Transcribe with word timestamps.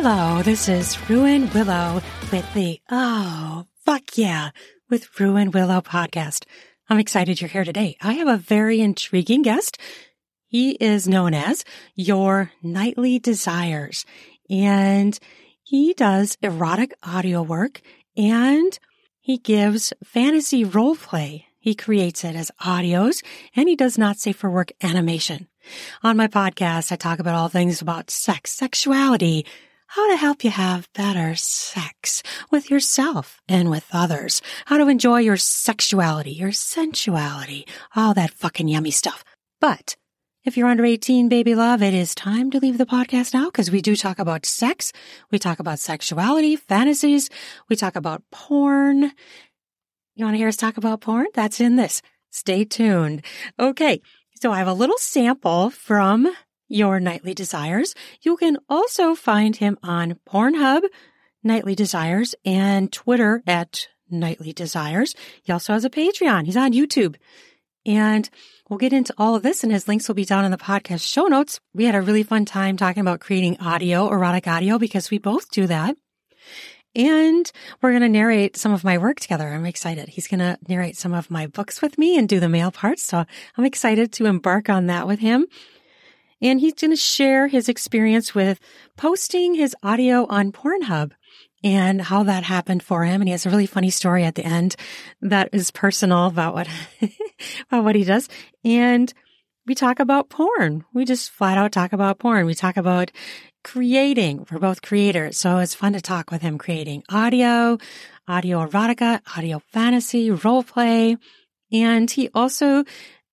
Hello, 0.00 0.42
this 0.44 0.68
is 0.68 1.10
Ruin 1.10 1.50
Willow 1.52 2.00
with 2.30 2.54
the 2.54 2.80
Oh, 2.88 3.66
fuck 3.84 4.16
yeah, 4.16 4.50
with 4.88 5.18
Ruin 5.18 5.50
Willow 5.50 5.80
podcast. 5.80 6.44
I'm 6.88 7.00
excited 7.00 7.40
you're 7.40 7.50
here 7.50 7.64
today. 7.64 7.96
I 8.00 8.12
have 8.12 8.28
a 8.28 8.36
very 8.36 8.80
intriguing 8.80 9.42
guest. 9.42 9.76
He 10.46 10.74
is 10.74 11.08
known 11.08 11.34
as 11.34 11.64
Your 11.96 12.52
Nightly 12.62 13.18
Desires, 13.18 14.06
and 14.48 15.18
he 15.64 15.94
does 15.94 16.38
erotic 16.42 16.94
audio 17.02 17.42
work 17.42 17.80
and 18.16 18.78
he 19.18 19.36
gives 19.36 19.92
fantasy 20.04 20.62
role 20.62 20.94
play. 20.94 21.46
He 21.58 21.74
creates 21.74 22.22
it 22.22 22.36
as 22.36 22.52
audios 22.62 23.24
and 23.56 23.68
he 23.68 23.74
does 23.74 23.98
not 23.98 24.20
safe 24.20 24.36
for 24.36 24.48
work 24.48 24.70
animation. 24.80 25.48
On 26.04 26.16
my 26.16 26.28
podcast, 26.28 26.92
I 26.92 26.96
talk 26.96 27.18
about 27.18 27.34
all 27.34 27.48
things 27.48 27.82
about 27.82 28.12
sex, 28.12 28.52
sexuality, 28.52 29.44
how 29.88 30.10
to 30.10 30.16
help 30.16 30.44
you 30.44 30.50
have 30.50 30.88
better 30.92 31.34
sex 31.34 32.22
with 32.50 32.70
yourself 32.70 33.40
and 33.48 33.70
with 33.70 33.86
others, 33.90 34.42
how 34.66 34.76
to 34.76 34.88
enjoy 34.88 35.18
your 35.18 35.38
sexuality, 35.38 36.30
your 36.30 36.52
sensuality, 36.52 37.66
all 37.96 38.12
that 38.12 38.32
fucking 38.32 38.68
yummy 38.68 38.90
stuff. 38.90 39.24
But 39.60 39.96
if 40.44 40.56
you're 40.56 40.68
under 40.68 40.84
18, 40.84 41.30
baby 41.30 41.54
love, 41.54 41.82
it 41.82 41.94
is 41.94 42.14
time 42.14 42.50
to 42.50 42.58
leave 42.58 42.76
the 42.76 42.84
podcast 42.84 43.32
now 43.32 43.46
because 43.46 43.70
we 43.70 43.80
do 43.80 43.96
talk 43.96 44.18
about 44.18 44.44
sex. 44.44 44.92
We 45.30 45.38
talk 45.38 45.58
about 45.58 45.78
sexuality, 45.78 46.56
fantasies. 46.56 47.30
We 47.70 47.76
talk 47.76 47.96
about 47.96 48.22
porn. 48.30 49.12
You 50.14 50.24
want 50.24 50.34
to 50.34 50.38
hear 50.38 50.48
us 50.48 50.56
talk 50.56 50.76
about 50.76 51.00
porn? 51.00 51.26
That's 51.34 51.60
in 51.60 51.76
this. 51.76 52.02
Stay 52.30 52.64
tuned. 52.64 53.24
Okay. 53.58 54.02
So 54.40 54.52
I 54.52 54.58
have 54.58 54.68
a 54.68 54.74
little 54.74 54.98
sample 54.98 55.70
from 55.70 56.28
your 56.68 57.00
nightly 57.00 57.34
desires. 57.34 57.94
You 58.22 58.36
can 58.36 58.58
also 58.68 59.14
find 59.14 59.56
him 59.56 59.78
on 59.82 60.18
Pornhub, 60.28 60.82
Nightly 61.42 61.74
Desires, 61.74 62.34
and 62.44 62.92
Twitter 62.92 63.42
at 63.46 63.88
Nightly 64.10 64.52
Desires. 64.52 65.14
He 65.42 65.52
also 65.52 65.72
has 65.72 65.84
a 65.84 65.90
Patreon. 65.90 66.46
He's 66.46 66.56
on 66.56 66.72
YouTube. 66.72 67.16
And 67.86 68.28
we'll 68.68 68.78
get 68.78 68.92
into 68.92 69.14
all 69.16 69.34
of 69.34 69.42
this, 69.42 69.62
and 69.62 69.72
his 69.72 69.88
links 69.88 70.08
will 70.08 70.14
be 70.14 70.24
down 70.24 70.44
in 70.44 70.50
the 70.50 70.58
podcast 70.58 71.02
show 71.10 71.26
notes. 71.26 71.60
We 71.72 71.84
had 71.84 71.94
a 71.94 72.02
really 72.02 72.22
fun 72.22 72.44
time 72.44 72.76
talking 72.76 73.00
about 73.00 73.20
creating 73.20 73.58
audio, 73.60 74.10
erotic 74.10 74.46
audio, 74.46 74.78
because 74.78 75.10
we 75.10 75.18
both 75.18 75.50
do 75.50 75.66
that. 75.66 75.96
And 76.94 77.50
we're 77.80 77.92
going 77.92 78.02
to 78.02 78.08
narrate 78.08 78.56
some 78.56 78.72
of 78.72 78.82
my 78.82 78.98
work 78.98 79.20
together. 79.20 79.46
I'm 79.48 79.66
excited. 79.66 80.08
He's 80.08 80.26
going 80.26 80.40
to 80.40 80.58
narrate 80.68 80.96
some 80.96 81.14
of 81.14 81.30
my 81.30 81.46
books 81.46 81.80
with 81.80 81.96
me 81.96 82.18
and 82.18 82.28
do 82.28 82.40
the 82.40 82.48
male 82.48 82.72
parts. 82.72 83.04
So 83.04 83.24
I'm 83.56 83.64
excited 83.64 84.12
to 84.14 84.26
embark 84.26 84.68
on 84.68 84.86
that 84.86 85.06
with 85.06 85.20
him 85.20 85.46
and 86.40 86.60
he's 86.60 86.74
going 86.74 86.90
to 86.90 86.96
share 86.96 87.48
his 87.48 87.68
experience 87.68 88.34
with 88.34 88.60
posting 88.96 89.54
his 89.54 89.74
audio 89.82 90.26
on 90.26 90.52
Pornhub 90.52 91.12
and 91.64 92.00
how 92.00 92.22
that 92.22 92.44
happened 92.44 92.82
for 92.82 93.04
him. 93.04 93.20
And 93.20 93.28
he 93.28 93.32
has 93.32 93.46
a 93.46 93.50
really 93.50 93.66
funny 93.66 93.90
story 93.90 94.24
at 94.24 94.34
the 94.36 94.44
end 94.44 94.76
that 95.20 95.48
is 95.52 95.70
personal 95.70 96.26
about 96.26 96.54
what, 96.54 96.68
about 97.70 97.84
what 97.84 97.96
he 97.96 98.04
does. 98.04 98.28
And 98.64 99.12
we 99.66 99.74
talk 99.74 100.00
about 100.00 100.30
porn. 100.30 100.84
We 100.94 101.04
just 101.04 101.30
flat 101.30 101.58
out 101.58 101.72
talk 101.72 101.92
about 101.92 102.18
porn. 102.18 102.46
We 102.46 102.54
talk 102.54 102.76
about 102.76 103.10
creating. 103.64 104.46
We're 104.50 104.58
both 104.58 104.82
creators. 104.82 105.36
So 105.36 105.58
it's 105.58 105.74
fun 105.74 105.92
to 105.92 106.00
talk 106.00 106.30
with 106.30 106.42
him 106.42 106.58
creating 106.58 107.02
audio, 107.10 107.78
audio 108.26 108.66
erotica, 108.66 109.20
audio 109.36 109.60
fantasy, 109.72 110.30
role 110.30 110.62
play. 110.62 111.16
And 111.70 112.10
he 112.10 112.30
also 112.32 112.84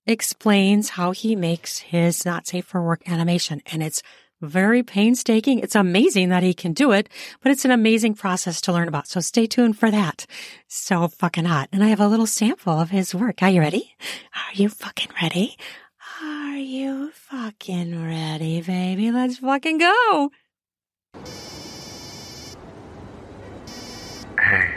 explains 0.05 0.89
how 0.89 1.11
he 1.11 1.35
makes 1.35 1.79
his 1.79 2.25
not 2.25 2.47
safe 2.47 2.65
for 2.65 2.81
work 2.81 3.01
animation. 3.09 3.61
And 3.71 3.81
it's 3.81 4.01
very 4.41 4.83
painstaking. 4.83 5.59
It's 5.59 5.75
amazing 5.75 6.29
that 6.29 6.43
he 6.43 6.53
can 6.53 6.73
do 6.73 6.91
it, 6.91 7.09
but 7.41 7.51
it's 7.51 7.65
an 7.65 7.71
amazing 7.71 8.15
process 8.15 8.61
to 8.61 8.73
learn 8.73 8.87
about. 8.87 9.07
So 9.07 9.19
stay 9.19 9.47
tuned 9.47 9.77
for 9.77 9.89
that. 9.89 10.25
So 10.67 11.07
fucking 11.07 11.45
hot. 11.45 11.69
And 11.71 11.83
I 11.83 11.87
have 11.87 12.01
a 12.01 12.07
little 12.07 12.27
sample 12.27 12.79
of 12.79 12.89
his 12.89 13.15
work. 13.15 13.41
Are 13.41 13.49
you 13.49 13.61
ready? 13.61 13.95
Are 14.35 14.53
you 14.53 14.69
fucking 14.69 15.11
ready? 15.21 15.57
Are 16.21 16.57
you 16.57 17.11
fucking 17.11 18.05
ready, 18.05 18.61
baby? 18.61 19.11
Let's 19.11 19.37
fucking 19.37 19.77
go. 19.79 20.31
Hey, 24.37 24.75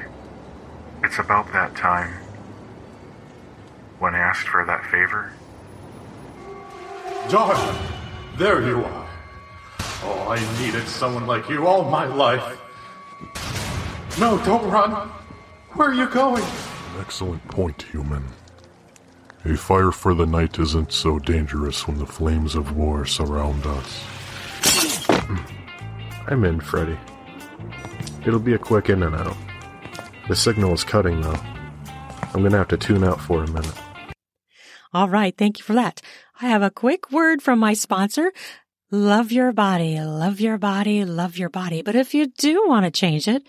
it's 1.02 1.18
about 1.18 1.52
that 1.52 1.76
time 1.76 2.27
when 3.98 4.14
asked 4.14 4.48
for 4.48 4.64
that 4.64 4.84
favor? 4.86 5.32
Darling, 7.28 7.78
there 8.36 8.62
you 8.66 8.84
are. 8.84 9.08
Oh, 10.02 10.28
I 10.28 10.62
needed 10.62 10.86
someone 10.86 11.26
like 11.26 11.48
you 11.48 11.66
all 11.66 11.84
my 11.90 12.06
life. 12.06 12.58
No, 14.18 14.42
don't 14.44 14.70
run. 14.70 15.08
Where 15.72 15.90
are 15.90 15.94
you 15.94 16.08
going? 16.08 16.42
An 16.42 17.00
Excellent 17.00 17.46
point, 17.48 17.82
human. 17.82 18.24
A 19.44 19.56
fire 19.56 19.92
for 19.92 20.14
the 20.14 20.26
night 20.26 20.58
isn't 20.58 20.92
so 20.92 21.18
dangerous 21.18 21.86
when 21.86 21.98
the 21.98 22.06
flames 22.06 22.54
of 22.54 22.76
war 22.76 23.06
surround 23.06 23.64
us. 23.66 25.08
I'm 26.28 26.44
in, 26.44 26.60
Freddy. 26.60 26.98
It'll 28.26 28.40
be 28.40 28.54
a 28.54 28.58
quick 28.58 28.90
in 28.90 29.02
and 29.02 29.14
out. 29.14 29.36
The 30.28 30.36
signal 30.36 30.74
is 30.74 30.84
cutting, 30.84 31.20
though. 31.20 31.40
I'm 32.34 32.42
gonna 32.42 32.58
have 32.58 32.68
to 32.68 32.76
tune 32.76 33.04
out 33.04 33.20
for 33.20 33.42
a 33.42 33.46
minute. 33.46 33.72
All 34.98 35.08
right. 35.08 35.36
Thank 35.36 35.60
you 35.60 35.64
for 35.64 35.74
that. 35.74 36.02
I 36.40 36.48
have 36.48 36.60
a 36.60 36.72
quick 36.72 37.12
word 37.12 37.40
from 37.40 37.60
my 37.60 37.72
sponsor. 37.72 38.32
Love 38.90 39.30
your 39.30 39.52
body, 39.52 40.00
love 40.00 40.40
your 40.40 40.58
body, 40.58 41.04
love 41.04 41.38
your 41.38 41.48
body. 41.48 41.82
But 41.82 41.94
if 41.94 42.14
you 42.14 42.26
do 42.26 42.64
want 42.66 42.84
to 42.84 42.90
change 42.90 43.28
it, 43.28 43.46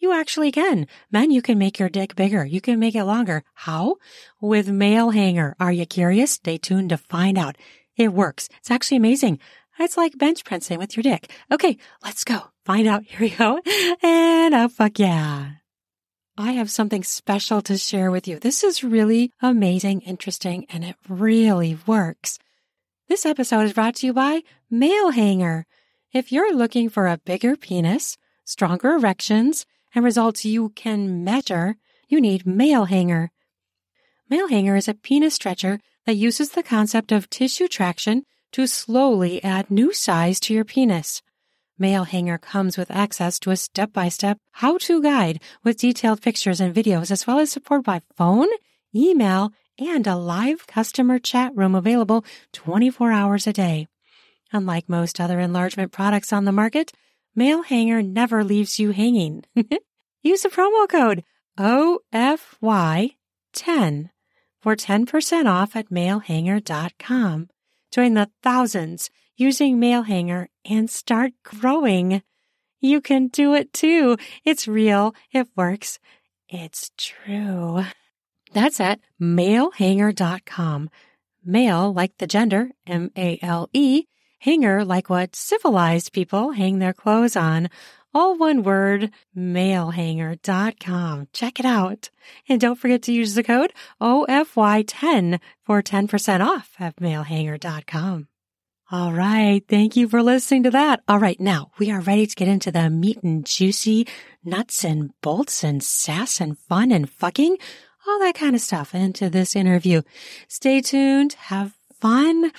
you 0.00 0.12
actually 0.12 0.50
can. 0.50 0.88
Men, 1.12 1.30
you 1.30 1.42
can 1.42 1.58
make 1.58 1.78
your 1.78 1.88
dick 1.88 2.16
bigger. 2.16 2.44
You 2.44 2.60
can 2.60 2.80
make 2.80 2.96
it 2.96 3.04
longer. 3.04 3.44
How? 3.54 3.98
With 4.40 4.68
male 4.68 5.10
hanger. 5.10 5.54
Are 5.60 5.70
you 5.70 5.86
curious? 5.86 6.32
Stay 6.32 6.58
tuned 6.58 6.90
to 6.90 6.96
find 6.96 7.38
out. 7.38 7.54
It 7.96 8.12
works. 8.12 8.48
It's 8.58 8.72
actually 8.72 8.96
amazing. 8.96 9.38
It's 9.78 9.96
like 9.96 10.18
bench 10.18 10.44
pressing 10.44 10.80
with 10.80 10.96
your 10.96 11.04
dick. 11.04 11.30
Okay, 11.52 11.78
let's 12.02 12.24
go. 12.24 12.42
Find 12.64 12.88
out. 12.88 13.04
Here 13.06 13.20
we 13.20 13.30
go. 13.30 13.60
And 14.02 14.54
oh, 14.56 14.68
fuck 14.68 14.98
yeah. 14.98 15.59
I 16.40 16.52
have 16.52 16.70
something 16.70 17.04
special 17.04 17.60
to 17.60 17.76
share 17.76 18.10
with 18.10 18.26
you. 18.26 18.38
This 18.38 18.64
is 18.64 18.82
really 18.82 19.30
amazing, 19.42 20.00
interesting, 20.00 20.64
and 20.70 20.82
it 20.82 20.96
really 21.06 21.78
works. 21.86 22.38
This 23.10 23.26
episode 23.26 23.66
is 23.66 23.74
brought 23.74 23.96
to 23.96 24.06
you 24.06 24.14
by 24.14 24.40
Male 24.70 25.10
Hanger. 25.10 25.66
If 26.14 26.32
you're 26.32 26.56
looking 26.56 26.88
for 26.88 27.06
a 27.06 27.18
bigger 27.18 27.56
penis, 27.56 28.16
stronger 28.46 28.92
erections, 28.92 29.66
and 29.94 30.02
results 30.02 30.46
you 30.46 30.70
can 30.70 31.22
measure, 31.24 31.76
you 32.08 32.22
need 32.22 32.46
Male 32.46 32.86
Hanger. 32.86 33.30
Male 34.30 34.48
Hanger 34.48 34.76
is 34.76 34.88
a 34.88 34.94
penis 34.94 35.34
stretcher 35.34 35.78
that 36.06 36.14
uses 36.14 36.52
the 36.52 36.62
concept 36.62 37.12
of 37.12 37.28
tissue 37.28 37.68
traction 37.68 38.24
to 38.52 38.66
slowly 38.66 39.44
add 39.44 39.70
new 39.70 39.92
size 39.92 40.40
to 40.40 40.54
your 40.54 40.64
penis. 40.64 41.20
Male 41.80 42.04
Hanger 42.04 42.36
comes 42.36 42.76
with 42.76 42.90
access 42.90 43.38
to 43.40 43.50
a 43.50 43.56
step-by-step 43.56 44.38
how-to 44.52 45.02
guide 45.02 45.40
with 45.64 45.78
detailed 45.78 46.20
pictures 46.20 46.60
and 46.60 46.74
videos 46.74 47.10
as 47.10 47.26
well 47.26 47.38
as 47.38 47.50
support 47.50 47.84
by 47.84 48.02
phone, 48.16 48.48
email, 48.94 49.50
and 49.78 50.06
a 50.06 50.14
live 50.14 50.66
customer 50.66 51.18
chat 51.18 51.56
room 51.56 51.74
available 51.74 52.22
24 52.52 53.12
hours 53.12 53.46
a 53.46 53.52
day. 53.54 53.88
Unlike 54.52 54.90
most 54.90 55.18
other 55.18 55.40
enlargement 55.40 55.90
products 55.90 56.34
on 56.34 56.44
the 56.44 56.52
market, 56.52 56.92
Male 57.34 57.62
Hanger 57.62 58.02
never 58.02 58.44
leaves 58.44 58.78
you 58.78 58.90
hanging. 58.90 59.44
Use 60.22 60.42
the 60.42 60.50
promo 60.50 60.86
code 60.86 61.24
OFY10 61.58 63.14
for 64.60 64.76
10% 64.76 65.46
off 65.46 65.74
at 65.74 65.88
malehanger.com. 65.88 67.48
Join 67.90 68.14
the 68.14 68.30
thousands 68.42 69.10
using 69.40 69.80
Male 69.80 70.02
Hanger 70.02 70.48
and 70.68 70.90
start 70.90 71.32
growing. 71.42 72.22
You 72.80 73.00
can 73.00 73.28
do 73.28 73.54
it 73.54 73.72
too. 73.72 74.16
It's 74.44 74.68
real. 74.68 75.14
It 75.32 75.48
works. 75.56 75.98
It's 76.48 76.90
true. 76.96 77.84
That's 78.52 78.80
at 78.80 79.00
malehanger.com. 79.20 80.90
Male 81.44 81.92
like 81.92 82.18
the 82.18 82.26
gender, 82.26 82.70
M-A-L-E, 82.86 84.04
hanger 84.40 84.84
like 84.84 85.08
what 85.08 85.34
civilized 85.36 86.12
people 86.12 86.50
hang 86.52 86.78
their 86.78 86.92
clothes 86.92 87.36
on. 87.36 87.70
All 88.12 88.36
one 88.36 88.62
word, 88.62 89.10
malehanger.com. 89.36 91.28
Check 91.32 91.60
it 91.60 91.66
out. 91.66 92.10
And 92.48 92.60
don't 92.60 92.78
forget 92.78 93.02
to 93.02 93.12
use 93.12 93.34
the 93.34 93.44
code 93.44 93.72
OFY10 94.00 95.40
for 95.64 95.82
10% 95.82 96.46
off 96.46 96.74
at 96.78 96.96
malehanger.com. 96.96 98.29
All 98.92 99.12
right. 99.12 99.62
Thank 99.68 99.94
you 99.94 100.08
for 100.08 100.20
listening 100.20 100.64
to 100.64 100.70
that. 100.72 101.00
All 101.06 101.20
right. 101.20 101.38
Now 101.38 101.70
we 101.78 101.92
are 101.92 102.00
ready 102.00 102.26
to 102.26 102.34
get 102.34 102.48
into 102.48 102.72
the 102.72 102.90
meat 102.90 103.22
and 103.22 103.46
juicy 103.46 104.08
nuts 104.44 104.84
and 104.84 105.12
bolts 105.20 105.62
and 105.62 105.80
sass 105.80 106.40
and 106.40 106.58
fun 106.58 106.90
and 106.90 107.08
fucking 107.08 107.56
all 108.08 108.18
that 108.18 108.34
kind 108.34 108.56
of 108.56 108.60
stuff 108.60 108.92
into 108.92 109.30
this 109.30 109.54
interview. 109.54 110.02
Stay 110.48 110.80
tuned. 110.80 111.34
Have 111.34 111.76
fun. 112.00 112.50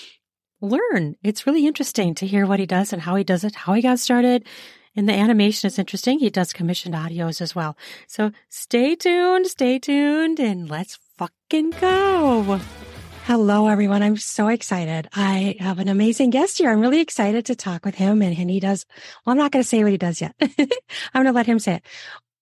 Learn. 0.62 1.16
It's 1.22 1.46
really 1.46 1.68
interesting 1.68 2.16
to 2.16 2.28
hear 2.28 2.46
what 2.46 2.60
he 2.60 2.66
does 2.66 2.94
and 2.94 3.02
how 3.02 3.16
he 3.16 3.26
does 3.26 3.44
it, 3.44 3.56
how 3.56 3.74
he 3.74 3.82
got 3.82 4.00
started 4.00 4.48
And 4.96 5.08
the 5.08 5.14
animation 5.14 5.68
is 5.68 5.80
interesting. 5.80 6.20
He 6.20 6.30
does 6.30 6.54
commissioned 6.54 6.96
audios 6.96 7.42
as 7.42 7.56
well. 7.56 7.78
So 8.08 8.32
stay 8.50 8.96
tuned, 8.96 9.48
stay 9.48 9.80
tuned, 9.80 10.40
and 10.40 10.70
let's 10.70 10.98
fucking 11.18 11.72
go. 11.72 12.60
Hello, 13.32 13.70
everyone. 13.70 14.04
I'm 14.04 14.18
so 14.18 14.50
excited. 14.50 15.08
I 15.14 15.56
have 15.62 15.80
an 15.80 15.88
amazing 15.88 16.32
guest 16.32 16.58
here. 16.58 16.70
I'm 16.70 16.82
really 16.82 17.00
excited 17.00 17.46
to 17.46 17.56
talk 17.56 17.86
with 17.86 17.96
him. 17.96 18.22
And, 18.22 18.38
and 18.38 18.50
he 18.50 18.60
does, 18.60 18.86
well, 19.26 19.32
I'm 19.32 19.38
not 19.38 19.54
going 19.54 19.64
to 19.64 19.68
say 19.70 19.82
what 19.84 19.94
he 19.94 19.98
does 19.98 20.20
yet. 20.20 20.36
I'm 20.42 20.68
going 21.14 21.28
to 21.28 21.32
let 21.32 21.46
him 21.46 21.58
say 21.58 21.76
it. 21.76 21.86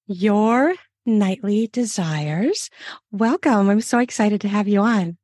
Your 0.08 0.74
nightly 1.06 1.68
desires. 1.68 2.72
Welcome. 3.12 3.70
I'm 3.70 3.82
so 3.82 4.00
excited 4.00 4.42
to 4.42 4.48
have 4.48 4.68
you 4.68 4.80
on. 4.80 5.20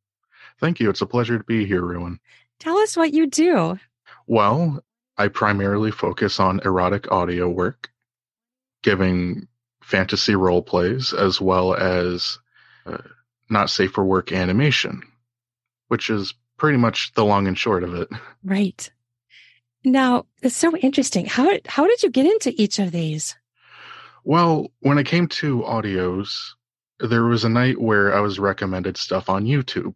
Thank 0.59 0.79
you. 0.79 0.87
It's 0.87 1.01
a 1.01 1.07
pleasure 1.07 1.39
to 1.39 1.43
be 1.43 1.65
here, 1.65 1.81
Ruin. 1.81 2.19
Tell 2.59 2.77
us 2.77 2.95
what 2.95 3.11
you 3.11 3.25
do. 3.25 3.79
Well, 4.27 4.83
I 5.17 5.29
primarily 5.29 5.89
focus 5.89 6.39
on 6.39 6.61
erotic 6.63 7.11
audio 7.11 7.49
work, 7.49 7.89
giving 8.83 9.47
fantasy 9.81 10.35
role 10.35 10.61
plays 10.61 11.11
as 11.11 11.41
well 11.41 11.73
as 11.73 12.37
uh, 12.85 12.99
not 13.49 13.71
safe 13.71 13.93
for 13.93 14.05
work 14.05 14.31
animation, 14.31 15.01
which 15.87 16.09
is 16.09 16.33
pretty 16.57 16.77
much 16.77 17.13
the 17.15 17.25
long 17.25 17.47
and 17.47 17.57
short 17.57 17.83
of 17.83 17.93
it. 17.95 18.09
Right. 18.43 18.89
Now, 19.83 20.25
it's 20.41 20.55
so 20.55 20.75
interesting. 20.77 21.25
How 21.25 21.59
how 21.67 21.85
did 21.87 22.01
you 22.03 22.09
get 22.09 22.25
into 22.25 22.53
each 22.61 22.79
of 22.79 22.91
these? 22.91 23.35
Well, 24.23 24.71
when 24.79 24.97
it 24.97 25.05
came 25.05 25.27
to 25.27 25.61
audios, 25.61 26.35
there 26.99 27.25
was 27.25 27.43
a 27.43 27.49
night 27.49 27.79
where 27.79 28.15
I 28.15 28.19
was 28.21 28.39
recommended 28.39 28.97
stuff 28.97 29.29
on 29.29 29.45
YouTube. 29.45 29.93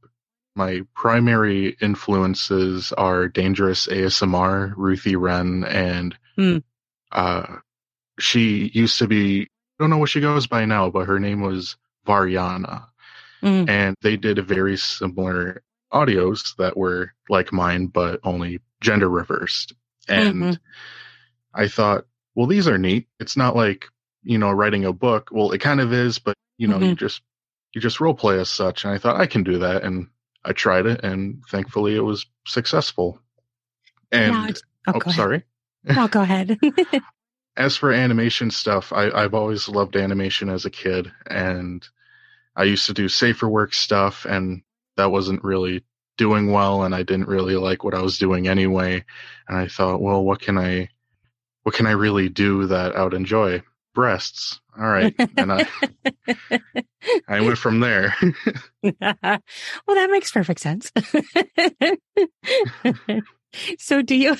My 0.56 0.82
primary 0.94 1.76
influences 1.82 2.92
are 2.94 3.28
Dangerous 3.28 3.88
ASMR, 3.88 4.74
Ruthie 4.76 5.16
Wren, 5.16 5.64
and 5.64 6.16
Hmm. 6.36 6.58
uh, 7.12 7.58
she 8.20 8.70
used 8.74 9.00
to 9.00 9.08
be, 9.08 9.44
I 9.44 9.48
don't 9.80 9.90
know 9.90 9.98
what 9.98 10.10
she 10.10 10.22
goes 10.22 10.46
by 10.48 10.66
now, 10.66 10.90
but 10.90 11.08
her 11.08 11.20
name 11.20 11.42
was 11.42 11.78
Variana. 12.06 12.88
Mm. 13.42 13.70
And 13.70 13.96
they 14.02 14.18
did 14.18 14.38
a 14.38 14.44
very 14.44 14.76
similar 14.78 15.64
audios 15.92 16.56
that 16.58 16.78
were 16.78 17.12
like 17.30 17.52
mine, 17.52 17.88
but 17.88 18.20
only 18.24 18.60
gender 18.82 19.10
reversed. 19.10 19.74
And 20.08 20.44
Mhm. 20.44 20.60
I 21.54 21.68
thought, 21.68 22.06
well, 22.36 22.48
these 22.48 22.68
are 22.68 22.78
neat. 22.78 23.08
It's 23.20 23.36
not 23.38 23.56
like, 23.56 23.86
you 24.24 24.38
know, 24.38 24.52
writing 24.52 24.86
a 24.86 24.94
book. 24.94 25.30
Well, 25.32 25.52
it 25.52 25.60
kind 25.60 25.82
of 25.82 25.94
is, 25.94 26.20
but 26.20 26.36
you 26.58 26.68
know, 26.68 26.80
you 26.80 26.96
just, 26.96 27.22
you 27.74 27.82
just 27.82 28.00
role 28.00 28.14
play 28.14 28.40
as 28.40 28.50
such. 28.50 28.84
And 28.84 28.94
I 28.94 28.98
thought 28.98 29.20
I 29.20 29.28
can 29.28 29.44
do 29.44 29.60
that. 29.60 29.84
And 29.84 30.08
I 30.44 30.54
tried 30.54 30.86
it 30.86 31.04
and 31.04 31.44
thankfully 31.50 31.96
it 31.96 32.02
was 32.02 32.26
successful. 32.46 33.20
And 34.12 34.58
oh, 34.88 34.94
oh, 35.06 35.12
sorry. 35.12 35.44
Oh, 35.90 36.08
go 36.08 36.22
ahead. 36.22 36.60
As 37.58 37.76
for 37.76 37.92
animation 37.92 38.52
stuff, 38.52 38.94
I, 38.94 39.10
I've 39.12 39.34
always 39.34 39.68
loved 39.68 39.98
animation 39.98 40.50
as 40.50 40.64
a 40.64 40.70
kid, 40.70 41.12
and 41.28 41.86
I 42.56 42.64
used 42.64 42.86
to 42.86 42.94
do 42.94 43.10
safer 43.10 43.50
work 43.50 43.74
stuff, 43.74 44.26
and 44.26 44.62
that 45.00 45.12
wasn't 45.12 45.44
really 45.44 45.84
doing 46.18 46.52
well, 46.52 46.84
and 46.84 46.94
I 46.94 47.04
didn't 47.04 47.30
really 47.30 47.56
like 47.56 47.86
what 47.86 47.94
I 47.94 48.02
was 48.02 48.18
doing 48.18 48.48
anyway. 48.48 49.04
And 49.48 49.58
I 49.58 49.68
thought, 49.68 50.02
well, 50.02 50.24
what 50.24 50.42
can 50.42 50.58
I, 50.58 50.90
what 51.64 51.74
can 51.74 51.88
I 51.88 51.92
really 51.92 52.28
do 52.28 52.68
that 52.68 52.96
I 52.96 53.04
would 53.04 53.14
enjoy? 53.14 53.64
Breasts. 53.96 54.60
All 54.78 54.88
right, 54.88 55.14
and 55.38 55.52
I, 55.52 55.68
I 57.28 57.42
went 57.42 57.58
from 57.58 57.80
there. 57.80 58.16
well, 58.84 58.94
that 59.02 60.10
makes 60.12 60.32
perfect 60.32 60.60
sense. 60.60 60.92
so 63.80 64.02
do 64.02 64.16
you 64.16 64.38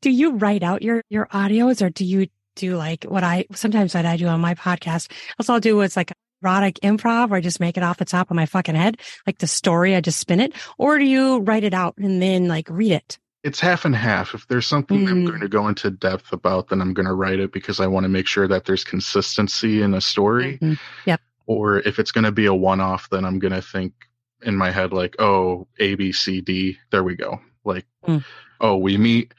do 0.00 0.10
you 0.10 0.32
write 0.32 0.62
out 0.62 0.82
your 0.82 1.02
your 1.08 1.26
audios 1.26 1.80
or 1.80 1.88
do 1.88 2.04
you 2.04 2.26
do 2.56 2.76
like 2.76 3.04
what 3.04 3.24
I 3.24 3.46
sometimes 3.54 3.94
what 3.94 4.04
I 4.04 4.16
do 4.16 4.26
on 4.26 4.40
my 4.40 4.54
podcast? 4.54 5.10
Also 5.38 5.54
I'll 5.54 5.60
do 5.60 5.80
it's 5.80 5.96
like 5.96 6.12
erotic 6.42 6.78
improv 6.82 7.30
where 7.30 7.38
I 7.38 7.40
just 7.40 7.60
make 7.60 7.76
it 7.76 7.82
off 7.82 7.98
the 7.98 8.04
top 8.04 8.30
of 8.30 8.36
my 8.36 8.46
fucking 8.46 8.74
head, 8.74 8.98
like 9.26 9.38
the 9.38 9.46
story, 9.46 9.94
I 9.94 10.00
just 10.00 10.18
spin 10.18 10.40
it. 10.40 10.52
Or 10.78 10.98
do 10.98 11.04
you 11.04 11.38
write 11.40 11.64
it 11.64 11.74
out 11.74 11.96
and 11.98 12.20
then 12.22 12.48
like 12.48 12.68
read 12.70 12.92
it? 12.92 13.18
it's 13.42 13.58
half 13.58 13.86
and 13.86 13.96
half. 13.96 14.34
If 14.34 14.46
there's 14.48 14.66
something 14.66 15.08
I'm 15.08 15.24
Mm. 15.24 15.28
going 15.28 15.40
to 15.40 15.48
go 15.48 15.66
into 15.66 15.90
depth 15.90 16.30
about, 16.30 16.68
then 16.68 16.82
I'm 16.82 16.92
going 16.92 17.06
to 17.06 17.14
write 17.14 17.40
it 17.40 17.52
because 17.52 17.80
I 17.80 17.86
want 17.86 18.04
to 18.04 18.08
make 18.10 18.26
sure 18.26 18.46
that 18.46 18.66
there's 18.66 18.84
consistency 18.84 19.80
in 19.80 19.94
a 19.94 20.00
story. 20.02 20.58
Mhm. 20.60 20.78
Yep. 21.06 21.22
Or 21.46 21.78
if 21.78 21.98
it's 21.98 22.12
going 22.12 22.24
to 22.24 22.32
be 22.32 22.44
a 22.44 22.52
one 22.52 22.82
off, 22.82 23.08
then 23.08 23.24
I'm 23.24 23.38
going 23.38 23.54
to 23.54 23.62
think 23.62 23.94
in 24.42 24.56
my 24.58 24.70
head, 24.70 24.92
like, 24.92 25.16
oh, 25.18 25.66
A, 25.78 25.94
B, 25.94 26.12
C, 26.12 26.42
D, 26.42 26.76
there 26.90 27.02
we 27.02 27.16
go. 27.16 27.40
Like, 27.64 27.86
Mm. 28.06 28.22
oh, 28.60 28.76
we 28.76 28.98
meet, 28.98 29.32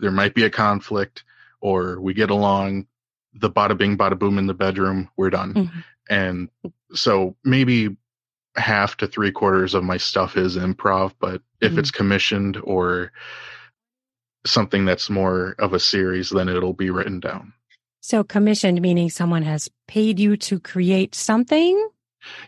there 0.00 0.10
might 0.10 0.34
be 0.34 0.42
a 0.42 0.50
conflict, 0.50 1.22
or 1.60 2.00
we 2.00 2.14
get 2.14 2.30
along, 2.30 2.88
the 3.32 3.48
bada 3.48 3.78
bing, 3.78 3.96
bada 3.96 4.18
boom 4.18 4.38
in 4.38 4.48
the 4.48 4.54
bedroom, 4.54 5.08
we're 5.16 5.30
done. 5.30 5.54
Mhm. 5.54 5.84
And 6.08 6.48
so 6.94 7.36
maybe 7.44 7.96
half 8.56 8.96
to 8.98 9.06
three 9.06 9.30
quarters 9.32 9.74
of 9.74 9.84
my 9.84 9.96
stuff 9.96 10.36
is 10.36 10.56
improv, 10.56 11.12
but 11.20 11.42
if 11.60 11.72
Mhm. 11.72 11.78
it's 11.78 11.90
commissioned 11.90 12.56
or 12.62 13.12
something 14.46 14.84
that's 14.84 15.10
more 15.10 15.54
of 15.58 15.72
a 15.72 15.80
series, 15.80 16.30
then 16.30 16.48
it'll 16.48 16.72
be 16.72 16.90
written 16.90 17.20
down. 17.20 17.52
So 18.00 18.22
commissioned 18.22 18.80
meaning 18.80 19.10
someone 19.10 19.42
has 19.42 19.68
paid 19.88 20.20
you 20.20 20.36
to 20.38 20.60
create 20.60 21.14
something? 21.14 21.88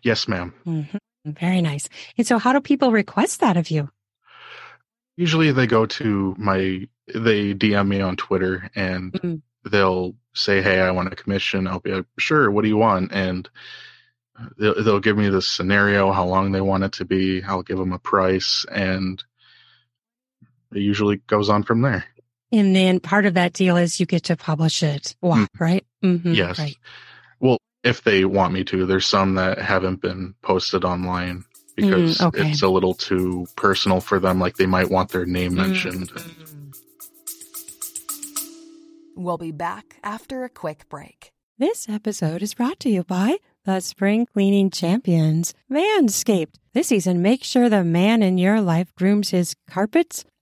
Yes, 0.02 0.28
ma'am. 0.28 0.54
Mhm. 0.64 0.98
Very 1.26 1.60
nice. 1.60 1.88
And 2.16 2.26
so 2.26 2.38
how 2.38 2.52
do 2.52 2.60
people 2.60 2.92
request 2.92 3.40
that 3.40 3.56
of 3.56 3.70
you? 3.70 3.90
Usually 5.16 5.50
they 5.50 5.66
go 5.66 5.84
to 5.86 6.34
my, 6.38 6.88
they 7.12 7.52
DM 7.54 7.88
me 7.88 8.00
on 8.00 8.16
Twitter 8.16 8.70
and 8.76 9.12
Mhm. 9.12 9.42
they'll 9.64 10.14
say, 10.38 10.62
Hey, 10.62 10.80
I 10.80 10.90
want 10.90 11.12
a 11.12 11.16
commission. 11.16 11.66
I'll 11.66 11.80
be 11.80 11.92
like, 11.92 12.06
sure. 12.18 12.50
What 12.50 12.62
do 12.62 12.68
you 12.68 12.76
want? 12.76 13.12
And 13.12 13.48
they'll, 14.58 14.82
they'll 14.82 15.00
give 15.00 15.16
me 15.16 15.28
the 15.28 15.42
scenario, 15.42 16.12
how 16.12 16.24
long 16.26 16.52
they 16.52 16.60
want 16.60 16.84
it 16.84 16.92
to 16.92 17.04
be. 17.04 17.42
I'll 17.42 17.62
give 17.62 17.78
them 17.78 17.92
a 17.92 17.98
price 17.98 18.64
and 18.70 19.22
it 20.72 20.80
usually 20.80 21.16
goes 21.26 21.48
on 21.48 21.62
from 21.62 21.82
there. 21.82 22.04
And 22.52 22.74
then 22.74 23.00
part 23.00 23.26
of 23.26 23.34
that 23.34 23.52
deal 23.52 23.76
is 23.76 24.00
you 24.00 24.06
get 24.06 24.24
to 24.24 24.36
publish 24.36 24.82
it, 24.82 25.14
WAP, 25.20 25.48
right? 25.58 25.84
Mm-hmm. 26.02 26.32
Yes. 26.32 26.58
Right. 26.58 26.76
Well, 27.40 27.58
if 27.84 28.02
they 28.02 28.24
want 28.24 28.52
me 28.54 28.64
to, 28.64 28.86
there's 28.86 29.06
some 29.06 29.34
that 29.34 29.58
haven't 29.58 30.00
been 30.00 30.34
posted 30.42 30.84
online 30.84 31.44
because 31.76 32.18
Mm, 32.18 32.26
okay. 32.28 32.50
it's 32.50 32.62
a 32.62 32.68
little 32.68 32.94
too 32.94 33.46
personal 33.54 34.00
for 34.00 34.18
them. 34.18 34.40
Like 34.40 34.56
they 34.56 34.66
might 34.66 34.90
want 34.90 35.10
their 35.10 35.26
name 35.26 35.56
Mm. 35.56 36.18
We'll 39.20 39.36
be 39.36 39.50
back 39.50 39.96
after 40.04 40.44
a 40.44 40.48
quick 40.48 40.88
break. 40.88 41.32
This 41.58 41.88
episode 41.88 42.40
is 42.40 42.54
brought 42.54 42.78
to 42.78 42.88
you 42.88 43.02
by 43.02 43.38
the 43.64 43.80
Spring 43.80 44.26
Cleaning 44.26 44.70
Champions, 44.70 45.54
Manscaped. 45.68 46.54
This 46.72 46.86
season, 46.86 47.20
make 47.20 47.42
sure 47.42 47.68
the 47.68 47.82
man 47.82 48.22
in 48.22 48.38
your 48.38 48.60
life 48.60 48.94
grooms 48.94 49.30
his 49.30 49.56
carpets 49.68 50.24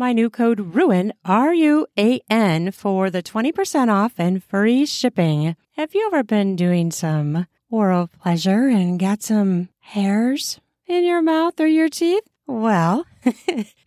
my 0.00 0.14
new 0.14 0.30
code 0.30 0.74
RUIN, 0.74 1.12
R 1.26 1.52
U 1.52 1.86
A 1.98 2.20
N, 2.30 2.72
for 2.72 3.10
the 3.10 3.22
20% 3.22 3.92
off 3.92 4.14
and 4.16 4.42
free 4.42 4.86
shipping. 4.86 5.54
Have 5.76 5.94
you 5.94 6.06
ever 6.06 6.22
been 6.22 6.56
doing 6.56 6.90
some 6.90 7.46
oral 7.70 8.08
pleasure 8.08 8.66
and 8.66 8.98
got 8.98 9.22
some 9.22 9.68
hairs 9.80 10.58
in 10.86 11.04
your 11.04 11.20
mouth 11.20 11.60
or 11.60 11.66
your 11.66 11.90
teeth? 11.90 12.29
Well, 12.50 13.06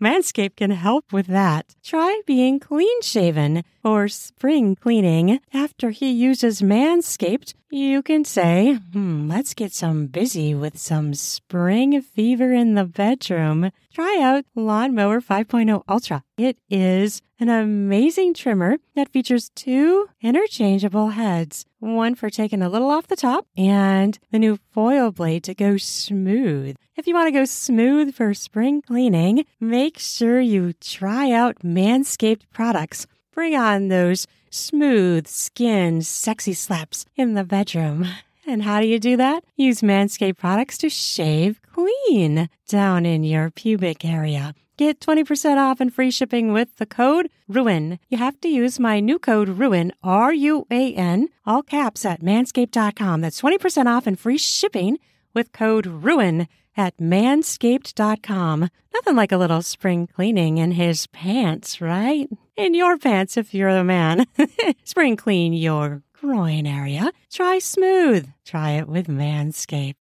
Manscaped 0.02 0.56
can 0.56 0.72
help 0.72 1.12
with 1.12 1.28
that. 1.28 1.76
Try 1.84 2.22
being 2.26 2.62
clean 2.62 3.02
shaven 3.02 3.66
or 3.84 4.08
spring 4.08 4.78
cleaning. 4.78 5.42
After 5.54 5.90
he 5.90 6.10
uses 6.10 6.62
Manscaped, 6.62 7.56
you 7.70 8.02
can 8.02 8.24
say, 8.24 8.76
hmm, 8.94 9.28
let's 9.30 9.54
get 9.54 9.74
some 9.74 10.08
busy 10.08 10.56
with 10.56 10.78
some 10.78 11.14
spring 11.14 12.02
fever 12.02 12.54
in 12.54 12.76
the 12.76 12.86
bedroom. 12.86 13.70
Try 13.94 14.20
out 14.22 14.46
Lawnmower 14.56 15.20
5.0 15.20 15.84
Ultra. 15.90 16.24
It 16.38 16.58
is 16.70 17.22
an 17.44 17.50
amazing 17.50 18.34
trimmer 18.34 18.78
that 18.96 19.10
features 19.10 19.52
two 19.54 20.08
interchangeable 20.22 21.10
heads. 21.10 21.66
One 21.80 22.16
for 22.16 22.30
taking 22.30 22.62
a 22.62 22.70
little 22.70 22.90
off 22.90 23.08
the 23.08 23.18
top 23.18 23.48
and 23.58 24.18
the 24.32 24.40
new 24.40 24.60
foil 24.72 25.12
blade 25.12 25.44
to 25.44 25.54
go 25.54 25.76
smooth. 25.76 26.78
If 26.96 27.06
you 27.06 27.14
want 27.14 27.28
to 27.28 27.38
go 27.38 27.44
smooth 27.44 28.16
for 28.16 28.34
spring 28.34 28.82
cleaning, 28.82 29.46
make 29.60 30.00
sure 30.00 30.40
you 30.40 30.72
try 30.72 31.32
out 31.32 31.60
Manscaped 31.60 32.44
products. 32.54 33.08
Bring 33.34 33.56
on 33.56 33.90
those 33.90 34.26
smooth 34.50 35.28
skin, 35.28 36.02
sexy 36.02 36.54
slaps 36.54 37.06
in 37.18 37.34
the 37.34 37.44
bedroom. 37.44 38.08
And 38.46 38.64
how 38.64 38.82
do 38.82 38.88
you 38.88 39.00
do 39.00 39.16
that? 39.16 39.46
Use 39.56 39.80
Manscaped 39.80 40.36
products 40.36 40.78
to 40.80 40.90
shave 40.90 41.62
clean 41.72 42.50
down 42.68 43.06
in 43.06 43.24
your 43.24 43.50
pubic 43.50 44.04
area. 44.04 44.54
Get 44.84 45.00
20% 45.00 45.56
off 45.56 45.80
and 45.80 45.94
free 45.94 46.12
shipping 46.12 46.52
with 46.52 46.76
the 46.76 46.86
code 46.86 47.30
RUIN. 47.48 48.00
You 48.10 48.18
have 48.18 48.42
to 48.42 48.50
use 48.50 48.82
my 48.82 49.00
new 49.00 49.18
code 49.18 49.48
RUIN, 49.48 49.94
R 50.04 50.34
U 50.34 50.68
A 50.70 50.94
N, 50.94 51.30
all 51.46 51.64
caps 51.64 52.04
at 52.04 52.20
manscaped.com. 52.20 53.22
That's 53.22 53.40
20% 53.40 53.86
off 53.86 54.08
and 54.08 54.20
free 54.20 54.38
shipping 54.38 55.00
with 55.34 55.54
code 55.54 55.86
RUIN 55.86 56.50
at 56.76 56.98
manscaped.com. 56.98 58.70
Nothing 58.94 59.16
like 59.16 59.32
a 59.32 59.38
little 59.38 59.62
spring 59.62 60.06
cleaning 60.06 60.58
in 60.58 60.74
his 60.74 61.08
pants, 61.08 61.80
right? 61.80 62.28
In 62.58 62.74
your 62.74 62.98
pants 62.98 63.38
if 63.38 63.54
you're 63.54 63.70
a 63.70 63.86
man. 63.86 64.26
spring 64.84 65.16
clean 65.16 65.54
your 65.54 66.04
groin 66.20 66.68
area. 66.68 67.14
Try 67.32 67.60
smooth. 67.60 68.30
Try 68.44 68.72
it 68.72 68.90
with 68.90 69.08
Manscaped. 69.08 69.96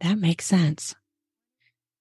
That 0.00 0.18
makes 0.18 0.46
sense. 0.46 0.94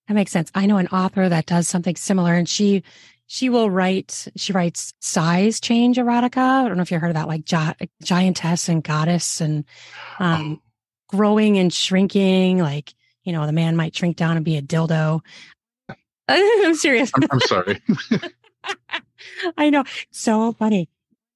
That 0.08 0.14
makes 0.14 0.32
sense. 0.32 0.52
I 0.56 0.66
know 0.66 0.78
an 0.78 0.88
author 0.88 1.30
that 1.30 1.46
does 1.46 1.68
something 1.68 1.96
similar 1.96 2.34
and 2.34 2.50
she 2.50 2.84
she 3.28 3.50
will 3.50 3.70
write 3.70 4.28
she 4.36 4.54
writes 4.54 4.94
size 5.00 5.60
change 5.60 5.98
erotica. 5.98 6.38
I 6.38 6.68
don't 6.68 6.78
know 6.78 6.82
if 6.82 6.92
you 6.92 6.98
heard 6.98 7.12
of 7.12 7.16
that, 7.16 7.28
like 7.28 7.46
gi- 7.46 7.90
giantess 8.04 8.70
and 8.70 8.84
goddess 8.84 9.40
and 9.40 9.66
um, 10.18 10.62
growing 11.10 11.60
and 11.60 11.72
shrinking, 11.72 12.58
like, 12.58 12.94
you 13.24 13.34
know, 13.34 13.46
the 13.46 13.52
man 13.52 13.76
might 13.76 13.96
shrink 13.96 14.18
down 14.18 14.36
and 14.36 14.44
be 14.44 14.58
a 14.58 14.64
dildo. 14.64 15.22
I'm 16.28 16.76
serious. 16.76 17.12
I'm, 17.16 17.28
I'm 17.30 17.40
sorry. 17.42 17.80
I 19.58 19.70
know. 19.70 19.84
So 20.12 20.54
funny. 20.54 20.90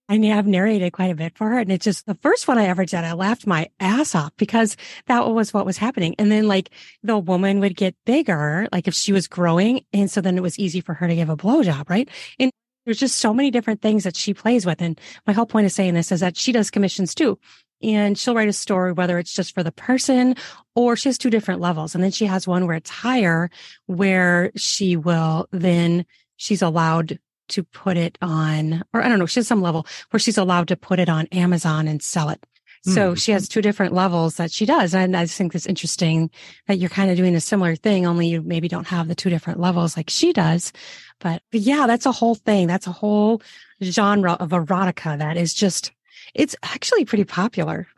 I 0.09 0.17
have 0.17 0.45
narrated 0.45 0.91
quite 0.93 1.11
a 1.11 1.15
bit 1.15 1.37
for 1.37 1.49
her. 1.49 1.59
And 1.59 1.71
it's 1.71 1.85
just 1.85 2.05
the 2.05 2.15
first 2.15 2.47
one 2.47 2.57
I 2.57 2.65
ever 2.65 2.85
did, 2.85 2.95
I 2.95 3.13
laughed 3.13 3.47
my 3.47 3.69
ass 3.79 4.15
off 4.15 4.33
because 4.37 4.75
that 5.07 5.27
was 5.27 5.53
what 5.53 5.65
was 5.65 5.77
happening. 5.77 6.15
And 6.19 6.31
then 6.31 6.47
like 6.47 6.69
the 7.03 7.17
woman 7.17 7.59
would 7.61 7.75
get 7.75 7.95
bigger, 8.05 8.67
like 8.71 8.87
if 8.87 8.93
she 8.93 9.13
was 9.13 9.27
growing. 9.27 9.85
And 9.93 10.11
so 10.11 10.21
then 10.21 10.37
it 10.37 10.43
was 10.43 10.59
easy 10.59 10.81
for 10.81 10.93
her 10.93 11.07
to 11.07 11.15
give 11.15 11.29
a 11.29 11.37
blowjob, 11.37 11.89
right? 11.89 12.09
And 12.37 12.51
there's 12.85 12.99
just 12.99 13.19
so 13.19 13.33
many 13.33 13.49
different 13.49 13.81
things 13.81 14.03
that 14.03 14.15
she 14.15 14.33
plays 14.33 14.65
with. 14.65 14.81
And 14.81 14.99
my 15.25 15.33
whole 15.33 15.45
point 15.45 15.65
of 15.65 15.71
saying 15.71 15.93
this 15.93 16.11
is 16.11 16.19
that 16.19 16.35
she 16.35 16.51
does 16.51 16.69
commissions 16.69 17.15
too. 17.15 17.39
And 17.81 18.17
she'll 18.17 18.35
write 18.35 18.49
a 18.49 18.53
story, 18.53 18.93
whether 18.93 19.19
it's 19.19 19.33
just 19.33 19.53
for 19.53 19.63
the 19.63 19.71
person 19.71 20.35
or 20.75 20.95
she 20.95 21.09
has 21.09 21.17
two 21.17 21.29
different 21.29 21.61
levels. 21.61 21.95
And 21.95 22.03
then 22.03 22.11
she 22.11 22.25
has 22.25 22.47
one 22.47 22.67
where 22.67 22.75
it's 22.77 22.89
higher, 22.89 23.49
where 23.85 24.51
she 24.55 24.95
will 24.95 25.47
then 25.51 26.05
she's 26.35 26.61
allowed 26.61 27.19
to 27.53 27.63
put 27.63 27.97
it 27.97 28.17
on, 28.21 28.83
or 28.93 29.01
I 29.01 29.07
don't 29.07 29.19
know, 29.19 29.25
she 29.25 29.39
has 29.39 29.47
some 29.47 29.61
level 29.61 29.87
where 30.11 30.19
she's 30.19 30.37
allowed 30.37 30.67
to 30.69 30.75
put 30.75 30.99
it 30.99 31.09
on 31.09 31.25
Amazon 31.31 31.87
and 31.87 32.01
sell 32.01 32.29
it. 32.29 32.43
So 32.85 33.13
Mm. 33.13 33.17
she 33.17 33.31
has 33.31 33.47
two 33.47 33.61
different 33.61 33.93
levels 33.93 34.35
that 34.35 34.51
she 34.51 34.65
does. 34.65 34.93
And 34.93 35.15
I 35.15 35.23
just 35.23 35.37
think 35.37 35.55
it's 35.55 35.65
interesting 35.65 36.29
that 36.67 36.79
you're 36.79 36.89
kind 36.89 37.09
of 37.09 37.15
doing 37.15 37.33
a 37.33 37.39
similar 37.39 37.77
thing, 37.77 38.05
only 38.05 38.27
you 38.27 38.41
maybe 38.41 38.67
don't 38.67 38.87
have 38.87 39.07
the 39.07 39.15
two 39.15 39.29
different 39.29 39.61
levels 39.61 39.95
like 39.95 40.09
she 40.09 40.33
does. 40.33 40.73
But, 41.21 41.41
but 41.51 41.61
yeah, 41.61 41.87
that's 41.87 42.05
a 42.05 42.11
whole 42.11 42.35
thing. 42.35 42.67
That's 42.67 42.85
a 42.87 42.91
whole 42.91 43.41
genre 43.81 44.33
of 44.33 44.49
erotica 44.49 45.17
that 45.17 45.37
is 45.37 45.53
just, 45.53 45.93
it's 46.35 46.57
actually 46.61 47.05
pretty 47.05 47.23
popular. 47.25 47.87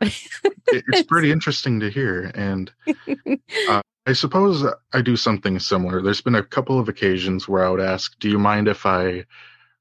It's 0.68 1.04
pretty 1.04 1.30
interesting 1.30 1.78
to 1.80 1.90
hear. 1.90 2.32
And 2.34 2.72
uh, 3.68 3.82
I 4.06 4.12
suppose 4.12 4.64
I 4.92 5.02
do 5.02 5.16
something 5.16 5.58
similar. 5.58 6.00
There's 6.00 6.20
been 6.20 6.36
a 6.36 6.42
couple 6.42 6.78
of 6.78 6.88
occasions 6.88 7.48
where 7.48 7.64
I 7.66 7.70
would 7.70 7.80
ask, 7.80 8.16
Do 8.20 8.28
you 8.30 8.38
mind 8.38 8.68
if 8.68 8.86
I 8.86 9.24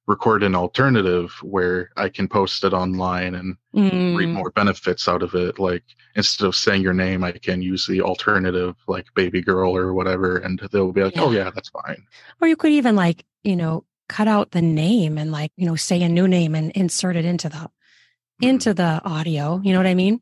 record 0.07 0.43
an 0.43 0.55
alternative 0.55 1.31
where 1.43 1.89
I 1.95 2.09
can 2.09 2.27
post 2.27 2.63
it 2.63 2.73
online 2.73 3.35
and 3.35 3.55
reap 3.73 4.29
Mm, 4.29 4.33
more 4.33 4.51
benefits 4.51 5.07
out 5.07 5.21
of 5.21 5.35
it? 5.35 5.59
Like 5.59 5.83
instead 6.15 6.47
of 6.47 6.55
saying 6.55 6.81
your 6.81 6.93
name, 6.93 7.23
I 7.23 7.33
can 7.33 7.61
use 7.61 7.85
the 7.85 8.01
alternative, 8.01 8.75
like 8.87 9.05
baby 9.13 9.41
girl 9.41 9.75
or 9.75 9.93
whatever. 9.93 10.37
And 10.37 10.59
they'll 10.71 10.91
be 10.91 11.03
like, 11.03 11.13
Oh, 11.17 11.31
Yeah. 11.31 11.45
yeah, 11.45 11.51
that's 11.51 11.69
fine. 11.69 12.03
Or 12.41 12.47
you 12.47 12.55
could 12.55 12.71
even 12.71 12.95
like, 12.95 13.23
you 13.43 13.55
know, 13.55 13.85
cut 14.09 14.27
out 14.27 14.51
the 14.51 14.61
name 14.61 15.19
and 15.19 15.31
like, 15.31 15.51
you 15.55 15.67
know, 15.67 15.75
say 15.75 16.01
a 16.01 16.09
new 16.09 16.27
name 16.27 16.55
and 16.55 16.71
insert 16.71 17.15
it 17.15 17.25
into 17.25 17.47
the 17.49 17.69
into 18.41 18.73
the 18.73 19.01
audio. 19.05 19.61
You 19.63 19.73
know 19.73 19.79
what 19.79 19.87
I 19.87 19.93
mean? 19.93 20.19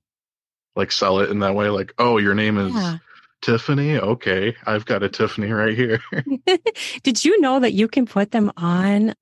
Like 0.76 0.92
sell 0.92 1.20
it 1.20 1.30
in 1.30 1.40
that 1.40 1.56
way. 1.56 1.70
Like, 1.70 1.94
Oh, 1.98 2.18
your 2.18 2.36
name 2.36 2.58
is 2.58 2.74
Yeah. 2.76 2.98
Tiffany. 3.44 3.98
Okay. 3.98 4.56
I've 4.66 4.86
got 4.86 5.04
a 5.04 5.10
Tiffany 5.10 5.52
right 5.52 5.76
here. 5.76 6.00
Did 7.04 7.24
you 7.24 7.40
know 7.42 7.60
that 7.60 7.74
you 7.74 7.88
can 7.88 8.06
put 8.06 8.32
them 8.32 8.52
on 8.58 9.14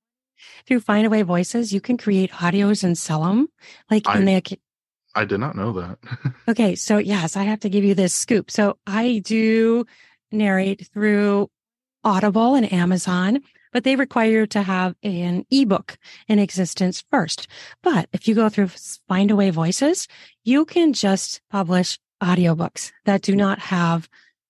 through 0.66 0.82
Findaway 0.82 1.24
Voices? 1.24 1.74
You 1.74 1.82
can 1.82 1.98
create 1.98 2.32
audios 2.32 2.84
and 2.84 2.98
sell 2.98 3.24
them. 3.24 3.48
Like, 3.90 4.08
I- 4.08 4.18
and 4.18 4.28
they, 4.28 4.42
I 5.14 5.26
did 5.26 5.40
not 5.40 5.56
know 5.56 5.74
that. 5.74 5.98
okay. 6.48 6.76
So 6.76 6.98
yes, 6.98 7.36
I 7.36 7.44
have 7.44 7.60
to 7.62 7.70
give 7.70 7.84
you 7.84 7.94
this 7.96 8.14
scoop. 8.14 8.50
So 8.50 8.78
I 8.88 9.22
do 9.26 9.86
narrate 10.32 10.88
through 10.94 11.50
Audible 12.04 12.56
and 12.56 12.72
Amazon, 12.72 13.42
but 13.74 13.84
they 13.84 13.96
require 13.96 14.32
you 14.32 14.48
to 14.48 14.62
have 14.62 14.96
an 15.04 15.46
ebook 15.52 15.98
in 16.28 16.40
existence 16.40 17.04
first. 17.12 17.48
But 17.84 18.08
if 18.14 18.28
you 18.28 18.36
go 18.36 18.48
through 18.50 18.68
Findaway 19.10 19.52
Voices, 19.52 20.08
you 20.46 20.64
can 20.66 20.94
just 20.94 21.42
publish 21.52 22.00
audiobooks 22.22 22.92
that 23.06 23.22
do 23.22 23.36
not 23.36 23.60
have 23.60 24.10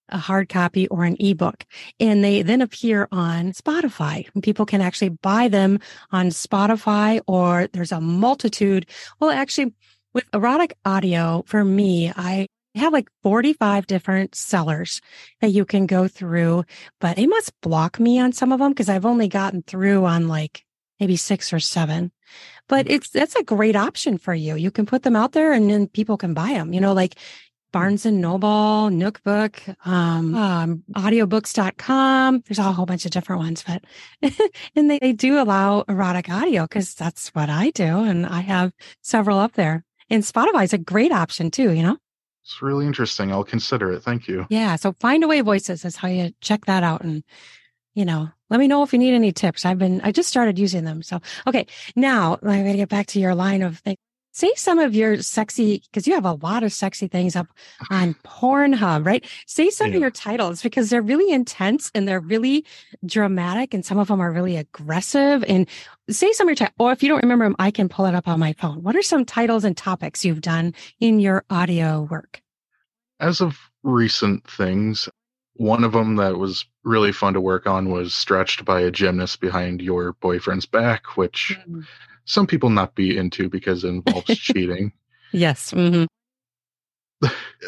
a 0.09 0.17
hard 0.17 0.49
copy 0.49 0.87
or 0.89 1.05
an 1.05 1.15
ebook. 1.19 1.65
And 1.99 2.23
they 2.23 2.41
then 2.41 2.61
appear 2.61 3.07
on 3.11 3.53
Spotify. 3.53 4.27
People 4.43 4.65
can 4.65 4.81
actually 4.81 5.09
buy 5.09 5.47
them 5.47 5.79
on 6.11 6.27
Spotify 6.27 7.21
or 7.27 7.67
there's 7.73 7.91
a 7.91 8.01
multitude. 8.01 8.85
Well, 9.19 9.31
actually 9.31 9.73
with 10.13 10.25
erotic 10.33 10.73
audio 10.85 11.43
for 11.47 11.63
me, 11.63 12.11
I 12.15 12.47
have 12.75 12.93
like 12.93 13.09
45 13.23 13.87
different 13.87 14.35
sellers 14.35 15.01
that 15.41 15.49
you 15.49 15.65
can 15.65 15.85
go 15.85 16.07
through, 16.07 16.63
but 16.99 17.15
they 17.15 17.27
must 17.27 17.59
block 17.61 17.99
me 17.99 18.19
on 18.19 18.31
some 18.31 18.51
of 18.51 18.59
them 18.59 18.71
because 18.71 18.89
I've 18.89 19.05
only 19.05 19.27
gotten 19.27 19.61
through 19.63 20.05
on 20.05 20.27
like 20.27 20.63
maybe 20.99 21.15
six 21.15 21.51
or 21.51 21.59
seven. 21.59 22.11
But 22.67 22.85
mm. 22.85 22.91
it's, 22.91 23.09
that's 23.09 23.35
a 23.35 23.43
great 23.43 23.75
option 23.75 24.17
for 24.17 24.33
you. 24.33 24.55
You 24.55 24.71
can 24.71 24.85
put 24.85 25.03
them 25.03 25.15
out 25.15 25.33
there 25.33 25.51
and 25.51 25.69
then 25.69 25.87
people 25.87 26.17
can 26.17 26.33
buy 26.33 26.53
them, 26.53 26.73
you 26.73 26.79
know, 26.79 26.93
like 26.93 27.15
Barnes 27.71 28.05
and 28.05 28.21
Noble, 28.21 28.89
Nookbook, 28.91 29.75
um, 29.85 30.35
um, 30.35 30.83
audiobooks.com. 30.95 32.43
There's 32.47 32.59
a 32.59 32.63
whole 32.63 32.85
bunch 32.85 33.05
of 33.05 33.11
different 33.11 33.41
ones, 33.41 33.63
but, 33.65 33.83
and 34.75 34.89
they, 34.89 34.99
they 34.99 35.13
do 35.13 35.41
allow 35.41 35.83
erotic 35.87 36.29
audio 36.29 36.63
because 36.63 36.93
that's 36.93 37.29
what 37.29 37.49
I 37.49 37.69
do. 37.71 37.83
And 38.03 38.25
I 38.25 38.41
have 38.41 38.73
several 39.01 39.39
up 39.39 39.53
there 39.53 39.83
and 40.11 40.23
Spotify 40.23 40.65
is 40.65 40.73
a 40.73 40.77
great 40.77 41.13
option 41.13 41.49
too, 41.49 41.71
you 41.71 41.81
know? 41.81 41.97
It's 42.43 42.61
really 42.61 42.85
interesting. 42.85 43.31
I'll 43.31 43.45
consider 43.45 43.91
it. 43.93 44.03
Thank 44.03 44.27
you. 44.27 44.45
Yeah. 44.49 44.75
So 44.75 44.91
Findaway 44.93 45.43
Voices 45.43 45.85
is 45.85 45.95
how 45.95 46.09
you 46.09 46.33
check 46.41 46.65
that 46.65 46.83
out. 46.83 47.01
And, 47.01 47.23
you 47.93 48.03
know, 48.03 48.29
let 48.49 48.59
me 48.59 48.67
know 48.67 48.83
if 48.83 48.91
you 48.91 48.99
need 48.99 49.13
any 49.13 49.31
tips. 49.31 49.63
I've 49.63 49.77
been, 49.77 50.01
I 50.01 50.11
just 50.11 50.27
started 50.27 50.59
using 50.59 50.83
them. 50.83 51.01
So, 51.01 51.21
okay. 51.47 51.65
Now 51.95 52.37
I'm 52.41 52.63
going 52.63 52.73
to 52.73 52.77
get 52.77 52.89
back 52.89 53.07
to 53.07 53.19
your 53.19 53.35
line 53.35 53.61
of 53.61 53.79
things. 53.79 53.97
Say 54.33 54.51
some 54.55 54.79
of 54.79 54.95
your 54.95 55.21
sexy, 55.21 55.83
because 55.91 56.07
you 56.07 56.13
have 56.13 56.25
a 56.25 56.33
lot 56.33 56.63
of 56.63 56.71
sexy 56.71 57.07
things 57.07 57.35
up 57.35 57.47
on 57.89 58.13
Pornhub, 58.23 59.05
right? 59.05 59.25
Say 59.45 59.69
some 59.69 59.89
Yeah. 59.89 59.95
of 59.95 60.01
your 60.01 60.11
titles 60.11 60.61
because 60.61 60.89
they're 60.89 61.01
really 61.01 61.33
intense 61.33 61.91
and 61.93 62.07
they're 62.07 62.21
really 62.21 62.65
dramatic 63.05 63.73
and 63.73 63.85
some 63.85 63.97
of 63.97 64.07
them 64.07 64.21
are 64.21 64.31
really 64.31 64.55
aggressive. 64.55 65.43
And 65.47 65.67
say 66.09 66.31
some 66.31 66.47
of 66.47 66.51
your 66.51 66.55
titles, 66.55 66.75
or 66.79 66.91
if 66.93 67.03
you 67.03 67.09
don't 67.09 67.23
remember 67.23 67.45
them, 67.45 67.55
I 67.59 67.71
can 67.71 67.89
pull 67.89 68.05
it 68.05 68.15
up 68.15 68.27
on 68.27 68.39
my 68.39 68.53
phone. 68.53 68.81
What 68.83 68.95
are 68.95 69.01
some 69.01 69.25
titles 69.25 69.65
and 69.65 69.75
topics 69.75 70.23
you've 70.23 70.41
done 70.41 70.73
in 70.99 71.19
your 71.19 71.43
audio 71.49 72.07
work? 72.09 72.41
As 73.19 73.41
of 73.41 73.57
recent 73.83 74.49
things, 74.49 75.09
one 75.55 75.83
of 75.83 75.91
them 75.91 76.15
that 76.15 76.37
was 76.37 76.65
really 76.83 77.11
fun 77.11 77.33
to 77.33 77.41
work 77.41 77.67
on 77.67 77.91
was 77.91 78.13
stretched 78.13 78.63
by 78.63 78.81
a 78.81 78.91
gymnast 78.91 79.41
behind 79.41 79.81
your 79.81 80.13
boyfriend's 80.13 80.65
back, 80.65 81.17
which 81.17 81.57
hmm. 81.65 81.81
Some 82.31 82.47
people 82.47 82.69
not 82.69 82.95
be 82.95 83.17
into 83.17 83.49
because 83.49 83.83
it 83.83 83.89
involves 83.89 84.25
cheating. 84.37 84.93
Yes. 85.31 85.71
Mm-hmm. 85.71 86.05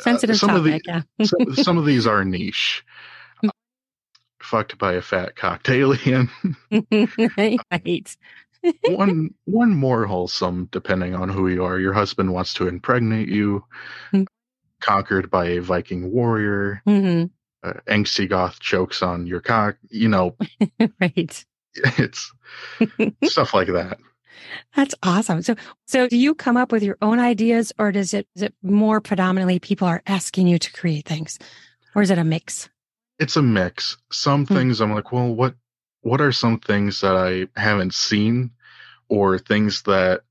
Sensitive 0.01 0.35
Uh, 0.35 0.37
some 0.39 0.55
of 0.55 0.63
the- 0.63 0.79
topic. 0.79 1.05
yeah. 1.19 1.25
some, 1.25 1.55
some 1.55 1.77
of 1.77 1.85
these 1.85 2.07
are 2.07 2.23
niche. 2.25 2.83
Uh, 3.43 3.49
fucked 4.41 4.77
by 4.77 4.93
a 4.93 5.01
fat 5.01 5.35
cocked 5.35 5.69
alien. 5.69 6.29
right. 7.37 8.17
one 8.87 9.33
one 9.45 9.75
more 9.75 10.05
wholesome, 10.05 10.69
depending 10.71 11.13
on 11.15 11.27
who 11.29 11.49
you 11.49 11.63
are. 11.65 11.77
Your 11.79 11.93
husband 11.93 12.33
wants 12.33 12.53
to 12.55 12.67
impregnate 12.67 13.27
you. 13.29 13.63
Mm. 14.13 14.25
Conquered 14.79 15.29
by 15.29 15.45
a 15.47 15.59
Viking 15.61 16.11
warrior. 16.11 16.81
hmm 16.85 17.25
Uh, 17.63 17.73
angsty 17.87 18.27
goth 18.27 18.59
chokes 18.59 19.01
on 19.03 19.27
your 19.27 19.39
cock. 19.41 19.75
You 19.89 20.09
know, 20.09 20.35
Right. 20.99 21.45
it's 21.75 22.31
stuff 23.25 23.53
like 23.53 23.67
that. 23.67 23.97
That's 24.75 24.95
awesome. 25.03 25.41
So, 25.41 25.55
so 25.85 26.07
do 26.07 26.17
you 26.17 26.35
come 26.35 26.57
up 26.57 26.71
with 26.71 26.83
your 26.83 26.97
own 27.01 27.19
ideas 27.19 27.71
or 27.77 27.91
does 27.91 28.13
it, 28.13 28.27
is 28.35 28.43
it 28.43 28.53
more 28.61 29.01
predominantly 29.01 29.59
people 29.59 29.87
are 29.87 30.01
asking 30.07 30.47
you 30.47 30.59
to 30.59 30.71
create 30.73 31.05
things 31.05 31.39
or 31.95 32.01
is 32.01 32.09
it 32.11 32.17
a 32.17 32.23
mix? 32.23 32.69
It's 33.19 33.35
a 33.37 33.41
mix. 33.41 33.97
Some 34.11 34.45
Hmm. 34.47 34.53
things 34.53 34.81
I'm 34.81 34.93
like, 34.93 35.11
well, 35.11 35.33
what 35.33 35.55
what 36.01 36.19
are 36.21 36.31
some 36.33 36.59
things 36.59 36.99
that 37.01 37.15
I 37.15 37.47
haven't 37.59 37.93
seen, 37.93 38.51
or 39.07 39.39
things 39.39 39.83
that 39.83 40.23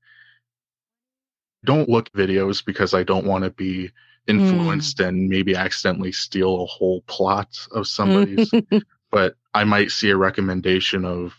don't 1.65 1.89
look 1.89 2.11
videos 2.11 2.63
because 2.63 2.93
I 2.93 3.03
don't 3.03 3.25
want 3.25 3.43
to 3.43 3.49
be 3.49 3.91
influenced 4.27 4.99
and 4.99 5.27
maybe 5.29 5.55
accidentally 5.55 6.11
steal 6.11 6.61
a 6.61 6.65
whole 6.65 7.01
plot 7.01 7.57
of 7.71 7.87
somebody's. 7.87 8.55
but 9.11 9.35
I 9.53 9.63
might 9.63 9.91
see 9.91 10.09
a 10.09 10.17
recommendation 10.17 11.05
of 11.05 11.33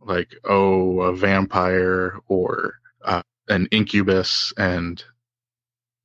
like, 0.00 0.34
oh, 0.44 1.00
a 1.00 1.14
vampire 1.14 2.18
or 2.28 2.74
uh, 3.04 3.22
an 3.48 3.66
incubus 3.70 4.52
and 4.56 5.02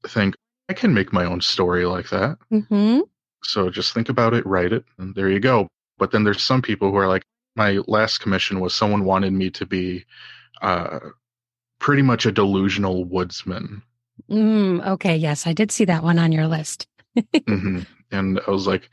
think 0.07 0.35
I 0.69 0.73
can 0.73 0.93
make 0.93 1.13
my 1.13 1.25
own 1.25 1.41
story 1.41 1.85
like 1.85 2.09
that. 2.09 2.37
hmm 2.49 2.99
So 3.43 3.69
just 3.69 3.93
think 3.93 4.09
about 4.09 4.33
it, 4.33 4.45
write 4.45 4.73
it, 4.73 4.85
and 4.97 5.13
there 5.15 5.29
you 5.29 5.39
go. 5.39 5.67
But 5.97 6.11
then 6.11 6.23
there's 6.23 6.43
some 6.43 6.61
people 6.61 6.91
who 6.91 6.97
are 6.97 7.07
like, 7.07 7.23
my 7.55 7.79
last 7.87 8.19
commission 8.19 8.59
was 8.59 8.73
someone 8.73 9.05
wanted 9.05 9.31
me 9.31 9.49
to 9.51 9.65
be 9.65 10.05
uh, 10.61 10.99
pretty 11.79 12.01
much 12.01 12.25
a 12.25 12.31
delusional 12.31 13.05
woodsman. 13.05 13.81
Mm, 14.29 14.85
okay. 14.87 15.15
Yes, 15.15 15.47
I 15.47 15.53
did 15.53 15.71
see 15.71 15.85
that 15.85 16.03
one 16.03 16.19
on 16.19 16.31
your 16.31 16.47
list. 16.47 16.87
hmm 17.47 17.81
And 18.11 18.39
I 18.45 18.51
was 18.51 18.67
like, 18.67 18.89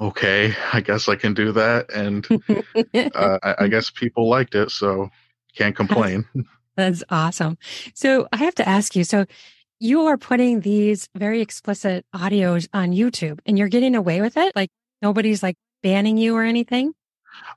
okay, 0.00 0.54
I 0.72 0.80
guess 0.80 1.08
I 1.08 1.16
can 1.16 1.34
do 1.34 1.52
that. 1.52 1.90
And 1.92 2.26
uh, 3.14 3.38
I, 3.42 3.54
I 3.60 3.68
guess 3.68 3.90
people 3.90 4.28
liked 4.28 4.54
it, 4.54 4.70
so 4.70 5.10
can't 5.56 5.76
complain. 5.76 6.24
That's 6.76 7.04
awesome. 7.10 7.58
So 7.94 8.26
I 8.32 8.36
have 8.38 8.54
to 8.56 8.68
ask 8.68 8.96
you. 8.96 9.04
So 9.04 9.26
you 9.80 10.06
are 10.06 10.16
putting 10.16 10.60
these 10.60 11.08
very 11.14 11.40
explicit 11.40 12.04
audios 12.14 12.68
on 12.72 12.92
YouTube, 12.92 13.40
and 13.46 13.58
you're 13.58 13.68
getting 13.68 13.94
away 13.94 14.20
with 14.20 14.36
it. 14.36 14.54
Like 14.56 14.70
nobody's 15.02 15.42
like 15.42 15.56
banning 15.82 16.16
you 16.16 16.34
or 16.36 16.42
anything. 16.42 16.92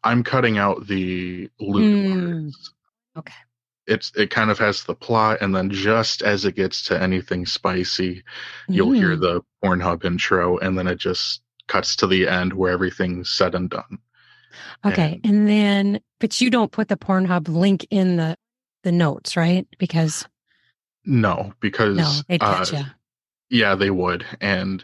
I'm 0.03 0.23
cutting 0.23 0.57
out 0.57 0.87
the 0.87 1.49
lewd 1.59 1.85
Mm, 1.93 2.45
words. 2.45 2.73
okay. 3.17 3.33
It's 3.87 4.11
it 4.15 4.29
kind 4.29 4.51
of 4.51 4.59
has 4.59 4.83
the 4.83 4.95
plot, 4.95 5.37
and 5.41 5.55
then 5.55 5.69
just 5.69 6.21
as 6.21 6.43
it 6.45 6.55
gets 6.55 6.83
to 6.85 7.01
anything 7.01 7.45
spicy, 7.45 8.23
you'll 8.69 8.91
hear 8.91 9.15
Mm, 9.15 9.21
the 9.21 9.41
Pornhub 9.63 10.03
intro, 10.03 10.57
and 10.57 10.77
then 10.77 10.87
it 10.87 10.97
just 10.99 11.41
cuts 11.67 11.95
to 11.97 12.07
the 12.07 12.27
end 12.27 12.53
where 12.53 12.71
everything's 12.71 13.29
said 13.29 13.55
and 13.55 13.69
done. 13.69 13.97
okay. 14.85 15.19
And 15.23 15.47
then, 15.47 15.99
but 16.19 16.39
you 16.41 16.49
don't 16.49 16.71
put 16.71 16.87
the 16.87 16.97
Pornhub 16.97 17.47
link 17.47 17.85
in 17.89 18.17
the 18.17 18.37
the 18.83 18.91
notes, 18.91 19.35
right? 19.35 19.67
Because 19.79 20.25
No, 21.05 21.53
because 21.59 21.97
no, 21.97 22.11
they'd 22.27 22.39
catch 22.41 22.73
uh, 22.73 22.77
you. 22.77 22.83
yeah, 23.49 23.75
they 23.75 23.89
would, 23.89 24.25
and 24.41 24.83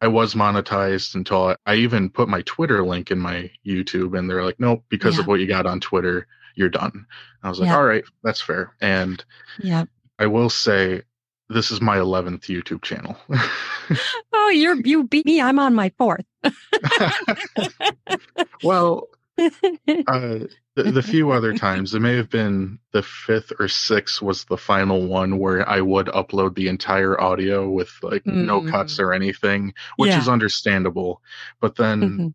I 0.00 0.08
was 0.08 0.34
monetized 0.34 1.14
until 1.14 1.48
I, 1.48 1.56
I 1.66 1.74
even 1.76 2.08
put 2.10 2.28
my 2.28 2.42
Twitter 2.42 2.84
link 2.84 3.10
in 3.10 3.18
my 3.18 3.50
YouTube, 3.66 4.18
and 4.18 4.28
they're 4.28 4.44
like, 4.44 4.58
nope, 4.58 4.84
because 4.88 5.14
Yeah. 5.16 5.20
of 5.22 5.26
what 5.26 5.40
you 5.40 5.46
got 5.46 5.66
on 5.66 5.80
Twitter, 5.80 6.26
you're 6.56 6.68
done. 6.68 7.06
I 7.42 7.48
was 7.48 7.60
like, 7.60 7.68
Yeah. 7.68 7.76
all 7.76 7.84
right, 7.84 8.04
that's 8.22 8.40
fair. 8.40 8.74
And 8.80 9.24
Yeah. 9.58 9.84
I 10.18 10.26
will 10.26 10.50
say, 10.50 11.02
this 11.48 11.70
is 11.70 11.80
my 11.80 11.98
11th 11.98 12.46
YouTube 12.46 12.82
channel. 12.82 13.16
You're 14.52 14.76
you 14.84 15.04
beat 15.04 15.26
me. 15.26 15.40
I'm 15.40 15.58
on 15.58 15.74
my 15.74 15.92
fourth. 15.98 16.24
well, 18.62 19.08
uh, 19.38 20.38
the, 20.74 20.82
the 20.84 21.02
few 21.02 21.30
other 21.32 21.54
times, 21.58 21.94
it 21.94 22.00
may 22.00 22.16
have 22.16 22.30
been 22.30 22.78
the 22.92 23.02
fifth 23.02 23.52
or 23.58 23.68
sixth 23.68 24.22
was 24.22 24.44
the 24.44 24.56
final 24.56 25.06
one 25.06 25.38
where 25.38 25.68
I 25.68 25.80
would 25.80 26.06
upload 26.06 26.54
the 26.54 26.68
entire 26.68 27.20
audio 27.20 27.68
with 27.68 27.90
like 28.02 28.24
no 28.26 28.60
Mm. 28.60 28.70
cuts 28.70 29.00
or 29.00 29.12
anything, 29.12 29.74
which 29.96 30.10
Yeah. 30.10 30.18
is 30.18 30.28
understandable. 30.28 31.22
But 31.60 31.76
then 31.76 32.34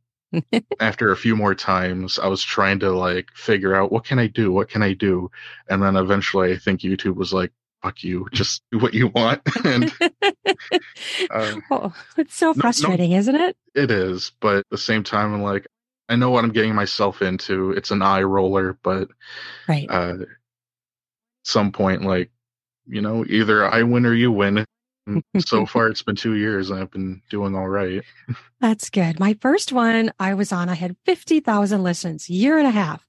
after 0.79 1.11
a 1.11 1.17
few 1.17 1.35
more 1.35 1.55
times, 1.55 2.19
I 2.19 2.27
was 2.27 2.43
trying 2.43 2.79
to 2.79 2.91
like 2.91 3.29
figure 3.33 3.75
out 3.75 3.91
what 3.91 4.05
can 4.05 4.19
I 4.19 4.27
do? 4.27 4.51
What 4.51 4.69
can 4.69 4.83
I 4.83 4.93
do? 4.93 5.31
And 5.69 5.81
then 5.81 5.95
eventually 5.95 6.51
I 6.53 6.57
think 6.57 6.81
YouTube 6.81 7.15
was 7.15 7.33
like, 7.33 7.51
fuck 7.83 8.03
you, 8.03 8.27
just 8.33 8.61
do 8.71 8.79
what 8.79 8.93
you 8.93 9.07
want. 9.07 9.41
and 9.65 9.91
uh, 11.31 11.55
oh, 11.71 11.93
it's 12.17 12.35
so 12.35 12.47
no- 12.47 12.53
frustrating, 12.61 13.11
isn't 13.13 13.35
it? 13.35 13.55
it 13.75 13.91
is, 13.91 14.31
but 14.39 14.57
at 14.57 14.65
the 14.71 14.77
same 14.77 15.03
time, 15.03 15.33
I'm 15.33 15.43
like, 15.43 15.67
I 16.09 16.15
know 16.15 16.29
what 16.29 16.43
I'm 16.43 16.51
getting 16.53 16.73
myself 16.75 17.21
into. 17.21 17.71
It's 17.71 17.91
an 17.91 18.01
eye 18.01 18.23
roller, 18.23 18.77
but 18.81 19.09
Right. 19.67 19.87
uh, 19.89 20.17
some 21.43 21.71
point, 21.71 22.03
like, 22.03 22.31
you 22.87 23.01
know, 23.01 23.25
either 23.27 23.65
I 23.69 23.83
win 23.83 24.05
or 24.05 24.13
you 24.13 24.31
win. 24.31 24.65
So 25.39 25.65
far, 25.65 25.87
it's 25.87 26.01
been 26.03 26.17
two 26.17 26.35
years 26.35 26.69
and 26.69 26.81
I've 26.81 26.91
been 26.91 27.21
doing 27.29 27.55
all 27.55 27.69
right. 27.69 28.03
That's 28.59 28.89
good. 28.89 29.21
My 29.21 29.37
first 29.39 29.71
one 29.71 30.11
I 30.19 30.33
was 30.33 30.51
on, 30.51 30.67
I 30.67 30.73
had 30.75 30.97
50,000 31.05 31.81
listens, 31.81 32.29
year 32.29 32.57
and 32.57 32.67
a 32.67 32.71
half. 32.71 33.06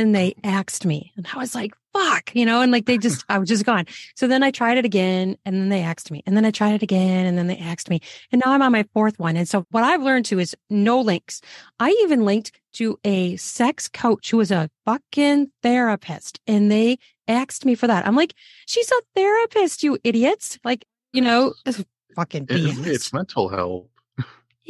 And 0.00 0.14
they 0.14 0.34
axed 0.42 0.86
me. 0.86 1.12
And 1.16 1.26
I 1.34 1.36
was 1.36 1.54
like, 1.54 1.72
fuck, 1.92 2.34
you 2.34 2.46
know, 2.46 2.62
and 2.62 2.72
like 2.72 2.86
they 2.86 2.96
just, 2.96 3.22
I 3.28 3.38
was 3.38 3.48
just 3.48 3.66
gone. 3.66 3.84
So 4.16 4.26
then 4.26 4.42
I 4.42 4.50
tried 4.50 4.78
it 4.78 4.84
again 4.86 5.36
and 5.44 5.56
then 5.56 5.68
they 5.68 5.82
axed 5.82 6.10
me. 6.10 6.22
And 6.26 6.36
then 6.36 6.44
I 6.46 6.50
tried 6.50 6.74
it 6.74 6.82
again 6.82 7.26
and 7.26 7.36
then 7.36 7.48
they 7.48 7.58
axed 7.58 7.90
me. 7.90 8.00
And 8.32 8.42
now 8.44 8.52
I'm 8.52 8.62
on 8.62 8.72
my 8.72 8.84
fourth 8.94 9.18
one. 9.18 9.36
And 9.36 9.46
so 9.46 9.66
what 9.70 9.84
I've 9.84 10.02
learned 10.02 10.24
too 10.24 10.38
is 10.38 10.56
no 10.70 11.00
links. 11.00 11.42
I 11.78 11.90
even 12.02 12.24
linked 12.24 12.52
to 12.74 12.98
a 13.04 13.36
sex 13.36 13.88
coach 13.88 14.30
who 14.30 14.38
was 14.38 14.50
a 14.50 14.70
fucking 14.86 15.50
therapist 15.62 16.40
and 16.46 16.70
they 16.72 16.98
axed 17.28 17.66
me 17.66 17.74
for 17.74 17.86
that. 17.86 18.06
I'm 18.06 18.16
like, 18.16 18.34
she's 18.66 18.90
a 18.90 19.02
therapist, 19.14 19.82
you 19.82 19.98
idiots. 20.02 20.58
Like, 20.64 20.86
you 21.12 21.20
know, 21.20 21.52
fucking 22.16 22.46
It- 22.48 22.86
it's 22.86 23.12
mental 23.12 23.48
health. 23.50 23.86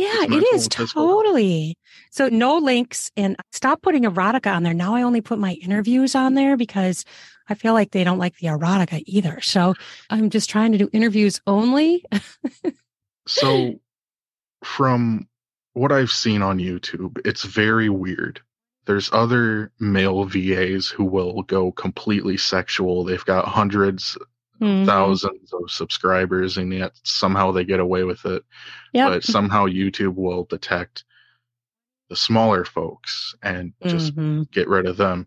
Yeah, 0.01 0.37
it 0.37 0.55
is 0.55 0.69
totally. 0.69 1.77
So 2.11 2.29
no 2.29 2.59
links 2.59 3.11
and 3.17 3.37
stop 3.53 3.83
putting 3.83 4.05
erotica 4.05 4.55
on 4.55 4.63
there. 4.63 4.75
Now 4.75 4.95
I 4.95 5.03
only 5.03 5.21
put 5.21 5.39
my 5.39 5.55
interviews 5.55 6.15
on 6.15 6.35
there 6.35 6.57
because 6.57 7.05
I 7.49 7.55
feel 7.55 7.73
like 7.73 7.91
they 7.91 8.05
don't 8.05 8.19
like 8.19 8.37
the 8.39 8.47
erotica 8.47 9.03
either. 9.07 9.41
So 9.41 9.75
I'm 10.09 10.31
just 10.31 10.49
trying 10.49 10.73
to 10.73 10.79
do 10.79 10.89
interviews 10.93 11.41
only. 11.47 12.05
So, 13.27 13.79
from 14.65 15.29
what 15.75 15.93
I've 15.93 16.11
seen 16.11 16.43
on 16.43 16.59
YouTube, 16.59 17.21
it's 17.25 17.45
very 17.45 17.89
weird. 17.89 18.41
There's 18.87 19.11
other 19.13 19.71
male 19.79 20.25
VAs 20.25 20.89
who 20.89 21.05
will 21.05 21.43
go 21.43 21.71
completely 21.71 22.37
sexual. 22.37 23.05
They've 23.05 23.25
got 23.25 23.47
hundreds, 23.47 24.19
Mhm. 24.61 24.87
thousands 24.87 25.53
of 25.53 25.71
subscribers, 25.71 26.57
and 26.59 26.73
yet 26.73 26.93
somehow 27.03 27.51
they 27.53 27.65
get 27.65 27.81
away 27.81 28.05
with 28.05 28.25
it. 28.27 28.45
Yep. 28.93 29.09
But 29.09 29.25
somehow 29.25 29.67
YouTube 29.67 30.15
will 30.17 30.45
detect 30.45 31.05
the 32.09 32.17
smaller 32.17 32.65
folks 32.65 33.35
and 33.43 33.73
just 33.87 34.15
Mhm. 34.17 34.51
get 34.51 34.69
rid 34.69 34.87
of 34.87 34.97
them, 34.97 35.27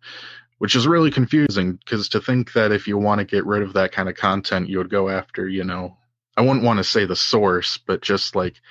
which 0.57 0.75
is 0.75 0.85
really 0.87 1.09
confusing 1.11 1.73
because 1.73 2.09
to 2.09 2.19
think 2.19 2.53
that 2.53 2.71
if 2.71 2.87
you 2.87 2.97
want 2.97 3.19
to 3.19 3.25
get 3.25 3.45
rid 3.45 3.61
of 3.63 3.73
that 3.73 3.91
kind 3.91 4.09
of 4.09 4.15
content, 4.15 4.69
you 4.69 4.77
would 4.79 4.89
go 4.89 5.09
after, 5.09 5.47
you 5.47 5.63
know, 5.63 5.97
I 6.37 6.41
wouldn't 6.41 6.63
want 6.65 6.77
to 6.77 6.83
say 6.83 7.05
the 7.05 7.15
source, 7.15 7.77
but 7.77 8.01
just 8.01 8.35
like 8.35 8.61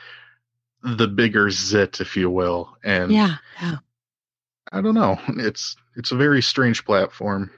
the 0.83 1.09
bigger 1.09 1.51
zit, 1.51 2.01
if 2.01 2.17
you 2.17 2.29
will. 2.29 2.77
And 2.85 3.11
Yeah. 3.13 3.37
Yeah. 3.61 3.77
I 4.73 4.81
don't 4.81 4.95
know. 4.95 5.19
It's 5.29 5.77
it's 5.97 6.13
a 6.13 6.17
very 6.17 6.41
strange 6.43 6.85
platform. 6.85 7.51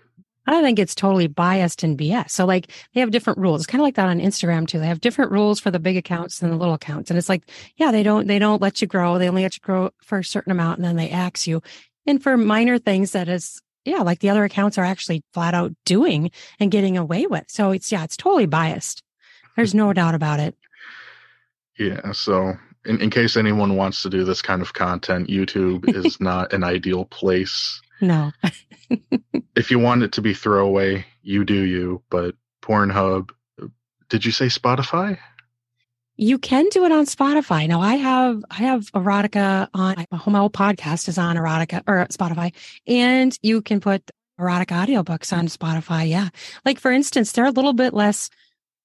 I 0.47 0.63
think 0.63 0.79
it's 0.79 0.95
totally 0.95 1.27
biased 1.27 1.83
and 1.83 1.99
BS. 1.99 2.31
So 2.31 2.45
like 2.45 2.71
they 2.93 3.01
have 3.01 3.11
different 3.11 3.39
rules. 3.39 3.63
It's 3.63 3.67
kind 3.67 3.81
of 3.81 3.85
like 3.85 3.95
that 3.95 4.09
on 4.09 4.21
Instagram 4.21 4.67
too. 4.67 4.79
They 4.79 4.87
have 4.87 5.01
different 5.01 5.33
rules 5.33 5.59
for 5.61 5.71
the 5.71 5.79
big 5.79 5.97
accounts 5.97 6.43
and 6.43 6.53
the 6.53 6.57
little 6.57 6.75
accounts. 6.75 7.11
And 7.11 7.19
it's 7.19 7.29
like, 7.29 7.49
yeah, 7.77 7.91
they 7.91 8.03
don't 8.03 8.27
they 8.27 8.39
don't 8.39 8.63
let 8.63 8.81
you 8.81 8.87
grow. 8.87 9.19
They 9.19 9.29
only 9.29 9.43
let 9.43 9.57
you 9.57 9.61
grow 9.63 9.91
for 10.03 10.19
a 10.19 10.25
certain 10.25 10.53
amount 10.53 10.79
and 10.79 10.85
then 10.85 10.97
they 10.97 11.11
ax 11.11 11.47
you. 11.47 11.63
And 12.07 12.23
for 12.23 12.37
minor 12.37 12.79
things 12.79 13.13
that 13.13 13.29
is 13.29 13.61
yeah, 13.85 14.01
like 14.01 14.21
the 14.21 14.31
other 14.31 14.45
accounts 14.45 14.79
are 14.79 14.85
actually 14.85 15.23
flat 15.33 15.55
out 15.55 15.73
doing 15.85 16.31
and 16.59 16.71
getting 16.71 16.97
away 16.97 17.27
with. 17.27 17.45
So 17.49 17.71
it's 17.71 17.91
yeah, 17.93 18.05
it's 18.05 18.17
totally 18.17 18.47
biased. 18.47 19.03
There's 19.57 19.75
no 19.75 19.93
doubt 19.95 20.15
about 20.15 20.41
it. 20.41 20.57
Yeah. 21.79 22.13
So 22.13 22.55
in, 22.85 23.01
in 23.01 23.11
case 23.11 23.37
anyone 23.37 23.77
wants 23.77 24.03
to 24.03 24.11
do 24.11 24.25
this 24.25 24.43
kind 24.43 24.63
of 24.63 24.73
content, 24.73 25.29
YouTube 25.29 25.95
is 25.95 26.21
not 26.21 26.53
an 26.53 26.65
ideal 26.65 27.05
place. 27.07 27.81
No. 28.01 28.33
If 29.57 29.71
you 29.71 29.79
want 29.79 30.03
it 30.03 30.11
to 30.13 30.21
be 30.21 30.35
throwaway, 30.35 31.07
you 31.23 31.45
do 31.45 31.63
you, 31.63 32.03
but 32.11 32.35
Pornhub 32.61 33.31
did 34.09 34.25
you 34.25 34.33
say 34.33 34.47
Spotify? 34.47 35.19
You 36.17 36.39
can 36.39 36.69
do 36.71 36.85
it 36.85 36.93
on 36.93 37.07
Spotify. 37.07 37.67
Now 37.67 37.81
I 37.81 37.97
have 37.97 38.45
I 38.51 38.55
have 38.57 38.91
erotica 38.93 39.69
on 39.75 40.05
my 40.11 40.39
Owl 40.39 40.51
podcast 40.51 41.09
is 41.09 41.19
on 41.19 41.37
erotica 41.37 41.83
or 41.87 42.07
Spotify, 42.07 42.53
and 42.87 43.37
you 43.43 43.63
can 43.63 43.81
put 43.81 44.09
erotic 44.39 44.69
audiobooks 44.69 45.37
on 45.37 45.49
Spotify. 45.49 46.09
Yeah. 46.09 46.29
Like 46.65 46.79
for 46.79 46.93
instance, 46.93 47.33
they're 47.33 47.45
a 47.47 47.51
little 47.51 47.73
bit 47.73 47.95
less 47.95 48.31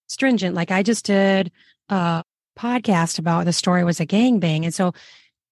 stringent. 0.08 0.56
Like 0.56 0.72
I 0.72 0.82
just 0.82 1.06
did 1.06 1.52
a 1.90 2.24
podcast 2.58 3.20
about 3.20 3.46
the 3.46 3.54
story 3.54 3.84
was 3.84 4.00
a 4.00 4.08
gangbang. 4.08 4.64
And 4.64 4.74
so 4.74 4.94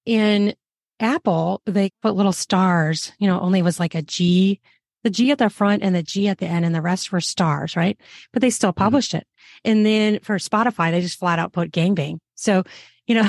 in 0.06 0.56
Apple, 0.99 1.62
they 1.65 1.91
put 2.01 2.15
little 2.15 2.33
stars, 2.33 3.12
you 3.19 3.27
know, 3.27 3.39
only 3.39 3.62
was 3.62 3.79
like 3.79 3.95
a 3.95 4.01
G, 4.01 4.60
the 5.03 5.10
G 5.10 5.31
at 5.31 5.38
the 5.38 5.49
front 5.49 5.83
and 5.83 5.95
the 5.95 6.03
G 6.03 6.27
at 6.27 6.39
the 6.39 6.47
end, 6.47 6.65
and 6.65 6.73
the 6.73 6.81
rest 6.81 7.12
were 7.12 7.21
stars, 7.21 7.75
right? 7.75 7.99
But 8.33 8.41
they 8.41 8.49
still 8.49 8.71
mm-hmm. 8.71 8.83
published 8.83 9.13
it. 9.13 9.27
And 9.63 9.86
then 9.86 10.19
for 10.19 10.38
Spotify, 10.38 10.91
they 10.91 11.01
just 11.01 11.19
flat 11.19 11.39
out 11.39 11.53
put 11.53 11.71
gangbang. 11.71 12.17
So, 12.36 12.63
you 13.05 13.15
know, 13.15 13.27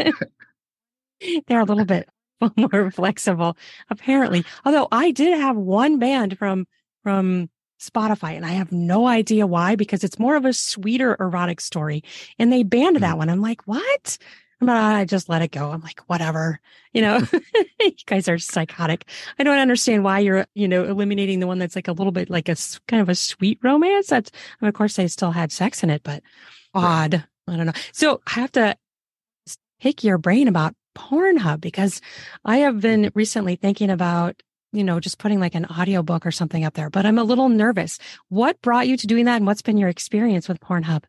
they're 1.46 1.60
a 1.60 1.64
little 1.64 1.84
bit 1.84 2.08
more 2.56 2.90
flexible, 2.90 3.56
apparently. 3.88 4.44
Although 4.64 4.88
I 4.90 5.10
did 5.10 5.38
have 5.38 5.56
one 5.56 5.98
band 5.98 6.38
from, 6.38 6.66
from 7.02 7.48
Spotify 7.80 8.32
and 8.36 8.44
I 8.44 8.50
have 8.50 8.72
no 8.72 9.06
idea 9.06 9.46
why 9.46 9.74
because 9.74 10.04
it's 10.04 10.18
more 10.18 10.36
of 10.36 10.44
a 10.44 10.52
sweeter 10.52 11.16
erotic 11.18 11.60
story. 11.60 12.04
And 12.38 12.52
they 12.52 12.62
banned 12.62 12.96
that 12.96 13.14
mm. 13.14 13.18
one. 13.18 13.30
I'm 13.30 13.40
like, 13.40 13.66
what? 13.66 14.18
But 14.60 14.76
ah, 14.76 14.96
I 14.96 15.04
just 15.06 15.28
let 15.28 15.42
it 15.42 15.52
go. 15.52 15.70
I'm 15.70 15.80
like, 15.80 16.00
whatever, 16.06 16.60
you 16.92 17.00
know, 17.00 17.20
you 17.80 17.92
guys 18.06 18.28
are 18.28 18.38
psychotic. 18.38 19.06
I 19.38 19.42
don't 19.42 19.58
understand 19.58 20.04
why 20.04 20.18
you're, 20.18 20.46
you 20.54 20.68
know, 20.68 20.84
eliminating 20.84 21.40
the 21.40 21.46
one 21.46 21.58
that's 21.58 21.76
like 21.76 21.88
a 21.88 21.92
little 21.92 22.12
bit 22.12 22.28
like 22.28 22.48
a 22.48 22.56
kind 22.86 23.00
of 23.00 23.08
a 23.08 23.14
sweet 23.14 23.58
romance. 23.62 24.08
That's, 24.08 24.30
and 24.60 24.68
of 24.68 24.74
course 24.74 24.96
they 24.96 25.08
still 25.08 25.30
had 25.30 25.50
sex 25.50 25.82
in 25.82 25.90
it, 25.90 26.02
but 26.02 26.22
odd. 26.74 27.24
I 27.48 27.56
don't 27.56 27.66
know. 27.66 27.72
So 27.92 28.20
I 28.26 28.40
have 28.40 28.52
to 28.52 28.76
pick 29.80 30.04
your 30.04 30.18
brain 30.18 30.46
about 30.46 30.74
Pornhub 30.96 31.60
because 31.60 32.00
I 32.44 32.58
have 32.58 32.80
been 32.80 33.02
mm-hmm. 33.02 33.18
recently 33.18 33.56
thinking 33.56 33.90
about, 33.90 34.42
you 34.72 34.84
know, 34.84 35.00
just 35.00 35.18
putting 35.18 35.40
like 35.40 35.54
an 35.54 35.66
audiobook 35.66 36.26
or 36.26 36.30
something 36.30 36.64
up 36.64 36.74
there, 36.74 36.90
but 36.90 37.06
I'm 37.06 37.18
a 37.18 37.24
little 37.24 37.48
nervous. 37.48 37.98
What 38.28 38.60
brought 38.62 38.86
you 38.86 38.96
to 38.96 39.06
doing 39.06 39.24
that? 39.24 39.36
And 39.36 39.46
what's 39.46 39.62
been 39.62 39.78
your 39.78 39.88
experience 39.88 40.48
with 40.48 40.60
Pornhub? 40.60 41.04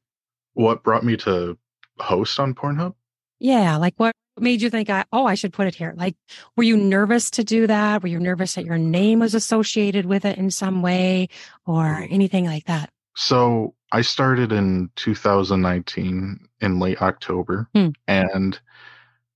What 0.53 0.83
brought 0.83 1.03
me 1.03 1.17
to 1.17 1.57
host 1.99 2.39
on 2.39 2.55
Pornhub? 2.55 2.95
Yeah. 3.41 3.77
Like 3.77 3.95
what 3.97 4.13
made 4.39 4.61
you 4.61 4.69
think, 4.69 4.89
I, 4.89 5.03
oh, 5.11 5.25
I 5.25 5.33
should 5.33 5.51
put 5.51 5.67
it 5.67 5.75
here? 5.75 5.93
Like, 5.97 6.15
were 6.55 6.63
you 6.63 6.77
nervous 6.77 7.31
to 7.31 7.43
do 7.43 7.65
that? 7.67 8.01
Were 8.03 8.07
you 8.07 8.19
nervous 8.19 8.53
that 8.55 8.65
your 8.65 8.77
name 8.77 9.19
was 9.19 9.33
associated 9.33 10.05
with 10.05 10.25
it 10.25 10.37
in 10.37 10.51
some 10.51 10.81
way 10.81 11.27
or 11.65 12.07
anything 12.09 12.45
like 12.45 12.65
that? 12.65 12.89
So 13.15 13.73
I 13.91 14.01
started 14.01 14.51
in 14.51 14.89
2019 14.95 16.47
in 16.61 16.79
late 16.79 17.01
October, 17.01 17.67
Hmm. 17.73 17.89
and 18.07 18.59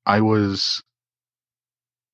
I 0.05 0.21
was 0.21 0.81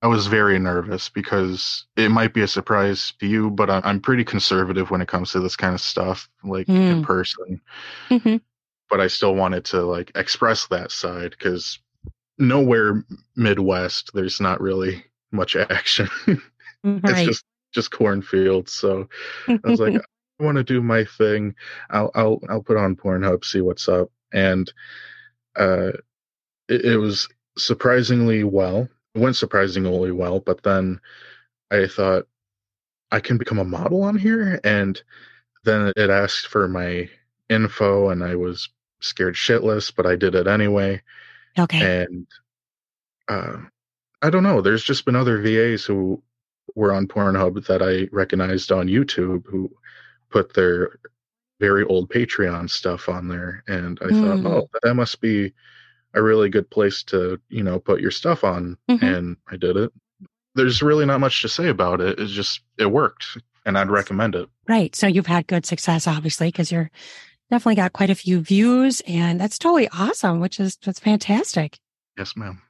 I 0.01 0.07
was 0.07 0.25
very 0.25 0.57
nervous 0.57 1.09
because 1.09 1.85
it 1.95 2.09
might 2.09 2.33
be 2.33 2.41
a 2.41 2.47
surprise 2.47 3.13
to 3.19 3.27
you, 3.27 3.51
but 3.51 3.69
I'm, 3.69 4.01
pretty 4.01 4.23
conservative 4.23 4.89
when 4.89 4.99
it 5.01 5.07
comes 5.07 5.31
to 5.33 5.39
this 5.39 5.55
kind 5.55 5.75
of 5.75 5.81
stuff, 5.81 6.27
like 6.43 6.67
in 6.67 6.97
Hmm. 6.97 7.03
person. 7.03 7.61
Mm-hmm. 8.09 8.37
But 8.91 9.01
I 9.01 9.07
still 9.07 9.33
wanted 9.33 9.65
to 9.65 9.81
like 9.81 10.11
express 10.15 10.67
that 10.67 10.91
side 10.91 11.31
because 11.31 11.79
nowhere 12.37 13.03
Midwest 13.35 14.11
there's 14.13 14.39
not 14.39 14.61
really 14.61 15.03
much 15.31 15.55
action. 15.69 16.09
it's 16.83 17.23
just 17.23 17.45
just 17.73 17.91
cornfields. 17.91 18.71
So 18.71 19.07
I 19.47 19.59
was 19.63 19.79
like, 19.79 19.95
I 20.39 20.43
want 20.43 20.57
to 20.57 20.63
do 20.63 20.81
my 20.81 21.05
thing. 21.05 21.55
I'll 21.89 22.11
I'll 22.15 22.41
I'll 22.49 22.63
put 22.63 22.77
on 22.77 22.95
Pornhub, 22.95 23.45
see 23.45 23.61
what's 23.61 23.87
up, 23.87 24.11
and 24.33 24.71
uh, 25.55 25.91
it, 26.67 26.85
it 26.85 26.97
was 26.97 27.27
surprisingly 27.57 28.43
well. 28.43 28.87
It 29.15 29.19
went 29.19 29.35
surprisingly 29.35 30.11
well, 30.11 30.39
but 30.39 30.63
then 30.63 30.99
I 31.69 31.87
thought 31.87 32.27
I 33.11 33.19
can 33.19 33.37
become 33.37 33.59
a 33.59 33.65
model 33.65 34.03
on 34.03 34.17
here, 34.17 34.59
and 34.63 35.01
then 35.63 35.93
it 35.95 36.09
asked 36.09 36.47
for 36.47 36.67
my 36.67 37.09
info, 37.49 38.09
and 38.09 38.23
I 38.23 38.35
was 38.35 38.69
scared 39.01 39.35
shitless, 39.35 39.93
but 39.95 40.05
I 40.05 40.15
did 40.15 40.35
it 40.35 40.47
anyway, 40.47 41.01
okay. 41.59 42.03
and 42.03 42.27
uh, 43.27 43.57
I 44.21 44.29
don't 44.29 44.43
know. 44.43 44.61
There's 44.61 44.83
just 44.83 45.05
been 45.05 45.15
other 45.15 45.41
VAs 45.41 45.83
who 45.85 46.21
were 46.75 46.93
on 46.93 47.07
Pornhub 47.07 47.65
that 47.67 47.81
I 47.81 48.07
recognized 48.15 48.71
on 48.71 48.87
YouTube 48.87 49.45
who 49.45 49.71
put 50.29 50.53
their 50.53 50.97
very 51.59 51.83
old 51.83 52.09
Patreon 52.09 52.69
stuff 52.69 53.09
on 53.09 53.27
there, 53.27 53.63
and 53.67 53.99
I 54.01 54.05
Mm. 54.05 54.43
thought, 54.43 54.51
oh, 54.51 54.69
that 54.83 54.95
must 54.95 55.21
be 55.21 55.53
a 56.13 56.21
really 56.21 56.49
good 56.49 56.69
place 56.69 57.03
to 57.03 57.39
you 57.49 57.63
know 57.63 57.79
put 57.79 58.01
your 58.01 58.11
stuff 58.11 58.43
on, 58.43 58.77
Mhm. 58.89 59.01
and 59.01 59.37
I 59.49 59.57
did 59.57 59.77
it. 59.77 59.91
There's 60.55 60.81
really 60.81 61.05
not 61.05 61.19
much 61.21 61.41
to 61.43 61.49
say 61.49 61.69
about 61.69 62.01
it. 62.01 62.19
It's 62.19 62.31
just 62.31 62.61
it 62.77 62.91
worked, 62.91 63.37
and 63.65 63.77
I'd 63.77 63.89
recommend 63.89 64.35
it. 64.35 64.49
Right. 64.67 64.93
So 64.95 65.07
you've 65.07 65.27
had 65.27 65.47
good 65.47 65.65
success, 65.65 66.07
obviously, 66.07 66.47
because 66.49 66.71
you're 66.71 66.89
definitely 67.51 67.75
got 67.75 67.93
quite 67.93 68.09
a 68.09 68.15
few 68.15 68.39
views 68.39 69.01
and 69.05 69.39
that's 69.39 69.59
totally 69.59 69.87
awesome, 69.89 70.39
which 70.39 70.59
is, 70.59 70.77
that's 70.77 70.99
fantastic. 70.99 71.77
Yes, 72.17 72.35
ma'am. 72.35 72.61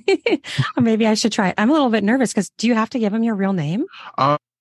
maybe 0.80 1.06
I 1.06 1.14
should 1.14 1.32
try 1.32 1.48
it. 1.48 1.54
I'm 1.58 1.68
a 1.68 1.72
little 1.72 1.90
bit 1.90 2.04
nervous 2.04 2.32
because 2.32 2.48
do 2.56 2.66
you 2.68 2.74
have 2.74 2.88
to 2.90 2.98
give 2.98 3.12
them 3.12 3.24
your 3.24 3.34
real 3.34 3.52
name? 3.52 3.84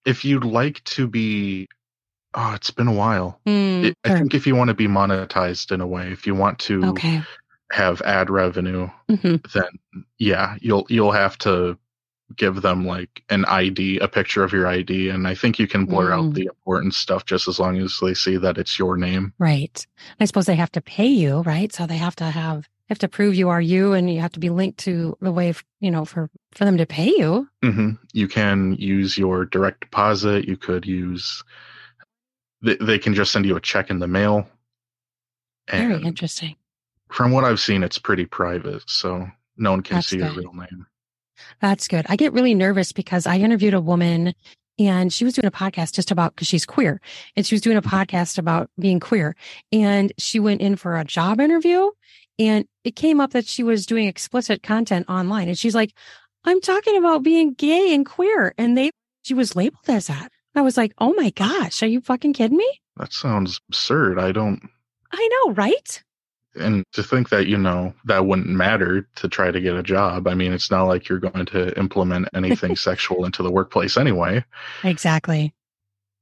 If 0.06 0.26
you'd 0.26 0.44
like 0.44 0.84
to 0.86 1.08
be, 1.08 1.68
oh, 2.34 2.54
it's 2.56 2.72
been 2.72 2.88
a 2.88 2.94
while. 2.94 3.40
Mm, 3.48 3.86
It, 3.86 3.98
I 4.04 4.18
think 4.18 4.34
if 4.34 4.46
you 4.46 4.56
want 4.56 4.70
to 4.70 4.74
be 4.74 4.88
monetized 4.88 5.72
in 5.72 5.80
a 5.80 5.88
way, 5.88 6.12
if 6.12 6.28
you 6.28 6.36
want 6.36 6.60
to 6.60 6.84
okay. 6.88 7.22
have 7.72 8.02
ad 8.02 8.30
revenue, 8.30 8.90
hmm 9.10 9.36
then 9.54 9.70
yeah, 10.18 10.58
you'll 10.60 10.86
you'll 10.90 11.12
have 11.12 11.38
to 11.40 11.78
give 12.36 12.62
them 12.62 12.86
like 12.86 13.24
an 13.30 13.46
ID, 13.46 14.00
a 14.00 14.08
picture 14.08 14.44
of 14.44 14.52
your 14.52 14.68
ID, 14.68 15.10
and 15.10 15.28
I 15.28 15.36
think 15.36 15.60
you 15.60 15.68
can 15.68 15.86
blur 15.86 16.10
Mm. 16.12 16.14
out 16.30 16.34
the 16.34 16.46
important 16.46 16.94
stuff 16.96 17.26
just 17.26 17.48
as 17.48 17.60
long 17.60 17.78
as 17.78 18.00
they 18.02 18.14
see 18.16 18.38
that 18.38 18.58
it's 18.58 18.80
your 18.80 18.98
name. 18.98 19.34
Right. 19.38 19.86
I 20.20 20.26
suppose 20.26 20.46
they 20.46 20.56
have 20.56 20.72
to 20.72 20.82
pay 20.82 21.06
you, 21.08 21.42
right? 21.42 21.72
So 21.72 21.86
they 21.86 21.98
have 21.98 22.16
to 22.18 22.26
have, 22.26 22.68
have 22.90 23.00
to 23.00 23.08
prove 23.08 23.36
you 23.36 23.50
are 23.50 23.62
you 23.62 23.94
and 23.94 24.12
you 24.12 24.22
have 24.22 24.32
to 24.34 24.40
be 24.40 24.50
linked 24.50 24.80
to 24.80 25.16
the 25.22 25.32
way, 25.32 25.54
you 25.80 25.92
know, 25.92 26.04
for, 26.06 26.30
for 26.54 26.66
them 26.66 26.78
to 26.78 26.86
pay 26.88 27.10
you. 27.10 27.48
hmm 27.64 27.92
You 28.14 28.28
can 28.28 28.74
use 28.76 29.18
your 29.18 29.46
direct 29.46 29.82
deposit. 29.82 30.48
You 30.48 30.58
could 30.58 30.86
use. 30.86 31.44
They, 32.62 32.76
they 32.82 32.98
can 32.98 33.14
just 33.14 33.32
send 33.32 33.46
you 33.46 33.56
a 33.56 33.62
check 33.62 33.90
in 33.92 34.00
the 34.00 34.08
mail. 34.08 34.48
Very 35.70 36.02
interesting. 36.04 36.56
from 37.12 37.32
what 37.32 37.44
I've 37.44 37.60
seen, 37.60 37.84
it's 37.84 37.98
pretty 38.00 38.26
private, 38.26 38.84
so 38.90 39.28
no 39.58 39.72
one 39.72 39.82
can 39.82 39.98
That's 39.98 40.08
see 40.08 40.18
your 40.18 40.30
good. 40.30 40.38
real 40.38 40.54
name. 40.54 40.86
That's 41.62 41.88
good. 41.88 42.06
I 42.10 42.16
get 42.16 42.34
really 42.34 42.54
nervous 42.54 42.92
because 42.92 43.28
I 43.28 43.38
interviewed 43.38 43.74
a 43.74 43.82
woman 43.82 44.34
and 44.78 45.12
she 45.14 45.24
was 45.24 45.34
doing 45.34 45.46
a 45.46 45.52
podcast 45.52 45.94
just 45.94 46.12
about 46.12 46.36
because 46.36 46.48
she's 46.48 46.66
queer 46.66 47.00
and 47.36 47.46
she 47.46 47.56
was 47.56 47.62
doing 47.62 47.78
a 47.78 47.82
podcast 47.82 48.38
about 48.38 48.70
being 48.80 49.00
queer 49.00 49.36
and 49.72 50.12
she 50.18 50.40
went 50.40 50.62
in 50.62 50.76
for 50.76 50.98
a 50.98 51.06
job 51.06 51.40
interview 51.40 51.90
and 52.38 52.66
it 52.84 52.96
came 52.96 53.22
up 53.22 53.32
that 53.32 53.48
she 53.48 53.64
was 53.64 53.86
doing 53.86 54.08
explicit 54.08 54.62
content 54.64 55.08
online 55.10 55.48
and 55.48 55.58
she's 55.58 55.76
like, 55.76 55.94
I'm 56.44 56.62
talking 56.62 56.98
about 56.98 57.24
being 57.24 57.54
gay 57.54 57.94
and 57.94 58.06
queer. 58.06 58.54
And 58.58 58.78
they, 58.78 58.92
she 59.24 59.34
was 59.34 59.56
labeled 59.56 59.90
as 59.90 60.08
that. 60.08 60.32
I 60.54 60.62
was 60.62 60.78
like, 60.78 60.94
oh 61.00 61.14
my 61.14 61.32
gosh, 61.32 61.82
are 61.84 61.88
you 61.88 62.02
fucking 62.02 62.34
kidding 62.34 62.58
me? 62.58 62.82
That 62.98 63.12
sounds 63.12 63.60
absurd. 63.70 64.20
I 64.20 64.32
don't. 64.32 64.62
I 65.12 65.30
know, 65.32 65.54
right? 65.54 66.04
And 66.58 66.84
to 66.94 67.04
think 67.04 67.30
that, 67.30 67.48
you 67.48 67.58
know, 67.58 67.94
that 68.06 68.26
wouldn't 68.26 68.48
matter 68.48 69.08
to 69.16 69.28
try 69.28 69.52
to 69.52 69.60
get 69.60 69.76
a 69.76 69.84
job. 69.84 70.28
I 70.28 70.34
mean, 70.36 70.54
it's 70.54 70.72
not 70.72 70.84
like 70.84 71.10
you're 71.10 71.20
going 71.20 71.46
to 71.48 71.78
implement 71.78 72.30
anything 72.34 72.76
sexual 72.78 73.26
into 73.26 73.44
the 73.44 73.52
workplace 73.52 73.98
anyway. 73.98 74.44
Exactly. 74.84 75.54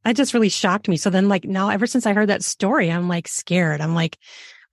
That 0.04 0.16
just 0.16 0.34
really 0.34 0.50
shocked 0.50 0.88
me. 0.88 0.98
So 0.98 1.10
then 1.10 1.30
like 1.30 1.46
now 1.46 1.70
ever 1.70 1.86
since 1.88 2.06
I 2.06 2.14
heard 2.14 2.30
that 2.30 2.44
story, 2.44 2.92
I'm 2.92 3.08
like 3.08 3.28
scared. 3.28 3.80
I'm 3.80 3.96
like, 3.96 4.18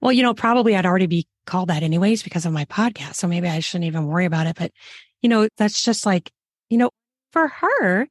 well, 0.01 0.13
you 0.13 0.23
know, 0.23 0.35
probably 0.35 0.75
I'd 0.75 0.87
already 0.87 1.07
be 1.07 1.27
called 1.47 1.69
that 1.69 1.83
anyways 1.83 2.23
because 2.23 2.47
of 2.47 2.53
my 2.53 2.65
podcast. 2.65 3.15
So 3.15 3.29
maybe 3.29 3.49
I 3.49 3.61
shouldn't 3.61 3.87
even 3.87 4.07
worry 4.07 4.25
about 4.25 4.47
it. 4.47 4.57
But, 4.57 4.73
you 5.21 5.29
know, 5.29 5.49
that's 5.57 5.85
just 5.85 6.07
like, 6.07 6.31
you 6.71 6.79
know, 6.79 6.91
for 7.33 7.49
her, 7.49 8.09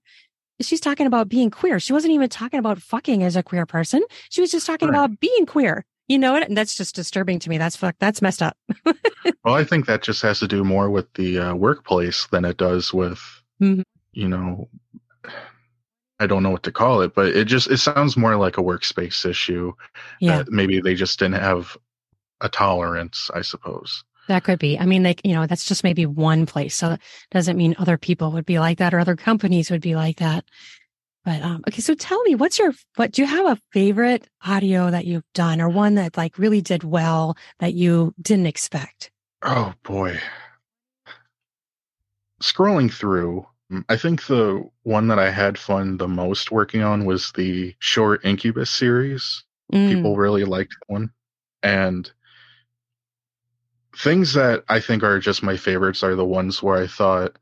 she's 0.62 0.80
talking 0.82 1.08
about 1.08 1.30
being 1.30 1.50
queer. 1.50 1.80
She 1.80 1.94
wasn't 1.94 2.14
even 2.14 2.30
talking 2.30 2.60
about 2.60 2.80
fucking 2.80 3.24
as 3.24 3.36
a 3.36 3.44
queer 3.44 3.66
person. 3.66 4.04
She 4.30 4.40
was 4.42 4.52
just 4.52 4.68
talking 4.68 4.90
Right. 4.90 4.96
about 5.04 5.20
being 5.20 5.46
queer. 5.46 5.84
You 6.10 6.18
know, 6.20 6.36
and 6.36 6.58
that's 6.58 6.76
just 6.76 6.96
disturbing 6.96 7.40
to 7.40 7.50
me. 7.50 7.58
That's 7.58 7.76
fuck. 7.78 7.96
That's 8.00 8.22
messed 8.22 8.42
up. 8.42 8.58
Well, 9.46 9.54
I 9.56 9.64
think 9.64 9.86
that 9.86 10.02
just 10.02 10.22
has 10.24 10.40
to 10.40 10.48
do 10.48 10.64
more 10.64 10.90
with 10.90 11.12
the 11.14 11.40
uh, 11.40 11.54
workplace 11.56 12.28
than 12.32 12.46
it 12.46 12.58
does 12.58 12.94
with, 12.94 13.22
Mhm. 13.62 13.84
you 14.12 14.28
know, 14.28 14.68
I 16.20 16.28
don't 16.28 16.44
know 16.44 16.50
what 16.50 16.64
to 16.64 16.72
call 16.72 17.02
it, 17.02 17.14
but 17.16 17.28
it 17.28 17.46
just 17.46 17.70
it 17.70 17.78
sounds 17.78 18.18
more 18.18 18.36
like 18.36 18.58
a 18.58 18.62
workspace 18.64 19.26
issue. 19.26 19.74
Yeah, 20.20 20.40
That 20.40 20.52
maybe 20.52 20.82
they 20.82 20.96
just 20.96 21.20
didn't 21.20 21.40
have 21.42 21.78
a 22.42 22.50
tolerance, 22.50 23.30
I 23.34 23.42
suppose. 23.42 24.04
that 24.28 24.44
could 24.44 24.60
be. 24.60 24.78
I 24.80 24.86
mean, 24.86 25.04
like, 25.04 25.22
you 25.26 25.34
know, 25.34 25.46
that's 25.48 25.66
just 25.66 25.84
maybe 25.84 26.06
one 26.06 26.46
place. 26.46 26.76
So 26.76 26.90
that 26.90 27.02
doesn't 27.32 27.58
mean 27.58 27.76
other 27.80 27.98
people 27.98 28.32
would 28.34 28.46
be 28.46 28.60
like 28.60 28.78
that 28.80 28.94
or 28.94 29.00
other 29.00 29.16
companies 29.16 29.70
would 29.72 29.82
be 29.82 29.96
like 29.96 30.18
that. 30.18 30.44
But 31.26 31.42
um, 31.42 31.64
okay, 31.68 31.82
so 31.82 31.94
tell 31.96 32.22
me, 32.24 32.36
what's 32.36 32.58
your 32.60 32.74
what 32.96 33.12
do 33.12 33.22
you 33.22 33.28
have 33.28 33.46
a 33.46 33.62
favorite 33.72 34.28
audio 34.46 34.90
that 34.90 35.06
you've 35.06 35.32
done 35.34 35.62
or 35.62 35.70
one 35.70 35.96
that 35.96 36.18
like 36.18 36.38
really 36.38 36.62
did 36.62 36.84
well 36.84 37.38
that 37.60 37.74
you 37.74 38.14
didn't 38.22 38.48
expect? 38.48 39.12
Oh 39.42 39.74
boy. 39.84 40.20
Scrolling 42.42 42.92
through, 42.92 43.46
mm, 43.72 43.84
I 43.90 43.98
think 43.98 44.26
the 44.26 44.64
one 44.84 45.08
that 45.08 45.20
I 45.20 45.30
had 45.30 45.58
fun 45.58 45.98
the 45.98 46.08
most 46.08 46.52
working 46.52 46.84
on 46.84 47.06
was 47.06 47.32
the 47.34 47.76
short 47.80 48.24
Incubus 48.24 48.70
series. 48.70 49.44
Mm, 49.74 49.90
People 49.90 50.16
really 50.16 50.46
liked 50.46 50.72
that 50.72 50.94
one. 50.94 51.12
And 51.62 52.10
things 53.98 54.34
that 54.34 54.64
I 54.70 54.80
think 54.80 55.04
are 55.04 55.20
just 55.20 55.44
my 55.44 55.58
favorites 55.58 56.04
are 56.04 56.16
the 56.16 56.26
ones 56.26 56.64
where 56.64 56.78
I 56.78 56.88
thought 56.88 57.38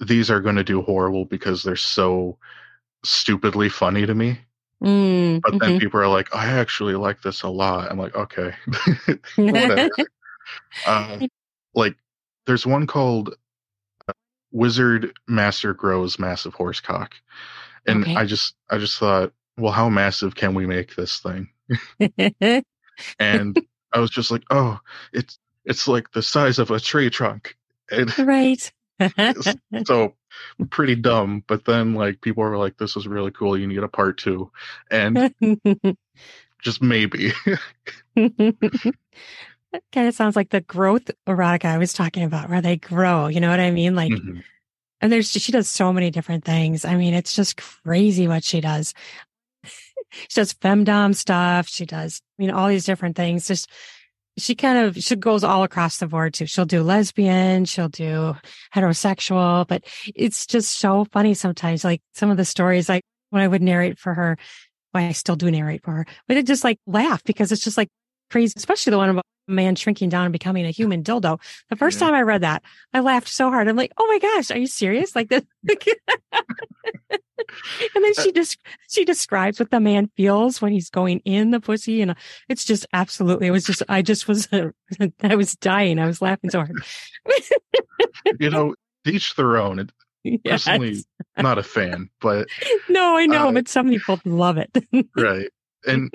these 0.00 0.30
are 0.30 0.40
going 0.40 0.56
to 0.56 0.64
do 0.64 0.80
horrible 0.80 1.24
because 1.26 1.62
they're 1.62 1.76
so 1.76 2.38
stupidly 3.04 3.68
funny 3.68 4.06
to 4.06 4.14
me. 4.14 4.40
mm, 4.82 5.40
But 5.42 5.54
then 5.60 5.74
mhm. 5.74 5.78
people 5.78 6.00
are 6.00 6.08
like, 6.08 6.34
I 6.34 6.46
actually 6.46 6.94
like 6.94 7.22
this 7.22 7.42
a 7.42 7.48
lot. 7.48 7.90
I'm 7.90 7.98
like, 7.98 8.14
okay, 8.14 8.54
uh, 10.84 11.20
like, 11.74 11.96
there's 12.46 12.66
one 12.66 12.86
called 12.86 13.34
uh, 14.08 14.12
Wizard 14.52 15.12
Master 15.28 15.74
Grows 15.74 16.18
Massive 16.18 16.54
Horsecock. 16.56 17.12
And 17.86 18.06
Okay. 18.06 18.14
I 18.14 18.26
just, 18.26 18.54
I 18.70 18.78
just 18.78 18.98
thought, 18.98 19.32
well, 19.58 19.72
how 19.72 19.88
massive 19.88 20.34
can 20.34 20.54
we 20.54 20.66
make 20.66 20.96
this 20.96 21.20
thing? 21.20 21.48
And 23.18 23.58
I 23.92 24.00
was 24.00 24.10
just 24.10 24.30
like, 24.30 24.42
oh, 24.50 24.78
it's 25.12 25.38
it's 25.64 25.88
like 25.88 26.10
the 26.12 26.22
size 26.22 26.58
of 26.58 26.70
a 26.70 26.80
tree 26.80 27.10
trunk. 27.10 27.56
And 27.90 28.12
right. 28.18 28.72
so 29.84 30.14
pretty 30.70 30.94
dumb. 30.94 31.44
But 31.46 31.64
then 31.64 31.94
like 31.94 32.20
people 32.20 32.42
were 32.42 32.58
like, 32.58 32.76
this 32.78 32.96
is 32.96 33.06
really 33.06 33.30
cool. 33.30 33.58
You 33.58 33.66
need 33.66 33.78
a 33.82 33.88
part 33.88 34.18
two. 34.18 34.50
And 34.90 35.32
just 36.62 36.82
maybe. 36.82 37.32
That 39.72 39.82
kind 39.92 40.08
of 40.08 40.14
sounds 40.14 40.34
like 40.34 40.48
the 40.50 40.62
growth 40.62 41.10
erotica 41.26 41.66
I 41.66 41.78
was 41.78 41.92
talking 41.92 42.22
about, 42.22 42.48
where 42.48 42.62
they 42.62 42.76
grow. 42.76 43.26
You 43.26 43.40
know 43.40 43.50
what 43.50 43.60
I 43.60 43.70
mean? 43.70 43.94
Like, 43.94 44.12
Mhm. 44.12 44.42
and 45.02 45.12
there's 45.12 45.30
she 45.30 45.52
does 45.52 45.68
so 45.68 45.92
many 45.92 46.10
different 46.10 46.44
things. 46.44 46.84
I 46.86 46.96
mean, 46.96 47.12
it's 47.14 47.34
just 47.34 47.58
crazy 47.58 48.26
what 48.26 48.44
she 48.44 48.60
does. 48.62 48.94
she 50.10 50.34
does 50.34 50.54
femdom 50.54 51.14
stuff. 51.14 51.68
She 51.68 51.84
does, 51.84 52.22
you 52.38 52.46
know, 52.46 52.56
all 52.56 52.68
these 52.68 52.86
different 52.86 53.14
things. 53.14 53.46
Just 53.46 53.70
she 54.38 54.54
kind 54.54 54.78
of 54.86 54.96
she 54.96 55.16
goes 55.16 55.44
all 55.44 55.62
across 55.64 55.98
the 55.98 56.06
board 56.06 56.34
too. 56.34 56.46
She'll 56.46 56.64
do 56.64 56.82
lesbian, 56.82 57.64
she'll 57.64 57.88
do 57.88 58.34
heterosexual, 58.74 59.66
but 59.66 59.84
it's 60.14 60.46
just 60.46 60.78
so 60.78 61.04
funny 61.12 61.34
sometimes. 61.34 61.84
Like 61.84 62.00
some 62.14 62.30
of 62.30 62.36
the 62.36 62.44
stories, 62.44 62.88
like 62.88 63.02
when 63.30 63.42
I 63.42 63.48
would 63.48 63.62
narrate 63.62 63.98
for 63.98 64.14
her, 64.14 64.38
well, 64.94 65.04
I 65.04 65.12
still 65.12 65.36
do 65.36 65.50
narrate 65.50 65.82
for 65.84 65.92
her, 65.92 66.06
but 66.26 66.36
it 66.36 66.46
just 66.46 66.64
like 66.64 66.78
laugh 66.86 67.22
because 67.24 67.52
it's 67.52 67.62
just 67.64 67.76
like 67.76 67.88
crazy, 68.30 68.54
especially 68.56 68.90
the 68.92 68.96
one 68.98 69.10
about 69.10 69.24
a 69.48 69.52
man 69.52 69.74
shrinking 69.76 70.08
down 70.08 70.24
and 70.24 70.32
becoming 70.32 70.66
a 70.66 70.70
human 70.70 71.02
dildo. 71.02 71.40
The 71.70 71.76
first 71.76 72.00
Yeah. 72.00 72.06
time 72.08 72.14
I 72.14 72.22
read 72.22 72.42
that, 72.42 72.62
I 72.92 73.00
laughed 73.00 73.28
so 73.28 73.50
hard. 73.50 73.68
I'm 73.68 73.76
like, 73.76 73.92
oh 73.98 74.06
my 74.06 74.18
gosh, 74.18 74.50
are 74.50 74.58
you 74.58 74.66
serious? 74.66 75.14
Like 75.16 75.28
this. 75.28 75.42
and 77.94 78.04
then 78.04 78.14
she 78.14 78.32
just 78.32 78.58
she 78.88 79.04
describes 79.04 79.58
what 79.58 79.70
the 79.70 79.80
man 79.80 80.10
feels 80.16 80.60
when 80.60 80.72
he's 80.72 80.90
going 80.90 81.20
in 81.24 81.50
the 81.50 81.60
pussy, 81.60 82.02
and 82.02 82.14
it's 82.48 82.64
just 82.64 82.86
absolutely. 82.92 83.46
It 83.46 83.52
was 83.52 83.64
just 83.64 83.82
I 83.88 84.02
just 84.02 84.26
was 84.28 84.48
I 85.22 85.34
was 85.34 85.54
dying. 85.56 85.98
I 85.98 86.06
was 86.06 86.20
laughing 86.22 86.50
so 86.50 86.58
hard. 86.60 86.72
you 88.40 88.50
know, 88.50 88.74
each 89.06 89.34
their 89.36 89.56
own. 89.56 89.78
It, 89.80 89.90
Yes. 90.24 90.64
personally, 90.64 91.04
not 91.38 91.58
a 91.58 91.62
fan, 91.62 92.10
but 92.20 92.48
No, 92.90 93.16
I 93.16 93.24
know, 93.26 93.48
uh, 93.48 93.52
but 93.52 93.68
some 93.68 93.88
people 93.88 94.20
love 94.24 94.58
it. 94.58 94.70
right. 95.16 95.48
And 95.86 96.10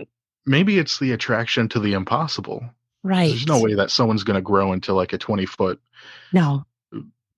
maybe 0.45 0.77
it's 0.77 0.99
the 0.99 1.13
attraction 1.13 1.69
to 1.69 1.79
the 1.79 1.93
impossible. 1.93 2.63
right. 3.01 3.29
There's 3.29 3.47
no 3.47 3.62
way 3.62 3.73
that 3.75 3.89
someone's 3.89 4.23
going 4.23 4.36
to 4.36 4.41
grow 4.41 4.73
into 4.73 4.93
like 4.93 5.13
a 5.13 5.17
20 5.17 5.45
foot 5.47 5.79
No. 6.33 6.65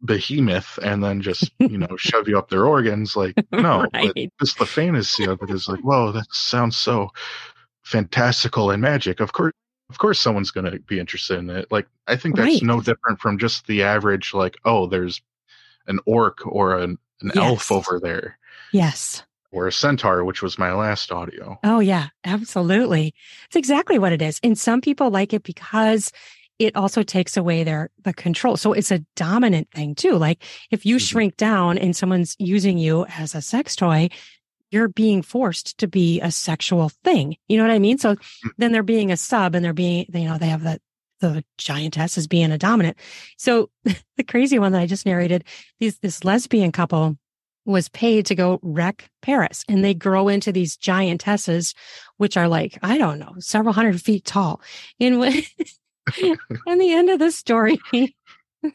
Behemoth 0.04 0.78
and 0.84 1.04
then 1.04 1.22
just, 1.22 1.52
you 1.60 1.78
know, 1.78 1.96
shove 1.98 2.28
you 2.28 2.38
up 2.38 2.50
their 2.50 2.66
organs. 2.66 3.16
Like, 3.16 3.36
no, 3.52 3.86
but 3.94 4.16
just 4.40 4.58
the 4.60 4.66
fantasy 4.66 5.26
of 5.26 5.42
it 5.42 5.50
is 5.50 5.68
like, 5.68 5.80
whoa, 5.82 6.12
that 6.12 6.28
sounds 6.32 6.78
so 6.78 7.10
fantastical 7.84 8.72
and 8.72 8.82
magic. 8.82 9.20
Of 9.20 9.34
course, 9.34 9.54
of 9.90 9.98
course, 10.00 10.20
someone's 10.20 10.52
going 10.52 10.70
to 10.72 10.80
be 10.80 11.00
interested 11.00 11.38
in 11.38 11.50
it. 11.50 11.72
Like, 11.72 11.88
I 12.08 12.16
think 12.16 12.36
that's 12.36 12.48
Right. 12.56 12.64
no 12.64 12.82
different 12.82 13.20
from 13.20 13.38
just 13.38 13.68
the 13.68 13.84
average, 13.84 14.34
like, 14.34 14.58
oh, 14.66 14.88
there's 14.88 15.22
an 15.88 16.00
orc 16.06 16.46
or 16.48 16.78
an, 16.80 16.98
an 17.22 17.32
elf 17.38 17.72
over 17.72 18.00
there 18.02 18.38
Yes. 18.72 19.24
or 19.52 19.68
a 19.68 19.72
centaur, 19.72 20.26
which 20.26 20.42
was 20.42 20.58
my 20.58 20.74
last 20.74 21.12
audio. 21.12 21.60
Oh 21.64 21.80
yeah, 21.80 22.08
absolutely. 22.24 23.14
It's 23.46 23.56
exactly 23.56 24.00
what 24.00 24.12
it 24.12 24.22
is. 24.22 24.40
And 24.44 24.58
some 24.58 24.82
people 24.82 25.12
like 25.12 25.34
it 25.34 25.44
because 25.44 26.12
it 26.60 26.76
also 26.76 27.04
takes 27.04 27.36
away 27.38 27.64
their 27.64 27.90
the 28.04 28.14
control. 28.14 28.58
So 28.58 28.74
it's 28.74 28.92
a 28.92 29.00
dominant 29.16 29.70
thing 29.72 29.96
too. 29.96 30.14
Like 30.18 30.42
if 30.72 30.86
you 30.86 30.96
Mhm. 30.98 31.08
shrink 31.08 31.38
down 31.38 31.78
and 31.78 31.96
someone's 31.96 32.36
using 32.40 32.78
you 32.78 33.06
as 33.18 33.36
a 33.36 33.42
sex 33.42 33.76
toy, 33.76 34.10
you're 34.72 34.88
being 34.88 35.22
forced 35.22 35.78
to 35.78 35.88
be 35.88 36.20
a 36.22 36.32
sexual 36.32 36.90
thing. 37.04 37.38
You 37.48 37.58
know 37.58 37.64
what 37.64 37.74
I 37.74 37.80
mean? 37.80 37.98
So 37.98 38.16
then 38.58 38.72
they're 38.72 38.84
being 38.84 39.12
a 39.12 39.18
sub 39.18 39.56
and 39.56 39.64
they're 39.64 39.74
being, 39.74 40.06
you 40.14 40.26
know, 40.26 40.38
they 40.38 40.48
have 40.48 40.64
that 40.64 40.82
the 41.22 41.44
giantess 41.58 42.18
as 42.18 42.28
being 42.28 42.52
a 42.52 42.58
dominant. 42.58 42.98
So 43.38 43.70
the 44.18 44.24
crazy 44.28 44.60
one 44.60 44.72
that 44.74 44.82
I 44.82 44.86
just 44.86 45.06
narrated, 45.06 45.44
these 45.80 46.00
this 46.00 46.24
lesbian 46.24 46.72
couple 46.72 47.18
was 47.66 47.90
paid 47.90 48.26
to 48.28 48.36
go 48.36 48.60
wreck 48.62 49.10
Paris 49.22 49.64
and 49.68 49.84
they 49.84 49.94
grow 49.94 50.28
into 50.28 50.52
these 50.52 50.78
giantesses, 50.78 51.74
which 52.18 52.38
are 52.38 52.48
like, 52.48 52.78
I 52.84 52.98
don't 52.98 53.18
know, 53.18 53.34
several 53.40 53.74
hundred 53.74 54.00
feet 54.02 54.24
tall. 54.26 54.62
And 55.00 55.20
and 56.68 56.82
the 56.82 56.94
end 56.94 57.10
of 57.10 57.20
the 57.20 57.32
story, 57.32 57.80
of 57.94 58.72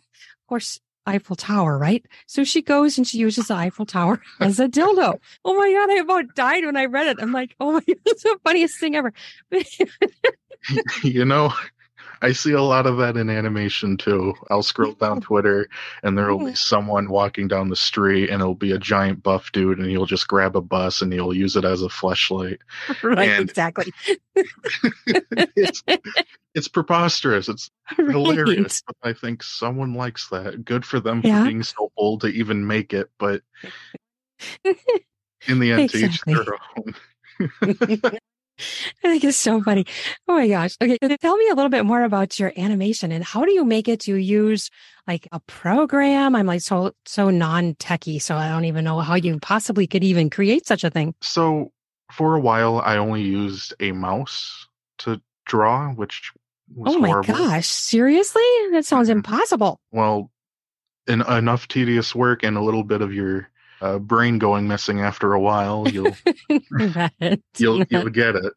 course, 0.48 0.80
Eiffel 1.06 1.36
Tower, 1.36 1.78
right? 1.78 2.04
So 2.26 2.44
she 2.44 2.62
goes 2.62 2.98
and 2.98 3.06
she 3.06 3.18
uses 3.18 3.48
the 3.48 3.54
Eiffel 3.54 3.86
Tower 3.86 4.20
as 4.40 4.60
a 4.60 4.68
dildo. 4.68 5.18
Oh 5.44 5.54
my 5.54 5.72
God, 5.72 5.90
I 5.90 6.00
about 6.00 6.34
died 6.34 6.64
when 6.64 6.76
I 6.76 6.84
read 6.86 7.06
it. 7.06 7.22
I'm 7.22 7.32
like, 7.32 7.54
oh 7.60 7.72
my 7.72 7.80
God, 7.86 7.96
it's 8.06 8.22
the 8.22 8.38
funniest 8.44 8.78
thing 8.78 8.96
ever. 8.96 9.12
you 11.02 11.24
know, 11.24 11.52
I 12.22 12.32
see 12.32 12.52
a 12.52 12.62
lot 12.62 12.86
of 12.86 12.98
that 12.98 13.16
in 13.16 13.30
animation 13.30 13.96
too. 13.96 14.34
I'll 14.50 14.62
scroll 14.62 14.92
down 14.92 15.20
Twitter 15.22 15.68
and 16.02 16.16
there 16.16 16.30
will 16.30 16.38
be 16.38 16.44
mm-hmm. 16.46 16.54
someone 16.54 17.08
walking 17.08 17.48
down 17.48 17.68
the 17.68 17.76
street 17.76 18.30
and 18.30 18.40
it'll 18.40 18.54
be 18.54 18.72
a 18.72 18.78
giant 18.78 19.22
buff 19.22 19.50
dude 19.52 19.78
and 19.78 19.88
he'll 19.88 20.06
just 20.06 20.28
grab 20.28 20.56
a 20.56 20.60
bus 20.60 21.00
and 21.02 21.12
he'll 21.12 21.32
use 21.32 21.56
it 21.56 21.64
as 21.64 21.82
a 21.82 21.88
flashlight. 21.88 22.60
right, 23.02 23.28
And- 23.28 23.48
exactly. 23.48 23.92
it's, 24.36 25.82
it's 26.54 26.68
preposterous. 26.68 27.48
It's 27.48 27.70
Right. 27.98 28.10
hilarious. 28.10 28.82
But 28.86 28.96
I 29.02 29.12
think 29.12 29.42
someone 29.42 29.94
likes 29.94 30.28
that. 30.28 30.64
Good 30.64 30.84
for 30.84 31.00
them 31.00 31.22
Yeah. 31.24 31.40
for 31.40 31.48
being 31.48 31.62
so 31.62 31.90
bold 31.96 32.20
to 32.22 32.28
even 32.28 32.66
make 32.66 32.92
it, 32.92 33.10
but 33.18 33.42
in 35.48 35.58
the 35.58 35.72
end, 35.72 35.90
to 35.90 35.98
each 35.98 36.22
Exactly. 36.26 36.34
their 36.34 36.54
own. 38.12 38.18
I 39.04 39.08
think 39.08 39.24
it's 39.24 39.36
so 39.36 39.62
funny. 39.62 39.84
Oh 40.28 40.34
my 40.34 40.48
gosh. 40.48 40.76
Okay. 40.82 40.98
Tell 41.20 41.36
me 41.36 41.48
a 41.48 41.54
little 41.54 41.70
bit 41.70 41.84
more 41.84 42.02
about 42.04 42.38
your 42.38 42.52
animation 42.56 43.12
and 43.12 43.24
how 43.24 43.44
do 43.44 43.52
you 43.52 43.64
make 43.64 43.88
it? 43.88 44.00
Do 44.00 44.12
you 44.12 44.16
use 44.16 44.70
like 45.06 45.26
a 45.32 45.40
program? 45.40 46.34
I'm 46.36 46.46
like 46.46 46.60
so, 46.60 46.92
so 47.06 47.30
non 47.30 47.74
techie. 47.74 48.20
So 48.22 48.36
I 48.36 48.48
don't 48.48 48.64
even 48.64 48.84
know 48.84 49.00
how 49.00 49.14
you 49.14 49.38
possibly 49.40 49.86
could 49.86 50.04
even 50.04 50.30
create 50.30 50.66
such 50.66 50.84
a 50.84 50.90
thing. 50.90 51.14
So 51.20 51.72
for 52.12 52.34
a 52.36 52.40
while, 52.40 52.80
I 52.80 52.96
only 52.96 53.22
used 53.22 53.74
a 53.80 53.92
mouse 53.92 54.66
to 54.98 55.20
draw, 55.46 55.90
which 55.92 56.32
was 56.74 56.94
Oh 56.94 56.98
my 56.98 57.08
horrible. 57.08 57.34
gosh. 57.34 57.66
Seriously? 57.66 58.42
That 58.72 58.84
sounds 58.84 59.08
Mhm. 59.08 59.12
impossible. 59.16 59.80
Well, 59.92 60.30
en- 61.08 61.22
enough 61.28 61.66
tedious 61.68 62.14
work 62.14 62.42
and 62.44 62.56
a 62.56 62.60
little 62.62 62.84
bit 62.84 63.00
of 63.02 63.12
your 63.12 63.49
uh, 63.80 63.98
brain 63.98 64.38
going 64.38 64.68
missing 64.68 65.00
after 65.00 65.32
a 65.32 65.40
while, 65.40 65.88
you'll 65.88 66.16
you'll 67.56 67.84
you'll 67.90 68.10
get 68.10 68.36
it. 68.36 68.52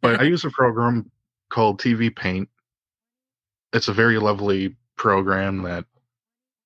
But 0.00 0.20
I 0.20 0.24
use 0.24 0.44
a 0.44 0.50
program 0.50 1.10
called 1.50 1.80
TVPaint. 1.80 2.48
It's 3.72 3.88
a 3.88 3.92
very 3.92 4.18
lovely 4.18 4.76
program 4.96 5.62
that 5.62 5.84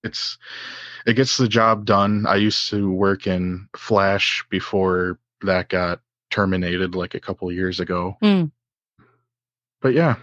it's 0.04 0.38
it 1.06 1.14
gets 1.14 1.36
the 1.36 1.48
job 1.48 1.84
done. 1.84 2.26
I 2.26 2.36
used 2.36 2.70
to 2.70 2.90
work 2.90 3.26
in 3.26 3.68
Flash 3.76 4.44
before 4.50 5.18
that 5.42 5.68
got 5.68 6.00
terminated 6.30 6.94
like 6.94 7.14
a 7.14 7.20
couple 7.20 7.50
years 7.50 7.80
ago. 7.80 8.16
Mm. 8.22 8.50
But 9.80 9.94
yeah, 9.94 10.16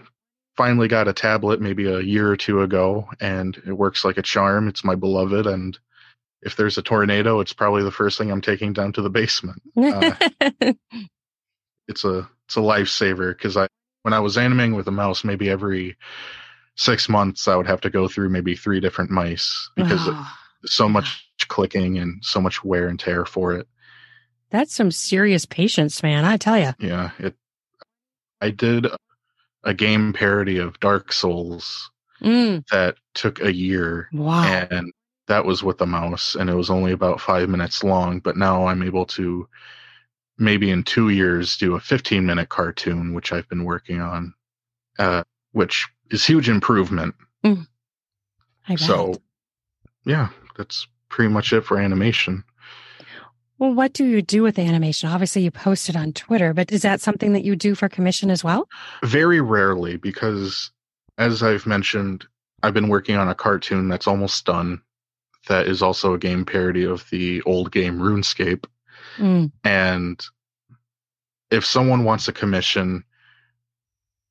finally 0.56 0.88
got 0.88 1.08
a 1.08 1.12
tablet 1.12 1.60
maybe 1.60 1.86
a 1.86 2.00
year 2.00 2.30
or 2.30 2.36
two 2.36 2.62
ago 2.62 3.08
and 3.20 3.60
it 3.66 3.72
works 3.72 4.04
like 4.04 4.16
a 4.16 4.22
charm. 4.22 4.68
It's 4.68 4.84
my 4.84 4.94
beloved 4.94 5.46
and 5.46 5.78
if 6.42 6.56
there's 6.56 6.78
a 6.78 6.82
tornado, 6.82 7.40
it's 7.40 7.52
probably 7.52 7.82
the 7.82 7.90
first 7.90 8.18
thing 8.18 8.30
I'm 8.30 8.40
taking 8.42 8.72
down 8.72 8.92
to 8.94 9.02
the 9.02 9.10
basement 9.10 9.60
uh, 9.76 10.14
it's 11.88 12.04
a 12.04 12.28
it's 12.46 12.56
a 12.56 12.60
lifesaver 12.60 13.36
because 13.36 13.56
I 13.56 13.66
when 14.02 14.12
I 14.14 14.20
was 14.20 14.38
animating 14.38 14.74
with 14.74 14.86
a 14.86 14.92
mouse, 14.92 15.24
maybe 15.24 15.50
every 15.50 15.96
six 16.76 17.08
months 17.08 17.48
I 17.48 17.56
would 17.56 17.66
have 17.66 17.80
to 17.82 17.90
go 17.90 18.06
through 18.08 18.28
maybe 18.28 18.54
three 18.54 18.80
different 18.80 19.10
mice 19.10 19.70
because 19.74 20.08
Oh, 20.08 20.38
so 20.64 20.88
much 20.88 21.28
clicking 21.48 21.98
and 21.98 22.24
so 22.24 22.40
much 22.40 22.64
wear 22.64 22.88
and 22.88 22.98
tear 22.98 23.24
for 23.24 23.54
it. 23.54 23.66
that's 24.50 24.74
some 24.74 24.90
serious 24.90 25.44
patience, 25.44 26.02
man. 26.02 26.24
I 26.24 26.36
tell 26.36 26.58
you. 26.58 26.72
Yeah, 26.78 27.10
it. 27.18 27.34
I 28.40 28.50
did 28.50 28.86
a 29.64 29.74
game 29.74 30.12
parody 30.12 30.58
of 30.58 30.78
Dark 30.80 31.12
Souls 31.12 31.90
Mm, 32.22 32.64
that 32.70 32.96
took 33.14 33.40
a 33.42 33.52
year, 33.52 34.08
wow. 34.12 34.42
and 34.70 34.92
that 35.28 35.44
was 35.44 35.62
with 35.62 35.78
the 35.78 35.86
mouse, 35.86 36.34
and 36.34 36.48
it 36.48 36.54
was 36.54 36.70
only 36.70 36.92
about 36.92 37.20
five 37.20 37.48
minutes 37.48 37.82
long. 37.82 38.20
But 38.20 38.36
now 38.36 38.66
I'm 38.66 38.82
able 38.82 39.06
to 39.06 39.48
maybe 40.38 40.70
in 40.70 40.82
two 40.82 41.08
years 41.08 41.56
do 41.56 41.74
a 41.74 41.80
15 41.80 42.24
minute 42.26 42.48
cartoon, 42.48 43.14
which 43.14 43.32
I've 43.32 43.48
been 43.48 43.64
working 43.64 44.00
on, 44.00 44.34
uh, 44.98 45.24
which 45.52 45.86
is 46.10 46.24
huge 46.24 46.48
improvement. 46.48 47.14
I. 48.68 48.76
So, 48.76 49.14
yeah, 50.04 50.28
that's 50.56 50.86
pretty 51.08 51.32
much 51.32 51.52
it 51.52 51.62
for 51.62 51.78
animation. 51.78 52.44
Well, 53.58 53.72
what 53.72 53.94
do 53.94 54.04
you 54.04 54.20
do 54.20 54.42
with 54.42 54.56
the 54.56 54.62
animation? 54.62 55.08
Obviously, 55.08 55.42
you 55.42 55.50
post 55.50 55.88
it 55.88 55.96
on 55.96 56.12
Twitter, 56.12 56.52
but 56.52 56.70
is 56.70 56.82
that 56.82 57.00
something 57.00 57.32
that 57.32 57.44
you 57.44 57.56
do 57.56 57.74
for 57.74 57.88
commission 57.88 58.30
as 58.30 58.44
well? 58.44 58.68
Very 59.02 59.40
rarely, 59.40 59.96
because 59.96 60.70
as 61.16 61.42
I've 61.42 61.66
mentioned, 61.66 62.26
I've 62.62 62.74
been 62.74 62.88
working 62.88 63.16
on 63.16 63.28
a 63.28 63.34
cartoon 63.34 63.88
that's 63.88 64.06
almost 64.06 64.44
done. 64.44 64.82
That 65.46 65.66
is 65.66 65.82
also 65.82 66.14
a 66.14 66.18
game 66.18 66.44
parody 66.44 66.84
of 66.84 67.08
the 67.10 67.42
old 67.42 67.72
game 67.72 67.98
RuneScape. 67.98 68.64
Mm, 69.18 69.50
and 69.64 70.24
if 71.50 71.64
someone 71.64 72.04
wants 72.04 72.28
a 72.28 72.32
commission, 72.32 73.04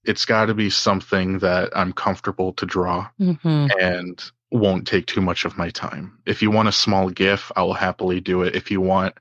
it's 0.04 0.25
got 0.25 0.45
to 0.45 0.54
be 0.54 0.69
something 0.69 1.39
that 1.39 1.75
I'm 1.75 1.93
comfortable 1.93 2.54
to 2.54 2.65
draw 2.65 3.08
hmm 3.17 3.67
and 3.80 4.21
won't 4.51 4.88
take 4.88 5.08
too 5.08 5.21
much 5.21 5.43
of 5.45 5.58
my 5.58 5.69
time. 5.69 6.19
If 6.25 6.41
you 6.41 6.51
want 6.51 6.69
a 6.69 6.71
small 6.71 7.10
GIF, 7.10 7.51
I 7.56 7.63
will 7.63 7.73
happily 7.73 8.21
do 8.21 8.43
it. 8.43 8.56
If 8.56 8.71
you 8.71 8.80
want 8.80 9.15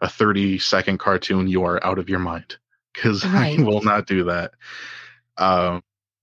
a 0.00 0.08
30 0.08 0.58
second 0.58 0.98
cartoon, 0.98 1.48
you 1.48 1.64
are 1.64 1.82
out 1.84 1.98
of 1.98 2.08
your 2.08 2.18
mind 2.18 2.56
because 2.92 3.24
Right. 3.34 3.58
I 3.58 3.62
will 3.62 3.82
not 3.82 4.06
do 4.06 4.24
that. 4.24 4.52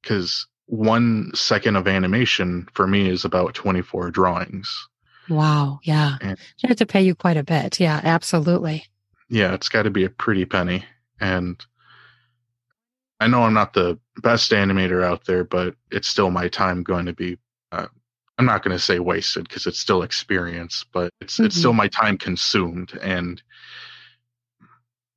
Because 0.01 0.47
one 0.67 1.31
second 1.33 1.75
of 1.75 1.88
animation 1.88 2.67
for 2.73 2.88
me 2.88 3.09
is 3.09 3.25
about 3.25 3.53
24 3.55 4.12
drawings. 4.12 4.88
Wow. 5.29 5.79
Yeah. 5.83 6.17
And- 6.21 6.38
They 6.62 6.67
have 6.67 6.77
to 6.77 6.86
pay 6.86 7.01
you 7.01 7.15
quite 7.15 7.38
a 7.38 7.43
bit. 7.43 7.79
Yeah, 7.79 7.99
absolutely. 8.03 8.86
Yeah, 9.29 9.53
it's 9.53 9.69
got 9.69 9.83
to 9.83 9.89
be 9.89 10.03
a 10.03 10.09
pretty 10.09 10.45
penny. 10.45 10.86
And 11.19 11.63
I 13.19 13.27
know 13.27 13.43
I'm 13.43 13.53
not 13.53 13.73
the 13.73 13.97
best 14.21 14.51
animator 14.51 15.03
out 15.03 15.25
there, 15.25 15.43
but 15.43 15.75
it's 15.91 16.07
still 16.07 16.29
my 16.29 16.49
time 16.49 16.83
going 16.83 17.05
to 17.05 17.13
be. 17.13 17.38
Uh, 17.71 17.88
I'm 18.38 18.45
not 18.45 18.63
going 18.63 18.75
to 18.75 18.83
say 18.83 18.99
wasted 18.99 19.47
because 19.47 19.65
it's 19.65 19.79
still 19.79 20.01
experience, 20.03 20.83
but 20.91 21.12
it's 21.21 21.39
it's 21.39 21.55
Mhm. 21.55 21.59
still 21.59 21.73
my 21.73 21.88
time 21.88 22.17
consumed. 22.17 22.91
And 23.01 23.41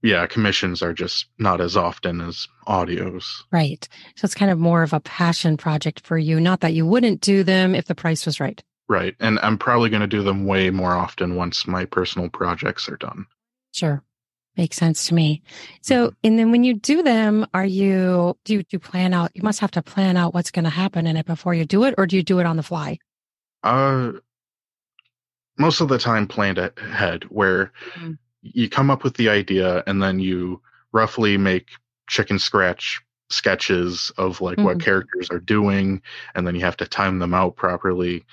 yeah, 0.03 0.27
commissions 0.27 0.83
are 0.83 0.93
just 0.93 1.27
not 1.39 1.61
as 1.61 1.77
often 1.77 2.21
as 2.21 2.47
audios. 2.69 3.25
Right. 3.51 3.89
So 4.15 4.25
it's 4.27 4.35
kind 4.35 4.53
of 4.53 4.59
more 4.59 4.83
of 4.85 4.93
a 4.93 5.01
passion 5.01 5.57
project 5.57 6.07
for 6.07 6.17
you. 6.17 6.39
Not 6.39 6.61
that 6.61 6.75
you 6.75 6.87
wouldn't 6.87 7.21
do 7.23 7.43
them 7.43 7.75
if 7.75 7.87
the 7.87 7.95
price 7.95 8.25
was 8.25 8.39
right. 8.39 8.63
Right. 8.89 9.17
And 9.19 9.39
I'm 9.41 9.59
probably 9.59 9.91
going 9.91 10.03
to 10.03 10.07
do 10.07 10.23
them 10.23 10.47
way 10.47 10.71
more 10.71 10.93
often 10.93 11.35
once 11.35 11.67
my 11.67 11.85
personal 11.85 12.29
projects 12.29 12.89
are 12.89 12.97
done. 12.97 13.27
Sure. 13.73 14.03
Makes 14.57 14.77
sense 14.77 15.09
to 15.09 15.15
me. 15.15 15.43
So, 15.83 16.15
and 16.25 16.39
then 16.39 16.51
when 16.51 16.65
you 16.65 16.75
do 16.75 17.03
them, 17.03 17.47
are 17.53 17.67
you, 17.67 18.39
do 18.45 18.55
you, 18.55 18.63
do 18.63 18.69
you 18.71 18.79
plan 18.79 19.13
out, 19.13 19.33
you 19.35 19.43
must 19.43 19.61
have 19.61 19.73
to 19.73 19.83
plan 19.83 20.17
out 20.17 20.35
what's 20.35 20.51
going 20.51 20.65
to 20.65 20.71
happen 20.71 21.07
in 21.07 21.17
it 21.17 21.27
before 21.27 21.53
you 21.53 21.65
do 21.67 21.85
it, 21.85 21.95
or 21.99 22.07
do 22.07 22.17
you 22.17 22.23
do 22.23 22.39
it 22.39 22.47
on 22.47 22.57
the 22.57 22.63
fly? 22.63 22.99
Uh, 23.63 24.13
most 25.59 25.81
of 25.81 25.89
the 25.89 25.99
time 25.99 26.27
planned 26.27 26.59
ahead, 26.59 27.25
where 27.25 27.73
Mhm. 27.99 28.19
you 28.43 28.69
come 28.69 28.91
up 28.91 29.03
with 29.05 29.15
the 29.17 29.29
idea 29.29 29.83
and 29.87 30.03
then 30.03 30.21
you 30.21 30.63
roughly 30.93 31.37
make 31.37 31.69
chicken 32.09 32.39
scratch 32.39 33.01
sketches 33.29 34.13
of 34.19 34.41
like 34.41 34.57
what 34.59 34.79
Mhm. 34.79 34.83
characters 34.83 35.29
are 35.31 35.41
doing, 35.41 36.01
and 36.35 36.47
then 36.47 36.55
you 36.55 36.61
have 36.61 36.77
to 36.77 36.87
time 36.87 37.19
them 37.19 37.35
out 37.35 37.57
properly. 37.57 38.25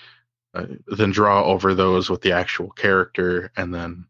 Uh, 0.53 0.65
then 0.87 1.11
draw 1.11 1.43
over 1.43 1.73
those 1.73 2.09
with 2.09 2.21
the 2.21 2.31
actual 2.31 2.69
character, 2.71 3.51
and 3.57 3.73
then 3.73 4.05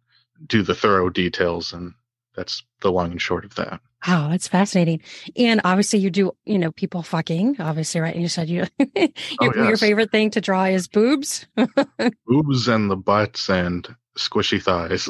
do 0.46 0.62
the 0.62 0.76
thorough 0.76 1.10
details, 1.10 1.72
and 1.72 1.94
that's 2.36 2.64
the 2.82 2.92
long 2.92 3.12
and 3.12 3.22
short 3.22 3.46
of 3.46 3.56
that. 3.56 3.80
Wow, 4.08 4.30
that's 4.30 4.48
fascinating. 4.48 5.02
And 5.38 5.62
obviously 5.64 6.00
you 6.00 6.10
do, 6.10 6.36
you 6.46 6.58
know, 6.58 6.72
people 6.72 7.04
fucking, 7.04 7.62
obviously, 7.62 8.02
right? 8.02 8.14
And 8.14 8.22
you 8.22 8.28
said 8.28 8.50
you, 8.50 8.66
your, 8.96 9.56
your 9.56 9.70
yes. 9.70 9.80
favorite 9.80 10.12
thing 10.12 10.30
to 10.32 10.42
draw 10.42 10.66
is 10.66 10.88
boobs, 10.88 11.48
Boobs 12.26 12.68
and 12.68 12.92
the 12.92 12.98
butts 12.98 13.50
and 13.50 13.88
squishy 14.18 14.62
thighs, 14.62 15.08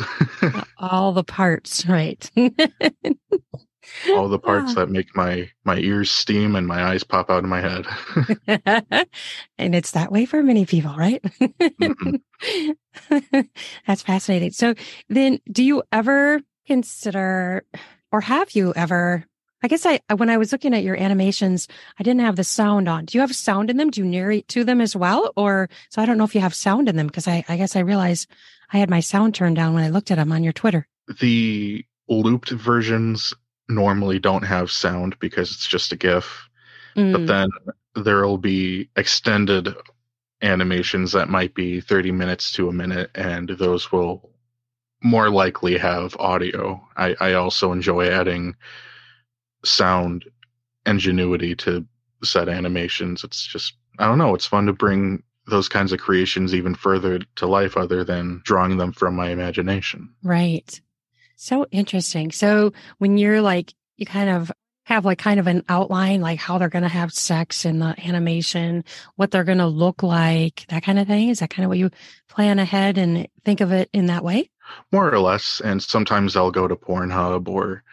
all 0.77 1.11
the 1.11 1.23
parts, 1.23 1.87
right? 1.87 2.29
All 4.09 4.27
the 4.27 4.39
parts 4.39 4.71
ah. 4.71 4.81
that 4.81 4.89
make 4.89 5.15
my 5.15 5.49
my 5.63 5.77
ears 5.77 6.11
steam 6.11 6.55
and 6.55 6.67
my 6.67 6.83
eyes 6.83 7.03
pop 7.03 7.29
out 7.29 7.43
of 7.43 7.49
my 7.49 7.61
head. 7.61 7.85
and 9.57 9.75
it's 9.75 9.91
that 9.91 10.11
way 10.11 10.25
for 10.25 10.43
many 10.43 10.65
people, 10.65 10.95
right? 10.95 11.23
That's 13.87 14.01
fascinating. 14.01 14.51
So 14.51 14.75
then 15.09 15.39
do 15.51 15.63
you 15.63 15.83
ever 15.91 16.41
consider 16.65 17.65
or 18.11 18.21
have 18.21 18.51
you 18.51 18.73
ever 18.75 19.25
I 19.61 19.67
guess 19.69 19.85
I 19.85 20.01
when 20.13 20.29
I 20.29 20.37
was 20.37 20.51
looking 20.51 20.73
at 20.73 20.83
your 20.83 20.97
animations, 20.97 21.69
I 21.97 22.03
didn't 22.03 22.19
have 22.21 22.35
the 22.35 22.43
sound 22.43 22.89
on. 22.89 23.05
Do 23.05 23.17
you 23.17 23.21
have 23.21 23.33
sound 23.33 23.69
in 23.69 23.77
them? 23.77 23.91
Do 23.91 24.01
you 24.01 24.07
narrate 24.07 24.49
to 24.49 24.65
them 24.65 24.81
as 24.81 24.93
well? 24.93 25.31
Or 25.37 25.69
so 25.89 26.01
I 26.01 26.05
don't 26.05 26.17
know 26.17 26.25
if 26.25 26.35
you 26.35 26.41
have 26.41 26.53
sound 26.53 26.89
in 26.89 26.97
them 26.97 27.07
because 27.07 27.29
I, 27.29 27.45
I 27.47 27.55
guess 27.55 27.77
I 27.77 27.79
realized 27.79 28.29
I 28.73 28.77
had 28.77 28.89
my 28.89 28.99
sound 28.99 29.35
turned 29.35 29.55
down 29.55 29.73
when 29.73 29.83
I 29.83 29.89
looked 29.89 30.11
at 30.11 30.17
them 30.17 30.33
on 30.33 30.43
your 30.43 30.51
Twitter. 30.51 30.85
the 31.21 31.85
looped 32.09 32.49
versions 32.49 33.33
normally 33.69 34.19
don't 34.19 34.43
have 34.43 34.71
sound 34.71 35.17
because 35.19 35.51
it's 35.51 35.67
just 35.67 35.91
a 35.91 35.95
GIF. 35.95 36.49
But 36.95 37.21
Mm, 37.21 37.27
then 37.27 37.49
there'll 37.95 38.37
be 38.37 38.89
extended 38.95 39.75
animations 40.41 41.11
that 41.13 41.29
might 41.29 41.55
be 41.55 41.81
30 41.81 42.11
minutes 42.11 42.51
to 42.53 42.69
a 42.69 42.73
minute, 42.73 43.09
and 43.15 43.49
those 43.49 43.91
will 43.91 44.31
more 45.03 45.29
likely 45.29 45.77
have 45.77 46.15
audio. 46.17 46.81
I, 46.97 47.15
I 47.19 47.33
also 47.33 47.71
enjoy 47.71 48.09
adding 48.09 48.55
sound 49.65 50.25
ingenuity 50.85 51.55
to 51.55 51.85
set 52.23 52.49
animations. 52.49 53.23
It's 53.23 53.45
just, 53.45 53.73
I 53.99 54.07
don't 54.07 54.17
know, 54.17 54.35
it's 54.35 54.45
fun 54.45 54.65
to 54.67 54.73
bring 54.73 55.23
those 55.47 55.67
kinds 55.67 55.91
of 55.91 55.99
creations 55.99 56.55
even 56.55 56.73
further 56.75 57.19
to 57.35 57.47
life 57.47 57.75
other 57.75 58.03
than 58.03 58.41
drawing 58.45 58.77
them 58.77 58.93
from 58.93 59.15
my 59.15 59.29
imagination. 59.29 60.09
Right. 60.23 60.79
So 61.35 61.65
interesting. 61.71 62.31
So 62.31 62.73
when 62.97 63.17
you're 63.17 63.41
like, 63.41 63.73
you 63.97 64.05
kind 64.05 64.29
of 64.29 64.51
have 64.85 65.05
like 65.05 65.17
kind 65.17 65.39
of 65.39 65.47
an 65.47 65.63
outline, 65.69 66.19
like 66.21 66.39
how 66.39 66.57
they're 66.57 66.69
going 66.69 66.83
to 66.83 66.89
have 66.89 67.13
sex 67.13 67.63
in 67.63 67.79
the 67.79 67.95
animation, 68.05 68.83
what 69.15 69.31
they're 69.31 69.45
going 69.45 69.59
to 69.59 69.67
look 69.67 70.03
like, 70.03 70.65
that 70.67 70.83
kind 70.83 70.99
of 70.99 71.07
thing. 71.07 71.29
Is 71.29 71.39
that 71.39 71.49
kind 71.49 71.63
of 71.63 71.69
what 71.69 71.77
you 71.77 71.89
plan 72.27 72.59
ahead 72.59 72.97
and 72.97 73.27
think 73.45 73.61
of 73.61 73.71
it 73.71 73.89
in 73.93 74.07
that 74.07 74.23
way? 74.23 74.49
more 74.91 75.11
or 75.11 75.19
less 75.19 75.61
and 75.63 75.81
sometimes 75.81 76.35
i'll 76.35 76.51
go 76.51 76.67
to 76.67 76.75
pornhub 76.75 77.47
or 77.47 77.83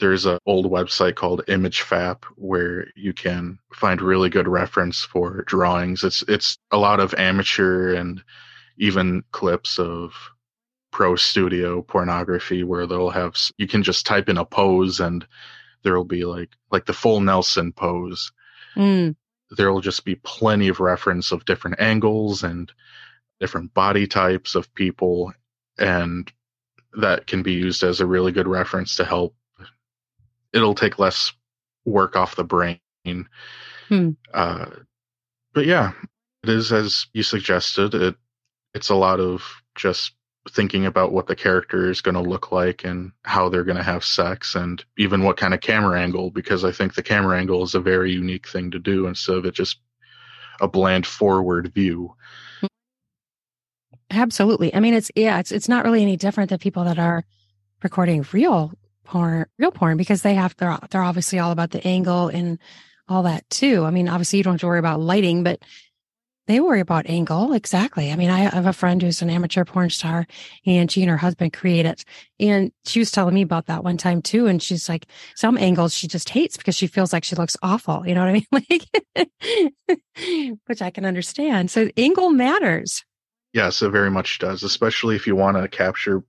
there's 0.00 0.26
an 0.26 0.38
old 0.46 0.70
website 0.70 1.16
called 1.16 1.44
imagefap 1.48 2.24
where 2.36 2.86
you 2.94 3.12
can 3.12 3.58
find 3.72 4.00
really 4.00 4.28
good 4.28 4.48
reference 4.48 5.02
for 5.02 5.42
drawings 5.46 6.04
it's 6.04 6.22
it's 6.28 6.58
a 6.70 6.78
lot 6.78 7.00
of 7.00 7.14
amateur 7.14 7.94
and 7.94 8.22
even 8.78 9.22
clips 9.32 9.78
of 9.78 10.12
pro 10.90 11.16
studio 11.16 11.82
pornography 11.82 12.62
where 12.64 12.86
they'll 12.86 13.10
have 13.10 13.34
you 13.58 13.66
can 13.66 13.82
just 13.82 14.06
type 14.06 14.28
in 14.28 14.38
a 14.38 14.44
pose 14.44 15.00
and 15.00 15.26
there'll 15.82 16.04
be 16.04 16.24
like 16.24 16.50
like 16.70 16.86
the 16.86 16.92
full 16.92 17.20
nelson 17.20 17.72
pose. 17.72 18.32
Mm, 18.76 19.16
there'll 19.50 19.80
just 19.80 20.04
be 20.04 20.14
plenty 20.16 20.68
of 20.68 20.80
reference 20.80 21.32
of 21.32 21.44
different 21.44 21.80
angles 21.80 22.42
and 22.42 22.72
different 23.40 23.72
body 23.74 24.06
types 24.06 24.54
of 24.54 24.72
people 24.74 25.32
and 25.78 26.32
that 26.94 27.26
can 27.26 27.42
be 27.42 27.52
used 27.52 27.82
as 27.82 28.00
a 28.00 28.06
really 28.06 28.32
good 28.32 28.48
reference 28.48 28.96
to 28.96 29.04
help. 29.04 29.34
It'll 30.52 30.74
take 30.74 30.98
less 30.98 31.32
work 31.84 32.16
off 32.16 32.36
the 32.36 32.44
brain. 32.44 32.80
Hmm. 33.88 34.10
uh, 34.34 34.66
but 35.54 35.64
yeah 35.64 35.92
it 36.42 36.48
is 36.50 36.72
as 36.72 37.06
you 37.12 37.22
suggested 37.22 37.94
it 37.94 38.16
it's 38.74 38.90
a 38.90 38.94
lot 38.94 39.18
of 39.18 39.42
just 39.74 40.12
thinking 40.50 40.86
about 40.86 41.12
what 41.12 41.26
the 41.26 41.36
character 41.36 41.90
is 41.90 42.00
going 42.00 42.14
to 42.14 42.20
look 42.20 42.52
like 42.52 42.84
and 42.84 43.12
how 43.22 43.48
they're 43.48 43.64
going 43.64 43.76
to 43.76 43.82
have 43.82 44.04
sex 44.04 44.54
and 44.54 44.84
even 44.96 45.22
what 45.22 45.36
kind 45.36 45.54
of 45.54 45.60
camera 45.60 46.00
angle 46.00 46.30
because 46.30 46.64
i 46.64 46.72
think 46.72 46.94
the 46.94 47.02
camera 47.02 47.38
angle 47.38 47.62
is 47.62 47.74
a 47.74 47.80
very 47.80 48.12
unique 48.12 48.48
thing 48.48 48.70
to 48.70 48.78
do 48.78 49.06
instead 49.06 49.36
of 49.36 49.44
it 49.44 49.54
just 49.54 49.78
a 50.60 50.68
bland 50.68 51.06
forward 51.06 51.72
view 51.74 52.14
absolutely. 54.10 54.74
I 54.74 54.80
mean, 54.80 54.94
it's, 54.94 55.10
yeah, 55.14 55.38
it's, 55.38 55.52
it's 55.52 55.68
not 55.68 55.84
really 55.84 56.02
any 56.02 56.16
different 56.16 56.50
than 56.50 56.58
people 56.58 56.84
that 56.84 56.98
are 56.98 57.24
recording 57.82 58.24
real 58.32 58.72
porn, 59.04 59.46
real 59.58 59.70
porn 59.70 59.96
because 59.96 60.22
they 60.22 60.34
have, 60.34 60.56
they're, 60.56 60.78
they're 60.90 61.02
obviously 61.02 61.38
all 61.38 61.52
about 61.52 61.70
the 61.70 61.86
angle 61.86 62.28
and 62.28 62.58
all 63.08 63.22
that 63.24 63.48
too. 63.50 63.84
I 63.84 63.90
mean, 63.90 64.08
obviously 64.08 64.38
you 64.38 64.42
don't 64.42 64.54
have 64.54 64.60
to 64.60 64.66
worry 64.66 64.78
about 64.78 65.00
lighting, 65.00 65.42
but 65.42 65.60
they 66.48 66.58
worry 66.58 66.80
about 66.80 67.06
angle. 67.08 67.52
Exactly. 67.52 68.10
I 68.10 68.16
mean, 68.16 68.30
I 68.30 68.38
have 68.40 68.66
a 68.66 68.72
friend 68.72 69.00
who's 69.00 69.22
an 69.22 69.30
amateur 69.30 69.64
porn 69.64 69.90
star 69.90 70.26
and 70.66 70.90
she 70.90 71.02
and 71.02 71.10
her 71.10 71.16
husband 71.16 71.52
create 71.52 71.86
it. 71.86 72.04
And 72.40 72.72
she 72.84 72.98
was 72.98 73.12
telling 73.12 73.34
me 73.34 73.42
about 73.42 73.66
that 73.66 73.84
one 73.84 73.96
time 73.98 74.20
too. 74.20 74.46
And 74.46 74.60
she's 74.60 74.88
like, 74.88 75.06
some 75.36 75.56
angles 75.56 75.94
she 75.94 76.08
just 76.08 76.30
hates 76.30 76.56
because 76.56 76.74
she 76.74 76.88
feels 76.88 77.12
like 77.12 77.22
she 77.22 77.36
looks 77.36 77.56
awful. 77.62 78.02
You 78.04 78.14
know 78.16 78.22
what 78.22 78.30
I 78.30 78.32
mean? 78.32 78.46
Like, 79.16 79.72
which 80.66 80.82
I 80.82 80.90
can 80.90 81.04
understand. 81.04 81.70
So 81.70 81.88
angle 81.96 82.30
matters. 82.30 83.04
yes 83.52 83.82
it 83.82 83.90
very 83.90 84.10
much 84.10 84.38
does 84.38 84.62
especially 84.62 85.16
if 85.16 85.26
you 85.26 85.36
want 85.36 85.56
to 85.56 85.68
capture 85.68 86.22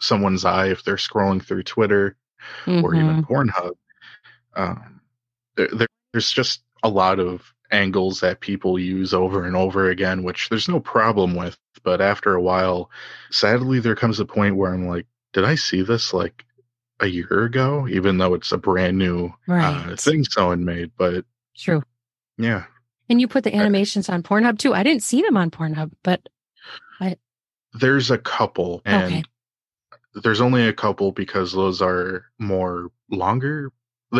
someone's 0.00 0.44
eye 0.44 0.68
if 0.68 0.84
they're 0.84 0.96
scrolling 0.96 1.42
through 1.42 1.62
twitter 1.62 2.16
or 2.66 2.94
even 2.94 3.24
Pornhub. 3.24 3.72
Um, 4.54 5.00
there, 5.56 5.68
there, 5.72 5.88
there's 6.12 6.30
just 6.30 6.62
a 6.82 6.88
lot 6.88 7.18
of 7.18 7.52
angles 7.70 8.20
that 8.20 8.40
people 8.40 8.78
use 8.78 9.12
over 9.14 9.44
and 9.44 9.56
over 9.56 9.90
again, 9.90 10.22
which 10.22 10.48
there's 10.48 10.68
no 10.68 10.80
problem 10.80 11.34
with. 11.34 11.56
But 11.82 12.00
after 12.00 12.34
a 12.34 12.42
while, 12.42 12.90
sadly, 13.30 13.80
there 13.80 13.96
comes 13.96 14.20
a 14.20 14.24
point 14.24 14.56
where 14.56 14.72
I'm 14.72 14.86
like, 14.88 15.06
did 15.32 15.44
I 15.44 15.54
see 15.54 15.82
this 15.82 16.12
like 16.14 16.44
a 17.00 17.06
year 17.06 17.44
ago? 17.44 17.86
Even 17.88 18.18
though 18.18 18.34
it's 18.34 18.52
a 18.52 18.58
brand 18.58 18.98
new 18.98 19.32
Right. 19.46 19.90
uh, 19.92 19.96
thing 19.96 20.24
someone 20.24 20.64
made. 20.64 20.92
But 20.96 21.24
True. 21.56 21.82
yeah, 22.38 22.64
And 23.08 23.20
you 23.20 23.28
put 23.28 23.44
the 23.44 23.54
animations 23.54 24.08
on 24.08 24.22
Pornhub 24.22 24.58
too. 24.58 24.74
I 24.74 24.82
didn't 24.82 25.02
see 25.02 25.22
them 25.22 25.36
on 25.36 25.50
Pornhub, 25.50 25.92
but 26.02 26.28
I... 27.00 27.16
there's 27.74 28.10
a 28.10 28.18
couple, 28.18 28.82
and 28.84 29.14
Okay. 29.14 29.24
there's 30.22 30.40
only 30.40 30.66
a 30.66 30.72
couple 30.72 31.12
because 31.12 31.52
those 31.52 31.80
are 31.82 32.24
more 32.38 32.90
longer. 33.10 33.70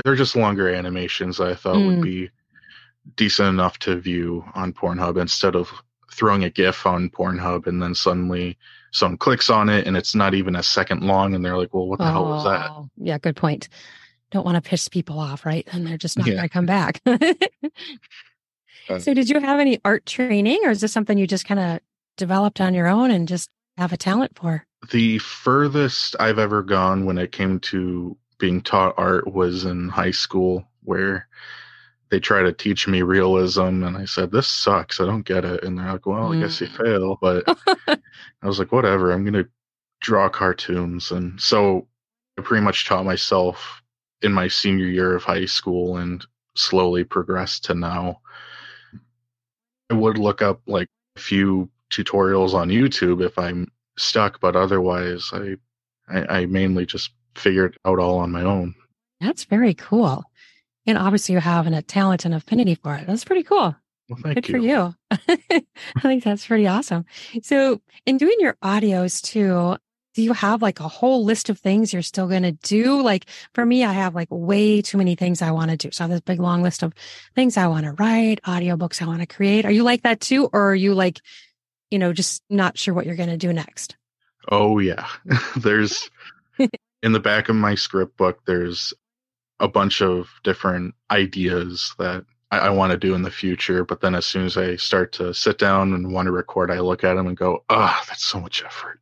They're 0.05 0.15
just 0.17 0.37
longer 0.37 0.69
animations 0.69 1.41
I 1.41 1.55
thought 1.55 1.77
Mm. 1.77 1.87
would 1.87 2.01
be 2.03 2.31
decent 3.15 3.49
enough 3.49 3.79
to 3.81 3.97
view 4.01 4.45
on 4.55 4.73
Pornhub 4.73 5.21
instead 5.21 5.55
of 5.55 5.71
throwing 6.13 6.45
a 6.45 6.51
GIF 6.51 6.87
on 6.87 7.11
Pornhub 7.11 7.67
and 7.67 7.83
then 7.83 7.95
suddenly 7.95 8.57
someone 8.93 9.19
clicks 9.19 9.51
on 9.51 9.69
it 9.69 9.87
and 9.87 9.97
it's 9.97 10.15
not 10.15 10.35
even 10.35 10.57
a 10.57 10.63
second 10.63 11.03
long 11.03 11.35
and 11.35 11.45
they're 11.45 11.57
like, 11.57 11.73
well, 11.75 11.87
what 11.87 11.99
the 11.99 12.11
hell 12.11 12.25
was 12.25 12.45
that? 12.45 12.71
Oh, 12.71 12.89
Yeah, 12.97 13.19
good 13.19 13.37
point. 13.37 13.69
Don't 14.31 14.45
want 14.45 14.63
to 14.63 14.69
piss 14.69 14.89
people 14.89 15.19
off, 15.21 15.47
right? 15.47 15.67
And 15.73 15.87
they're 15.87 15.97
just 15.99 16.19
not 16.19 16.27
Yeah. 16.27 16.35
going 16.35 16.49
to 16.49 16.53
come 16.53 16.67
back. 16.67 17.01
Uh, 18.89 18.99
so, 18.99 19.13
did 19.15 19.29
you 19.29 19.41
have 19.41 19.59
any 19.59 19.81
art 19.85 20.07
training, 20.07 20.61
or 20.65 20.71
is 20.71 20.81
this 20.81 20.93
something 20.93 21.19
you 21.19 21.27
just 21.27 21.47
kind 21.47 21.59
of 21.59 21.81
developed 22.17 22.61
on 22.61 22.73
your 22.73 22.87
own 22.87 23.11
and 23.11 23.27
just 23.27 23.51
have 23.77 23.93
a 23.93 23.97
talent 23.97 24.39
for? 24.39 24.65
The 24.93 25.19
furthest 25.19 26.15
I've 26.21 26.39
ever 26.39 26.63
gone 26.63 27.05
when 27.05 27.19
it 27.19 27.33
came 27.33 27.59
to 27.61 28.17
being 28.39 28.61
taught 28.61 28.95
art 28.97 29.33
was 29.33 29.65
in 29.65 29.89
high 29.89 30.13
school, 30.13 30.69
where 30.85 31.27
they 32.11 32.21
try 32.21 32.43
to 32.43 32.53
teach 32.53 32.87
me 32.87 33.03
realism, 33.03 33.83
and 33.83 33.97
I 33.97 34.05
said, 34.05 34.31
"This 34.31 34.47
sucks. 34.47 35.01
I 35.01 35.07
don't 35.07 35.27
get 35.27 35.45
it." 35.45 35.65
And 35.65 35.79
they're 35.79 35.93
like, 35.93 36.07
"Well, 36.07 36.33
I 36.33 36.41
guess 36.41 36.61
you 36.61 36.69
mm. 36.69 36.77
fail." 36.77 37.19
But 37.21 37.45
I 37.89 38.47
was 38.47 38.59
like, 38.59 38.73
"Whatever. 38.73 39.13
I'm 39.13 39.25
gonna 39.25 39.47
draw 40.01 40.29
cartoons." 40.29 41.11
And 41.11 41.41
so 41.41 41.89
I 42.39 42.43
pretty 42.43 42.65
much 42.65 42.87
taught 42.87 43.05
myself 43.05 43.83
in 44.23 44.33
my 44.33 44.49
senior 44.49 44.87
year 44.87 45.15
of 45.15 45.25
high 45.25 45.47
school, 45.47 45.97
and 45.97 46.25
slowly 46.57 47.05
progressed 47.05 47.65
to 47.65 47.75
now. 47.75 48.21
I 49.91 49.95
would 49.95 50.19
look 50.19 50.43
up 50.43 50.61
like 50.67 50.89
a 51.17 51.21
few 51.21 51.71
tutorials 51.91 52.55
on 52.55 52.69
YouTube 52.69 53.25
if 53.25 53.39
I'm 53.39 53.71
stuck, 53.99 54.41
but 54.41 54.57
otherwise, 54.57 55.31
I, 55.33 55.57
I, 56.09 56.39
I 56.41 56.47
mainly 56.47 56.87
just 56.87 57.11
figured 57.37 57.77
out 57.85 57.99
all 57.99 58.19
on 58.19 58.33
my 58.33 58.43
own. 58.43 58.75
That's 59.21 59.45
very 59.45 59.75
cool. 59.75 60.25
And 60.87 60.97
obviously, 60.97 61.35
you 61.35 61.41
have 61.41 61.67
a 61.67 61.83
talent 61.83 62.25
and 62.25 62.35
affinity 62.35 62.77
for 62.77 62.95
it. 62.95 63.07
That's 63.07 63.25
pretty 63.25 63.43
cool. 63.43 63.75
Well, 64.09 64.19
thank 64.23 64.37
Good 64.37 64.49
you. 64.49 64.53
for 64.53 64.59
you. 64.59 64.95
I 65.97 66.01
think 66.01 66.23
that's 66.23 66.47
pretty 66.47 66.67
awesome. 66.67 67.05
So, 67.43 67.81
in 68.05 68.19
doing 68.19 68.37
your 68.39 68.55
audios 68.63 69.21
too, 69.21 69.77
do 70.15 70.23
you 70.23 70.33
have 70.33 70.63
like 70.63 70.81
a 70.81 70.89
whole 70.89 71.25
list 71.25 71.51
of 71.51 71.59
things 71.59 71.93
you're 71.93 72.03
still 72.03 72.29
going 72.29 72.45
to 72.45 72.53
do? 72.53 73.03
Like 73.03 73.27
for 73.53 73.67
me, 73.67 73.85
I 73.85 73.93
have 73.93 74.15
like 74.15 74.29
way 74.31 74.81
too 74.81 74.97
many 74.97 75.17
things 75.17 75.43
I 75.43 75.51
want 75.51 75.73
to 75.73 75.77
do. 75.77 75.91
So, 75.91 76.05
I 76.05 76.05
have 76.05 76.11
this 76.13 76.21
big 76.21 76.41
long 76.41 76.63
list 76.63 76.83
of 76.85 76.93
things 77.35 77.57
I 77.57 77.67
want 77.67 77.85
to 77.85 77.93
write, 77.93 78.41
audiobooks 78.43 79.03
I 79.03 79.07
want 79.07 79.21
to 79.21 79.27
create. 79.27 79.65
Are 79.65 79.73
you 79.73 79.83
like 79.83 80.03
that 80.03 80.21
too? 80.21 80.49
Or 80.53 80.71
are 80.71 80.75
you 80.75 80.95
like, 80.95 81.21
you 81.91 81.99
know, 81.99 82.13
just 82.13 82.43
not 82.49 82.79
sure 82.79 82.95
what 82.95 83.07
you're 83.07 83.17
going 83.17 83.29
to 83.29 83.37
do 83.37 83.53
next? 83.53 83.97
Oh 84.49 84.79
yeah, 84.79 85.09
there's 85.57 86.09
in 87.03 87.13
the 87.13 87.21
back 87.21 87.49
of 87.49 87.57
my 87.57 87.75
script 87.75 88.17
book. 88.17 88.39
There's 88.47 88.95
a 89.61 89.69
bunch 89.69 90.03
of 90.03 90.29
different 90.45 90.95
ideas 91.11 91.95
that 91.99 92.25
I, 92.51 92.59
I 92.59 92.71
want 92.71 92.93
to 92.93 92.99
do 92.99 93.15
in 93.15 93.23
the 93.23 93.31
future. 93.31 93.85
But 93.85 94.01
then 94.01 94.15
as 94.15 94.27
soon 94.27 94.45
as 94.47 94.57
I 94.57 94.77
start 94.77 95.13
to 95.15 95.33
sit 95.35 95.59
down 95.59 95.93
and 95.93 96.13
want 96.13 96.27
to 96.27 96.33
record, 96.33 96.71
I 96.71 96.81
look 96.81 97.05
at 97.05 97.15
them 97.15 97.27
and 97.27 97.37
go, 97.37 97.65
"Ah, 97.71 98.03
that's 98.09 98.25
so 98.25 98.41
much 98.41 98.63
effort." 98.65 99.01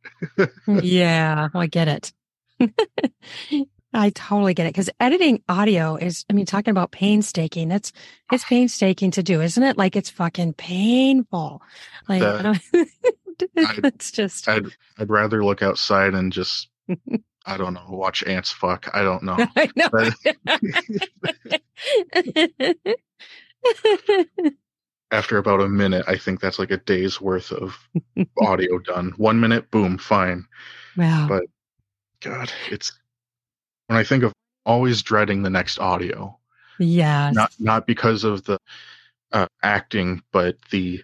yeah, 0.83 1.49
I 1.53 1.67
get 1.67 1.87
it. 1.87 2.13
I 3.93 4.09
totally 4.09 4.53
get 4.53 4.65
it 4.65 4.73
because 4.73 4.89
editing 4.99 5.41
audio 5.47 5.95
is, 5.95 6.25
I 6.29 6.33
mean, 6.33 6.45
talking 6.45 6.71
about 6.71 6.91
painstaking, 6.91 7.69
that's, 7.69 7.93
it's 8.29 8.43
painstaking 8.49 9.11
to 9.11 9.23
do, 9.23 9.39
isn't 9.41 9.63
it? 9.63 9.77
Like 9.77 9.95
it's 9.95 10.09
fucking 10.09 10.53
painful. 10.53 11.61
Like, 12.09 12.21
I 12.21 12.41
That- 12.41 12.61
don't, 12.73 12.89
I- 13.57 13.79
it's 13.87 14.11
just, 14.11 14.47
I'd 14.49 14.67
I'd 14.97 15.09
rather 15.09 15.43
look 15.45 15.61
outside 15.63 16.13
and 16.13 16.31
just 16.33 16.67
I 17.45 17.57
don't 17.57 17.73
know 17.73 17.85
watch 17.89 18.23
ants 18.23 18.51
fuck. 18.51 18.89
I 18.93 19.03
don't 19.03 19.23
know. 19.23 19.37
I 19.55 19.69
know. 19.75 19.89
After 25.11 25.37
about 25.37 25.61
a 25.61 25.69
minute, 25.69 26.05
I 26.07 26.17
think 26.17 26.39
that's 26.41 26.59
like 26.59 26.71
a 26.71 26.77
day's 26.77 27.21
worth 27.21 27.51
of 27.51 27.77
audio 28.41 28.79
done. 28.85 29.13
One 29.17 29.39
minute, 29.39 29.69
boom, 29.71 29.97
fine. 29.97 30.45
wow. 30.97 31.27
But- 31.29 31.43
God, 32.21 32.51
it's 32.71 32.91
when 33.87 33.99
I 33.99 34.03
think 34.03 34.23
of 34.23 34.33
always 34.65 35.03
dreading 35.03 35.43
the 35.43 35.49
next 35.49 35.77
audio, 35.77 36.35
yes. 36.79 37.35
not 37.35 37.53
not 37.59 37.85
because 37.85 38.23
of 38.23 38.43
the 38.45 38.57
uh, 39.31 39.47
acting, 39.61 40.23
but 40.31 40.57
the 40.71 41.03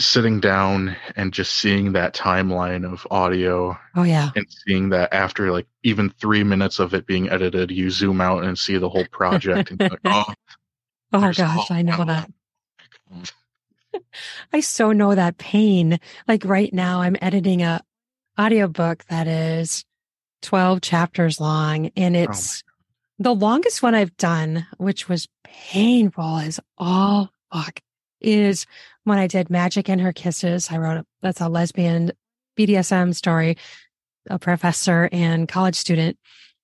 sitting 0.00 0.38
down 0.38 0.94
and 1.16 1.32
just 1.32 1.56
seeing 1.56 1.92
that 1.92 2.14
timeline 2.14 2.90
of 2.90 3.06
audio 3.10 3.76
oh, 3.96 4.04
yeah. 4.04 4.30
and 4.36 4.46
seeing 4.48 4.90
that 4.90 5.12
after 5.12 5.50
like 5.50 5.66
even 5.82 6.10
three 6.10 6.44
minutes 6.44 6.78
of 6.78 6.94
it 6.94 7.06
being 7.06 7.28
edited, 7.28 7.70
you 7.70 7.90
zoom 7.90 8.20
out 8.20 8.44
and 8.44 8.58
see 8.58 8.78
the 8.78 8.88
whole 8.88 9.06
project 9.10 9.70
and 9.70 9.80
you're 9.80 9.90
like, 9.90 10.00
oh, 10.04 10.32
Oh, 11.12 11.32
gosh. 11.32 11.70
I 11.70 11.82
know 11.82 12.04
that. 12.04 12.30
I 14.52 14.60
so 14.60 14.92
know 14.92 15.14
that 15.14 15.38
pain. 15.38 15.98
Like 16.26 16.44
right 16.44 16.72
now, 16.72 17.00
I'm 17.00 17.16
editing 17.22 17.62
a 17.62 17.82
audiobook 18.38 19.04
that 19.06 19.26
is 19.26 19.84
12 20.42 20.80
chapters 20.80 21.40
long 21.40 21.90
and 21.96 22.16
Oh 22.16 22.20
it's 22.20 22.62
the 23.18 23.34
longest 23.34 23.82
one 23.82 23.94
I've 23.94 24.16
done, 24.16 24.66
which 24.76 25.08
was 25.08 25.28
painful 25.42 26.38
as 26.38 26.60
all 26.76 27.32
fuck, 27.52 27.80
is 28.20 28.66
when 29.08 29.18
I 29.18 29.26
did 29.26 29.50
Magic 29.50 29.88
and 29.88 30.00
Her 30.00 30.12
Kisses. 30.12 30.70
I 30.70 30.78
wrote 30.78 31.04
that's 31.22 31.40
a 31.40 31.48
lesbian 31.48 32.12
BDSM 32.56 33.14
story, 33.14 33.56
a 34.30 34.38
professor 34.38 35.08
and 35.12 35.48
college 35.48 35.76
student. 35.76 36.16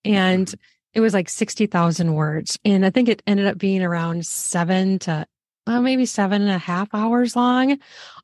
And 0.04 0.46
Mm-hmm. 0.46 0.60
it 0.94 1.00
was 1.00 1.14
like 1.14 1.28
60,000 1.28 2.14
words. 2.14 2.58
And 2.64 2.84
I 2.86 2.90
think 2.90 3.08
it 3.08 3.22
ended 3.26 3.46
up 3.46 3.58
being 3.58 3.82
around 3.82 4.26
seven 4.26 4.98
to, 5.00 5.26
well, 5.66 5.82
maybe 5.82 6.06
seven 6.06 6.42
and 6.42 6.50
a 6.50 6.58
half 6.58 6.88
hours 6.92 7.34
long. 7.36 7.78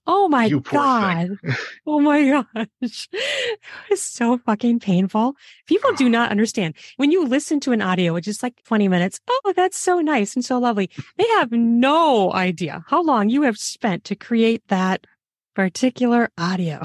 Oh 0.07 0.28
my 0.28 0.47
You 0.47 0.61
God. 0.61 1.38
Oh 1.86 2.01
my 2.01 2.45
gosh. 2.55 3.09
It's 3.91 4.03
so 4.03 4.38
fucking 4.38 4.80
painful. 4.80 5.34
People 5.66 5.93
do 5.95 6.09
not 6.09 6.30
understand. 6.30 6.74
When 6.97 7.11
you 7.11 7.26
listen 7.26 7.61
to 7.61 7.72
an 7.72 7.82
audio, 7.82 8.12
which 8.12 8.28
is 8.28 8.43
like 8.43 8.62
20 8.64 8.88
minutes, 8.88 9.20
oh, 9.28 9.53
that's 9.57 9.78
so 9.78 10.01
nice 10.01 10.34
and 10.34 10.45
so 10.45 10.59
lovely. 10.59 10.91
They 11.16 11.26
have 11.38 11.51
no 11.53 12.32
idea 12.32 12.84
how 12.86 13.03
long 13.03 13.28
you 13.28 13.43
have 13.43 13.59
spent 13.59 14.05
to 14.05 14.14
create 14.16 14.62
that 14.68 15.07
particular 15.55 16.30
audio. 16.38 16.82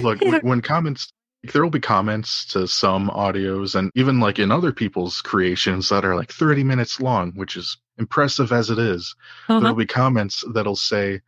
Look, 0.00 0.20
when, 0.22 0.40
when 0.42 0.60
comments, 0.62 1.12
there 1.52 1.62
will 1.62 1.70
be 1.70 1.80
comments 1.80 2.44
to 2.46 2.68
some 2.68 3.10
audios 3.10 3.74
and 3.74 3.90
even 3.94 4.20
like 4.20 4.38
in 4.38 4.52
other 4.52 4.72
people's 4.72 5.20
creations 5.20 5.88
that 5.88 6.04
are 6.04 6.14
like 6.14 6.30
30 6.30 6.64
minutes 6.64 7.00
long, 7.00 7.32
which 7.32 7.56
is 7.56 7.76
impressive 7.98 8.52
as 8.52 8.70
it 8.70 8.78
is. 8.78 9.14
Uh-huh. 9.48 9.60
There'll 9.60 9.76
be 9.76 9.86
comments 9.86 10.44
that'll 10.54 10.76
say, 10.76 11.20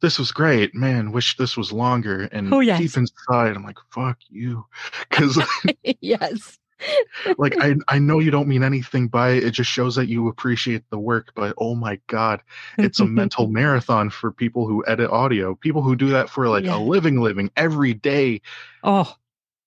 this 0.00 0.18
was 0.18 0.30
great, 0.30 0.74
man. 0.74 1.10
Wish 1.12 1.36
this 1.36 1.56
was 1.56 1.72
longer. 1.72 2.28
And 2.32 2.52
Oh, 2.54 2.60
yes. 2.60 2.78
deep 2.80 2.96
inside, 2.96 3.56
I'm 3.56 3.64
like, 3.64 3.78
fuck 3.92 4.18
you. 4.28 4.64
Cause 5.10 5.38
yes. 6.00 6.58
like 7.38 7.56
I 7.60 7.74
I 7.88 7.98
know 7.98 8.20
you 8.20 8.30
don't 8.30 8.46
mean 8.46 8.62
anything 8.62 9.08
by 9.08 9.30
it. 9.30 9.42
It 9.44 9.50
just 9.50 9.68
shows 9.70 9.96
that 9.96 10.06
you 10.08 10.28
appreciate 10.28 10.84
the 10.90 10.98
work. 11.00 11.32
But 11.34 11.54
oh 11.58 11.74
my 11.74 11.98
god, 12.06 12.40
it's 12.78 13.00
a 13.00 13.04
mental 13.04 13.48
marathon 13.48 14.08
for 14.10 14.30
people 14.30 14.68
who 14.68 14.84
edit 14.86 15.10
audio. 15.10 15.56
People 15.56 15.82
who 15.82 15.96
do 15.96 16.08
that 16.10 16.30
for 16.30 16.48
like 16.48 16.64
Yeah. 16.64 16.76
a 16.76 16.78
living, 16.78 17.20
living 17.20 17.50
every 17.56 17.94
day. 17.94 18.40
Oh, 18.84 19.12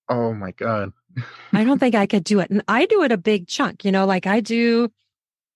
Oh 0.07 0.33
my 0.33 0.51
god. 0.51 0.93
I 1.51 1.65
don't 1.65 1.79
think 1.79 1.93
I 1.95 2.05
could 2.05 2.23
do 2.23 2.39
it. 2.39 2.49
And 2.49 2.63
I 2.69 2.85
do 2.85 3.03
it 3.03 3.11
a 3.11 3.17
big 3.17 3.47
chunk, 3.47 3.83
you 3.83 3.91
know, 3.91 4.05
like 4.05 4.25
I 4.27 4.39
do, 4.39 4.89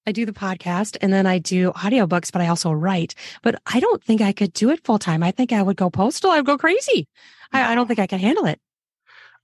I 0.07 0.11
do 0.11 0.25
the 0.25 0.33
podcast 0.33 0.97
and 1.01 1.11
then 1.11 1.25
I 1.25 1.39
do 1.39 1.71
audiobooks, 1.71 2.31
but 2.31 2.41
I 2.41 2.47
also 2.47 2.71
write. 2.71 3.15
But 3.41 3.61
I 3.65 3.79
don't 3.79 4.03
think 4.03 4.21
I 4.21 4.31
could 4.31 4.53
do 4.53 4.69
it 4.69 4.83
full 4.83 4.99
time. 4.99 5.23
I 5.23 5.31
think 5.31 5.51
I 5.51 5.61
would 5.61 5.77
go 5.77 5.89
postal. 5.89 6.31
I 6.31 6.37
would 6.37 6.45
go 6.45 6.57
crazy. 6.57 7.07
I, 7.51 7.71
I 7.71 7.75
don't 7.75 7.87
think 7.87 7.99
I 7.99 8.07
could 8.07 8.21
handle 8.21 8.45
it. 8.45 8.59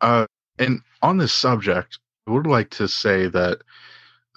Uh, 0.01 0.25
and 0.59 0.81
on 1.01 1.17
this 1.17 1.33
subject, 1.33 1.99
I 2.27 2.31
would 2.31 2.47
like 2.47 2.69
to 2.71 2.87
say 2.87 3.27
that 3.27 3.59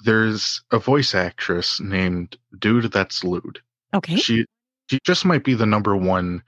there's 0.05 0.63
a 0.71 0.79
voice 0.79 1.15
actress 1.15 1.81
named 1.81 2.37
Dude 2.59 2.93
That's 2.93 3.25
Lewd. 3.25 3.61
Okay. 3.93 4.17
She 4.17 4.47
she 4.91 4.99
just 5.05 5.25
might 5.25 5.45
be 5.45 5.55
the 5.55 5.67
number 5.67 5.97
one 5.97 6.43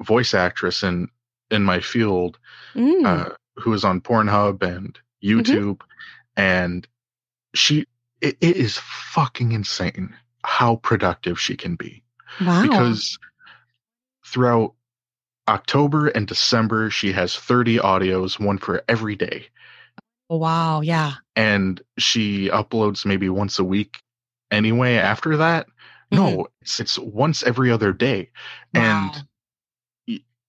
voice 0.00 0.34
actress 0.34 0.82
in 0.82 1.08
in 1.50 1.62
my 1.62 1.80
field. 1.80 2.38
Mm. 2.74 3.04
uh, 3.04 3.34
who 3.60 3.72
is 3.72 3.84
on 3.84 4.00
Pornhub 4.00 4.62
and 4.62 4.98
YouTube, 5.22 5.80
and 6.36 6.86
she 7.54 7.84
it, 8.20 8.36
it 8.40 8.56
is 8.56 8.78
fucking 8.78 9.52
insane 9.52 10.14
how 10.44 10.76
productive 10.76 11.38
she 11.38 11.56
can 11.56 11.76
be 11.76 12.02
wow. 12.40 12.62
because 12.62 13.18
throughout 14.24 14.74
October 15.48 16.08
and 16.08 16.26
December 16.26 16.90
she 16.90 17.12
has 17.12 17.34
30 17.36 17.78
audios, 17.78 18.38
one 18.38 18.58
for 18.58 18.82
every 18.88 19.16
day, 19.16 19.46
oh, 20.28 20.36
wow. 20.36 20.80
Yeah. 20.80 21.14
and 21.36 21.80
she 21.98 22.48
uploads 22.50 23.04
maybe 23.04 23.28
once 23.28 23.58
a 23.58 23.64
week 23.64 24.02
anyway. 24.50 24.94
After 24.94 25.36
that, 25.38 25.66
no, 26.12 26.26
mm-hmm. 26.26 26.42
it's 26.62 26.80
it's 26.80 26.98
once 26.98 27.42
every 27.42 27.70
other 27.70 27.92
day, 27.92 28.30
Wow. 28.74 29.10
and 29.14 29.26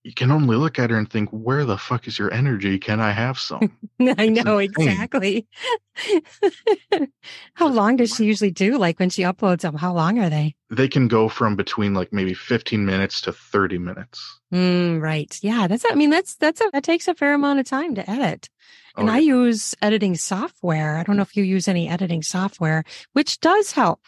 you 0.04 0.12
can 0.14 0.30
only 0.30 0.56
look 0.56 0.78
at 0.78 0.90
her 0.90 0.96
and 0.98 1.08
think, 1.10 1.28
where 1.30 1.64
the 1.64 1.78
fuck 1.78 2.08
is 2.08 2.18
your 2.18 2.32
energy? 2.32 2.78
Can 2.78 3.00
I 3.00 3.12
have 3.12 3.38
some? 3.38 3.60
I 4.00 4.14
It's 4.18 4.44
know 4.44 4.58
insane. 4.58 4.88
exactly. 4.88 5.46
how 7.54 7.68
long 7.68 7.96
does 7.96 8.14
she 8.14 8.24
usually 8.24 8.50
do? 8.50 8.78
Like 8.78 8.98
when 8.98 9.10
she 9.10 9.22
uploads 9.22 9.60
them, 9.60 9.74
how 9.76 9.92
long 9.92 10.18
are 10.18 10.30
they? 10.30 10.54
they 10.70 10.88
can 10.88 11.06
go 11.06 11.28
from 11.28 11.54
between 11.54 11.92
like 11.94 12.12
maybe 12.12 12.32
15 12.34 12.84
minutes 12.86 13.20
to 13.22 13.32
30 13.32 13.78
minutes. 13.78 14.40
Mm, 14.52 15.00
right. 15.02 15.38
Yeah. 15.42 15.66
That's, 15.68 15.84
I 15.90 15.94
mean, 15.94 16.10
that's, 16.10 16.34
that's 16.36 16.60
a, 16.60 16.70
that 16.72 16.82
takes 16.82 17.08
a 17.08 17.14
fair 17.14 17.34
amount 17.34 17.60
of 17.60 17.66
time 17.66 17.94
to 17.96 18.10
edit. 18.10 18.48
And 18.96 19.08
Oh, 19.08 19.12
I 19.12 19.18
use 19.18 19.74
editing 19.82 20.14
software. 20.16 20.96
I 20.96 21.02
don't 21.02 21.16
know 21.16 21.22
if 21.22 21.36
you 21.36 21.44
use 21.44 21.68
any 21.68 21.88
editing 21.88 22.22
software, 22.22 22.84
which 23.12 23.38
does 23.40 23.72
help, 23.72 24.00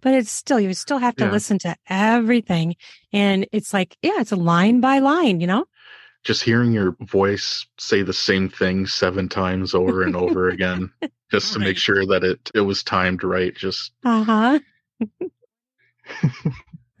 but 0.00 0.14
it's 0.14 0.30
still, 0.30 0.60
you 0.60 0.72
still 0.74 0.98
have 0.98 1.16
to 1.16 1.24
Yeah. 1.24 1.30
listen 1.32 1.58
to 1.60 1.76
everything. 1.88 2.76
And 3.12 3.46
it's 3.52 3.72
like, 3.72 3.96
yeah, 4.02 4.20
it's 4.20 4.32
a 4.32 4.36
line 4.36 4.80
by 4.80 4.98
line, 5.00 5.40
you 5.40 5.46
know? 5.46 5.64
just 6.24 6.42
hearing 6.42 6.72
your 6.72 6.96
voice 7.00 7.64
say 7.78 8.02
the 8.02 8.12
same 8.12 8.48
thing 8.50 8.86
seven 8.86 9.28
times 9.28 9.74
over 9.74 10.02
and 10.02 10.16
over 10.16 10.48
again, 10.50 10.90
just 11.30 11.52
to 11.52 11.58
make 11.58 11.78
sure 11.78 12.04
that 12.04 12.24
it, 12.24 12.50
it 12.54 12.60
was 12.60 12.82
timed 12.82 13.22
right. 13.24 13.54
Just 13.54 13.92
Uh 14.04 14.24
huh. 14.24 14.58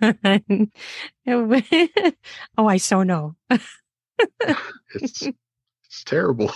oh, 2.56 2.68
I 2.68 2.76
so 2.76 3.02
know. 3.02 3.34
it's 4.94 5.22
it's 5.86 6.04
terrible, 6.04 6.52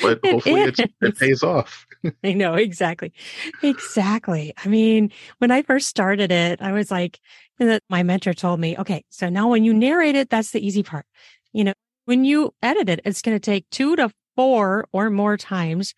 but 0.00 0.20
It 0.22 0.32
hopefully 0.32 0.60
is. 0.62 0.78
it 1.00 1.18
pays 1.18 1.42
off. 1.42 1.86
I 2.24 2.32
know 2.32 2.54
exactly. 2.54 3.12
Exactly. 3.62 4.52
I 4.64 4.68
mean, 4.68 5.12
when 5.38 5.50
I 5.50 5.62
first 5.62 5.88
started 5.88 6.32
it, 6.32 6.60
I 6.62 6.72
was 6.72 6.90
like, 6.90 7.20
my 7.88 8.02
mentor 8.02 8.34
told 8.34 8.58
me, 8.58 8.76
okay, 8.78 9.04
so 9.10 9.28
now 9.28 9.48
when 9.48 9.64
you 9.64 9.72
narrate 9.74 10.16
it, 10.16 10.30
that's 10.30 10.50
the 10.50 10.64
easy 10.66 10.82
part. 10.82 11.06
You 11.52 11.64
know, 11.64 11.74
when 12.06 12.24
you 12.24 12.52
edit 12.62 12.88
it, 12.88 13.00
it's 13.04 13.22
going 13.22 13.36
to 13.36 13.40
take 13.40 13.68
two 13.70 13.94
to 13.96 14.10
four 14.34 14.88
or 14.92 15.10
more 15.10 15.36
times 15.36 15.94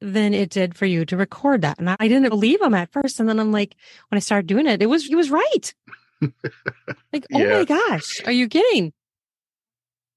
than 0.00 0.32
it 0.32 0.48
did 0.48 0.74
for 0.76 0.86
you 0.86 1.04
to 1.06 1.16
record 1.16 1.60
that. 1.62 1.78
And 1.78 1.90
I 1.90 2.08
didn't 2.08 2.28
believe 2.30 2.62
him 2.62 2.74
at 2.74 2.90
first. 2.92 3.20
And 3.20 3.28
then 3.28 3.38
I'm 3.38 3.52
like, 3.52 3.74
when 4.08 4.16
I 4.16 4.20
started 4.20 4.46
doing 4.46 4.66
it, 4.66 4.80
it 4.80 4.86
was, 4.86 5.04
he 5.04 5.14
was 5.14 5.30
right. 5.30 5.74
like, 7.12 7.26
oh 7.34 7.38
Yeah. 7.38 7.58
my 7.58 7.64
gosh, 7.64 8.22
are 8.24 8.32
you 8.32 8.48
kidding? 8.48 8.93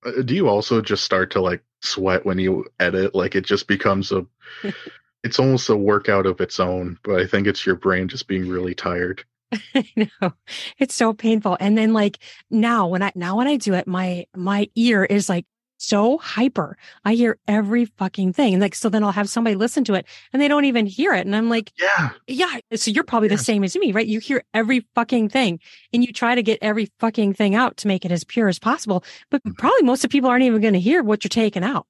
Uh, 0.06 0.22
Do 0.22 0.36
you 0.36 0.48
also 0.48 0.82
just 0.82 1.04
start 1.04 1.32
to 1.32 1.42
like 1.42 1.64
sweat 1.82 2.26
when 2.26 2.40
you 2.40 2.66
edit? 2.80 3.16
Like 3.16 3.36
it 3.36 3.46
just 3.46 3.68
becomes 3.68 4.12
a, 4.12 4.26
it's 5.24 5.40
almost 5.40 5.70
a 5.70 5.76
workout 5.78 6.26
of 6.26 6.42
its 6.42 6.60
own. 6.60 6.98
But 7.04 7.20
I 7.20 7.28
think 7.28 7.48
it's 7.48 7.66
your 7.66 7.76
brain 7.76 8.08
just 8.08 8.28
being 8.28 8.48
really 8.48 8.76
tired. 8.76 9.24
I 9.76 9.88
know 9.96 10.34
it's 10.78 10.96
so 10.96 11.14
painful. 11.14 11.58
And 11.60 11.78
then 11.78 11.94
like 11.94 12.20
now 12.50 12.88
when 12.88 13.02
I, 13.02 13.12
now 13.16 13.38
when 13.38 13.48
I 13.48 13.58
do 13.58 13.74
it, 13.74 13.88
my, 13.88 14.26
my 14.36 14.70
ear 14.76 15.06
is 15.06 15.30
like 15.30 15.46
so 15.78 16.18
hyper. 16.18 16.78
I 17.06 17.14
hear 17.14 17.38
every 17.48 17.86
fucking 17.86 18.34
thing. 18.34 18.54
And 18.54 18.62
like, 18.62 18.76
so 18.76 18.90
then 18.90 19.04
I'll 19.04 19.12
have 19.12 19.30
somebody 19.30 19.56
listen 19.56 19.84
to 19.86 19.94
it 19.94 20.06
and 20.34 20.42
they 20.42 20.48
don't 20.48 20.66
even 20.66 20.86
hear 20.86 21.14
it. 21.14 21.26
And 21.26 21.36
I'm 21.36 21.50
like, 21.50 21.72
Yeah, 21.80 22.10
yeah. 22.28 22.60
So 22.76 22.92
you're 22.92 23.04
probably 23.04 23.30
the 23.30 23.38
same 23.38 23.64
as 23.64 23.76
me, 23.76 23.92
right? 23.92 24.06
You 24.08 24.20
hear 24.20 24.44
every 24.54 24.86
fucking 24.96 25.30
thing 25.30 25.60
and 25.94 26.04
you 26.04 26.12
try 26.12 26.36
to 26.36 26.44
get 26.44 26.60
every 26.62 26.92
fucking 27.00 27.34
thing 27.36 27.56
out 27.56 27.78
to 27.78 27.88
make 27.88 28.06
it 28.06 28.12
as 28.12 28.24
pure 28.24 28.48
as 28.48 28.60
possible. 28.60 29.04
But 29.30 29.44
Mhm. 29.44 29.58
probably 29.58 29.84
most 29.84 30.04
of 30.04 30.10
people 30.10 30.30
aren't 30.30 30.44
even 30.44 30.62
going 30.62 30.74
to 30.74 30.80
hear 30.80 31.04
what 31.04 31.24
you're 31.24 31.30
taking 31.30 31.64
out. 31.64 31.86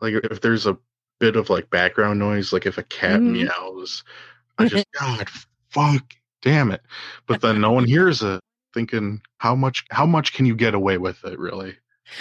like 0.00 0.14
if 0.30 0.40
there's 0.40 0.66
a 0.66 0.76
bit 1.20 1.36
of 1.36 1.48
like 1.48 1.70
background 1.70 2.18
noise, 2.18 2.52
like 2.52 2.66
if 2.66 2.76
a 2.76 2.82
cat 2.82 3.20
Mhm. 3.20 3.32
meows, 3.46 4.02
I 4.58 4.66
just 4.66 4.84
God 5.00 5.28
fuck 5.70 6.14
damn 6.42 6.72
it. 6.72 6.82
But 7.28 7.40
then 7.40 7.60
no 7.60 7.70
one 7.70 7.84
hears 7.86 8.20
it, 8.22 8.40
thinking 8.74 9.22
how 9.38 9.54
much 9.54 9.84
how 9.90 10.04
much 10.06 10.32
can 10.32 10.44
you 10.44 10.56
get 10.56 10.74
away 10.74 10.98
with 10.98 11.24
it 11.24 11.38
really? 11.38 11.76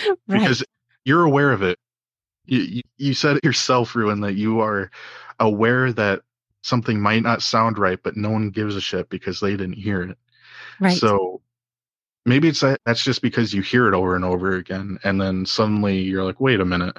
Right. 0.05 0.17
Because 0.41 0.63
you're 1.05 1.23
aware 1.23 1.51
of 1.51 1.61
it. 1.61 1.77
You, 2.45 2.81
you 2.97 3.13
said 3.13 3.37
it 3.37 3.45
yourself, 3.45 3.95
Ruin, 3.95 4.21
that 4.21 4.33
you 4.33 4.61
are 4.61 4.91
aware 5.39 5.93
that 5.93 6.21
something 6.63 6.99
might 6.99 7.23
not 7.23 7.41
sound 7.41 7.77
right, 7.77 7.99
but 8.03 8.17
no 8.17 8.29
one 8.29 8.49
gives 8.49 8.75
a 8.75 8.81
shit 8.81 9.09
because 9.09 9.39
they 9.39 9.51
didn't 9.51 9.73
hear 9.73 10.01
it. 10.03 10.17
right. 10.79 10.97
So 10.97 11.41
maybe 12.25 12.47
it's 12.47 12.61
that 12.61 12.79
that's 12.85 13.03
just 13.03 13.21
because 13.21 13.53
you 13.53 13.61
hear 13.61 13.87
it 13.87 13.93
over 13.93 14.15
and 14.15 14.25
over 14.25 14.55
again, 14.55 14.99
and 15.03 15.19
then 15.19 15.45
suddenly 15.45 15.99
you're 15.99 16.23
like, 16.23 16.39
wait 16.39 16.59
a 16.59 16.65
minute, 16.65 16.97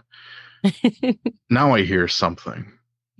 now 1.50 1.74
I 1.74 1.82
hear 1.82 2.08
something. 2.08 2.72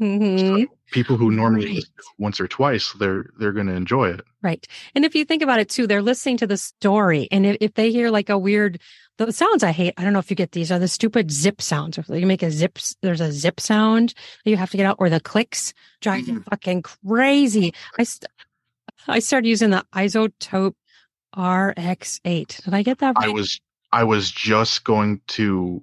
Mhm. 0.03 0.66
People 0.90 1.16
who 1.16 1.30
normally 1.30 1.66
Right. 1.74 1.84
once 2.18 2.40
or 2.40 2.48
twice, 2.48 2.92
they're 2.98 3.26
they're 3.38 3.53
going 3.53 3.68
to 3.68 3.74
enjoy 3.74 4.11
it. 4.11 4.20
Right. 4.42 4.66
And 4.94 5.05
if 5.05 5.14
you 5.14 5.24
think 5.24 5.42
about 5.42 5.61
it 5.61 5.68
too, 5.70 5.86
they're 5.86 6.03
listening 6.03 6.36
to 6.38 6.46
the 6.46 6.57
story. 6.57 7.28
And 7.30 7.46
if, 7.46 7.57
if 7.61 7.74
they 7.74 7.90
hear 7.90 8.11
like 8.11 8.28
a 8.28 8.36
weird, 8.36 8.80
the 9.18 9.32
sounds 9.32 9.62
I 9.62 9.70
hate, 9.70 9.94
I 9.96 10.03
don't 10.05 10.12
know 10.12 10.18
if 10.18 10.28
you 10.28 10.36
get 10.36 10.53
these 10.53 10.70
are 10.72 10.78
the 10.78 10.88
stupid 10.88 11.30
zip 11.30 11.62
sounds. 11.62 11.96
If 11.98 12.09
you 12.09 12.26
make 12.26 12.42
a 12.42 12.50
zip, 12.50 12.78
there's 13.00 13.20
a 13.20 13.30
zip 13.32 13.61
sound 13.61 14.12
that 14.44 14.50
you 14.50 14.57
have 14.57 14.70
to 14.72 14.76
get 14.76 14.84
out 14.86 14.96
or 14.98 15.09
the 15.09 15.20
clicks 15.20 15.72
drive 16.00 16.24
Mm-hmm. 16.24 16.36
me 16.38 16.42
fucking 16.50 16.82
crazy. 16.82 17.72
I, 17.98 18.03
st- 18.05 18.30
I 19.09 19.20
started 19.20 19.46
using 19.48 19.70
the 19.70 19.84
iZotope 19.94 20.74
RX8. 21.36 22.64
Did 22.64 22.74
I 22.74 22.82
get 22.82 22.98
that 22.98 23.14
right? 23.16 23.26
I 23.26 23.28
was 23.30 23.61
I 23.92 24.05
was 24.05 24.30
just 24.30 24.84
going 24.84 25.20
to 25.28 25.82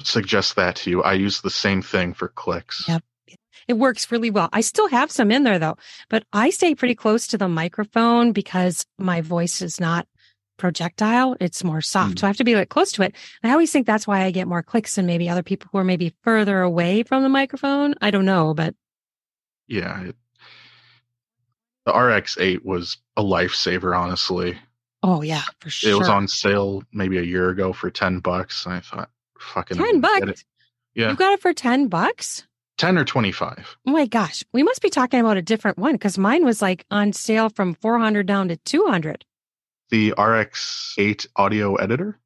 suggest 0.00 0.56
that 0.56 0.76
to 0.76 0.90
you. 0.90 1.02
I 1.02 1.14
use 1.14 1.40
the 1.40 1.50
same 1.50 1.82
thing 1.82 2.14
for 2.14 2.28
clicks. 2.28 2.84
Yep. 2.88 3.02
It 3.68 3.74
works 3.74 4.10
really 4.10 4.30
well. 4.30 4.48
I 4.52 4.60
still 4.60 4.88
have 4.88 5.10
some 5.10 5.30
in 5.30 5.44
there 5.44 5.58
though, 5.58 5.76
but 6.08 6.24
I 6.32 6.50
stay 6.50 6.74
pretty 6.74 6.94
close 6.96 7.28
to 7.28 7.38
the 7.38 7.48
microphone 7.48 8.32
because 8.32 8.84
my 8.98 9.20
voice 9.20 9.62
is 9.62 9.78
not 9.78 10.08
projectile. 10.58 11.36
It's 11.40 11.62
more 11.64 11.80
soft. 11.80 12.16
Mm. 12.16 12.18
So 12.20 12.26
I 12.26 12.30
have 12.30 12.36
to 12.38 12.44
be 12.44 12.56
like 12.56 12.68
close 12.68 12.92
to 12.92 13.02
it. 13.02 13.14
And 13.42 13.50
I 13.50 13.52
always 13.52 13.70
think 13.70 13.86
that's 13.86 14.06
why 14.06 14.22
I 14.24 14.30
get 14.32 14.48
more 14.48 14.62
clicks 14.62 14.96
than 14.96 15.06
maybe 15.06 15.28
other 15.28 15.42
people 15.42 15.68
who 15.72 15.78
are 15.78 15.84
maybe 15.84 16.14
further 16.22 16.60
away 16.60 17.04
from 17.04 17.22
the 17.22 17.28
microphone. 17.28 17.94
I 18.00 18.10
don't 18.10 18.24
know, 18.24 18.52
but 18.52 18.74
Yeah. 19.68 20.02
It, 20.02 20.16
the 21.86 21.92
RX8 21.92 22.64
was 22.64 22.98
a 23.16 23.22
lifesaver, 23.22 23.96
honestly. 23.96 24.56
oh 25.02 25.22
yeah, 25.22 25.42
for 25.60 25.70
sure. 25.70 25.90
It 25.90 25.98
was 25.98 26.08
on 26.08 26.28
sale 26.28 26.82
maybe 26.92 27.18
a 27.18 27.22
year 27.22 27.48
ago 27.48 27.72
for 27.72 27.90
10 27.90 28.20
bucks. 28.20 28.66
And 28.66 28.74
I 28.74 28.80
thought, 28.80 29.10
fucking 29.42 29.76
10 29.76 30.00
get 30.00 30.02
bucks. 30.26 30.44
Yeah. 30.94 31.10
You 31.10 31.16
got 31.16 31.32
it 31.32 31.40
for 31.40 31.52
10 31.52 31.88
bucks? 31.88 32.46
10 32.78 32.98
or 32.98 33.04
25. 33.04 33.76
Oh 33.86 33.90
my 33.92 34.06
gosh. 34.06 34.44
We 34.52 34.62
must 34.62 34.82
be 34.82 34.90
talking 34.90 35.20
about 35.20 35.36
a 35.36 35.42
different 35.42 35.78
one 35.78 35.92
because 35.94 36.18
mine 36.18 36.44
was 36.44 36.60
like 36.62 36.84
on 36.90 37.12
sale 37.12 37.48
from 37.50 37.74
400 37.74 38.26
down 38.26 38.48
to 38.48 38.56
200. 38.56 39.24
The 39.90 40.12
RX8 40.16 41.26
audio 41.36 41.74
editor, 41.76 42.18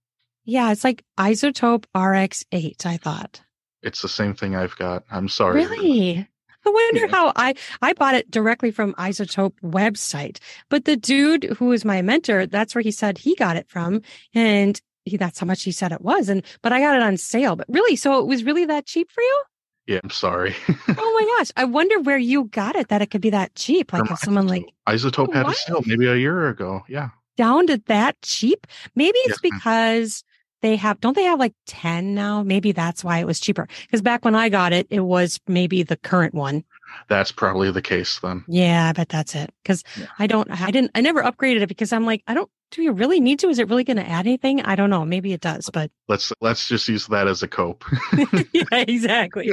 Yeah, 0.45 0.71
it's 0.71 0.85
like 0.85 1.05
iZotope 1.19 1.85
RX8, 1.95 2.87
I 2.87 2.97
thought. 2.97 3.41
it's 3.83 4.03
the 4.03 4.09
same 4.09 4.35
thing 4.35 4.55
I've 4.57 4.77
got. 4.77 5.05
I'm 5.11 5.29
sorry. 5.29 5.65
Really? 5.67 6.29
I 6.65 6.71
wonder 6.71 7.07
Yeah. 7.07 7.11
how 7.13 7.33
I 7.37 7.55
I 7.83 7.93
bought 7.93 8.15
it 8.17 8.31
directly 8.31 8.71
from 8.73 8.95
Isotope 8.95 9.55
website. 9.63 10.39
But 10.69 10.85
the 10.85 10.97
dude 10.97 11.45
who 11.59 11.67
was 11.67 11.85
my 11.85 12.03
mentor, 12.03 12.47
that's 12.47 12.75
where 12.75 12.83
he 12.83 12.91
said 12.91 13.19
he 13.19 13.35
got 13.37 13.57
it 13.57 13.69
from 13.69 14.03
and 14.35 14.81
he, 15.07 15.17
that's 15.17 15.39
how 15.39 15.47
much 15.47 15.63
he 15.63 15.73
said 15.73 15.93
it 15.93 16.03
was 16.03 16.29
and 16.29 16.43
but 16.63 16.73
I 16.73 16.81
got 16.81 16.97
it 16.97 17.03
on 17.03 17.17
sale. 17.17 17.57
But 17.57 17.67
really, 17.71 17.97
so 17.97 18.19
it 18.21 18.27
was 18.27 18.45
really 18.45 18.67
that 18.67 18.85
cheap 18.87 19.11
for 19.11 19.23
you? 19.23 19.43
Yeah, 19.87 20.01
I'm 20.03 20.11
sorry. 20.11 20.55
Oh 20.69 20.85
my 20.89 21.37
gosh. 21.39 21.51
I 21.57 21.65
wonder 21.65 22.01
where 22.01 22.19
you 22.19 22.45
got 22.47 22.75
it 22.77 22.89
that 22.89 23.03
it 23.03 23.07
could 23.11 23.21
be 23.21 23.31
that 23.31 23.55
cheap. 23.55 23.93
Like 23.93 24.11
if 24.11 24.19
someone 24.19 24.49
like 24.49 24.67
iZotope 24.89 25.33
had 25.33 25.47
What? 25.47 25.55
a 25.55 25.59
sale 25.59 25.83
maybe 25.87 26.07
a 26.07 26.17
year 26.17 26.49
ago. 26.49 26.83
Yeah. 26.89 27.11
down 27.37 27.69
to 27.69 27.79
that 27.87 28.21
cheap. 28.23 28.67
Maybe 28.97 29.17
it's 29.21 29.41
ma'am. 29.43 29.53
because 29.55 30.25
they 30.63 30.75
have, 30.75 30.99
don't 31.01 31.15
they 31.15 31.23
have 31.25 31.39
like 31.39 31.55
10 31.69 32.15
now? 32.15 32.43
Maybe 32.43 32.73
that's 32.73 33.05
why 33.05 33.19
it 33.19 33.27
was 33.27 33.39
cheaper. 33.39 33.69
Because 33.83 34.03
back 34.03 34.25
when 34.25 34.35
I 34.35 34.49
got 34.49 34.73
it, 34.73 34.87
it 34.91 35.01
was 35.01 35.39
maybe 35.47 35.85
the 35.85 35.97
current 35.99 36.35
one. 36.35 36.65
That's 37.09 37.31
probably 37.31 37.71
the 37.71 37.83
case 37.83 38.19
then. 38.21 38.43
Yeah, 38.49 38.89
I 38.89 38.93
bet 38.93 39.09
that's 39.11 39.35
it. 39.37 39.53
Because 39.63 39.85
Yeah. 39.97 40.07
I 40.19 40.27
don't, 40.27 40.51
I 40.51 40.71
didn't, 40.73 40.93
I 40.97 41.01
never 41.01 41.23
upgraded 41.23 41.61
it 41.61 41.69
because 41.69 41.93
I'm 41.93 42.07
like, 42.07 42.23
I 42.27 42.35
don't, 42.35 42.51
do 42.71 42.83
you 42.83 42.93
really 42.93 43.21
need 43.21 43.39
to? 43.41 43.49
Is 43.49 43.59
it 43.59 43.69
really 43.69 43.85
going 43.85 43.97
to 43.97 44.09
add 44.09 44.27
anything? 44.27 44.61
I 44.63 44.75
don't 44.75 44.91
know. 44.91 45.05
Maybe 45.05 45.33
it 45.33 45.41
does, 45.41 45.71
but 45.71 45.91
Let's 46.09 46.33
let's 46.41 46.69
just 46.69 46.89
use 46.89 47.07
that 47.09 47.29
as 47.29 47.43
a 47.43 47.49
cope. 47.49 47.85
yeah, 48.53 48.65
exactly. 48.73 49.53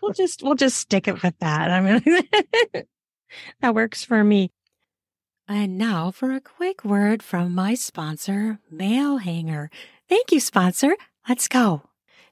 we'll 0.00 0.12
just, 0.12 0.42
we'll 0.42 0.54
just 0.54 0.78
stick 0.78 1.08
it 1.08 1.22
with 1.22 1.38
that. 1.40 1.70
I 1.70 1.80
mean, 1.80 2.28
that 3.60 3.74
works 3.74 4.04
for 4.04 4.22
me. 4.22 4.50
And 5.48 5.76
now 5.76 6.10
for 6.10 6.32
a 6.32 6.40
quick 6.40 6.84
word 6.84 7.22
from 7.22 7.54
my 7.54 7.74
sponsor, 7.74 8.58
Male 8.70 9.18
Hanger. 9.18 9.70
Thank 10.08 10.30
you, 10.30 10.40
sponsor. 10.40 10.96
Let's 11.28 11.48
go. 11.48 11.82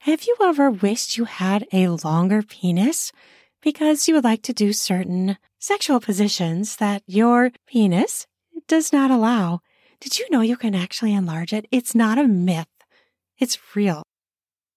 Have 0.00 0.22
you 0.22 0.36
ever 0.40 0.70
wished 0.70 1.18
you 1.18 1.24
had 1.24 1.66
a 1.72 1.88
longer 1.88 2.42
penis 2.42 3.12
because 3.60 4.08
you 4.08 4.14
would 4.14 4.24
like 4.24 4.42
to 4.42 4.54
do 4.54 4.72
certain 4.72 5.36
sexual 5.58 6.00
positions 6.00 6.76
that 6.76 7.02
your 7.06 7.50
penis 7.66 8.26
does 8.68 8.92
not 8.92 9.10
allow? 9.10 9.60
Did 10.00 10.18
you 10.18 10.26
know 10.30 10.40
you 10.40 10.56
can 10.56 10.74
actually 10.74 11.12
enlarge 11.12 11.52
it? 11.52 11.66
It's 11.70 11.94
not 11.94 12.16
a 12.16 12.26
myth. 12.26 12.70
It's 13.38 13.58
real. 13.76 14.02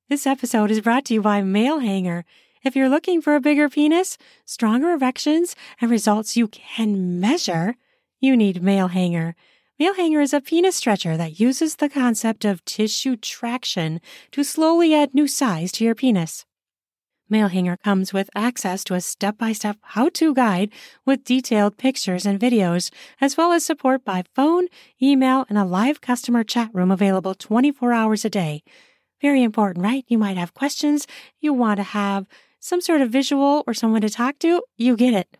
This 0.09 0.27
episode 0.27 0.69
is 0.69 0.81
brought 0.81 1.05
to 1.05 1.13
you 1.13 1.21
by 1.21 1.41
Male 1.41 1.79
Hanger. 1.79 2.25
If 2.61 2.75
you're 2.75 2.89
looking 2.89 3.21
for 3.21 3.33
a 3.33 3.39
bigger 3.39 3.69
penis, 3.69 4.17
stronger 4.45 4.91
erections, 4.91 5.55
and 5.79 5.89
results 5.89 6.35
you 6.35 6.49
can 6.49 7.21
measure, 7.21 7.75
you 8.19 8.35
need 8.35 8.61
Male 8.61 8.89
Hanger. 8.89 9.33
Male 9.79 9.93
Hanger 9.93 10.19
is 10.19 10.33
a 10.33 10.41
penis 10.41 10.75
stretcher 10.75 11.15
that 11.15 11.39
uses 11.39 11.77
the 11.77 11.87
concept 11.87 12.43
of 12.43 12.65
tissue 12.65 13.15
traction 13.15 14.01
to 14.31 14.43
slowly 14.43 14.93
add 14.93 15.15
new 15.15 15.27
size 15.27 15.71
to 15.73 15.85
your 15.85 15.95
penis. 15.95 16.45
Male 17.33 17.47
Hanger 17.47 17.77
comes 17.77 18.13
with 18.13 18.29
access 18.35 18.83
to 18.83 18.93
a 18.93 19.01
step 19.01 19.39
by 19.39 19.53
step 19.53 19.77
how 19.81 20.07
to 20.09 20.35
guide 20.35 20.69
with 21.03 21.23
detailed 21.23 21.77
pictures 21.79 22.27
and 22.27 22.39
videos, 22.39 22.91
as 23.19 23.35
well 23.35 23.51
as 23.51 23.65
support 23.65 24.05
by 24.05 24.23
phone, 24.35 24.67
email, 25.01 25.43
and 25.49 25.57
a 25.57 25.65
live 25.65 25.99
customer 25.99 26.43
chat 26.43 26.69
room 26.73 26.91
available 26.91 27.33
24 27.33 27.91
hours 27.91 28.23
a 28.23 28.29
day. 28.29 28.61
Very 29.19 29.41
important, 29.41 29.83
right? 29.83 30.05
You 30.07 30.19
might 30.19 30.37
have 30.37 30.53
questions. 30.53 31.07
You 31.41 31.53
want 31.53 31.77
to 31.77 31.83
have 31.83 32.27
some 32.59 32.81
sort 32.81 33.01
of 33.01 33.09
visual 33.09 33.63
or 33.65 33.73
someone 33.73 34.01
to 34.01 34.11
talk 34.11 34.37
to. 34.37 34.61
You 34.77 34.95
get 34.95 35.15
it. 35.15 35.35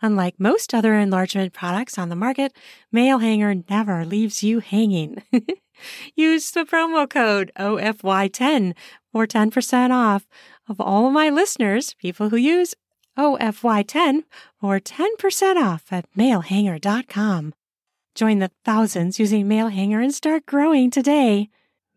Unlike 0.00 0.36
most 0.38 0.72
other 0.72 0.94
enlargement 0.94 1.52
products 1.52 1.98
on 1.98 2.08
the 2.08 2.14
market, 2.14 2.52
Male 2.92 3.18
Hanger 3.18 3.56
never 3.68 4.04
leaves 4.04 4.44
you 4.44 4.60
hanging. 4.60 5.24
Use 6.14 6.50
the 6.52 6.64
promo 6.64 7.08
code 7.08 7.50
OFY10 7.58 8.74
for 9.12 9.26
10% 9.26 9.90
off 9.90 10.26
of 10.70 10.80
all 10.80 11.06
of 11.06 11.12
my 11.12 11.28
listeners, 11.28 11.94
people 11.94 12.30
who 12.30 12.36
use 12.36 12.74
OFY10 13.18 14.22
for 14.60 14.78
10% 14.78 15.56
off 15.56 15.92
at 15.92 16.06
malehanger.com. 16.16 17.52
Join 18.14 18.38
the 18.38 18.50
thousands 18.64 19.18
using 19.18 19.46
Malehanger 19.48 20.02
and 20.02 20.14
start 20.14 20.46
growing 20.46 20.90
today. 20.90 21.48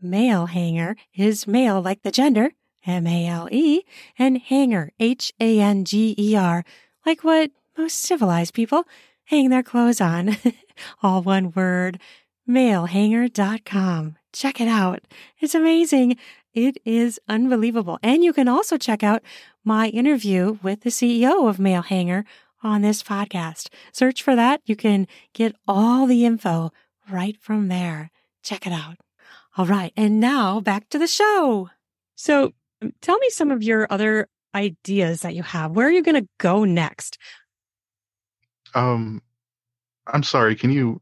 Malehanger 0.04 0.96
is 1.16 1.48
male 1.48 1.82
like 1.82 2.02
the 2.02 2.12
gender, 2.12 2.52
M 2.86 3.08
A 3.08 3.28
L 3.28 3.48
E, 3.52 3.84
and 4.18 4.38
hanger, 4.38 4.92
H 5.00 5.32
A 5.40 5.60
N 5.60 5.86
G 5.86 6.16
E 6.18 6.36
R, 6.36 6.66
like 7.06 7.24
what 7.24 7.52
most 7.78 8.00
civilized 8.00 8.54
people 8.54 8.86
hang 9.26 9.50
their 9.50 9.64
clothes 9.64 10.02
on. 10.02 10.38
All 11.04 11.22
one 11.22 11.52
word. 11.52 12.00
Malehanger.com. 12.48 14.18
Check 14.34 14.60
it 14.60 14.68
out. 14.68 15.02
It's 15.40 15.56
amazing. 15.56 16.18
It 16.54 16.78
is 16.86 17.20
unbelievable. 17.28 18.00
And 18.04 18.24
you 18.24 18.34
can 18.34 18.48
also 18.48 18.78
check 18.78 19.04
out 19.04 19.24
my 19.64 19.88
interview 19.90 20.58
with 20.62 20.82
the 20.82 20.90
CEO 20.90 21.50
of 21.50 21.60
Male 21.60 21.82
Hanger 21.82 22.26
on 22.62 22.82
this 22.82 23.04
podcast. 23.04 23.70
Search 23.92 24.22
for 24.22 24.36
that. 24.36 24.62
You 24.66 24.76
can 24.76 25.08
get 25.34 25.56
all 25.68 26.06
the 26.06 26.26
info 26.26 26.72
right 27.12 27.38
from 27.40 27.68
there. 27.68 28.12
Check 28.44 28.68
it 28.68 28.74
out. 28.74 28.98
All 29.58 29.66
right. 29.66 29.94
And 29.96 30.20
now 30.20 30.60
back 30.60 30.90
to 30.90 31.00
the 31.00 31.08
show. 31.08 31.70
So 32.16 32.54
tell 33.02 33.18
me 33.18 33.30
some 33.30 33.52
of 33.52 33.64
your 33.64 33.88
other 33.90 34.28
ideas 34.56 35.22
that 35.22 35.36
you 35.36 35.44
have. 35.44 35.72
Where 35.72 35.88
are 35.88 35.92
you 35.92 36.04
going 36.04 36.22
to 36.22 36.30
go 36.38 36.64
next? 36.64 37.18
Um, 38.76 39.22
I'm 40.08 40.24
sorry. 40.24 40.56
Can 40.56 40.72
you? 40.72 41.02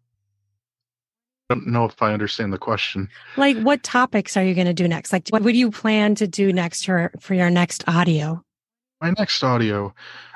I 1.51 1.55
don't 1.55 1.67
know 1.67 1.83
if 1.85 2.01
I 2.01 2.13
understand 2.13 2.53
the 2.53 2.57
question. 2.57 3.09
Like, 3.35 3.57
what 3.57 3.83
topics 3.83 4.37
are 4.37 4.43
you 4.43 4.53
going 4.55 4.67
to 4.67 4.73
do 4.73 4.87
next? 4.87 5.11
Like, 5.11 5.27
what 5.29 5.41
would 5.41 5.55
you 5.55 5.69
plan 5.69 6.15
to 6.15 6.27
do 6.27 6.53
next 6.53 6.85
for 6.85 7.11
for 7.19 7.33
your 7.33 7.49
next 7.49 7.83
audio? 7.87 8.41
My 9.01 9.13
next 9.17 9.43
audio, 9.43 9.93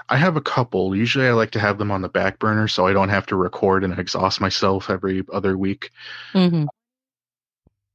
I 0.09 0.18
have 0.18 0.36
a 0.36 0.41
couple. 0.41 0.93
Usually, 0.95 1.26
I 1.28 1.32
like 1.32 1.51
to 1.51 1.59
have 1.59 1.78
them 1.78 1.89
on 1.89 2.01
the 2.01 2.09
back 2.09 2.38
burner 2.39 2.68
so 2.68 2.86
I 2.86 2.91
don't 2.93 3.09
have 3.09 3.26
to 3.28 3.38
record 3.38 3.84
and 3.86 3.97
exhaust 3.97 4.41
myself 4.41 4.89
every 4.89 5.24
other 5.32 5.57
week. 5.57 5.91
Mm-hmm. 6.34 6.66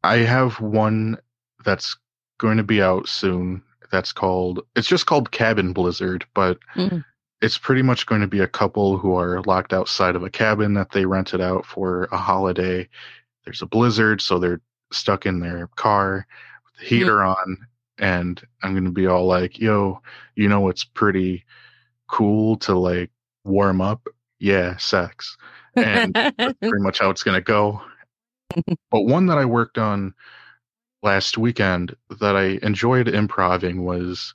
I 0.03 0.19
have 0.19 0.59
one 0.61 1.19
that's 1.65 1.97
going 2.39 2.57
to 2.57 2.63
be 2.63 2.81
out 2.81 3.07
soon. 3.07 3.63
That's 3.93 4.13
called. 4.13 4.61
It's 4.77 4.89
just 4.89 5.05
called 5.05 5.31
Cabin 5.31 5.75
Blizzard, 5.75 6.25
but 6.33 6.59
Mhm. 6.75 7.05
It's 7.41 7.59
pretty 7.59 7.83
much 7.83 8.07
going 8.07 8.21
to 8.21 8.27
be 8.27 8.41
a 8.41 8.49
couple 8.49 8.99
who 8.99 9.17
are 9.17 9.43
locked 9.43 9.73
outside 9.73 10.15
of 10.15 10.23
a 10.23 10.31
cabin 10.31 10.75
that 10.75 10.91
they 10.91 11.07
rented 11.07 11.41
out 11.41 11.65
for 11.65 12.09
a 12.13 12.19
holiday. 12.19 12.89
There's 13.45 13.63
a 13.63 13.67
blizzard, 13.67 14.21
so 14.21 14.39
they're 14.39 14.61
stuck 14.93 15.25
in 15.25 15.41
their 15.41 15.69
car 15.77 16.27
with 16.65 16.81
the 16.81 16.87
heater 16.87 17.23
on, 17.23 17.67
and 17.99 18.41
I'm 18.63 18.73
going 18.73 18.85
to 18.85 18.91
be 18.91 19.07
all 19.07 19.27
like, 19.27 19.59
"Yo, 19.59 20.03
you 20.35 20.49
know 20.49 20.69
it's 20.69 20.85
pretty 20.85 21.45
cool 22.09 22.57
to 22.59 22.75
like 22.75 23.11
warm 23.45 23.81
up? 23.81 24.07
Yeah, 24.39 24.77
sex." 24.77 25.37
And 25.75 26.13
that's 26.15 26.37
pretty 26.61 26.83
much 26.83 26.99
how 26.99 27.09
it's 27.11 27.23
going 27.23 27.37
to 27.37 27.41
go. 27.41 27.81
but 28.91 29.03
one 29.03 29.27
that 29.27 29.39
I 29.39 29.47
worked 29.47 29.79
on 29.79 30.13
last 31.03 31.39
weekend 31.39 31.97
that 32.21 32.37
I 32.37 32.59
enjoyed 32.63 33.09
improving 33.09 33.85
was 33.85 34.35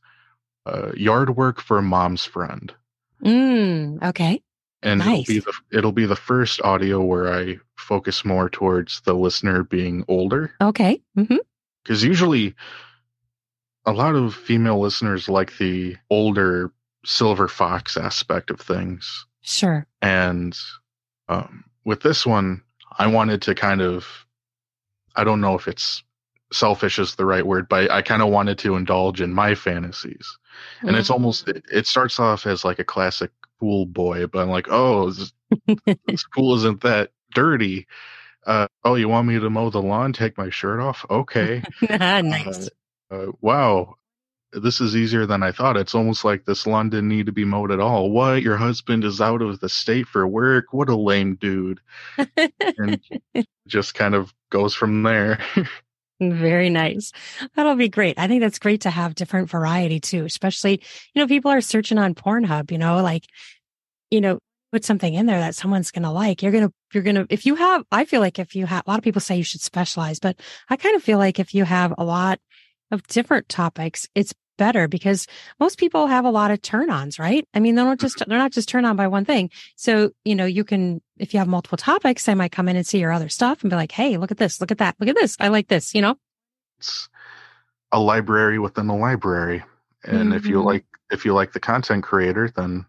uh, 0.65 0.91
yard 0.95 1.35
work 1.35 1.61
for 1.61 1.79
mom's 1.83 2.25
friend 2.25 2.73
mm, 3.23 4.03
okay. 4.03 4.41
and 4.83 4.99
Nice. 4.99 5.29
it'll 5.29 5.33
be 5.33 5.39
the 5.39 5.53
it'll 5.77 5.91
be 5.91 6.05
the 6.05 6.15
first 6.15 6.61
audio 6.61 7.01
where 7.03 7.33
I 7.33 7.57
focus 7.77 8.25
more 8.25 8.49
towards 8.49 9.01
the 9.01 9.13
listener 9.13 9.63
being 9.63 10.03
older 10.07 10.51
Okay. 10.61 11.01
hmm 11.15 11.37
because 11.83 12.03
usually 12.03 12.55
a 13.85 13.91
lot 13.93 14.15
of 14.15 14.33
female 14.33 14.79
listeners 14.79 15.29
like 15.29 15.57
the 15.57 15.95
older 16.09 16.71
silver 17.05 17.47
fox 17.47 17.97
aspect 17.97 18.49
of 18.49 18.59
things 18.59 19.25
Sure. 19.41 19.85
and 20.01 20.57
um, 21.29 21.65
with 21.85 22.01
this 22.01 22.25
one 22.25 22.63
I 22.97 23.07
wanted 23.07 23.41
to 23.43 23.55
kind 23.55 23.81
of 23.81 24.07
I 25.15 25.23
don't 25.23 25.41
know 25.41 25.55
if 25.55 25.67
it's 25.67 26.03
selfish 26.53 26.99
is 26.99 27.15
the 27.15 27.25
right 27.25 27.45
word 27.45 27.67
but 27.69 27.91
I 27.91 28.01
kind 28.01 28.21
of 28.21 28.29
wanted 28.29 28.57
to 28.59 28.75
indulge 28.75 29.21
in 29.21 29.33
my 29.33 29.55
fantasies. 29.55 30.27
And 30.81 30.95
it's 30.95 31.09
almost 31.09 31.47
Mm. 31.47 31.57
it, 31.57 31.63
it 31.71 31.87
starts 31.87 32.19
off 32.19 32.45
as 32.45 32.63
like 32.65 32.79
a 32.79 32.83
classic 32.85 33.31
pool 33.59 33.85
boy 33.85 34.27
but 34.27 34.39
i'm 34.39 34.49
like 34.49 34.67
oh 34.69 35.09
this, 35.11 35.33
this 36.07 36.25
pool 36.33 36.55
isn't 36.55 36.81
that 36.81 37.11
dirty. 37.33 37.87
Uh, 38.45 38.67
oh 38.83 38.95
you 38.95 39.09
want 39.09 39.27
me 39.27 39.39
to 39.39 39.49
mow 39.49 39.69
the 39.69 39.81
lawn 39.81 40.13
take 40.13 40.37
my 40.37 40.49
shirt 40.49 40.79
off? 40.79 41.05
Okay. 41.09 41.63
Nice. 41.89 42.69
uh, 43.11 43.27
wow. 43.41 43.95
This 44.53 44.79
is 44.81 44.95
easier 44.95 45.25
than 45.25 45.43
i 45.43 45.51
thought. 45.51 45.77
It's 45.77 45.95
almost 45.95 46.23
like 46.25 46.45
this 46.45 46.65
lawn 46.65 46.89
didn't 46.89 47.09
need 47.09 47.25
to 47.25 47.33
be 47.33 47.43
mowed 47.45 47.71
at 47.71 47.81
all. 47.81 48.09
What? 48.11 48.41
Your 48.41 48.57
husband 48.57 49.03
is 49.03 49.19
out 49.21 49.41
of 49.41 49.59
the 49.59 49.67
state 49.69 50.07
for 50.07 50.25
work? 50.27 50.73
What 50.73 50.89
a 50.89 50.95
lame 50.95 51.35
dude. 51.35 51.81
And 52.77 53.01
just 53.67 53.93
kind 53.95 54.15
of 54.15 54.33
goes 54.51 54.73
from 54.75 55.03
there 55.03 55.39
Very 56.21 56.69
nice. 56.69 57.11
That'll 57.55 57.75
be 57.75 57.89
great. 57.89 58.17
I 58.17 58.27
think 58.27 58.41
that's 58.41 58.59
great 58.59 58.81
to 58.81 58.89
have 58.89 59.15
different 59.15 59.49
variety 59.49 59.99
too, 59.99 60.23
especially, 60.23 60.81
you 61.13 61.21
know, 61.21 61.27
people 61.27 61.51
are 61.51 61.61
searching 61.61 61.97
on 61.97 62.15
Pornhub, 62.15 62.71
you 62.71 62.77
know, 62.77 63.01
like, 63.01 63.25
you 64.11 64.21
know, 64.21 64.39
put 64.71 64.85
something 64.85 65.13
in 65.13 65.25
there 65.25 65.39
that 65.39 65.55
someone's 65.55 65.91
going 65.91 66.03
to 66.03 66.11
like. 66.11 66.41
You're 66.41 66.53
going 66.53 66.67
to, 66.67 66.73
you're 66.93 67.03
going 67.03 67.15
to, 67.15 67.27
if 67.29 67.45
you 67.45 67.55
have, 67.55 67.83
I 67.91 68.05
feel 68.05 68.21
like 68.21 68.39
if 68.39 68.55
you 68.55 68.65
have, 68.65 68.83
a 68.85 68.89
lot 68.89 68.97
of 68.97 69.03
people 69.03 69.21
say 69.21 69.35
you 69.35 69.43
should 69.43 69.61
specialize, 69.61 70.19
but 70.19 70.39
I 70.69 70.77
kind 70.77 70.95
of 70.95 71.03
feel 71.03 71.17
like 71.17 71.39
if 71.39 71.53
you 71.53 71.65
have 71.65 71.93
a 71.97 72.05
lot 72.05 72.39
of 72.91 73.05
different 73.07 73.49
topics, 73.49 74.07
it's 74.15 74.33
better 74.57 74.87
because 74.87 75.27
most 75.59 75.77
people 75.77 76.07
have 76.07 76.25
a 76.25 76.29
lot 76.29 76.51
of 76.51 76.61
turn 76.61 76.89
ons, 76.89 77.19
right? 77.19 77.47
I 77.53 77.59
mean, 77.59 77.75
they 77.75 77.83
don't 77.83 77.99
just, 77.99 78.23
they're 78.27 78.37
not 78.37 78.51
just 78.51 78.69
turned 78.69 78.85
on 78.85 78.95
by 78.95 79.07
one 79.07 79.25
thing. 79.25 79.49
So, 79.75 80.11
you 80.23 80.35
know, 80.35 80.45
you 80.45 80.63
can, 80.63 81.01
if 81.17 81.33
you 81.33 81.39
have 81.39 81.47
multiple 81.47 81.77
topics, 81.77 82.25
they 82.25 82.35
might 82.35 82.51
come 82.51 82.67
in 82.67 82.75
and 82.75 82.85
see 82.85 82.99
your 82.99 83.11
other 83.11 83.29
stuff 83.29 83.61
and 83.63 83.69
be 83.69 83.75
like, 83.75 83.91
Hey, 83.91 84.17
look 84.17 84.31
at 84.31 84.37
this, 84.37 84.59
look 84.61 84.71
at 84.71 84.77
that, 84.79 84.95
look 84.99 85.09
at 85.09 85.15
this. 85.15 85.37
I 85.39 85.47
like 85.49 85.67
this, 85.67 85.93
you 85.93 86.01
know? 86.01 86.17
it's 86.77 87.07
a 87.91 87.99
library 87.99 88.59
within 88.59 88.89
a 88.89 88.97
library 88.97 89.63
and 90.03 90.33
if 90.33 90.45
you 90.45 90.57
Mhm. 90.57 90.65
like 90.65 90.85
if 91.11 91.23
you 91.23 91.33
like 91.33 91.53
the 91.53 91.59
content 91.59 92.03
creator 92.03 92.51
then 92.55 92.85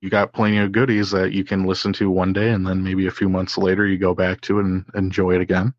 you 0.00 0.10
got 0.10 0.32
plenty 0.32 0.58
of 0.58 0.72
goodies 0.72 1.10
that 1.12 1.32
you 1.32 1.44
can 1.44 1.64
listen 1.64 1.92
to 1.94 2.10
one 2.10 2.32
day 2.32 2.50
and 2.50 2.66
then 2.66 2.82
maybe 2.82 3.06
a 3.06 3.10
few 3.10 3.28
months 3.28 3.56
later 3.56 3.86
you 3.86 3.96
go 3.96 4.14
back 4.14 4.40
to 4.42 4.58
it 4.58 4.64
and 4.66 4.84
enjoy 4.94 5.34
it 5.34 5.40
again 5.40 5.72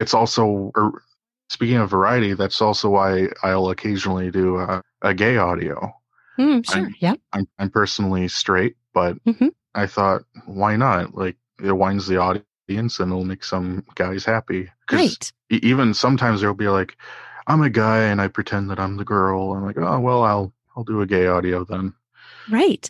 it's 0.00 0.14
also 0.14 0.72
er, 0.76 1.02
speaking 1.48 1.76
of 1.76 1.90
variety 1.90 2.34
that's 2.34 2.60
also 2.60 2.88
why 2.90 3.28
i'll 3.42 3.70
occasionally 3.70 4.30
do 4.30 4.56
a, 4.58 4.82
a 5.02 5.14
gay 5.14 5.36
audio 5.36 5.92
Mm, 6.38 6.64
sure. 6.64 6.82
I'm- 6.84 6.94
yeah. 7.00 7.14
I'm, 7.32 7.48
I'm 7.58 7.70
personally 7.70 8.28
straight 8.28 8.76
but 8.94 9.22
Mhm. 9.24 9.50
i 9.74 9.86
thought 9.86 10.22
why 10.46 10.76
not 10.76 11.14
like 11.14 11.36
it 11.62 11.72
winds 11.72 12.06
the 12.06 12.18
audience 12.18 13.00
and 13.00 13.10
it'll 13.10 13.24
make 13.24 13.42
some 13.42 13.84
guys 13.96 14.24
happy. 14.24 14.70
Right. 14.92 15.32
e- 15.50 15.58
even 15.62 15.94
sometimes 15.94 16.40
there'll 16.40 16.54
be 16.54 16.68
like 16.68 16.96
i'm 17.48 17.62
a 17.62 17.70
guy 17.70 18.04
and 18.04 18.20
i 18.20 18.28
pretend 18.28 18.70
that 18.70 18.78
i'm 18.78 18.96
the 18.96 19.04
girl 19.04 19.52
i'm 19.52 19.64
like 19.64 19.78
oh 19.78 19.98
well 19.98 20.22
i'll 20.22 20.52
i'll 20.76 20.84
do 20.84 21.00
a 21.00 21.06
gay 21.06 21.26
audio 21.26 21.64
then 21.64 21.92
Right. 22.50 22.88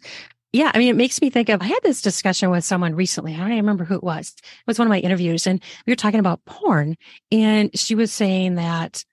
Yeah. 0.53 0.71
I 0.75 0.79
mean, 0.79 0.89
it 0.89 0.97
makes 0.97 1.21
me 1.21 1.29
think 1.31 1.49
of, 1.51 1.61
I 1.61 1.67
had 1.67 1.81
this 1.83 2.01
discussion 2.01 2.51
with 2.51 2.65
someone 2.65 2.95
recently. 2.95 3.35
I 3.35 3.39
don't 3.39 3.51
remember 3.51 3.85
who 3.85 3.95
it 3.97 4.03
was. 4.03 4.35
It 4.39 4.67
was 4.67 4.79
one 4.79 4.89
of 4.89 4.91
my 4.91 5.01
interviews 5.01 5.47
and 5.47 5.63
we 5.87 5.91
were 5.93 5.97
talking 5.97 6.21
about 6.21 6.45
porn 6.47 6.97
and 7.31 7.71
she 7.79 7.95
was 7.95 8.13
saying 8.13 8.55
that 8.55 9.05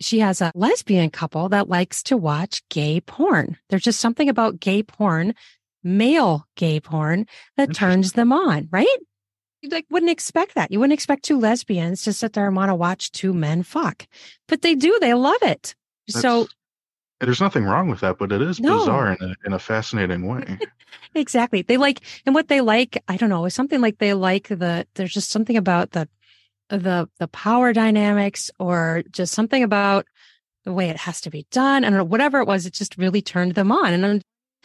she 0.00 0.20
has 0.20 0.40
a 0.40 0.52
lesbian 0.54 1.10
couple 1.10 1.48
that 1.48 1.68
likes 1.68 2.02
to 2.04 2.16
watch 2.16 2.62
gay 2.68 3.00
porn. 3.00 3.56
There's 3.68 3.82
just 3.82 3.98
something 4.00 4.28
about 4.28 4.60
gay 4.60 4.82
porn, 4.82 5.34
male 5.82 6.46
gay 6.54 6.80
porn 6.80 7.26
that 7.56 7.74
turns 7.74 8.12
them 8.12 8.32
on, 8.32 8.68
right? 8.70 8.86
You 9.62 9.70
like 9.70 9.86
wouldn't 9.90 10.12
expect 10.12 10.54
that. 10.54 10.70
You 10.70 10.78
wouldn't 10.78 10.92
expect 10.92 11.24
two 11.24 11.38
lesbians 11.38 12.02
to 12.02 12.12
sit 12.12 12.34
there 12.34 12.46
and 12.46 12.54
want 12.54 12.68
to 12.68 12.74
watch 12.74 13.10
two 13.10 13.32
men 13.32 13.62
fuck, 13.62 14.06
but 14.48 14.62
they 14.62 14.74
do. 14.74 14.98
They 15.00 15.14
love 15.14 15.42
it. 15.42 15.74
so 16.08 16.20
That's- 16.20 16.46
there's 17.20 17.40
nothing 17.40 17.64
wrong 17.64 17.88
with 17.88 18.00
that, 18.00 18.18
but 18.18 18.32
it 18.32 18.42
is 18.42 18.60
No. 18.60 18.78
bizarre 18.78 19.12
in 19.12 19.18
a, 19.30 19.34
in 19.46 19.52
a 19.52 19.58
fascinating 19.58 20.26
way. 20.26 20.58
Exactly. 21.14 21.62
They 21.62 21.78
like, 21.78 22.00
and 22.26 22.34
what 22.34 22.48
they 22.48 22.60
like, 22.60 23.02
I 23.08 23.16
don't 23.16 23.30
know, 23.30 23.46
is 23.46 23.54
something 23.54 23.80
like 23.80 23.96
they 23.98 24.12
like 24.12 24.48
the, 24.48 24.86
there's 24.94 25.14
just 25.14 25.30
something 25.30 25.56
about 25.56 25.92
the, 25.92 26.08
the, 26.68 27.08
the 27.18 27.28
power 27.28 27.72
dynamics 27.72 28.50
or 28.58 29.02
just 29.10 29.32
something 29.32 29.62
about 29.62 30.06
the 30.64 30.74
way 30.74 30.90
it 30.90 30.96
has 30.98 31.22
to 31.22 31.30
be 31.30 31.46
done. 31.50 31.84
I 31.84 31.88
don't 31.88 31.98
know, 31.98 32.04
whatever 32.04 32.40
it 32.40 32.46
was, 32.46 32.66
it 32.66 32.74
just 32.74 32.98
really 32.98 33.22
turned 33.22 33.54
them 33.54 33.72
on. 33.72 33.92
And 34.04 34.22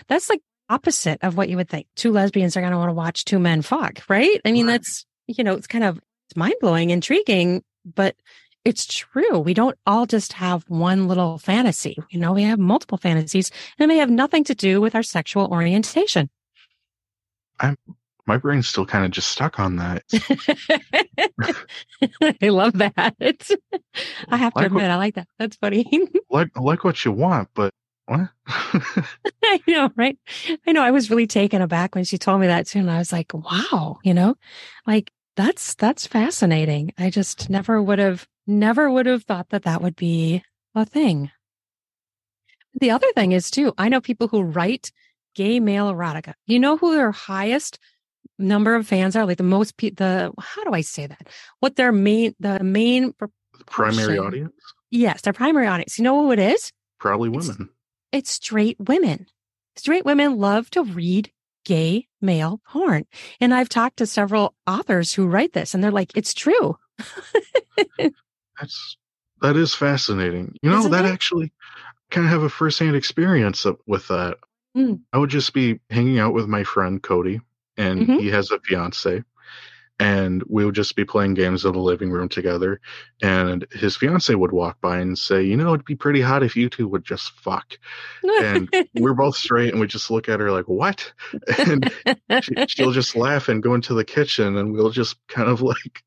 that's 0.09 0.29
like 0.29 0.41
opposite 0.69 1.19
of 1.21 1.37
what 1.37 1.47
you 1.47 1.55
would 1.55 1.69
think. 1.69 1.87
Two 1.95 2.11
lesbians 2.11 2.57
are 2.57 2.61
going 2.61 2.71
to 2.73 2.77
want 2.77 2.89
to 2.89 2.93
watch 2.93 3.23
two 3.23 3.39
men 3.39 3.61
fuck, 3.61 4.01
right? 4.09 4.41
I 4.43 4.51
mean, 4.51 4.65
Right. 4.67 4.73
that's, 4.73 5.05
you 5.27 5.43
know, 5.45 5.53
it's 5.53 5.67
kind 5.67 5.85
of 5.85 5.97
it's 6.27 6.35
mind 6.35 6.55
blowing, 6.59 6.89
intriguing, 6.89 7.63
but 7.85 8.15
it's 8.65 8.85
true. 8.85 9.39
We 9.39 9.53
don't 9.53 9.77
all 9.87 10.05
just 10.05 10.33
have 10.33 10.63
one 10.67 11.07
little 11.07 11.37
fantasy. 11.37 11.97
You 12.09 12.19
know, 12.19 12.33
we 12.33 12.43
have 12.43 12.59
multiple 12.59 12.97
fantasies 12.97 13.51
and 13.79 13.89
they 13.89 13.97
have 13.97 14.09
nothing 14.09 14.43
to 14.45 14.55
do 14.55 14.81
with 14.81 14.95
our 14.95 15.03
sexual 15.03 15.47
orientation. 15.51 16.29
I'm 17.59 17.75
my 18.27 18.37
brain's 18.37 18.67
still 18.67 18.85
kind 18.85 19.03
of 19.03 19.11
just 19.11 19.29
stuck 19.31 19.59
on 19.59 19.77
that. 19.77 20.03
I 22.41 22.49
love 22.49 22.73
that. 22.73 23.15
I 24.29 24.37
have 24.37 24.53
to 24.53 24.55
Like 24.55 24.55
what- 24.55 24.65
admit, 24.65 24.91
I 24.91 24.95
like 24.95 25.15
that. 25.15 25.27
That's 25.39 25.55
funny. 25.57 26.09
like 26.29 26.49
like 26.57 26.83
what 26.83 27.03
you 27.03 27.11
want, 27.11 27.49
but 27.53 27.73
what? 28.05 28.29
I 28.47 29.59
know, 29.67 29.91
right? 29.95 30.17
I 30.67 30.71
know. 30.71 30.83
I 30.83 30.91
was 30.91 31.09
really 31.09 31.27
taken 31.27 31.61
aback 31.61 31.95
when 31.95 32.03
she 32.03 32.17
told 32.17 32.41
me 32.41 32.47
that 32.47 32.67
too. 32.67 32.79
And 32.79 32.91
I 32.91 32.97
was 32.99 33.11
like, 33.11 33.33
wow, 33.33 33.99
you 34.03 34.13
know, 34.13 34.35
like 34.85 35.11
that's, 35.35 35.75
that's 35.75 36.07
fascinating. 36.07 36.93
I 36.97 37.09
just 37.09 37.49
never 37.49 37.81
would 37.81 37.99
have, 37.99 38.27
never 38.47 38.89
would 38.89 39.05
have 39.05 39.23
thought 39.23 39.49
that 39.49 39.63
that 39.63 39.81
would 39.81 39.95
be 39.95 40.43
a 40.75 40.85
thing. 40.85 41.31
The 42.79 42.91
other 42.91 43.07
thing 43.13 43.31
is 43.33 43.51
too, 43.51 43.73
I 43.77 43.89
know 43.89 44.01
people 44.01 44.27
who 44.27 44.41
write 44.43 44.91
gay 45.35 45.59
male 45.59 45.91
erotica. 45.93 46.33
You 46.47 46.59
know 46.59 46.77
who 46.77 46.95
their 46.95 47.11
highest 47.11 47.77
number 48.39 48.75
of 48.75 48.87
fans 48.87 49.15
are? 49.15 49.25
Like 49.25 49.37
the 49.37 49.43
most, 49.43 49.77
pe- 49.77 49.89
the, 49.91 50.31
how 50.39 50.63
do 50.63 50.71
I 50.73 50.81
say 50.81 51.05
that? 51.07 51.27
What 51.59 51.75
their 51.75 51.91
main, 51.91 52.33
the 52.39 52.63
main, 52.63 53.13
Primary 53.65 54.17
audience? 54.17 54.53
yes, 54.89 55.21
their 55.21 55.33
primary 55.33 55.67
audience. 55.67 55.97
You 55.97 56.03
know 56.05 56.21
who 56.23 56.31
it 56.31 56.39
is? 56.39 56.71
Probably 56.99 57.29
It's- 57.29 57.47
women. 57.47 57.69
it's 58.11 58.31
straight 58.31 58.77
women. 58.79 59.27
Straight 59.75 60.05
women 60.05 60.37
love 60.37 60.69
to 60.71 60.83
read 60.83 61.31
gay 61.65 62.07
male 62.21 62.59
porn. 62.67 63.05
And 63.39 63.53
I've 63.53 63.69
talked 63.69 63.97
to 63.97 64.05
several 64.07 64.55
authors 64.65 65.13
who 65.13 65.27
write 65.27 65.53
this 65.53 65.73
and 65.73 65.83
they're 65.83 65.91
like, 65.91 66.11
it's 66.15 66.33
true. 66.33 66.77
That's 68.59 68.97
that 69.41 69.55
is 69.57 69.73
fascinating. 69.73 70.55
You 70.61 70.69
know, 70.69 70.79
Isn't 70.79 70.91
that 70.91 71.05
it? 71.05 71.11
actually 71.11 71.51
kind 72.11 72.27
of 72.27 72.31
have 72.31 72.43
a 72.43 72.49
firsthand 72.49 72.95
experience 72.95 73.65
of- 73.65 73.79
with 73.87 74.07
that. 74.09 74.37
Mm. 74.77 75.01
I 75.11 75.17
would 75.17 75.29
just 75.31 75.53
be 75.53 75.79
hanging 75.89 76.19
out 76.19 76.33
with 76.33 76.47
my 76.47 76.63
friend 76.63 77.01
Cody, 77.01 77.41
and 77.77 78.07
Mhm. 78.07 78.19
he 78.19 78.27
has 78.29 78.51
a 78.51 78.59
fiance, 78.59 79.23
and 79.99 80.43
we 80.47 80.63
would 80.63 80.75
just 80.75 80.95
be 80.95 81.05
playing 81.05 81.33
games 81.33 81.65
in 81.65 81.73
the 81.73 81.79
living 81.79 82.09
room 82.11 82.29
together. 82.29 82.79
And 83.21 83.65
his 83.71 83.95
fiance 83.97 84.33
would 84.33 84.51
walk 84.51 84.79
by 84.81 84.99
and 84.99 85.17
say, 85.17 85.43
"You 85.43 85.57
know, 85.57 85.73
it'd 85.73 85.85
be 85.85 85.95
pretty 85.95 86.21
hot 86.21 86.43
if 86.43 86.55
you 86.55 86.69
two 86.69 86.87
would 86.87 87.03
just 87.03 87.31
fuck." 87.41 87.77
And 88.41 88.69
we're 88.95 89.13
both 89.13 89.35
straight, 89.35 89.71
and 89.71 89.79
we 89.81 89.87
just 89.87 90.11
look 90.11 90.29
at 90.29 90.39
her 90.39 90.51
like, 90.51 90.67
"What?" 90.67 91.11
And 91.57 91.91
she, 92.43 92.53
she'll 92.67 92.91
just 92.91 93.15
laugh 93.15 93.49
and 93.49 93.63
go 93.63 93.73
into 93.73 93.93
the 93.95 94.05
kitchen, 94.05 94.55
and 94.57 94.71
we'll 94.73 94.89
just 94.91 95.15
kind 95.27 95.49
of 95.49 95.61
like 95.61 96.03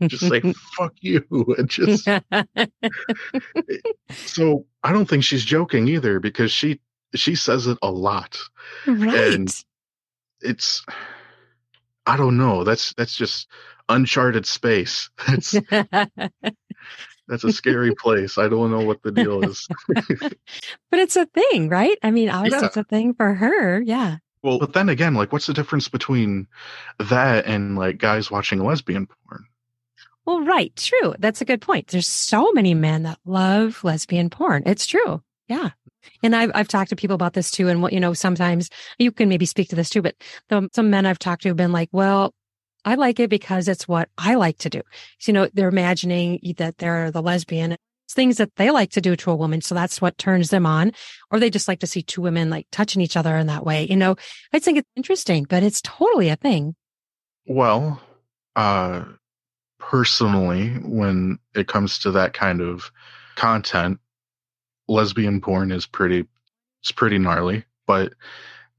just 0.02 0.24
like 0.24 0.44
"fuck 0.76 0.94
you" 1.00 1.24
and 1.58 1.68
just 1.68 2.04
so 4.10 4.66
I 4.82 4.92
don't 4.92 5.08
think 5.08 5.24
she's 5.24 5.44
joking 5.44 5.88
either 5.88 6.20
because 6.20 6.52
she 6.52 6.80
she 7.14 7.34
says 7.34 7.66
it 7.66 7.78
a 7.82 7.90
lot. 7.90 8.38
right. 8.86 9.48
It's 10.42 10.84
I 12.06 12.16
don't 12.16 12.36
know. 12.36 12.64
That's 12.64 12.94
that's 12.94 13.16
just 13.16 13.48
uncharted 13.88 14.46
space. 14.46 15.10
That's 15.26 15.52
that's 17.28 17.44
a 17.44 17.52
scary 17.52 17.94
place. 17.94 18.38
I 18.38 18.48
don't 18.48 18.70
know 18.70 18.84
what 18.84 19.02
the 19.02 19.12
deal 19.12 19.44
is. 19.48 19.66
but 19.88 21.00
it's 21.00 21.16
a 21.16 21.26
thing, 21.26 21.68
right? 21.68 21.96
I 22.02 22.10
mean, 22.10 22.28
obviously 22.28 22.60
Yeah. 22.60 22.66
it's 22.66 22.76
a 22.76 22.84
thing 22.84 23.14
for 23.14 23.34
her. 23.34 23.80
Yeah. 23.80 24.16
Well, 24.42 24.58
but 24.60 24.74
then 24.74 24.88
again, 24.88 25.14
like 25.14 25.32
what's 25.32 25.46
the 25.46 25.54
difference 25.54 25.88
between 25.88 26.46
that 27.00 27.46
and 27.46 27.76
like 27.76 27.98
guys 27.98 28.30
watching 28.30 28.62
lesbian 28.62 29.08
porn? 29.08 29.46
Well, 30.26 30.44
right. 30.44 30.74
True. 30.76 31.14
That's 31.18 31.40
a 31.40 31.44
good 31.44 31.62
point. 31.62 31.88
There's 31.88 32.08
so 32.08 32.52
many 32.52 32.74
men 32.74 33.04
that 33.04 33.18
love 33.24 33.82
lesbian 33.84 34.28
porn. 34.28 34.64
It's 34.66 34.86
true. 34.86 35.22
Yeah. 35.46 35.70
And 36.22 36.34
I've, 36.34 36.50
I've 36.54 36.68
talked 36.68 36.90
to 36.90 36.96
people 36.96 37.14
about 37.14 37.34
this 37.34 37.50
too. 37.50 37.68
And 37.68 37.80
what, 37.80 37.92
you 37.92 38.00
know, 38.00 38.12
sometimes 38.12 38.68
you 38.98 39.12
can 39.12 39.28
maybe 39.28 39.46
speak 39.46 39.68
to 39.68 39.76
this 39.76 39.88
too, 39.88 40.02
but 40.02 40.16
the, 40.48 40.68
some 40.74 40.90
men 40.90 41.06
I've 41.06 41.18
talked 41.18 41.42
to 41.42 41.48
have 41.48 41.56
been 41.56 41.72
like, 41.72 41.88
well, 41.92 42.34
I 42.84 42.94
like 42.94 43.20
it 43.20 43.30
because 43.30 43.68
it's 43.68 43.88
what 43.88 44.08
I 44.18 44.34
like 44.34 44.58
to 44.58 44.70
do. 44.70 44.82
So, 45.18 45.30
you 45.30 45.32
know, 45.32 45.48
they're 45.52 45.68
imagining 45.68 46.40
that 46.58 46.78
they're 46.78 47.10
the 47.10 47.22
lesbian. 47.22 47.76
Things 48.08 48.36
that 48.36 48.54
they 48.54 48.70
like 48.70 48.92
to 48.92 49.00
do 49.00 49.16
to 49.16 49.32
a 49.32 49.36
woman. 49.36 49.60
So 49.60 49.74
that's 49.74 50.00
what 50.00 50.16
turns 50.16 50.50
them 50.50 50.64
on. 50.64 50.92
Or 51.30 51.40
they 51.40 51.50
just 51.50 51.66
like 51.66 51.80
to 51.80 51.88
see 51.88 52.02
two 52.02 52.22
women 52.22 52.50
like 52.50 52.68
touching 52.70 53.02
each 53.02 53.16
other 53.16 53.36
in 53.36 53.48
that 53.48 53.66
way. 53.66 53.86
You 53.90 53.96
know, 53.96 54.14
I 54.52 54.60
think 54.60 54.78
it's 54.78 54.88
interesting, 54.94 55.44
but 55.48 55.64
it's 55.64 55.82
totally 55.82 56.28
a 56.28 56.36
thing. 56.36 56.76
Well, 57.46 58.00
uh 58.54 59.04
personally, 59.90 60.70
when 60.84 61.38
it 61.54 61.68
comes 61.68 62.00
to 62.00 62.10
that 62.12 62.32
kind 62.32 62.60
of 62.60 62.90
content, 63.36 64.00
lesbian 64.88 65.40
porn 65.40 65.70
is 65.72 65.86
pretty 65.86 66.26
it's 66.82 66.92
pretty 66.92 67.18
gnarly, 67.18 67.64
but 67.86 68.12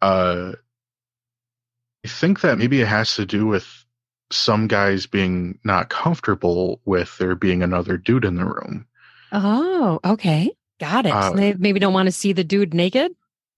uh 0.02 0.54
I 2.06 2.08
think 2.08 2.42
that 2.42 2.58
maybe 2.58 2.82
it 2.82 2.88
has 2.88 3.16
to 3.16 3.26
do 3.26 3.46
with 3.48 3.66
some 4.32 4.68
guys 4.68 5.06
being 5.08 5.60
not 5.64 5.90
comfortable 5.90 6.82
with 6.86 7.18
there 7.18 7.36
being 7.36 7.64
another 7.64 7.98
dude 7.98 8.26
in 8.26 8.36
the 8.36 8.46
room. 8.46 8.86
Oh, 9.32 10.00
okay. 10.04 10.52
Got 10.80 11.06
it. 11.06 11.14
Uh, 11.14 11.30
So 11.32 11.36
they 11.36 11.54
maybe 11.54 11.80
don't 11.80 11.94
want 11.94 12.08
to 12.08 12.12
see 12.12 12.34
the 12.34 12.44
dude 12.44 12.74
naked. 12.74 13.14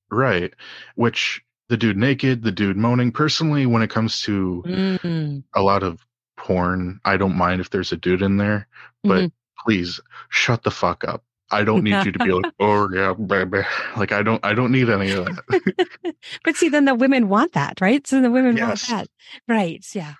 Right. 0.09 0.53
Which 0.95 1.41
the 1.67 1.77
dude 1.77 1.97
naked, 1.97 2.41
the 2.43 2.51
dude 2.51 2.77
moaning. 2.77 3.11
Personally, 3.11 3.65
when 3.65 3.81
it 3.83 3.89
comes 3.89 4.21
to 4.23 4.63
Mm. 4.65 5.43
a 5.53 5.61
lot 5.61 5.83
of 5.83 6.05
porn, 6.39 6.99
I 7.05 7.17
don't 7.17 7.35
mind 7.37 7.61
if 7.61 7.69
there's 7.69 7.91
a 7.91 7.97
dude 7.97 8.21
in 8.23 8.37
there, 8.37 8.67
but 9.03 9.25
Mhm. 9.25 9.31
please 9.65 9.99
shut 10.29 10.63
the 10.63 10.71
fuck 10.71 11.03
up. 11.03 11.23
I 11.51 11.63
don't 11.63 11.83
need 11.83 12.05
you 12.05 12.11
to 12.11 12.19
be 12.19 12.31
like, 12.31 12.51
oh 12.59 12.89
yeah, 12.93 13.13
baby. 13.13 13.61
Like 13.97 14.11
I 14.11 14.23
don't 14.23 14.43
I 14.45 14.53
don't 14.53 14.71
need 14.71 14.89
any 14.89 15.11
of 15.11 15.25
that. 15.25 16.15
but 16.43 16.55
see, 16.55 16.69
then 16.69 16.85
the 16.85 16.95
women 16.95 17.27
want 17.29 17.53
that, 17.53 17.81
right? 17.81 18.05
So 18.07 18.21
the 18.21 18.31
women 18.31 18.55
Yes. 18.57 18.89
want 18.89 19.07
that. 19.47 19.53
Right. 19.53 19.85
Yeah. 19.93 20.13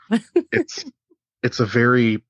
it's 0.52 0.86
it's 1.44 1.60
a 1.60 1.66
very 1.66 2.22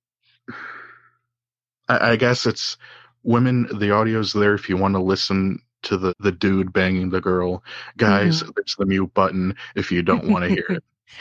I, 1.88 2.12
I 2.12 2.16
guess 2.16 2.46
it's 2.46 2.78
women 3.24 3.68
the 3.80 3.92
audio's 3.92 4.34
there 4.34 4.54
if 4.54 4.70
you 4.70 4.78
want 4.78 4.96
to 4.96 5.02
listen 5.02 5.60
to 5.84 5.98
the 5.98 6.14
the 6.20 6.32
dude 6.32 6.74
banging 6.74 7.10
the 7.10 7.22
girl. 7.22 7.64
Guys, 7.98 8.42
there's 8.42 8.76
the 8.78 8.86
mute 8.86 9.14
button 9.14 9.56
if 9.76 9.92
you 9.92 10.02
don't 10.02 10.30
want 10.30 10.44
to 10.44 10.50
hear 10.50 10.66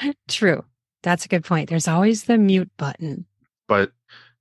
it. 0.02 0.16
True. 0.28 0.64
That's 1.02 1.24
a 1.24 1.28
good 1.28 1.44
point. 1.44 1.68
There's 1.68 1.88
always 1.88 2.24
the 2.24 2.38
mute 2.38 2.70
button. 2.76 3.24
but 3.68 3.92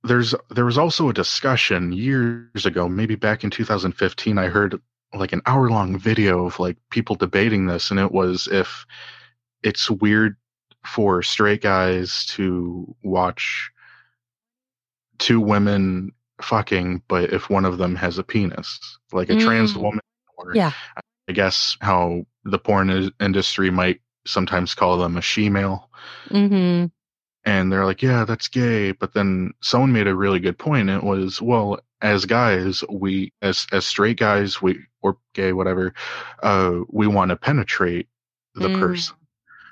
there's 0.04 0.34
there 0.50 0.64
was 0.64 0.78
also 0.78 1.08
a 1.08 1.12
discussion 1.12 1.92
years 1.92 2.64
ago 2.64 2.88
maybe 2.88 3.16
back 3.16 3.42
in 3.42 3.50
2015 3.50 4.38
i 4.38 4.46
heard 4.46 4.80
like 5.12 5.32
an 5.32 5.42
hour 5.44 5.68
long 5.68 5.98
video 5.98 6.46
of 6.46 6.58
like 6.60 6.76
people 6.90 7.16
debating 7.16 7.66
this 7.66 7.90
and 7.90 7.98
it 7.98 8.12
was 8.12 8.48
if 8.52 8.86
it's 9.64 9.90
weird 9.90 10.36
for 10.86 11.20
straight 11.20 11.62
guys 11.62 12.24
to 12.26 12.94
watch 13.02 13.70
two 15.18 15.40
women 15.40 16.12
fucking 16.40 17.02
but 17.08 17.32
if 17.32 17.50
one 17.50 17.64
of 17.64 17.78
them 17.78 17.96
has 17.96 18.18
a 18.18 18.22
penis 18.22 18.78
like 19.12 19.28
a 19.30 19.36
trans 19.38 19.74
Mm. 19.74 19.82
woman 19.82 20.00
or 20.36 20.54
Yeah. 20.54 20.72
i 21.28 21.32
guess 21.32 21.76
how 21.80 22.24
the 22.44 22.58
porn 22.58 22.88
is- 22.88 23.10
industry 23.20 23.70
might 23.70 24.00
sometimes 24.28 24.74
call 24.74 24.98
them 24.98 25.16
a 25.16 25.22
she-male 25.22 25.88
hmm 26.28 26.86
and 27.44 27.72
they're 27.72 27.86
like, 27.86 28.02
yeah, 28.02 28.24
that's 28.26 28.48
gay. 28.48 28.92
But 28.92 29.14
then 29.14 29.52
someone 29.62 29.92
made 29.92 30.06
a 30.06 30.14
really 30.14 30.38
good 30.38 30.58
point. 30.58 30.90
It 30.90 31.02
was, 31.02 31.40
well, 31.40 31.78
as 32.02 32.26
guys, 32.26 32.84
we, 32.90 33.32
as, 33.40 33.66
as 33.72 33.86
straight 33.86 34.18
guys, 34.18 34.60
we, 34.60 34.80
or 35.00 35.16
gay, 35.32 35.54
whatever, 35.54 35.94
uh, 36.42 36.80
we 36.90 37.06
want 37.06 37.30
to 37.30 37.36
penetrate 37.36 38.06
the 38.54 38.68
Mm. 38.68 38.78
person. 38.78 39.16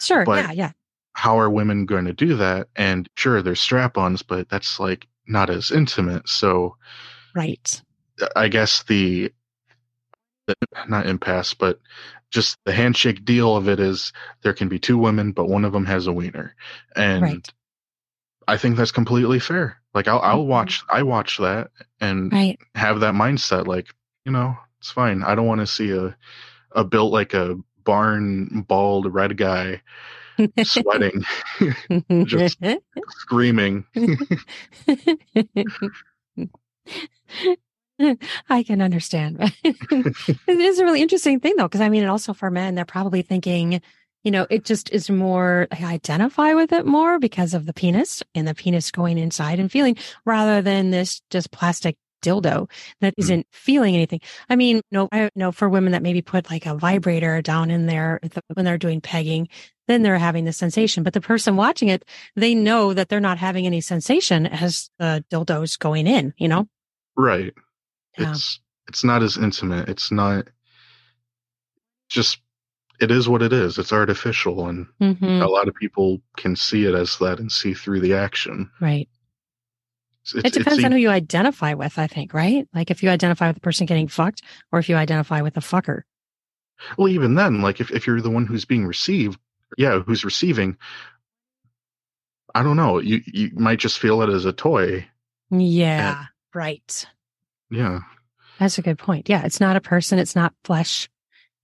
Sure. 0.01 0.25
But- 0.25 0.45
yeah. 0.47 0.53
Yeah. 0.53 0.73
How 1.13 1.39
are 1.39 1.51
women 1.51 1.85
going 1.87 2.07
to 2.07 2.13
do 2.15 2.37
that? 2.37 2.69
And 2.77 3.09
sure, 3.17 3.43
there's 3.43 3.61
strap 3.61 3.99
ons, 3.99 4.23
but 4.23 4.49
that's 4.49 4.81
like 4.81 5.07
not 5.27 5.51
as 5.51 5.71
intimate. 5.71 6.29
So 6.29 6.77
Right. 7.35 7.83
I 8.37 8.49
guess 8.49 8.85
the, 8.85 9.33
the 10.47 10.55
not 10.89 11.07
impasse, 11.07 11.53
but 11.53 11.81
just 12.37 12.59
the 12.67 12.73
handshake 12.73 13.25
deal 13.25 13.57
of 13.57 13.69
it 13.69 13.81
is 13.81 14.13
there 14.43 14.53
can 14.53 14.69
be 14.69 14.79
two 14.79 14.99
women, 14.99 15.33
but 15.33 15.49
one 15.49 15.65
of 15.65 15.73
them 15.73 15.87
has 15.87 16.07
a 16.07 16.13
wiener. 16.13 16.55
And 16.95 17.23
Right. 17.23 17.53
I 18.47 18.59
think 18.59 18.77
that's 18.77 18.93
completely 18.93 19.41
fair. 19.41 19.79
Like 19.95 20.07
I'll, 20.07 20.21
I'll 20.21 20.45
Mhm. 20.45 20.49
watch, 20.49 20.85
I 20.91 21.03
watch 21.03 21.39
that 21.39 21.71
and 22.01 22.31
Right. 22.33 22.59
have 22.75 23.01
that 23.01 23.15
mindset. 23.15 23.67
Like, 23.67 23.89
you 24.27 24.33
know, 24.33 24.57
It's 24.81 24.91
fine. 24.93 25.23
I 25.25 25.35
don't 25.35 25.47
want 25.47 25.61
to 25.63 25.67
see 25.67 25.91
a 25.93 26.17
a 26.73 26.85
built 26.85 27.11
like 27.13 27.33
a 27.35 27.57
barn 27.85 28.65
bald 28.69 29.13
red 29.13 29.37
guy 29.39 29.81
sweating, 30.63 31.25
just 32.27 32.59
screaming. 33.09 33.85
I 38.49 38.63
can 38.63 38.81
understand. 38.83 39.39
it 39.65 40.49
is 40.49 40.79
a 40.79 40.85
really 40.85 41.03
interesting 41.03 41.41
thing, 41.41 41.55
though, 41.57 41.65
because 41.65 41.81
I 41.81 41.89
mean, 41.89 42.03
and 42.03 42.11
also 42.11 42.33
for 42.33 42.51
men, 42.51 42.75
they're 42.75 42.85
probably 42.85 43.23
thinking, 43.23 43.81
you 44.25 44.31
know, 44.31 44.47
it 44.51 44.65
just 44.65 44.91
is 44.91 45.09
more, 45.09 45.69
I 45.71 45.85
identify 45.85 46.55
with 46.55 46.73
it 46.73 46.85
more 46.87 47.19
because 47.19 47.55
of 47.55 47.67
the 47.67 47.73
penis 47.73 48.23
and 48.35 48.47
the 48.47 48.55
penis 48.55 48.91
going 48.91 49.19
inside 49.19 49.59
and 49.61 49.71
feeling 49.71 49.97
rather 50.25 50.63
than 50.63 50.91
this 50.91 51.23
just 51.31 51.51
plastic 51.53 51.97
dildo 52.23 52.69
that 53.01 53.15
Hmm. 53.17 53.21
isn't 53.23 53.47
feeling 53.53 53.95
anything. 53.95 54.21
I 54.51 54.57
mean, 54.57 54.81
no, 54.91 55.09
I 55.13 55.31
know 55.37 55.53
for 55.53 55.69
women 55.69 55.93
that 55.93 56.03
maybe 56.03 56.23
put 56.23 56.51
like 56.51 56.67
a 56.67 56.75
vibrator 56.75 57.41
down 57.41 57.71
in 57.71 57.87
there 57.87 58.21
when 58.55 58.65
they're 58.65 58.79
doing 58.79 59.01
pegging, 59.01 59.49
then 59.87 60.03
they're 60.03 60.19
having 60.19 60.45
the 60.45 60.53
sensation. 60.53 61.05
But 61.05 61.13
the 61.13 61.21
person 61.21 61.57
watching 61.57 61.89
it, 61.89 62.05
they 62.35 62.55
know 62.55 62.93
that 62.95 63.09
they're 63.09 63.21
not 63.21 63.39
having 63.39 63.65
any 63.67 63.81
sensation 63.81 64.47
as 64.47 64.91
the 64.99 65.25
dildo's 65.31 65.77
going 65.77 66.07
in, 66.07 66.35
you 66.37 66.49
know? 66.49 66.67
Right. 67.17 67.55
Yeah. 68.19 68.31
It's 68.31 68.61
it's 68.89 69.05
not 69.05 69.23
as 69.23 69.37
intimate. 69.37 69.89
It's 69.89 70.11
not 70.13 70.49
just 72.09 72.39
it 73.01 73.11
is 73.11 73.29
what 73.29 73.43
it 73.43 73.53
is. 73.53 73.79
It's 73.79 73.93
artificial 73.93 74.67
and 74.69 74.87
Mhm. 75.01 75.43
a 75.43 75.47
lot 75.49 75.69
of 75.69 75.75
people 75.75 76.23
can 76.37 76.57
see 76.57 76.85
it 76.87 76.95
as 76.95 77.19
that 77.19 77.39
and 77.41 77.51
see 77.53 77.75
through 77.75 78.01
the 78.01 78.15
action. 78.15 78.71
Right. 78.81 79.09
It's, 80.23 80.35
It 80.35 80.53
depends 80.55 80.83
on 80.83 80.93
who 80.93 80.99
you 80.99 81.11
identify 81.11 81.75
with, 81.75 81.99
I 81.99 82.07
think, 82.07 82.33
right? 82.35 82.67
Like 82.75 82.91
if 82.91 83.03
you 83.03 83.11
identify 83.11 83.49
with 83.49 83.57
the 83.57 83.61
person 83.61 83.87
getting 83.87 84.09
fucked 84.09 84.43
or 84.73 84.79
if 84.79 84.89
you 84.89 84.97
identify 84.97 85.43
with 85.43 85.55
the 85.55 85.61
fucker. 85.61 86.03
well, 86.99 87.09
even 87.09 87.35
then, 87.35 87.61
like 87.61 87.81
if, 87.81 87.91
if 87.91 88.07
you're 88.07 88.21
the 88.21 88.31
one 88.31 88.47
who's 88.47 88.65
being 88.65 88.87
received, 88.87 89.39
yeah, 89.79 89.99
who's 90.01 90.25
receiving, 90.25 90.77
I 92.55 92.63
don't 92.63 92.77
know. 92.77 92.99
You 92.99 93.21
you 93.27 93.51
might 93.55 93.79
just 93.79 93.99
feel 93.99 94.23
it 94.23 94.31
as 94.31 94.45
a 94.47 94.53
toy. 94.53 95.07
Yeah. 95.51 96.25
Right. 96.55 97.07
Yeah. 97.71 98.01
That's 98.59 98.79
a 98.79 98.83
good 98.83 98.99
point. 98.99 99.29
Yeah. 99.29 99.45
It's 99.45 99.61
not 99.61 99.77
a 99.77 99.81
person. 99.81 100.19
It's 100.19 100.37
not 100.37 100.55
flesh. 100.65 101.09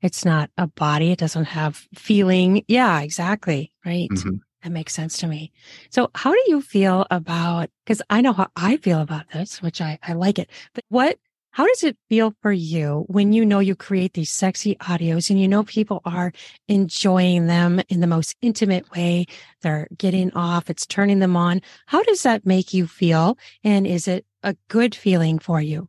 It's 0.02 0.24
not 0.24 0.50
a 0.58 0.66
body. 0.66 1.12
It 1.12 1.18
doesn't 1.18 1.44
have 1.44 1.86
feeling. 1.94 2.64
Yeah, 2.68 3.00
exactly. 3.00 3.72
Right. 3.86 4.10
Mhm. 4.10 4.40
That 4.62 4.72
makes 4.72 4.94
sense 4.94 5.18
to 5.18 5.26
me. 5.26 5.52
So 5.90 6.10
how 6.14 6.32
do 6.32 6.42
you 6.48 6.60
feel 6.60 7.06
about, 7.10 7.70
cause 7.86 8.02
I 8.10 8.20
know 8.20 8.32
how 8.32 8.48
I 8.56 8.76
feel 8.76 9.00
about 9.00 9.30
this, 9.30 9.60
which 9.62 9.80
I, 9.80 9.98
I 10.02 10.12
like 10.12 10.38
it, 10.38 10.50
but 10.74 10.84
what, 10.88 11.18
how 11.50 11.66
does 11.66 11.82
it 11.84 11.98
feel 12.08 12.34
for 12.40 12.52
you 12.52 13.04
when 13.08 13.32
you 13.32 13.44
know 13.44 13.58
you 13.58 13.74
create 13.76 14.14
these 14.14 14.30
sexy 14.30 14.74
audios 14.76 15.28
and 15.28 15.38
you 15.40 15.46
know 15.46 15.64
people 15.64 16.00
are 16.06 16.32
enjoying 16.68 17.46
them 17.46 17.82
in 17.88 18.00
the 18.00 18.06
most 18.06 18.36
intimate 18.40 18.90
way? 18.92 19.26
They're 19.60 19.86
getting 19.98 20.32
off. 20.32 20.70
It's 20.70 20.86
turning 20.86 21.18
them 21.18 21.36
on. 21.36 21.60
How 21.86 22.02
does 22.04 22.22
that 22.22 22.46
make 22.46 22.72
you 22.72 22.86
feel? 22.86 23.36
And 23.64 23.86
is 23.86 24.08
it 24.08 24.24
a 24.42 24.56
good 24.68 24.94
feeling 24.94 25.38
for 25.38 25.60
you? 25.60 25.88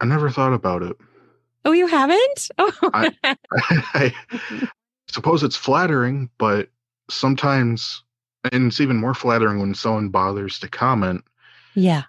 I 0.00 0.06
never 0.06 0.30
thought 0.30 0.52
about 0.52 0.82
it. 0.82 0.96
Oh, 1.64 1.72
you 1.72 1.86
haven't? 1.86 2.48
Oh, 2.58 2.72
I- 2.94 3.14
I 3.52 4.14
suppose 5.10 5.42
it's 5.42 5.56
flattering, 5.56 6.30
but 6.38 6.68
sometimes, 7.10 8.02
and 8.52 8.66
it's 8.68 8.80
even 8.80 8.96
more 8.96 9.14
flattering 9.14 9.58
when 9.58 9.74
someone 9.74 10.08
bothers 10.10 10.58
to 10.60 10.68
comment. 10.68 11.24
yeah. 11.74 12.04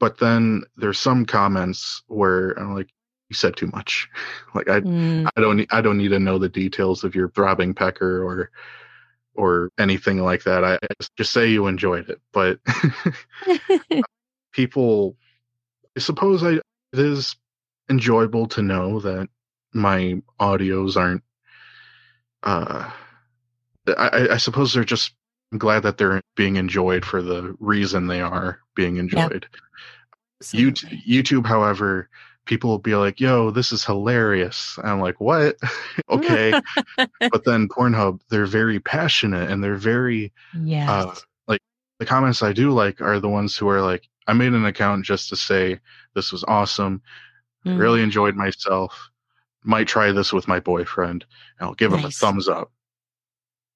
But 0.00 0.18
then 0.18 0.62
there's 0.76 0.98
some 0.98 1.24
comments 1.26 2.02
where 2.08 2.50
I'm 2.58 2.74
like, 2.74 2.88
you 3.28 3.36
said 3.36 3.56
too 3.56 3.68
much. 3.68 4.08
like 4.54 4.68
I, 4.68 4.80
Mm, 4.80 5.28
I 5.36 5.40
don't, 5.40 5.56
need, 5.58 5.68
I 5.70 5.80
don't 5.80 5.96
need 5.98 6.08
to 6.08 6.18
know 6.18 6.38
the 6.38 6.48
details 6.48 7.04
of 7.04 7.14
your 7.14 7.28
throbbing 7.30 7.72
pecker 7.72 8.22
or, 8.24 8.50
or 9.34 9.70
anything 9.78 10.18
like 10.18 10.42
that. 10.42 10.64
I 10.64 10.74
I 10.74 10.88
just 11.16 11.32
say 11.32 11.50
you 11.50 11.66
enjoyed 11.68 12.10
it. 12.10 12.20
But 12.32 12.58
people, 14.52 15.16
I 15.96 16.00
suppose 16.00 16.42
I, 16.42 16.60
it 16.92 16.98
is 16.98 17.36
enjoyable 17.90 18.46
to 18.48 18.62
know 18.62 19.00
that 19.00 19.28
my 19.72 20.20
audios 20.40 20.96
aren't 20.96 21.22
uh 22.42 22.90
I, 23.86 24.28
I 24.32 24.36
suppose 24.36 24.72
they're 24.72 24.84
just 24.84 25.14
I'm 25.52 25.58
glad 25.58 25.82
that 25.82 25.98
they're 25.98 26.22
being 26.34 26.56
enjoyed 26.56 27.04
for 27.04 27.20
the 27.20 27.54
reason 27.60 28.06
they 28.06 28.22
are 28.22 28.60
being 28.74 28.96
enjoyed. 28.96 29.46
YouTube. 30.42 31.04
YouTube, 31.06 31.46
however, 31.46 32.08
people 32.46 32.70
will 32.70 32.78
be 32.78 32.94
like, 32.94 33.20
"Yo, 33.20 33.50
this 33.50 33.70
is 33.70 33.84
hilarious." 33.84 34.78
I'm 34.82 35.00
like, 35.00 35.20
"What?" 35.20 35.56
okay, 36.10 36.58
but 36.96 37.44
then 37.44 37.68
Pornhub, 37.68 38.20
they're 38.30 38.46
very 38.46 38.80
passionate 38.80 39.50
and 39.50 39.62
they're 39.62 39.76
very 39.76 40.32
yeah. 40.58 40.90
uh, 40.90 41.14
like 41.46 41.60
the 41.98 42.06
comments 42.06 42.42
I 42.42 42.54
do 42.54 42.70
like 42.70 43.02
are 43.02 43.20
the 43.20 43.28
ones 43.28 43.56
who 43.56 43.68
are 43.68 43.82
like, 43.82 44.08
"I 44.26 44.32
made 44.32 44.52
an 44.52 44.64
account 44.66 45.04
just 45.04 45.28
to 45.30 45.36
say 45.36 45.80
this 46.14 46.32
was 46.32 46.44
awesome. 46.44 47.02
Mm, 47.66 47.78
Really 47.78 48.02
enjoyed 48.02 48.34
myself. 48.36 49.10
Might 49.64 49.86
try 49.88 50.10
this 50.12 50.32
with 50.32 50.48
my 50.48 50.58
boyfriend. 50.60 51.24
I'll 51.60 51.74
give 51.74 51.92
him 51.92 52.04
a 52.04 52.10
thumbs 52.10 52.48
up." 52.48 52.70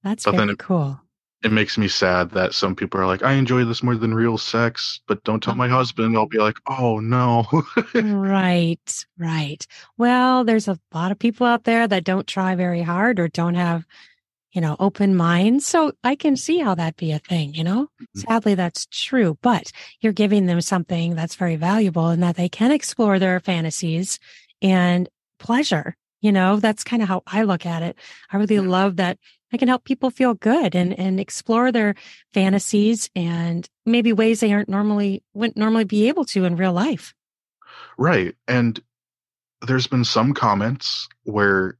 That's 0.03 0.25
but 0.25 0.35
very 0.37 0.51
it- 0.53 0.59
cool. 0.59 1.01
it 1.43 1.53
makes 1.53 1.77
me 1.79 1.87
sad 1.89 2.31
that 2.31 2.55
some 2.55 2.75
people 2.75 3.01
are 3.01 3.07
like, 3.07 3.23
I 3.23 3.33
enjoy 3.35 3.65
this 3.65 3.83
more 3.83 3.95
than 3.97 4.15
real 4.15 4.39
sex, 4.39 5.01
but 5.07 5.23
don't 5.25 5.43
tell 5.43 5.55
my 5.55 5.67
Uh-huh. 5.67 5.77
husband. 5.77 6.17
I'll 6.17 6.27
be 6.27 6.39
like, 6.39 6.57
oh 6.67 6.99
no. 7.01 7.47
right, 7.95 9.07
right. 9.19 9.67
Well, 9.97 10.45
there's 10.45 10.69
a 10.69 10.79
lot 10.93 11.13
of 11.13 11.19
people 11.19 11.47
out 11.47 11.65
there 11.65 11.87
that 11.89 12.05
don't 12.05 12.27
try 12.27 12.55
very 12.55 12.83
hard 12.83 13.19
or 13.21 13.29
don't 13.29 13.55
have, 13.55 13.85
you 14.57 14.63
know, 14.63 14.75
open 14.81 15.15
minds. 15.15 15.67
So 15.67 15.93
I 16.03 16.17
can 16.17 16.35
see 16.35 16.59
how 16.59 16.75
that'd 16.75 16.97
be 16.97 17.13
a 17.13 17.19
thing, 17.19 17.53
you 17.53 17.63
know? 17.63 17.89
Mhm. 18.01 18.21
Sadly, 18.23 18.55
that's 18.55 18.87
true, 18.87 19.37
but 19.43 19.71
you're 20.01 20.15
giving 20.15 20.47
them 20.47 20.63
something 20.63 21.15
that's 21.15 21.35
very 21.35 21.57
valuable 21.57 22.09
and 22.09 22.23
that 22.23 22.37
they 22.37 22.49
can 22.49 22.73
explore 22.73 23.19
their 23.19 23.39
fantasies 23.39 24.19
and 24.63 25.11
pleasure. 25.39 25.95
You 26.23 26.33
know, 26.33 26.57
that's 26.57 26.85
kind 26.85 27.03
of 27.03 27.09
how 27.09 27.23
I 27.27 27.43
look 27.43 27.67
at 27.67 27.83
it. 27.83 27.99
I 28.33 28.39
really 28.39 28.59
love 28.61 28.97
that 28.97 29.19
I 29.53 29.59
can 29.59 29.69
help 29.69 29.85
people 29.85 30.09
feel 30.09 30.33
good 30.33 30.75
and, 30.75 30.99
and 30.99 31.21
explore 31.21 31.71
their 31.71 31.95
fantasies 32.33 33.11
and 33.15 33.69
maybe 33.85 34.15
ways 34.15 34.41
they 34.41 34.55
aren't 34.55 34.71
normally, 34.71 35.23
wouldn't 35.35 35.59
normally 35.59 35.85
be 35.85 36.09
able 36.09 36.25
to 36.27 36.47
in 36.47 36.57
real 36.57 36.73
life. 36.73 37.15
right. 37.99 38.35
And 38.49 38.81
there's 39.67 39.87
been 39.87 40.05
some 40.05 40.33
comments 40.33 41.09
where 41.25 41.77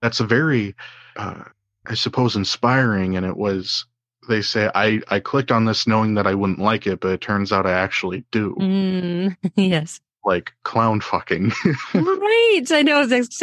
that's 0.00 0.20
a 0.20 0.24
very, 0.24 0.76
uh, 1.16 1.44
I 1.90 1.94
suppose, 1.94 2.36
inspiring. 2.36 3.16
And 3.16 3.26
it 3.26 3.36
was, 3.36 3.84
they 4.28 4.40
say, 4.42 4.70
I, 4.74 5.00
I 5.08 5.20
clicked 5.20 5.50
on 5.50 5.64
this 5.66 5.86
knowing 5.86 6.14
that 6.14 6.26
I 6.26 6.34
wouldn't 6.34 6.60
like 6.60 6.86
it, 6.86 7.00
but 7.00 7.10
it 7.12 7.20
turns 7.20 7.52
out 7.52 7.66
I 7.66 7.72
actually 7.72 8.24
do. 8.30 8.54
Mm, 8.58 9.36
yes. 9.56 10.00
Like 10.24 10.52
clown 10.62 11.00
fucking. 11.00 11.50
right. 11.94 12.62
I 12.70 12.82
know. 12.82 13.06
It's 13.10 13.40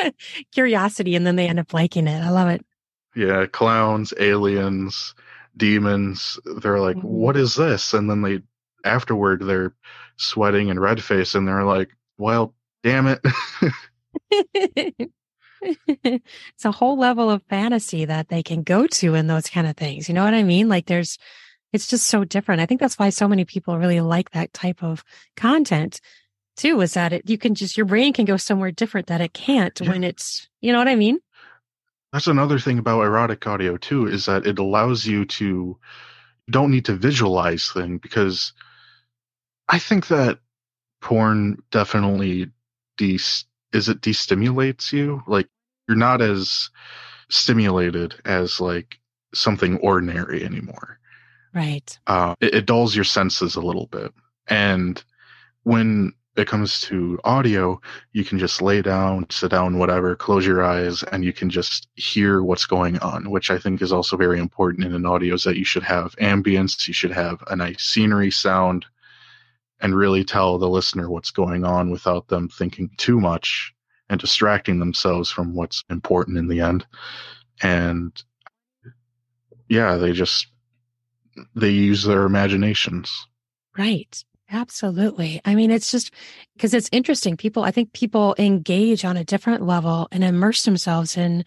curiosity. 0.52 1.14
And 1.16 1.26
then 1.26 1.36
they 1.36 1.48
end 1.48 1.58
up 1.58 1.74
liking 1.74 2.06
it. 2.06 2.22
I 2.22 2.30
love 2.30 2.48
it. 2.48 2.64
yeah. 3.16 3.46
Clowns, 3.46 4.14
aliens, 4.20 5.14
demons. 5.56 6.38
They're 6.62 6.78
like, 6.80 6.96
Mhm. 6.96 7.02
what 7.04 7.36
is 7.36 7.56
this? 7.56 7.92
And 7.94 8.08
then 8.08 8.22
they, 8.22 8.40
afterward, 8.84 9.42
they're 9.42 9.74
sweating 10.18 10.70
and 10.70 10.80
red 10.80 11.02
face 11.02 11.34
and 11.34 11.48
they're 11.48 11.64
like, 11.64 11.90
well, 12.18 12.54
damn 12.84 13.06
it. 13.08 13.20
it's 15.88 16.64
a 16.64 16.72
whole 16.72 16.98
level 16.98 17.30
of 17.30 17.42
fantasy 17.48 18.04
that 18.04 18.28
they 18.28 18.42
can 18.42 18.62
go 18.62 18.86
to 18.86 19.14
in 19.14 19.26
those 19.26 19.48
kind 19.48 19.66
of 19.66 19.76
things. 19.76 20.08
You 20.08 20.14
know 20.14 20.24
what 20.24 20.34
I 20.34 20.42
mean? 20.42 20.68
Like 20.68 20.86
there's, 20.86 21.18
it's 21.72 21.88
just 21.88 22.06
so 22.06 22.24
different. 22.24 22.60
I 22.60 22.66
think 22.66 22.80
that's 22.80 22.98
why 22.98 23.10
so 23.10 23.28
many 23.28 23.44
people 23.44 23.78
really 23.78 24.00
like 24.00 24.30
that 24.30 24.52
type 24.52 24.82
of 24.82 25.04
content 25.36 26.00
too, 26.56 26.80
is 26.80 26.94
that 26.94 27.12
it, 27.12 27.28
you 27.28 27.38
can 27.38 27.54
just, 27.54 27.76
your 27.76 27.86
brain 27.86 28.12
can 28.12 28.24
go 28.24 28.36
somewhere 28.36 28.70
different 28.70 29.06
that 29.08 29.20
it 29.20 29.32
can't 29.32 29.80
Yeah. 29.80 29.90
when 29.90 30.04
it's, 30.04 30.48
you 30.60 30.72
know 30.72 30.78
what 30.78 30.88
I 30.88 30.96
mean? 30.96 31.20
That's 32.12 32.26
another 32.26 32.58
thing 32.58 32.78
about 32.78 33.02
erotic 33.02 33.46
audio 33.46 33.76
too, 33.76 34.06
is 34.06 34.26
that 34.26 34.46
it 34.46 34.58
allows 34.58 35.06
you 35.06 35.24
to 35.26 35.44
you 35.44 36.52
don't 36.52 36.70
need 36.70 36.86
to 36.86 36.96
visualize 36.96 37.68
thing 37.68 37.98
because 37.98 38.54
I 39.68 39.78
think 39.78 40.08
that 40.08 40.38
porn 41.02 41.62
definitely 41.70 42.50
de 42.96 43.18
is 43.72 43.88
it 43.88 44.00
destimulates 44.00 44.92
you? 44.92 45.22
Like 45.26 45.48
you're 45.88 45.96
not 45.96 46.20
as 46.20 46.70
stimulated 47.30 48.14
as 48.24 48.60
like 48.60 48.98
something 49.34 49.76
ordinary 49.78 50.44
anymore. 50.44 50.98
Right. 51.54 51.98
Uh, 52.06 52.34
it, 52.40 52.54
it 52.54 52.66
dulls 52.66 52.94
your 52.94 53.04
senses 53.04 53.56
a 53.56 53.60
little 53.60 53.86
bit. 53.86 54.12
And 54.48 55.02
when 55.64 56.12
it 56.36 56.46
comes 56.46 56.80
to 56.82 57.18
audio, 57.24 57.80
you 58.12 58.24
can 58.24 58.38
just 58.38 58.62
lay 58.62 58.80
down, 58.80 59.26
sit 59.28 59.50
down, 59.50 59.78
whatever, 59.78 60.14
close 60.14 60.46
your 60.46 60.62
eyes, 60.62 61.02
and 61.02 61.24
you 61.24 61.32
can 61.32 61.50
just 61.50 61.88
hear 61.96 62.42
what's 62.42 62.64
going 62.64 62.98
on, 63.00 63.30
which 63.30 63.50
I 63.50 63.58
think 63.58 63.82
is 63.82 63.92
also 63.92 64.16
very 64.16 64.38
important 64.38 64.86
in 64.86 64.94
an 64.94 65.04
audio 65.04 65.34
is 65.34 65.42
that 65.42 65.56
you 65.56 65.64
should 65.64 65.82
have 65.82 66.14
ambience, 66.16 66.86
you 66.86 66.94
should 66.94 67.10
have 67.10 67.42
a 67.48 67.56
nice 67.56 67.82
scenery 67.82 68.30
sound, 68.30 68.86
and 69.80 69.96
really 69.96 70.24
tell 70.24 70.58
the 70.58 70.68
listener 70.68 71.08
what's 71.08 71.30
going 71.30 71.64
on 71.64 71.90
without 71.90 72.28
them 72.28 72.48
thinking 72.48 72.90
too 72.96 73.20
much 73.20 73.72
and 74.08 74.20
distracting 74.20 74.78
themselves 74.78 75.30
from 75.30 75.54
what's 75.54 75.84
important 75.90 76.38
in 76.38 76.48
the 76.48 76.60
end. 76.60 76.86
And 77.62 78.12
yeah, 79.68 79.96
they 79.96 80.12
just 80.12 80.48
they 81.54 81.70
use 81.70 82.04
their 82.04 82.24
imaginations. 82.24 83.26
Right. 83.76 84.24
Absolutely. 84.50 85.42
I 85.44 85.54
mean, 85.54 85.70
it's 85.70 85.90
just 85.90 86.10
because 86.56 86.72
it's 86.72 86.88
interesting. 86.90 87.36
People, 87.36 87.64
I 87.64 87.70
think 87.70 87.92
people 87.92 88.34
engage 88.38 89.04
on 89.04 89.18
a 89.18 89.24
different 89.24 89.62
level 89.62 90.08
and 90.10 90.24
immerse 90.24 90.64
themselves 90.64 91.16
in 91.16 91.44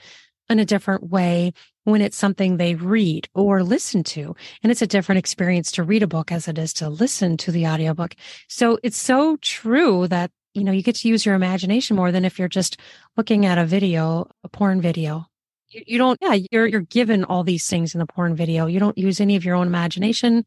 in 0.49 0.59
a 0.59 0.65
different 0.65 1.09
way 1.09 1.53
when 1.83 2.01
it's 2.01 2.17
something 2.17 2.57
they 2.57 2.75
read 2.75 3.27
or 3.33 3.63
listen 3.63 4.03
to. 4.03 4.35
And 4.61 4.71
it's 4.71 4.81
a 4.81 4.87
different 4.87 5.19
experience 5.19 5.71
to 5.73 5.83
read 5.83 6.03
a 6.03 6.07
book 6.07 6.31
as 6.31 6.47
it 6.47 6.57
is 6.57 6.73
to 6.73 6.89
listen 6.89 7.37
to 7.37 7.51
the 7.51 7.67
audiobook. 7.67 8.15
So 8.47 8.77
it's 8.83 9.01
so 9.01 9.37
true 9.37 10.07
that, 10.07 10.31
you 10.53 10.63
know, 10.63 10.71
you 10.71 10.83
get 10.83 10.95
to 10.97 11.07
use 11.07 11.25
your 11.25 11.35
imagination 11.35 11.95
more 11.95 12.11
than 12.11 12.25
if 12.25 12.37
you're 12.37 12.47
just 12.47 12.77
looking 13.17 13.45
at 13.45 13.57
a 13.57 13.65
video, 13.65 14.29
a 14.43 14.49
porn 14.49 14.81
video. 14.81 15.25
You, 15.69 15.83
you 15.87 15.97
don't, 15.97 16.19
yeah, 16.21 16.37
you're, 16.51 16.67
you're 16.67 16.81
given 16.81 17.23
all 17.23 17.43
these 17.43 17.67
things 17.67 17.95
in 17.95 17.99
the 17.99 18.05
porn 18.05 18.35
video. 18.35 18.67
You 18.67 18.79
don't 18.79 18.97
use 18.97 19.19
any 19.19 19.35
of 19.35 19.45
your 19.45 19.55
own 19.55 19.67
imagination. 19.67 20.45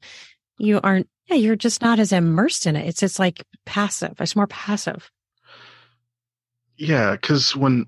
You 0.58 0.80
aren't, 0.84 1.08
yeah, 1.26 1.36
you're 1.36 1.56
just 1.56 1.82
not 1.82 1.98
as 1.98 2.12
immersed 2.12 2.66
in 2.66 2.76
it. 2.76 2.86
It's 2.86 3.00
just 3.00 3.18
like 3.18 3.42
passive. 3.64 4.20
It's 4.20 4.36
more 4.36 4.46
passive. 4.46 5.10
Yeah. 6.76 7.16
Cause 7.16 7.56
when, 7.56 7.86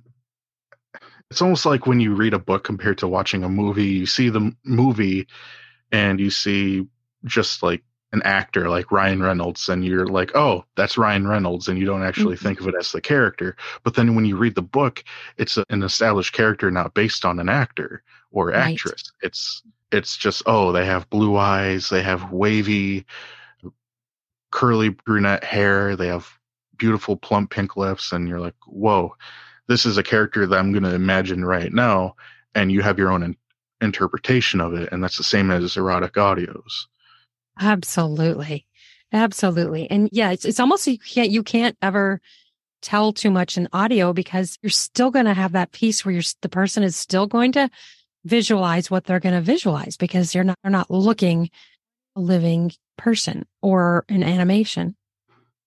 it's 1.30 1.42
almost 1.42 1.66
like 1.66 1.86
when 1.86 2.00
you 2.00 2.14
read 2.14 2.34
a 2.34 2.38
book 2.38 2.64
compared 2.64 2.98
to 2.98 3.08
watching 3.08 3.42
a 3.42 3.48
movie, 3.48 3.86
you 3.86 4.06
see 4.06 4.28
the 4.28 4.54
movie 4.64 5.26
and 5.90 6.20
you 6.20 6.30
see 6.30 6.86
just 7.24 7.62
like 7.62 7.82
an 8.12 8.22
actor 8.22 8.68
like 8.68 8.92
Ryan 8.92 9.22
Reynolds 9.22 9.68
and 9.68 9.84
you're 9.84 10.06
like, 10.06 10.34
oh, 10.36 10.64
that's 10.76 10.96
Ryan 10.96 11.26
Reynolds, 11.26 11.68
and 11.68 11.78
you 11.78 11.84
don't 11.84 12.04
actually 12.04 12.36
mm-hmm. 12.36 12.46
think 12.46 12.60
of 12.60 12.68
it 12.68 12.74
as 12.78 12.92
the 12.92 13.00
character. 13.00 13.56
But 13.82 13.94
then 13.94 14.14
when 14.14 14.24
you 14.24 14.36
read 14.36 14.54
the 14.54 14.62
book, 14.62 15.02
it's 15.36 15.56
a, 15.56 15.64
an 15.68 15.82
established 15.82 16.32
character 16.32 16.70
not 16.70 16.94
based 16.94 17.24
on 17.24 17.40
an 17.40 17.48
actor 17.48 18.02
or 18.30 18.54
actress. 18.54 19.12
Right. 19.22 19.28
It's 19.28 19.62
it's 19.92 20.16
just 20.16 20.42
oh, 20.46 20.72
they 20.72 20.86
have 20.86 21.10
blue 21.10 21.36
eyes, 21.36 21.88
they 21.88 22.02
have 22.02 22.32
wavy, 22.32 23.06
curly 24.50 24.90
brunette 24.90 25.44
hair, 25.44 25.96
they 25.96 26.08
have 26.08 26.28
beautiful 26.76 27.16
plump 27.16 27.50
pink 27.50 27.76
lips, 27.76 28.12
and 28.12 28.28
you're 28.28 28.40
like, 28.40 28.54
whoa, 28.66 29.14
this 29.68 29.86
is 29.86 29.98
a 29.98 30.02
character 30.02 30.46
that 30.46 30.58
I'm 30.58 30.72
going 30.72 30.84
to 30.84 30.94
imagine 30.94 31.44
right 31.44 31.72
now, 31.72 32.16
and 32.54 32.70
you 32.70 32.82
have 32.82 32.98
your 32.98 33.10
own 33.10 33.22
in- 33.22 33.36
interpretation 33.80 34.60
of 34.60 34.74
it, 34.74 34.90
and 34.92 35.02
that's 35.02 35.18
the 35.18 35.24
same 35.24 35.50
as 35.50 35.76
erotic 35.76 36.14
audios. 36.14 36.86
Absolutely, 37.60 38.66
absolutely, 39.12 39.90
and 39.90 40.08
yeah, 40.12 40.30
it's 40.30 40.44
it's 40.44 40.60
almost 40.60 40.86
you 40.86 40.98
can't 40.98 41.30
you 41.30 41.42
can't 41.42 41.76
ever 41.82 42.20
tell 42.82 43.12
too 43.12 43.30
much 43.30 43.56
in 43.56 43.68
audio 43.72 44.12
because 44.12 44.58
you're 44.62 44.70
still 44.70 45.10
going 45.10 45.24
to 45.24 45.34
have 45.34 45.52
that 45.52 45.72
piece 45.72 46.04
where 46.04 46.12
you're 46.12 46.22
the 46.42 46.48
person 46.48 46.82
is 46.82 46.94
still 46.94 47.26
going 47.26 47.52
to 47.52 47.68
visualize 48.24 48.90
what 48.90 49.04
they're 49.04 49.20
going 49.20 49.34
to 49.34 49.40
visualize 49.40 49.96
because 49.96 50.32
they're 50.32 50.44
not 50.44 50.58
they're 50.62 50.70
not 50.70 50.90
looking 50.90 51.50
a 52.16 52.20
living 52.20 52.72
person 52.96 53.46
or 53.62 54.04
an 54.08 54.22
animation. 54.22 54.96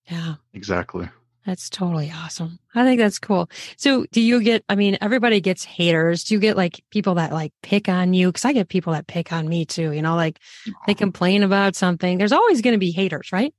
Yeah. 0.09 0.35
Exactly. 0.53 1.09
That's 1.45 1.69
totally 1.69 2.11
awesome. 2.15 2.59
I 2.75 2.83
think 2.83 2.99
that's 2.99 3.17
cool. 3.17 3.49
So 3.77 4.05
do 4.11 4.21
you 4.21 4.41
get, 4.41 4.63
I 4.69 4.75
mean, 4.75 4.97
everybody 5.01 5.41
gets 5.41 5.63
haters. 5.63 6.23
Do 6.23 6.33
you 6.35 6.39
get 6.39 6.57
like 6.57 6.83
people 6.91 7.15
that 7.15 7.31
like 7.31 7.53
pick 7.63 7.89
on 7.89 8.13
you? 8.13 8.31
Cause 8.31 8.45
I 8.45 8.53
get 8.53 8.69
people 8.69 8.93
that 8.93 9.07
pick 9.07 9.31
on 9.31 9.47
me 9.47 9.65
too, 9.65 9.91
you 9.91 10.01
know, 10.01 10.15
like 10.15 10.39
they 10.85 10.93
complain 10.93 11.43
about 11.43 11.75
something. 11.75 12.17
There's 12.17 12.33
always 12.33 12.61
going 12.61 12.73
to 12.73 12.79
be 12.79 12.91
haters, 12.91 13.31
right? 13.31 13.53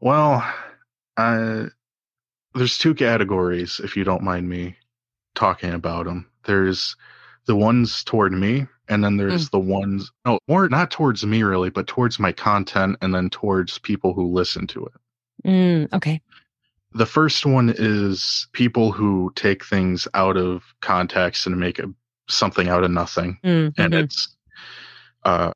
Well, 0.00 0.42
uh, 1.16 1.66
there's 2.54 2.78
two 2.78 2.94
categories, 2.94 3.80
if 3.84 3.96
you 3.96 4.04
don't 4.04 4.22
mind 4.22 4.48
me 4.48 4.76
talking 5.34 5.72
about 5.72 6.06
them. 6.06 6.28
There's 6.46 6.96
the 7.46 7.54
ones 7.54 8.02
toward 8.04 8.32
me, 8.32 8.66
and 8.88 9.04
then 9.04 9.16
there's 9.16 9.48
mm. 9.48 9.50
the 9.52 9.60
ones, 9.60 10.10
no, 10.24 10.38
more 10.48 10.68
not 10.68 10.90
towards 10.90 11.24
me 11.24 11.42
really, 11.42 11.70
but 11.70 11.86
towards 11.86 12.18
my 12.18 12.32
content 12.32 12.96
and 13.02 13.14
then 13.14 13.30
towards 13.30 13.78
people 13.78 14.14
who 14.14 14.32
listen 14.32 14.66
to 14.68 14.86
it. 14.86 14.92
Mm, 15.46 15.92
okay. 15.92 16.20
The 16.92 17.06
first 17.06 17.46
one 17.46 17.72
is 17.76 18.48
people 18.52 18.90
who 18.90 19.32
take 19.36 19.64
things 19.64 20.08
out 20.12 20.36
of 20.36 20.62
context 20.80 21.46
and 21.46 21.58
make 21.58 21.78
a, 21.78 21.92
something 22.28 22.68
out 22.68 22.82
of 22.82 22.90
nothing. 22.90 23.38
Mm-hmm. 23.44 23.80
And 23.80 23.94
it's, 23.94 24.36
uh, 25.24 25.52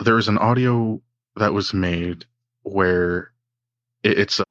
there's 0.00 0.28
an 0.28 0.38
audio 0.38 1.00
that 1.36 1.52
was 1.52 1.72
made 1.72 2.24
where 2.62 3.30
it, 4.02 4.18
it's, 4.18 4.40
a, 4.40 4.44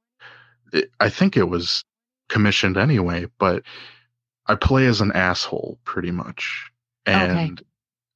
it, 0.71 0.91
I 0.99 1.09
think 1.09 1.35
it 1.35 1.49
was 1.49 1.83
commissioned 2.29 2.77
anyway, 2.77 3.25
but 3.37 3.63
I 4.45 4.55
play 4.55 4.85
as 4.85 5.01
an 5.01 5.11
asshole 5.11 5.77
pretty 5.83 6.11
much. 6.11 6.71
And 7.05 7.59
okay. 7.59 7.67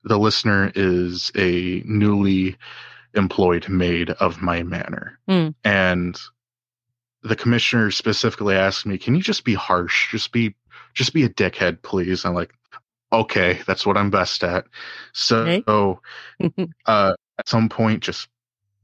the 0.04 0.18
listener 0.18 0.72
is 0.76 1.32
a 1.36 1.84
newly 1.86 2.56
employed 3.16 3.68
maid 3.68 4.12
of 4.12 4.41
my 4.41 4.64
manor. 4.64 5.20
Mm. 5.30 5.56
And 5.64 6.20
the 7.24 7.36
commissioner 7.36 7.90
specifically 7.92 8.56
asked 8.56 8.86
me, 8.86 8.98
"Can 8.98 9.16
you 9.16 9.22
just 9.22 9.44
be 9.46 9.54
harsh? 9.54 10.12
Just 10.12 10.32
be, 10.32 10.56
just 10.94 11.14
be 11.14 11.24
a 11.24 11.30
dickhead, 11.30 11.82
please." 11.82 12.26
I'm 12.26 12.34
like, 12.34 12.54
"Okay, 13.12 13.62
that's 13.66 13.86
what 13.86 13.98
I'm 13.98 14.10
best 14.10 14.44
at." 14.44 14.66
So, 15.14 15.62
okay. 15.68 16.68
uh, 16.86 17.14
at 17.40 17.50
some 17.50 17.70
point, 17.70 18.04
just 18.04 18.28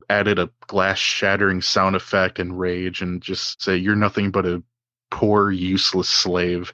added 0.10 0.40
a 0.40 0.50
glass 0.68 0.98
shattering 0.98 1.62
sound 1.62 1.96
effect 1.96 2.40
and 2.40 2.58
rage, 2.58 3.02
and 3.02 3.22
just 3.22 3.62
say, 3.62 3.76
"You're 3.76 3.96
nothing 3.96 4.32
but 4.32 4.46
a 4.46 4.64
poor, 5.12 5.52
useless 5.52 6.10
slave." 6.10 6.74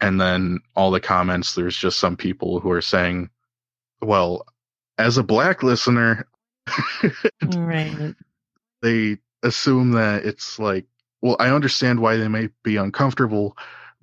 And 0.00 0.18
then 0.18 0.60
all 0.74 0.90
the 0.90 1.00
comments, 1.00 1.54
there's 1.54 1.76
just 1.76 1.98
some 2.00 2.16
people 2.16 2.58
who 2.60 2.70
are 2.70 2.80
saying, 2.82 3.28
"Well, 4.00 4.46
as 4.98 5.18
a 5.18 5.22
black 5.22 5.62
listener." 5.62 6.26
right. 7.42 8.14
They 8.82 9.18
assume 9.42 9.92
that 9.92 10.24
it's 10.24 10.58
like, 10.58 10.86
well, 11.22 11.36
I 11.38 11.50
understand 11.50 12.00
why 12.00 12.16
they 12.16 12.28
may 12.28 12.48
be 12.62 12.76
uncomfortable, 12.76 13.56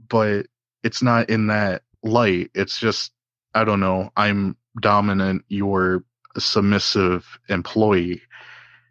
but 0.09 0.47
it's 0.83 1.01
not 1.01 1.29
in 1.29 1.47
that 1.47 1.83
light. 2.03 2.51
It's 2.53 2.79
just, 2.79 3.11
I 3.53 3.63
don't 3.63 3.79
know, 3.79 4.11
I'm 4.15 4.55
dominant, 4.79 5.43
you're 5.47 6.03
a 6.35 6.41
submissive 6.41 7.39
employee. 7.49 8.21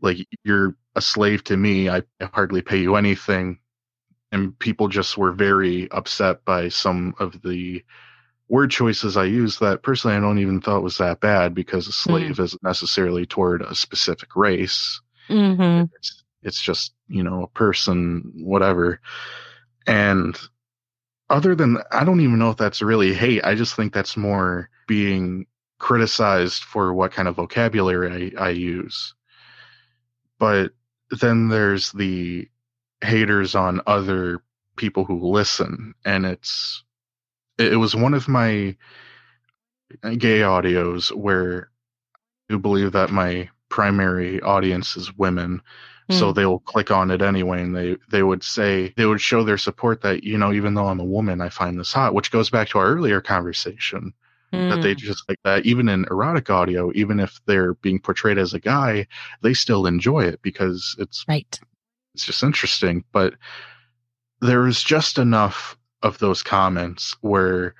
Like, 0.03 0.18
you're 0.44 0.76
a 0.94 1.01
slave 1.01 1.44
to 1.44 1.57
me. 1.57 1.88
I 1.88 2.03
hardly 2.20 2.62
pay 2.62 2.78
you 2.78 2.97
anything. 2.97 3.59
And 4.32 4.59
people 4.59 4.88
just 4.88 5.16
were 5.16 5.32
very 5.32 5.90
upset 5.90 6.44
by 6.44 6.68
some 6.68 7.14
of 7.18 7.40
the 7.42 7.84
word 8.49 8.70
choices 8.70 9.16
I 9.16 9.24
used 9.24 9.61
that 9.61 9.82
personally 9.82 10.16
I 10.16 10.20
don't 10.20 10.38
even 10.38 10.61
thought 10.61 10.82
was 10.82 10.99
that 10.99 11.20
bad 11.20 11.55
because 11.55 11.88
a 11.88 11.92
slave 11.92 12.36
mm. 12.36 12.44
isn't 12.44 12.62
necessarily 12.62 13.26
toward 13.26 13.62
a 13.62 13.74
specific 13.74 14.36
race. 14.36 15.01
Mm-hmm. 15.28 15.86
It's, 15.97 16.22
it's 16.47 16.62
just, 16.62 16.94
you 17.09 17.24
know, 17.24 17.42
a 17.42 17.49
person, 17.49 18.32
whatever. 18.36 19.01
And 19.86 20.38
other 21.28 21.57
than, 21.57 21.78
I 21.90 22.05
don't 22.05 22.20
even 22.20 22.38
know 22.38 22.51
if 22.51 22.57
that's 22.57 22.80
really 22.80 23.12
hate. 23.12 23.44
I 23.44 23.57
just 23.57 23.74
think 23.74 23.92
that's 23.92 24.16
more 24.16 24.70
being 24.86 25.47
criticized 25.78 26.62
for 26.62 26.94
what 26.94 27.11
kind 27.11 27.26
of 27.26 27.34
vocabulary 27.34 28.32
I, 28.38 28.44
I 28.47 28.51
use. 28.51 29.12
But 30.38 30.70
then 31.20 31.49
there's 31.49 31.90
the 31.92 32.49
haters 33.03 33.57
on 33.57 33.80
other 33.86 34.40
people 34.76 35.05
who 35.05 35.28
listen. 35.28 35.94
And 36.05 36.24
it's, 36.24 36.84
it 37.59 37.76
was 37.76 37.97
one 37.97 38.14
of 38.14 38.28
my 38.28 38.76
gay 40.03 40.40
audios 40.40 41.11
where 41.11 41.70
I 42.49 42.57
believe 42.57 42.92
that 42.92 43.11
my 43.11 43.49
primary 43.68 44.40
audience 44.42 44.97
is 44.97 45.12
women 45.16 45.61
so 46.11 46.28
hmm. 46.28 46.34
they'll 46.34 46.59
click 46.61 46.90
on 46.90 47.11
it 47.11 47.22
anyway 47.22 47.62
and 47.62 47.74
they, 47.74 47.96
they 48.11 48.22
would 48.22 48.42
say, 48.42 48.92
they 48.96 49.07
would 49.07 49.20
show 49.20 49.42
their 49.42 49.59
support 49.59 50.02
that, 50.02 50.22
you 50.24 50.38
know, 50.38 50.52
even 50.52 50.74
though 50.74 50.86
I'm 50.86 51.00
a 51.00 51.04
woman, 51.04 51.40
I 51.40 51.48
find 51.48 51.78
this 51.78 51.92
hot, 51.92 52.14
which 52.14 52.30
goes 52.30 52.50
back 52.50 52.68
to 52.68 52.78
our 52.78 52.86
earlier 52.86 53.20
conversation. 53.20 54.12
Mm. 54.52 54.70
That 54.70 54.82
they 54.82 54.92
hmm. 54.92 54.98
just 54.98 55.28
like 55.28 55.40
that, 55.42 55.66
even 55.66 55.88
in 55.88 56.07
erotic 56.09 56.50
audio, 56.50 56.92
even 56.94 57.18
if 57.18 57.40
they're 57.46 57.74
being 57.74 57.98
portrayed 57.98 58.38
as 58.38 58.54
a 58.54 58.61
guy, 58.61 59.09
they 59.42 59.54
still 59.54 59.86
enjoy 59.86 60.20
it 60.20 60.40
because 60.40 60.94
it's 61.00 61.24
right. 61.26 61.59
It's 62.14 62.24
just 62.24 62.44
interesting. 62.44 63.02
But 63.11 63.34
there's 64.40 64.84
just 64.84 65.18
enough 65.18 65.76
of 66.02 66.18
those 66.18 66.44
comments 66.44 67.16
where 67.22 67.74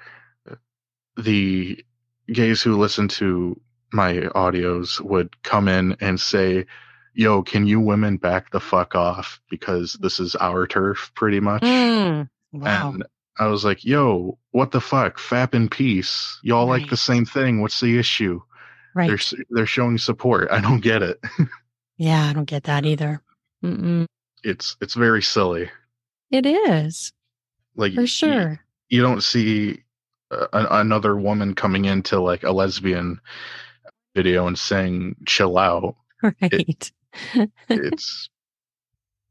the 1.17 1.85
gays 2.33 2.63
who 2.63 2.77
listen 2.77 3.07
to 3.09 3.61
my 3.93 4.15
audios 4.35 5.01
would 5.01 5.41
come 5.45 5.69
in 5.69 5.97
and 6.01 6.21
say, 6.21 6.67
yo, 7.17 7.43
can 7.43 7.67
you 7.67 7.81
women 7.81 8.19
back 8.19 8.51
the 8.51 8.61
fuck 8.61 8.95
off 8.95 9.41
because 9.51 9.95
this 9.95 10.21
is 10.21 10.37
our 10.37 10.67
turf 10.67 11.11
pretty 11.15 11.41
much? 11.41 11.63
Mm, 11.63 12.29
wow. 12.53 12.93
And 12.93 13.05
I 13.39 13.47
was 13.47 13.65
like, 13.65 13.85
yo, 13.85 14.39
what 14.51 14.71
the 14.71 14.81
fuck? 14.81 15.19
Fap 15.19 15.55
in 15.55 15.69
peace. 15.69 16.39
Y'all 16.43 16.69
right. 16.69 16.81
like 16.83 16.91
the 16.91 16.97
same 16.97 17.25
thing. 17.25 17.61
What's 17.63 17.81
the 17.81 17.99
issue? 17.99 18.41
Right. 18.95 19.09
They're, 19.09 19.45
they're 19.51 19.67
showing 19.67 19.99
support. 19.99 20.49
I 20.53 20.61
don't 20.61 20.81
get 20.81 21.03
it. 21.03 21.19
yeah, 21.97 22.27
I 22.27 22.33
don't 22.35 22.45
get 22.45 22.65
that 22.65 22.85
either. 22.85 23.23
Mm-mm. 23.65 24.07
It's 24.45 24.77
it's 24.81 24.95
very 24.95 25.23
silly. 25.23 25.71
It 26.31 26.45
is 26.45 27.13
Like 27.75 27.95
for 27.95 28.07
sure. 28.07 28.61
you 28.89 29.01
don't 29.01 29.23
see 29.23 29.83
an, 30.31 30.67
another 30.71 31.17
woman 31.17 31.55
coming 31.55 31.87
into 31.87 32.21
like 32.21 32.43
a 32.43 32.53
lesbian 32.53 33.21
video 34.15 34.47
and 34.47 34.59
saying 34.59 35.17
"chill 35.27 35.57
out." 35.59 35.97
Right. 36.23 36.93
It's 37.69 38.29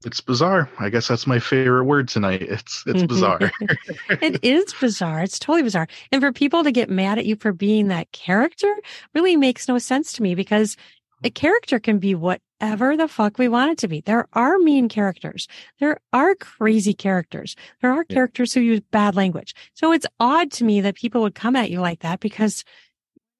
it's 0.05 0.21
bizarre. 0.21 0.69
I 0.79 0.89
guess 0.89 1.07
that's 1.07 1.25
my 1.25 1.39
favorite 1.39 1.85
word 1.85 2.07
tonight. 2.07 2.43
It's 2.43 2.83
it's 2.85 3.03
Mm-hmm. 3.03 3.07
bizarre. 3.07 3.51
it 4.21 4.43
is 4.43 4.73
bizarre. 4.73 5.21
It's 5.23 5.39
totally 5.39 5.63
bizarre. 5.63 5.87
And 6.11 6.21
for 6.21 6.31
people 6.31 6.63
to 6.63 6.71
get 6.71 6.89
mad 6.89 7.17
at 7.17 7.25
you 7.25 7.35
for 7.35 7.53
being 7.53 7.87
that 7.87 8.11
character 8.11 8.73
really 9.15 9.35
makes 9.35 9.67
no 9.67 9.77
sense 9.79 10.13
to 10.13 10.21
me 10.23 10.35
because 10.35 10.77
a 11.23 11.29
character 11.31 11.79
can 11.79 11.97
be 11.97 12.13
whatever 12.13 12.95
the 12.95 13.07
fuck 13.07 13.39
we 13.39 13.47
want 13.47 13.71
it 13.71 13.77
to 13.79 13.87
be. 13.87 14.01
There 14.01 14.27
are 14.33 14.59
mean 14.59 14.89
characters. 14.89 15.47
There 15.79 15.99
are 16.13 16.35
crazy 16.35 16.93
characters. 16.93 17.55
There 17.81 17.91
are 17.91 18.03
characters 18.03 18.53
who 18.53 18.59
use 18.59 18.81
bad 18.91 19.15
language. 19.15 19.55
So 19.73 19.91
it's 19.91 20.05
odd 20.19 20.51
to 20.53 20.63
me 20.65 20.81
that 20.81 20.95
people 20.95 21.21
would 21.21 21.33
come 21.33 21.55
at 21.55 21.71
you 21.71 21.79
like 21.81 22.01
that 22.01 22.19
because 22.19 22.63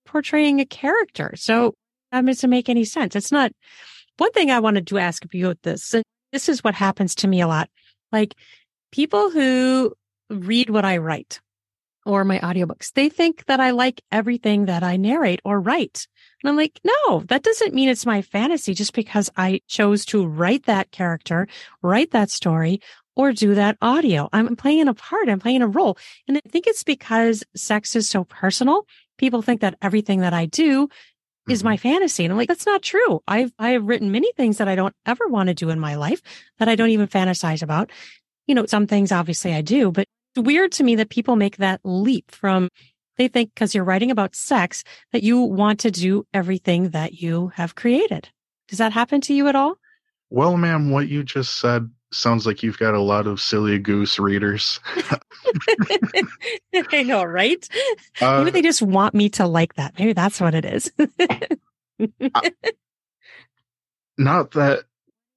portraying 0.06 0.62
a 0.62 0.66
character. 0.66 1.34
So 1.36 1.76
that 2.12 2.26
doesn't 2.26 2.50
make 2.50 2.70
any 2.70 2.86
sense. 2.86 3.16
It's 3.16 3.32
not 3.32 3.52
one 4.18 4.32
thing 4.32 4.52
I 4.52 4.60
wanted 4.60 4.88
to 4.88 4.98
ask 4.98 5.24
you 5.32 5.48
with 5.48 5.62
this. 5.62 5.94
and 5.94 6.04
This 6.32 6.50
is 6.50 6.64
what 6.64 6.76
happens 6.76 7.16
to 7.16 7.28
me 7.28 7.42
a 7.42 7.48
lot. 7.48 7.70
Like 8.12 8.36
people 8.92 9.30
who 9.30 9.94
read 10.30 10.70
what 10.70 10.86
I 10.86 10.98
write 10.98 11.40
or 12.06 12.24
my 12.24 12.40
audiobooks, 12.40 12.94
they 12.94 13.10
think 13.10 13.46
that 13.46 13.60
I 13.60 13.72
like 13.72 14.02
everything 14.12 14.66
that 14.66 14.84
I 14.84 14.96
narrate 14.96 15.42
or 15.44 15.60
write. 15.60 16.08
And 16.44 16.50
I'm 16.50 16.56
like, 16.56 16.80
no, 16.84 17.22
that 17.28 17.44
doesn't 17.44 17.74
mean 17.74 17.90
it's 17.90 18.06
my 18.06 18.22
fantasy 18.22 18.74
just 18.74 18.94
because 18.94 19.30
I 19.36 19.62
chose 19.68 20.06
to 20.06 20.26
write 20.26 20.66
that 20.66 20.92
character, 20.92 21.48
write 21.82 22.12
that 22.12 22.30
story, 22.30 22.80
or 23.16 23.32
do 23.32 23.56
that 23.56 23.78
audio. 23.82 24.30
I'm 24.34 24.56
playing 24.56 24.88
a 24.88 24.94
part. 24.94 25.30
I'm 25.30 25.40
playing 25.40 25.62
a 25.62 25.68
role. 25.68 25.98
And 26.28 26.38
I 26.38 26.42
think 26.48 26.68
it's 26.68 26.84
because 26.84 27.44
sex 27.56 27.96
is 27.96 28.10
so 28.10 28.26
personal. 28.26 28.86
People 29.18 29.42
think 29.42 29.62
that 29.62 29.78
everything 29.82 30.20
that 30.20 30.34
I 30.34 30.46
do 30.46 30.90
is 31.50 31.64
my 31.64 31.76
mm-hmm. 31.76 31.90
fantasy. 31.90 32.24
And 32.24 32.32
I'm 32.32 32.38
like, 32.38 32.48
that's 32.48 32.66
not 32.66 32.82
true. 32.82 33.22
I've, 33.28 33.52
I've 33.60 33.86
written 33.86 34.12
many 34.12 34.32
things 34.34 34.58
that 34.58 34.68
I 34.68 34.76
don't 34.76 34.96
ever 35.06 35.28
want 35.28 35.48
to 35.48 35.54
do 35.54 35.70
in 35.70 35.80
my 35.80 35.96
life 35.96 36.22
that 36.60 36.70
I 36.70 36.76
don't 36.76 36.90
even 36.90 37.08
fantasize 37.08 37.62
about. 37.62 37.92
You 38.48 38.56
know, 38.56 38.66
some 38.66 38.88
things 38.88 39.12
obviously 39.12 39.54
I 39.54 39.62
do, 39.62 39.92
but 39.92 40.08
it's 40.36 40.46
weird 40.46 40.72
to 40.74 40.84
me 40.84 40.96
that 40.96 41.10
people 41.10 41.36
make 41.36 41.58
that 41.58 41.82
leap 41.84 42.32
from 42.32 42.70
they 43.18 43.30
think 43.30 43.54
because 43.54 43.74
you're 43.74 43.86
writing 43.86 44.12
about 44.12 44.36
sex 44.36 44.84
that 45.14 45.24
you 45.24 45.40
want 45.40 45.80
to 45.82 45.92
do 45.92 46.28
everything 46.34 46.90
that 46.90 47.14
you 47.14 47.54
have 47.56 47.74
created. 47.74 48.30
Does 48.68 48.80
that 48.80 48.92
happen 48.92 49.22
to 49.22 49.34
you 49.34 49.48
at 49.48 49.56
all? 49.56 49.78
well, 50.30 50.58
ma'am, 50.58 50.92
what 50.92 51.08
you 51.08 51.24
just 51.24 51.60
said 51.60 51.90
sounds 52.16 52.46
like 52.46 52.64
you've 52.64 52.78
got 52.80 52.94
a 52.94 53.02
lot 53.02 53.28
of 53.28 53.42
silly 53.42 53.78
goose 53.80 54.20
readers. 54.20 54.80
I 56.92 57.04
know, 57.04 57.24
right? 57.24 57.68
Uh, 58.22 58.40
Maybe 58.40 58.52
they 58.52 58.62
just 58.62 58.82
want 58.82 59.14
me 59.14 59.30
to 59.30 59.48
like 59.48 59.76
that. 59.76 59.98
Maybe 60.00 60.14
that's 60.14 60.40
what 60.42 60.56
it 60.56 60.66
is. 60.66 60.92
not 64.18 64.52
that, 64.52 64.84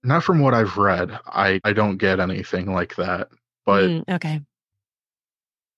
not 0.02 0.24
from 0.24 0.40
what 0.40 0.54
I've 0.54 0.76
read. 0.76 1.10
I 1.26 1.60
I 1.64 1.72
don't 1.72 1.98
get 1.98 2.20
anything 2.20 2.72
like 2.72 2.96
that. 2.96 3.28
But 3.66 3.84
Mm, 3.84 4.04
okay. 4.08 4.40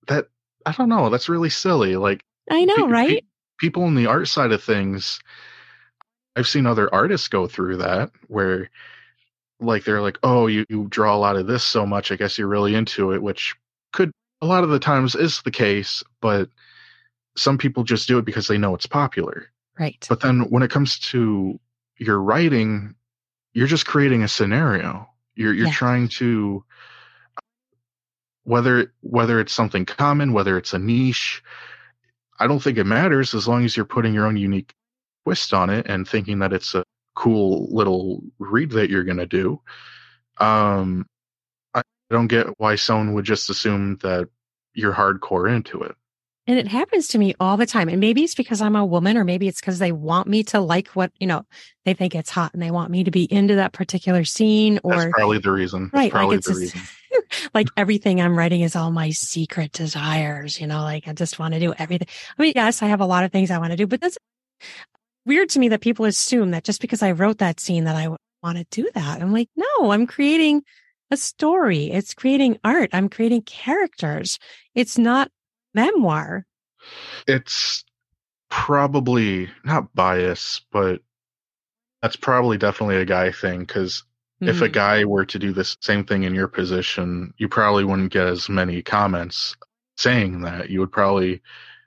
that 0.07 0.27
I 0.67 0.73
don't 0.73 0.89
know. 0.89 1.11
That's 1.11 1.29
really 1.29 1.51
silly. 1.51 1.97
Like 1.97 2.23
I 2.51 2.65
know, 2.65 2.77
pe- 2.77 2.83
pe- 2.83 2.89
right? 2.93 3.25
people 3.59 3.87
in 3.87 3.95
the 3.95 4.07
art 4.07 4.29
side 4.29 4.53
of 4.53 4.63
things, 4.63 5.21
I've 6.37 6.49
seen 6.49 6.67
other 6.67 6.93
artists 6.95 7.29
go 7.29 7.47
through 7.47 7.79
that 7.79 8.11
where 8.29 8.71
like 9.61 9.85
they're 9.85 10.03
like, 10.03 10.19
oh, 10.23 10.47
you, 10.47 10.65
you 10.69 10.87
draw 10.89 11.15
a 11.15 11.19
lot 11.19 11.37
of 11.37 11.47
this 11.47 11.65
so 11.65 11.87
much, 11.87 12.11
I 12.11 12.17
guess 12.17 12.39
you're 12.39 12.49
really 12.49 12.75
into 12.75 13.13
it, 13.13 13.23
which 13.23 13.55
could 13.93 14.11
a 14.41 14.47
lot 14.47 14.65
of 14.65 14.71
the 14.71 14.79
times 14.79 15.15
is 15.15 15.43
the 15.43 15.51
case, 15.51 16.03
but 16.21 16.49
some 17.37 17.59
people 17.59 17.85
just 17.85 18.09
do 18.09 18.19
it 18.19 18.25
because 18.25 18.49
they 18.49 18.59
know 18.59 18.75
it's 18.75 18.87
popular. 18.87 19.47
Right. 19.79 20.05
But 20.09 20.21
then 20.21 20.41
when 20.51 20.63
it 20.63 20.71
comes 20.71 20.99
to 21.11 21.59
your 21.97 22.21
writing, 22.21 22.95
you're 23.53 23.67
just 23.67 23.87
creating 23.87 24.23
a 24.23 24.29
scenario. 24.29 25.09
You're 25.35 25.53
you're 25.55 25.67
Yeah. 25.69 25.73
trying 25.73 26.09
to 26.09 26.65
whether 28.45 28.93
whether 29.01 29.41
it's 29.41 29.53
something 29.53 29.85
common, 29.85 30.33
whether 30.33 30.57
it's 30.57 30.73
a 30.73 30.79
niche, 30.79 31.43
I 32.39 32.47
don't 32.47 32.63
think 32.63 32.79
it 32.79 32.85
matters 32.85 33.35
as 33.35 33.47
long 33.47 33.65
as 33.65 33.77
you're 33.77 33.87
putting 33.87 34.15
your 34.15 34.27
own 34.27 34.37
unique 34.37 34.75
twist 35.25 35.53
on 35.53 35.71
it 35.71 35.87
and 35.89 36.09
thinking 36.09 36.39
that 36.41 36.53
it's 36.53 36.75
a 36.75 36.85
cool 37.21 37.69
little 37.71 38.23
read 38.39 38.71
that 38.71 38.89
you're 38.89 39.05
going 39.05 39.19
to 39.19 39.27
do. 39.27 39.61
Um 40.39 41.07
I 41.75 41.83
don't 42.09 42.29
get 42.29 42.47
why 42.59 42.77
someone 42.77 43.13
would 43.13 43.27
just 43.27 43.51
assume 43.51 43.99
that 43.99 44.29
you're 44.73 44.95
hardcore 44.95 45.55
into 45.55 45.83
it. 45.83 45.95
And 46.47 46.59
it 46.59 46.67
happens 46.67 47.09
to 47.09 47.19
me 47.19 47.35
all 47.39 47.59
the 47.59 47.67
time. 47.67 47.91
And 47.91 48.01
maybe 48.01 48.25
it's 48.25 48.35
because 48.35 48.63
I'm 48.63 48.75
a 48.75 48.85
woman, 48.85 49.19
or 49.19 49.25
maybe 49.25 49.47
it's 49.49 49.61
because 49.61 49.79
they 49.79 49.93
want 49.93 50.29
me 50.29 50.43
to 50.45 50.61
like 50.61 50.89
what, 50.89 51.13
you 51.21 51.27
know, 51.27 51.45
they 51.85 51.93
think 51.93 52.15
it's 52.15 52.31
hot 52.31 52.55
and 52.55 52.63
they 52.63 52.71
want 52.71 52.91
me 52.91 53.05
to 53.05 53.11
be 53.11 53.31
into 53.31 53.57
that 53.57 53.73
particular 53.73 54.25
scene 54.25 54.81
That's 54.83 55.05
or 55.05 55.11
probably 55.11 55.39
the 55.39 55.53
reason. 55.53 55.85
That's 55.85 55.95
right. 55.95 56.03
Like 56.05 56.13
probably 56.13 56.37
it's 56.39 56.47
the 56.47 56.55
just, 56.55 56.75
reason. 56.75 56.81
like 57.55 57.69
everything 57.77 58.21
I'm 58.21 58.37
writing 58.37 58.63
is 58.63 58.75
all 58.75 58.91
my 58.91 59.11
secret 59.11 59.73
desires, 59.73 60.59
you 60.59 60.67
know, 60.67 60.83
like 60.83 61.07
I 61.07 61.13
just 61.13 61.39
want 61.39 61.53
to 61.53 61.61
do 61.61 61.75
everything. 61.79 62.09
I 62.39 62.43
mean, 62.43 62.55
yes, 62.57 62.83
I 62.83 62.87
have 62.87 63.03
a 63.03 63.07
lot 63.07 63.25
of 63.25 63.31
things 63.31 63.51
I 63.51 63.59
want 63.59 63.73
to 63.73 63.77
do, 63.77 63.87
but 63.87 64.01
that's 64.01 64.17
weird 65.27 65.49
to 65.51 65.59
me 65.59 65.69
that 65.69 65.81
people 65.81 66.05
assume 66.07 66.51
that 66.53 66.65
just 66.65 66.81
because 66.81 67.03
I 67.03 67.13
wrote 67.13 67.39
that 67.39 67.61
scene 67.61 67.85
that 67.85 67.97
I 67.97 68.09
want 68.43 68.59
to 68.59 68.67
do 68.71 68.89
that. 68.95 69.21
I'm 69.23 69.33
like, 69.33 69.49
no, 69.57 69.91
I'm 69.93 70.07
creating 70.07 70.63
a 71.11 71.17
story. 71.17 71.91
It's 71.91 72.15
creating 72.15 72.59
art. 72.65 72.91
I'm 72.93 73.09
creating 73.09 73.43
characters. 73.43 74.39
It's 74.75 74.97
not 74.99 75.31
memoir. 75.75 76.47
it's 77.27 77.85
probably 78.49 79.49
not 79.65 79.95
bias, 79.95 80.61
but 80.73 81.01
that's 82.03 82.17
probably 82.17 82.57
definitely 82.57 82.97
a 82.97 83.05
guy 83.05 83.31
thing. 83.31 83.61
Because 83.61 84.03
if 84.41 84.63
a 84.63 84.69
Mhm. 84.69 84.73
guy 84.73 85.05
were 85.05 85.27
to 85.27 85.39
do 85.39 85.53
this 85.53 85.77
same 85.81 86.05
thing 86.05 86.23
in 86.25 86.35
your 86.35 86.49
position, 86.49 87.35
you 87.37 87.49
probably 87.49 87.85
wouldn't 87.85 88.13
get 88.13 88.27
as 88.27 88.49
many 88.49 88.83
comments 88.83 89.55
saying 89.99 90.41
that. 90.41 90.71
You 90.71 90.81
would 90.81 90.91
probably 90.93 91.43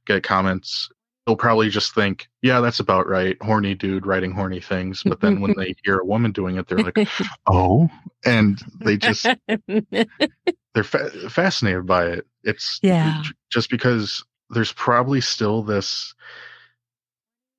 get 0.05 0.23
comments. 0.23 0.89
They'll 1.25 1.37
probably 1.37 1.69
just 1.69 1.95
think, 1.95 2.27
"Yeah, 2.41 2.59
that's 2.59 2.79
about 2.81 3.07
right." 3.07 3.37
Horny 3.41 3.75
dude 3.75 4.05
writing 4.05 4.31
horny 4.33 4.59
things. 4.59 5.03
But 5.03 5.21
then 5.21 5.39
when 5.39 5.53
they 5.57 5.73
hear 5.83 5.99
a 5.99 6.05
woman 6.05 6.31
doing 6.33 6.57
it, 6.57 6.67
they're 6.67 6.79
like, 6.79 6.97
"Oh," 7.47 7.89
and 8.25 8.59
they 8.81 8.97
just 8.97 9.25
they're 9.67 10.83
fa- 10.83 11.29
fascinated 11.29 11.85
by 11.85 12.07
it. 12.07 12.27
It's 12.43 12.79
Yeah. 12.83 13.23
just 13.49 13.69
because 13.69 14.23
there's 14.49 14.73
probably 14.73 15.21
still 15.21 15.63
this 15.63 16.13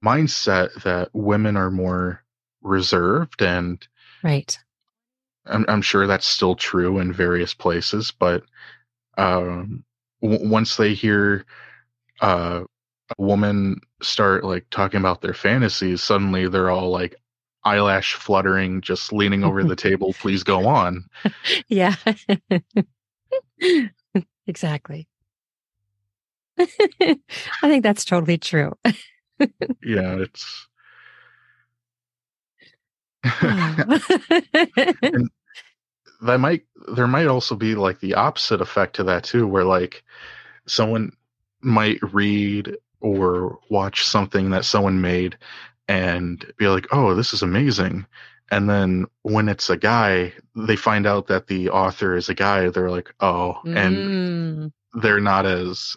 mindset 0.04 0.74
that 0.82 1.08
women 1.14 1.56
are 1.56 1.70
more 1.70 2.22
reserved, 2.62 3.40
and 3.42 3.86
right. 4.22 4.58
I'm, 5.46 5.64
I'm 5.68 5.82
sure 5.82 6.06
that's 6.06 6.26
still 6.26 6.54
true 6.54 6.98
in 6.98 7.12
various 7.12 7.54
places. 7.54 8.12
But 8.18 8.44
um, 9.16 9.84
w- 10.22 10.48
once 10.48 10.76
they 10.76 10.94
hear 10.94 11.44
uh, 12.20 12.64
a 13.18 13.22
woman 13.22 13.80
start 14.02 14.44
like 14.44 14.66
talking 14.70 15.00
about 15.00 15.20
their 15.20 15.34
fantasies, 15.34 16.02
suddenly 16.02 16.48
they're 16.48 16.70
all 16.70 16.90
like 16.90 17.16
eyelash 17.64 18.14
fluttering, 18.14 18.80
just 18.80 19.12
leaning 19.12 19.44
over 19.44 19.62
the 19.64 19.76
table. 19.88 20.14
Please 20.14 20.42
go 20.42 20.66
on. 20.66 21.04
Yeah. 21.68 21.94
exactly. 24.46 25.08
I 26.58 27.18
think 27.62 27.82
that's 27.82 28.04
totally 28.04 28.38
true. 28.38 28.72
Yeah, 29.82 30.18
it's. 30.20 30.68
Oh. 33.24 33.98
that 36.22 36.38
might 36.38 36.62
there 36.94 37.06
might 37.06 37.26
also 37.26 37.56
be 37.56 37.74
like 37.74 38.00
the 38.00 38.14
opposite 38.14 38.60
effect 38.60 38.96
to 38.96 39.04
that 39.04 39.24
too 39.24 39.46
where 39.46 39.64
like 39.64 40.04
someone 40.66 41.10
might 41.62 41.98
read 42.12 42.76
or 43.04 43.58
watch 43.68 44.04
something 44.04 44.50
that 44.50 44.64
someone 44.64 45.00
made 45.00 45.36
and 45.88 46.52
be 46.56 46.66
like 46.66 46.86
oh 46.92 47.14
this 47.14 47.32
is 47.32 47.42
amazing 47.42 48.06
and 48.50 48.68
then 48.68 49.06
when 49.22 49.48
it's 49.48 49.68
a 49.70 49.76
guy 49.76 50.32
they 50.56 50.76
find 50.76 51.06
out 51.06 51.26
that 51.26 51.46
the 51.46 51.68
author 51.68 52.16
is 52.16 52.28
a 52.28 52.34
guy 52.34 52.68
they're 52.68 52.90
like 52.90 53.14
oh 53.20 53.60
and 53.74 53.94
Mm, 53.94 54.72
they're 55.02 55.20
not 55.20 55.44
as 55.44 55.96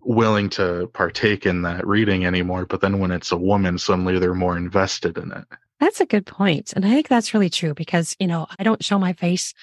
willing 0.00 0.48
to 0.50 0.88
partake 0.92 1.46
in 1.46 1.62
that 1.62 1.86
reading 1.86 2.26
anymore 2.26 2.66
but 2.66 2.80
then 2.80 2.98
when 2.98 3.10
it's 3.10 3.32
a 3.32 3.36
woman 3.36 3.78
suddenly 3.78 4.18
they're 4.18 4.34
more 4.34 4.56
invested 4.56 5.16
in 5.16 5.32
it 5.32 5.44
that's 5.80 6.00
a 6.00 6.06
good 6.06 6.26
point. 6.26 6.72
And 6.74 6.84
I 6.84 6.88
think 6.90 7.08
that's 7.08 7.34
really 7.34 7.50
true 7.50 7.74
because, 7.74 8.16
you 8.18 8.26
know, 8.26 8.46
I 8.58 8.64
don't 8.64 8.82
show 8.82 8.98
my 8.98 9.12
face 9.12 9.54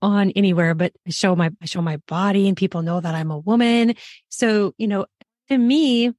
on 0.00 0.30
anywhere, 0.30 0.74
but 0.74 0.92
I 1.06 1.10
show 1.10 1.34
my, 1.36 1.50
I 1.60 1.66
show 1.66 1.82
my 1.82 1.98
body 2.06 2.48
and 2.48 2.56
people 2.56 2.82
know 2.82 3.00
that 3.00 3.14
I'm 3.14 3.30
a 3.30 3.38
woman. 3.38 3.94
So, 4.28 4.74
you 4.78 4.86
know, 4.86 5.06
to 5.48 5.58
me, 5.58 6.12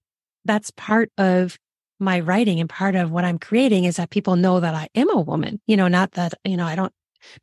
that's 0.46 0.72
part 0.72 1.12
of 1.18 1.58
my 2.00 2.20
writing 2.20 2.60
and 2.60 2.70
part 2.70 2.96
of 2.96 3.12
what 3.12 3.26
I'm 3.26 3.40
creating 3.40 3.84
is 3.84 3.98
that 3.98 4.10
people 4.10 4.36
know 4.36 4.60
that 4.60 4.74
I 4.74 4.88
am 4.96 5.10
a 5.10 5.20
woman, 5.20 5.60
you 5.68 5.76
know, 5.76 5.88
not 5.88 6.12
that, 6.12 6.34
you 6.46 6.56
know, 6.56 6.66
I 6.66 6.76
don't, 6.76 6.94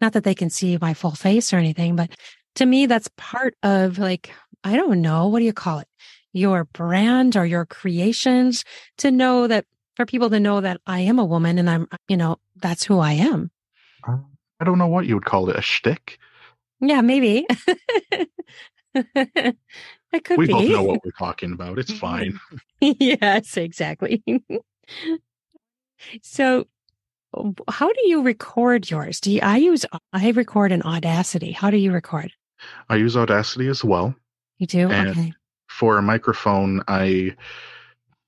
not 0.00 0.14
that 0.14 0.24
they 0.24 0.34
can 0.34 0.48
see 0.48 0.78
my 0.80 0.94
full 0.94 1.10
face 1.12 1.52
or 1.52 1.58
anything, 1.58 1.94
but 1.94 2.10
to 2.56 2.64
me, 2.64 2.86
that's 2.86 3.10
part 3.16 3.54
of 3.62 3.98
like, 3.98 4.32
I 4.64 4.76
don't 4.76 5.02
know, 5.02 5.28
what 5.28 5.40
do 5.40 5.44
you 5.44 5.52
call 5.52 5.80
it? 5.80 5.88
Your 6.32 6.64
brand 6.64 7.36
or 7.36 7.44
your 7.44 7.66
creations 7.66 8.64
to 8.98 9.10
know 9.10 9.46
that 9.46 9.66
for 9.94 10.06
people 10.06 10.30
to 10.30 10.40
know 10.40 10.60
that 10.60 10.80
I 10.86 11.00
am 11.00 11.18
a 11.18 11.24
woman 11.24 11.58
and 11.58 11.68
I'm, 11.68 11.86
you 12.08 12.16
know, 12.16 12.38
that's 12.56 12.84
who 12.84 12.98
I 12.98 13.12
am. 13.12 13.50
Uh, 14.08 14.16
I 14.60 14.64
don't 14.64 14.78
know 14.78 14.86
what 14.86 15.06
you 15.06 15.14
would 15.14 15.24
call 15.24 15.50
it, 15.50 15.56
a 15.56 15.62
shtick. 15.62 16.18
Yeah, 16.80 17.02
maybe. 17.02 17.46
it 20.16 20.24
could 20.24 20.38
we 20.38 20.46
be. 20.46 20.52
both 20.52 20.68
know 20.68 20.82
what 20.84 21.00
we're 21.04 21.10
talking 21.18 21.52
about. 21.52 21.78
It's 21.78 21.92
fine. 21.92 22.38
yes, 22.80 23.56
exactly. 23.56 24.22
so, 26.22 26.66
how 27.68 27.92
do 27.92 28.08
you 28.08 28.22
record 28.22 28.90
yours? 28.90 29.20
Do 29.20 29.30
you, 29.32 29.40
I 29.42 29.58
use 29.58 29.84
I 30.12 30.30
record 30.30 30.72
in 30.72 30.82
Audacity? 30.82 31.52
How 31.52 31.70
do 31.70 31.76
you 31.76 31.92
record? 31.92 32.32
I 32.88 32.96
use 32.96 33.16
Audacity 33.16 33.68
as 33.68 33.84
well. 33.84 34.14
You 34.58 34.66
do? 34.66 34.90
And 34.90 35.10
okay. 35.10 35.32
For 35.68 35.98
a 35.98 36.02
microphone, 36.02 36.82
I 36.88 37.36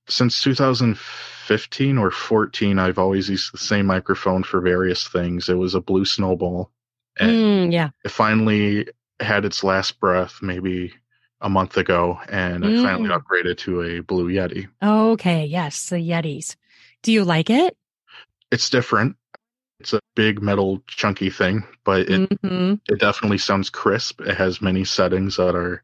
since 0.07 0.41
2015 0.43 1.97
or 1.97 2.11
14, 2.11 2.79
I've 2.79 2.99
always 2.99 3.29
used 3.29 3.53
the 3.53 3.57
same 3.57 3.85
microphone 3.85 4.43
for 4.43 4.59
various 4.61 5.07
things. 5.07 5.49
It 5.49 5.55
was 5.55 5.73
a 5.75 5.81
Blue 5.81 6.05
Snowball, 6.05 6.71
and 7.19 7.31
Mm, 7.31 7.73
yeah. 7.73 7.89
it 8.03 8.11
finally 8.11 8.87
had 9.19 9.45
its 9.45 9.63
last 9.63 9.99
breath 9.99 10.39
maybe 10.41 10.93
a 11.41 11.49
month 11.49 11.77
ago, 11.77 12.19
and 12.29 12.65
I 12.65 12.75
finally 12.83 13.09
Mm. 13.09 13.21
upgraded 13.21 13.57
to 13.59 13.81
a 13.81 13.99
Blue 14.01 14.29
Yeti. 14.29 14.67
Okay. 14.83 15.45
Yes, 15.45 15.89
the 15.89 15.97
Yetis. 15.97 16.55
Do 17.01 17.11
you 17.11 17.23
like 17.23 17.49
it? 17.49 17.77
It's 18.51 18.69
different. 18.69 19.15
It's 19.79 19.93
a 19.93 20.01
big 20.15 20.41
metal 20.41 20.83
chunky 20.87 21.29
thing, 21.29 21.63
but 21.85 22.09
it 22.09 22.29
hmm 22.41 22.73
it 22.89 22.99
definitely 22.99 23.37
sounds 23.37 23.69
crisp. 23.69 24.19
It 24.21 24.35
has 24.35 24.61
many 24.61 24.83
settings 24.83 25.37
that 25.37 25.55
are 25.55 25.83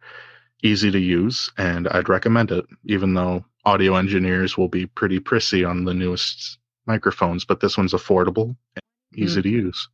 easy 0.64 0.90
to 0.92 1.00
use, 1.00 1.52
and 1.58 1.88
I'd 1.88 2.10
recommend 2.10 2.52
it, 2.52 2.66
even 2.86 3.14
though 3.14 3.46
audio 3.64 3.96
engineers 3.96 4.58
will 4.58 4.68
be 4.68 4.88
pretty 4.88 5.20
prissy 5.20 5.64
on 5.64 5.86
the 5.86 5.94
newest 5.94 6.58
microphones, 6.88 7.46
but 7.46 7.60
this 7.60 7.78
one's 7.78 7.94
affordable 7.94 8.56
and 8.76 8.84
easy 9.16 9.42
to 9.42 9.50
use. 9.50 9.88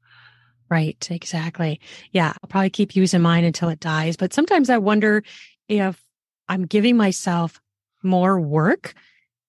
Right. 0.69 1.05
Exactly. 1.11 1.81
Yeah. 2.11 2.31
I'll 2.41 2.47
probably 2.47 2.69
keep 2.69 2.95
using 2.95 3.21
mine 3.21 3.43
until 3.43 3.67
it 3.69 3.81
dies. 3.81 4.15
But 4.15 4.33
sometimes 4.33 4.69
I 4.69 4.77
wonder 4.77 5.21
if 5.67 6.03
I'm 6.47 6.65
giving 6.65 6.97
myself 6.97 7.61
more 8.03 8.39
work 8.39 8.93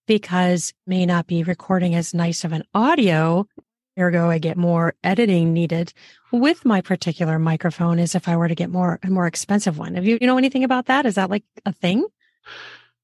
because 0.07 0.73
may 0.87 1.07
not 1.07 1.27
be 1.27 1.43
recording 1.43 1.95
as 1.95 2.15
nice 2.15 2.45
of 2.45 2.53
an 2.53 2.65
audio. 2.75 3.47
Ergo, 3.99 4.31
I 4.31 4.39
get 4.39 4.57
more 4.57 4.95
editing 5.05 5.53
needed 5.53 5.93
with 6.31 6.65
my 6.65 6.81
particular 6.81 7.39
microphone 7.39 7.99
as 7.99 8.15
if 8.15 8.27
I 8.27 8.37
were 8.37 8.49
to 8.49 8.55
get 8.55 8.71
more 8.71 8.99
a 9.03 9.11
more 9.11 9.27
expensive 9.27 9.79
one. 9.79 9.95
Have 9.95 10.07
you 10.07 10.19
you 10.21 10.27
know 10.27 10.39
anything 10.39 10.65
about 10.65 10.87
that? 10.87 11.07
Is 11.07 11.17
that 11.17 11.31
like 11.31 11.45
a 11.67 11.73
thing? 11.73 12.07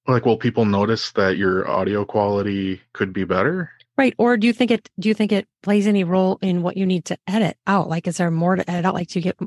Like, 0.06 0.24
will 0.24 0.39
people 0.39 0.64
notice 0.64 1.12
that 1.12 1.36
your 1.36 1.68
audio 1.68 2.05
quality 2.05 2.80
could 2.94 3.12
be 3.12 3.24
better? 3.24 3.70
Right. 3.98 4.14
Or 4.16 4.39
do 4.39 4.47
you 4.47 4.52
think 4.52 4.70
it 4.70 4.89
do 4.98 5.09
you 5.09 5.14
think 5.14 5.32
it 5.32 5.47
plays 5.62 5.86
any 5.86 6.05
role 6.05 6.39
in 6.40 6.62
what 6.62 6.76
you 6.76 6.86
need 6.86 7.05
to 7.06 7.18
edit 7.26 7.59
out? 7.66 7.89
Like 7.89 8.06
is 8.06 8.16
there 8.16 8.30
more 8.30 8.56
to 8.56 8.70
edit 8.70 8.86
out? 8.86 8.94
Like 8.94 9.09
do 9.09 9.18
you 9.18 9.22
get 9.22 9.39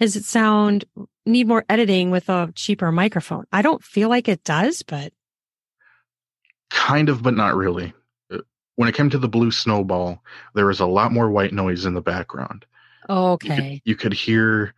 does 0.00 0.16
it 0.16 0.24
sound 0.24 0.84
need 1.26 1.46
more 1.48 1.64
editing 1.68 2.10
with 2.10 2.28
a 2.28 2.52
cheaper 2.54 2.90
microphone? 2.92 3.44
I 3.52 3.62
don't 3.62 3.82
feel 3.82 4.08
like 4.08 4.28
it 4.28 4.44
does, 4.44 4.82
but 4.82 5.12
Kind 6.70 7.08
of, 7.08 7.22
but 7.22 7.34
not 7.34 7.56
really. 7.56 7.94
Uh, 8.30 8.38
When 8.76 8.88
it 8.88 8.94
came 8.94 9.08
to 9.10 9.18
the 9.18 9.28
blue 9.28 9.50
snowball, 9.50 10.22
there 10.54 10.66
was 10.66 10.80
a 10.80 10.86
lot 10.86 11.12
more 11.12 11.30
white 11.30 11.52
noise 11.52 11.86
in 11.86 11.94
the 11.94 12.02
background. 12.02 12.66
You 13.08 13.36
could, 13.40 13.50
okay. 13.50 13.82
you 13.84 13.96
could 13.96 14.12
hear 14.12 14.74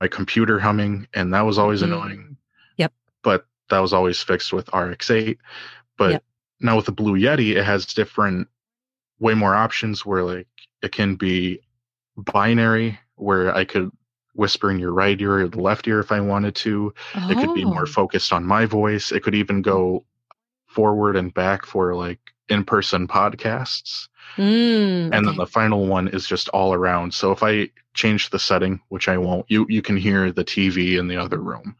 my 0.00 0.06
computer 0.06 0.60
humming, 0.60 1.08
and 1.12 1.34
that 1.34 1.40
was 1.42 1.58
always 1.58 1.80
Mm. 1.82 1.84
annoying. 1.86 2.36
Yep. 2.76 2.92
But 3.22 3.44
that 3.70 3.80
was 3.80 3.92
always 3.92 4.22
fixed 4.22 4.52
with 4.52 4.66
RX8. 4.72 5.38
But 5.98 6.10
Yep. 6.12 6.24
now 6.60 6.76
with 6.76 6.86
the 6.86 6.92
Blue 6.92 7.18
Yeti, 7.18 7.56
it 7.56 7.64
has 7.64 7.86
different, 7.86 8.48
way 9.18 9.34
more 9.34 9.54
options 9.54 10.06
where 10.06 10.22
like 10.22 10.48
it 10.80 10.92
can 10.92 11.16
be 11.16 11.60
binary, 12.16 12.98
where 13.16 13.54
I 13.54 13.64
could 13.64 13.90
whisper 14.34 14.70
in 14.70 14.78
your 14.78 14.92
right 14.92 15.20
ear 15.20 15.40
or 15.40 15.48
the 15.48 15.60
left 15.60 15.86
ear 15.88 16.00
if 16.00 16.12
I 16.12 16.20
wanted 16.20 16.54
to. 16.56 16.94
It 17.28 17.38
could 17.38 17.54
be 17.54 17.64
more 17.64 17.82
Oh. 17.82 17.86
focused 17.86 18.32
on 18.32 18.44
my 18.44 18.64
voice. 18.66 19.12
It 19.12 19.22
could 19.22 19.34
even 19.34 19.62
go 19.62 20.04
forward 20.66 21.16
and 21.16 21.32
back 21.34 21.66
for 21.66 21.94
like 21.94 22.20
in 22.48 22.64
person 22.64 23.08
podcasts. 23.08 24.08
Mm, 24.36 25.10
And 25.12 25.26
then 25.26 25.36
the 25.36 25.46
final 25.46 25.86
one 25.86 26.08
is 26.08 26.26
just 26.26 26.48
all 26.50 26.72
around. 26.72 27.12
So 27.12 27.32
if 27.32 27.42
I 27.42 27.70
change 27.94 28.30
the 28.30 28.38
setting, 28.38 28.80
which 28.88 29.08
I 29.08 29.18
won't, 29.18 29.46
you 29.48 29.66
you 29.68 29.82
can 29.82 29.96
hear 29.96 30.30
the 30.32 30.44
TV 30.44 30.98
in 30.98 31.08
the 31.08 31.16
other 31.16 31.38
room. 31.38 31.74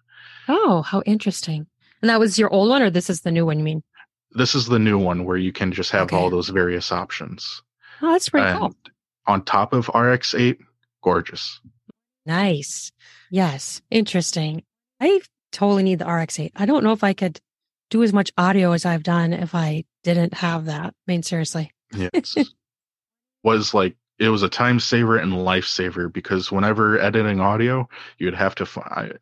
Oh, 0.49 0.83
how 0.83 1.03
interesting. 1.07 1.67
And 2.03 2.09
that 2.11 2.19
was 2.19 2.39
your 2.39 2.53
old 2.53 2.69
one 2.71 2.83
or 2.83 2.91
this 2.91 3.09
is 3.11 3.21
the 3.21 3.31
new 3.31 3.47
one 3.47 3.59
you 3.59 3.65
mean? 3.65 3.83
This 4.33 4.55
is 4.55 4.67
the 4.67 4.79
new 4.79 4.99
one 4.99 5.25
where 5.25 5.37
you 5.37 5.53
can 5.53 5.71
just 5.73 5.91
have 5.93 6.07
Okay. 6.07 6.17
all 6.17 6.31
those 6.31 6.49
various 6.49 6.91
options. 6.93 7.63
Oh, 8.03 8.13
that's 8.13 8.29
pretty 8.29 8.47
and 8.49 8.59
cool. 8.59 8.75
on 9.27 9.45
top 9.45 9.73
of 9.73 9.87
RX8, 9.87 10.59
gorgeous. 11.03 11.61
Nice. 12.27 12.93
Yes. 13.31 13.81
Interesting. 13.91 14.63
I 15.01 15.21
totally 15.53 15.83
need 15.83 15.99
the 15.99 16.05
RX8. 16.05 16.53
I 16.57 16.67
don't 16.67 16.85
know 16.85 16.93
if 16.93 17.05
I 17.05 17.13
could 17.13 17.41
do 17.91 18.03
as 18.03 18.13
much 18.13 18.33
audio 18.39 18.73
as 18.73 18.87
I've 18.87 19.03
done 19.03 19.33
if 19.33 19.55
I 19.55 19.85
didn't 20.03 20.35
have 20.35 20.67
that. 20.67 20.87
I 20.87 20.93
mean, 21.07 21.23
seriously. 21.23 21.73
Yes. 21.93 22.37
was 23.43 23.75
like 23.75 23.97
it 24.19 24.29
was 24.29 24.43
a 24.43 24.49
time 24.49 24.79
saver 24.79 25.17
and 25.17 25.33
lifesaver 25.33 26.13
because 26.13 26.53
whenever 26.53 26.99
editing 26.99 27.41
audio, 27.41 27.89
you'd 28.19 28.35
have 28.35 28.55
to 28.57 28.67
find. 28.67 29.19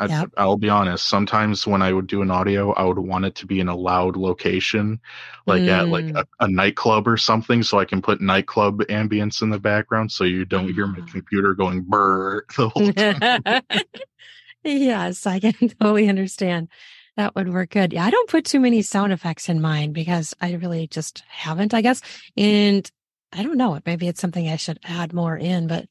I, 0.00 0.06
Yep. 0.06 0.30
I'll 0.36 0.56
be 0.56 0.68
honest. 0.68 1.06
Sometimes 1.08 1.66
when 1.66 1.82
I 1.82 1.92
would 1.92 2.06
do 2.06 2.22
an 2.22 2.30
audio, 2.30 2.72
I 2.72 2.84
would 2.84 2.98
want 2.98 3.24
it 3.24 3.34
to 3.36 3.46
be 3.46 3.58
in 3.60 3.68
a 3.68 3.76
loud 3.76 4.16
location, 4.16 5.00
like 5.46 5.66
at 5.66 5.90
like 5.90 6.06
Mm. 6.06 6.20
a, 6.20 6.26
a 6.44 6.48
nightclub 6.48 7.08
or 7.08 7.16
something, 7.16 7.62
so 7.64 7.78
I 7.78 7.84
can 7.84 8.00
put 8.00 8.20
nightclub 8.20 8.78
ambience 8.88 9.42
in 9.42 9.50
the 9.50 9.58
background, 9.58 10.12
so 10.12 10.24
you 10.24 10.44
don't 10.44 10.68
hear 10.72 10.86
my 10.86 11.00
Ah. 11.00 11.10
computer 11.12 11.54
going 11.54 11.82
brr 11.82 12.44
the 12.56 12.68
whole 12.68 12.92
time. 12.92 13.22
yes, 14.64 15.26
I 15.26 15.40
can 15.40 15.52
totally 15.80 16.08
understand. 16.08 16.68
That 17.16 17.34
would 17.34 17.52
work 17.52 17.70
good. 17.70 17.92
Yeah, 17.92 18.04
I 18.04 18.10
don't 18.10 18.30
put 18.30 18.44
too 18.44 18.60
many 18.60 18.82
sound 18.82 19.12
effects 19.12 19.48
in 19.48 19.60
mine 19.60 19.92
because 19.92 20.34
I 20.40 20.52
really 20.52 20.86
just 20.86 21.24
haven't, 21.28 21.74
I 21.74 21.80
guess. 21.82 22.00
And 22.36 22.88
I 23.32 23.42
don't 23.42 23.56
know. 23.58 23.78
Maybe 23.84 24.06
it's 24.06 24.20
something 24.20 24.48
I 24.48 24.56
should 24.56 24.78
add 24.84 25.12
more 25.12 25.36
in, 25.36 25.66
but 25.66 25.86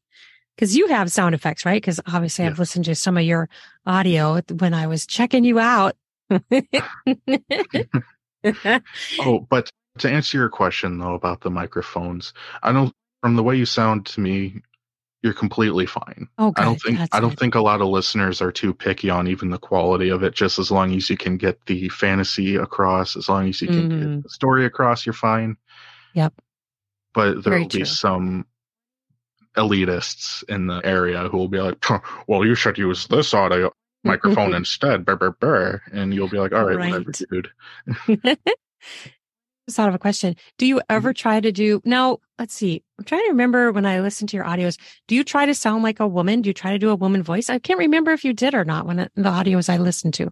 because 0.58 0.76
you 0.76 0.88
have 0.88 1.10
sound 1.12 1.34
effects, 1.36 1.66
right? 1.66 1.80
Because 1.82 2.00
obviously 2.12 2.44
I've 2.46 2.58
listened 2.60 2.84
to 2.86 2.96
some 2.96 3.16
of 3.16 3.24
your 3.24 3.48
audio 3.86 4.42
when 4.60 4.74
I 4.74 4.88
was 4.88 5.06
checking 5.06 5.44
you 5.46 5.60
out. 5.60 5.96
Oh, 9.20 9.40
but 9.50 9.70
to 10.00 10.10
answer 10.10 10.38
your 10.38 10.50
question 10.50 11.00
though 11.00 11.16
about 11.16 11.42
the 11.42 11.50
microphones, 11.50 12.34
I 12.64 12.72
don't. 12.72 12.94
From 13.24 13.36
the 13.36 13.44
way 13.44 13.56
you 13.56 13.66
sound 13.66 14.06
to 14.08 14.22
me, 14.22 14.62
you're 15.24 15.34
completely 15.34 15.88
fine. 15.88 16.28
oh, 16.38 16.52
good. 16.52 16.62
I 16.62 16.66
don't 16.66 16.78
think 16.82 16.98
That's 17.00 17.16
I 17.16 17.20
don't 17.20 17.32
good. 17.32 17.40
think 17.40 17.56
a 17.56 17.62
lot 17.62 17.82
of 17.82 17.88
listeners 17.88 18.42
are 18.44 18.52
too 18.52 18.74
picky 18.76 19.10
on 19.10 19.28
even 19.28 19.50
the 19.50 19.58
quality 19.58 20.10
of 20.10 20.22
it. 20.24 20.36
Just 20.36 20.60
as 20.60 20.70
long 20.70 20.94
as 20.96 21.10
you 21.10 21.18
can 21.18 21.36
get 21.38 21.66
the 21.66 21.90
fantasy 21.90 22.56
across, 22.58 23.18
as 23.18 23.28
long 23.28 23.50
as 23.50 23.60
you 23.62 23.68
can 23.68 23.90
Mhm. 23.90 24.14
get 24.14 24.24
the 24.24 24.30
story 24.30 24.66
across, 24.66 25.06
you're 25.06 25.14
fine. 25.14 25.58
Yep. 26.14 26.34
But 27.16 27.44
there 27.44 27.58
will 27.60 27.68
be 27.68 27.86
some 27.86 28.46
elitists 29.58 30.44
in 30.48 30.68
the 30.68 30.82
area 30.84 31.28
who 31.30 31.38
will 31.38 31.48
be 31.48 31.60
like, 31.60 31.84
"Well, 32.28 32.46
you 32.46 32.56
should 32.56 32.78
use 32.78 33.08
this 33.08 33.34
audio 33.34 33.72
microphone 34.04 34.54
instead." 34.56 35.06
Burr, 35.06 35.16
burr, 35.16 35.32
burr. 35.32 35.82
And 35.92 36.14
you'll 36.14 36.30
be 36.30 36.40
like, 36.40 36.54
"All 36.54 36.66
right, 36.66 36.78
whatever, 36.78 37.12
Right. 37.12 37.22
dude." 37.30 38.38
Just 39.68 39.76
thought 39.76 39.90
of 39.90 39.96
a 39.96 40.00
question. 40.00 40.38
Do 40.58 40.66
you 40.66 40.82
ever 40.90 41.10
mm-hmm. 41.10 41.22
try 41.22 41.40
to 41.42 41.52
do 41.52 41.82
now? 41.84 42.20
Let's 42.40 42.54
see. 42.54 42.84
I'm 42.98 43.04
trying 43.04 43.24
to 43.24 43.32
remember 43.32 43.74
when 43.74 43.86
I 43.86 44.00
listened 44.00 44.30
to 44.30 44.38
your 44.38 44.46
audios. 44.46 44.78
Do 45.08 45.16
you 45.16 45.26
try 45.26 45.46
to 45.46 45.54
sound 45.54 45.84
like 45.84 46.00
a 46.00 46.08
woman? 46.08 46.42
Do 46.42 46.50
you 46.50 46.54
try 46.54 46.72
to 46.72 46.80
do 46.80 46.90
a 46.90 46.96
woman 46.96 47.22
voice? 47.22 47.50
I 47.50 47.60
can't 47.60 47.80
remember 47.80 48.12
if 48.12 48.24
you 48.24 48.32
did 48.32 48.54
or 48.54 48.64
not 48.64 48.86
when 48.86 49.00
it, 49.00 49.12
the 49.16 49.24
audios 49.24 49.68
I 49.70 49.76
listened 49.76 50.14
to. 50.16 50.32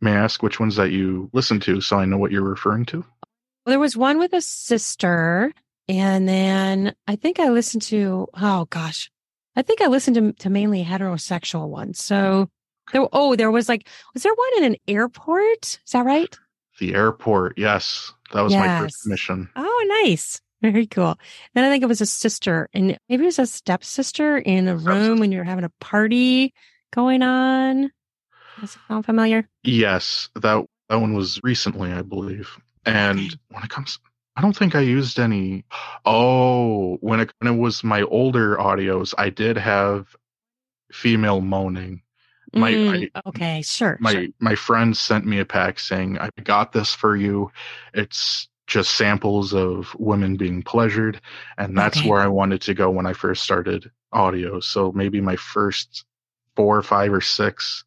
May 0.00 0.12
I 0.12 0.16
ask 0.16 0.42
which 0.42 0.58
ones 0.58 0.74
that 0.76 0.90
you 0.90 1.30
listen 1.32 1.60
to 1.60 1.80
so 1.80 1.96
I 1.96 2.06
know 2.06 2.18
what 2.18 2.32
you're 2.32 2.42
referring 2.42 2.86
to? 2.86 2.98
Well, 2.98 3.72
there 3.72 3.78
was 3.78 3.96
one 3.96 4.18
with 4.18 4.32
a 4.32 4.40
sister, 4.40 5.52
and 5.88 6.28
then 6.28 6.94
I 7.06 7.16
think 7.16 7.38
I 7.38 7.48
listened 7.50 7.82
to. 7.82 8.28
Oh 8.34 8.66
gosh, 8.70 9.10
I 9.56 9.62
think 9.62 9.80
I 9.80 9.86
listened 9.86 10.16
to 10.16 10.32
to 10.32 10.50
mainly 10.50 10.84
heterosexual 10.84 11.68
ones. 11.68 12.02
So 12.02 12.48
there. 12.92 13.06
Oh, 13.12 13.36
there 13.36 13.50
was 13.50 13.68
like, 13.68 13.88
was 14.12 14.22
there 14.22 14.34
one 14.34 14.58
in 14.58 14.64
an 14.64 14.76
airport? 14.88 15.80
Is 15.84 15.92
that 15.92 16.04
right? 16.04 16.36
The 16.80 16.94
airport. 16.94 17.56
Yes, 17.58 18.12
that 18.32 18.42
was 18.42 18.54
my 18.54 18.80
first 18.80 19.06
mission. 19.06 19.48
Oh, 19.56 20.02
nice. 20.04 20.40
Very 20.62 20.86
cool. 20.86 21.18
Then 21.54 21.64
I 21.64 21.68
think 21.68 21.82
it 21.84 21.88
was 21.88 22.00
a 22.00 22.06
sister, 22.06 22.70
and 22.72 22.98
maybe 23.08 23.24
it 23.24 23.26
was 23.26 23.38
a 23.38 23.46
stepsister 23.46 24.38
in 24.38 24.66
a 24.66 24.76
room 24.76 25.20
when 25.20 25.30
you're 25.30 25.44
having 25.44 25.64
a 25.64 25.72
party 25.78 26.54
going 26.90 27.22
on. 27.22 27.90
Does 28.60 28.74
it 28.74 28.78
sound 28.88 29.04
familiar? 29.04 29.46
Yes, 29.62 30.30
that 30.36 30.64
that 30.88 30.96
one 30.96 31.14
was 31.14 31.38
recently, 31.42 31.92
I 31.92 32.00
believe. 32.02 32.56
And 32.86 33.36
when 33.50 33.62
it 33.62 33.68
comes, 33.70 33.98
I 34.36 34.42
don't 34.42 34.56
think 34.56 34.74
I 34.74 34.80
used 34.80 35.18
any. 35.20 35.64
Oh, 36.04 36.96
when 37.00 37.20
it, 37.20 37.32
when 37.38 37.54
it 37.54 37.58
was 37.58 37.84
my 37.84 38.02
older 38.02 38.56
audios, 38.56 39.14
I 39.16 39.30
did 39.30 39.56
have 39.56 40.14
female 40.92 41.40
moaning. 41.40 42.02
My, 42.54 42.72
Mm, 42.72 43.10
my 43.10 43.10
okay, 43.26 43.62
sure. 43.62 43.98
my 44.00 44.12
sure. 44.12 44.26
my 44.40 44.54
friend 44.54 44.96
sent 44.96 45.26
me 45.26 45.38
a 45.40 45.44
pack 45.44 45.78
saying 45.78 46.18
i 46.18 46.30
got 46.42 46.72
this 46.72 46.94
for 46.94 47.16
you 47.16 47.50
it's 47.94 48.48
just 48.66 48.96
samples 48.96 49.54
of 49.54 49.94
women 49.98 50.36
being 50.36 50.62
pleasured 50.62 51.20
and 51.58 51.76
that's 51.76 51.98
Okay. 51.98 52.08
where 52.08 52.20
i 52.20 52.26
wanted 52.28 52.60
to 52.62 52.74
go 52.74 52.90
when 52.90 53.06
i 53.06 53.12
first 53.12 53.42
started 53.42 53.90
audio 54.12 54.60
so 54.60 54.92
maybe 54.92 55.20
my 55.20 55.36
first 55.36 56.04
four 56.56 56.76
or 56.76 56.82
five 56.82 57.12
or 57.12 57.20
six 57.20 57.84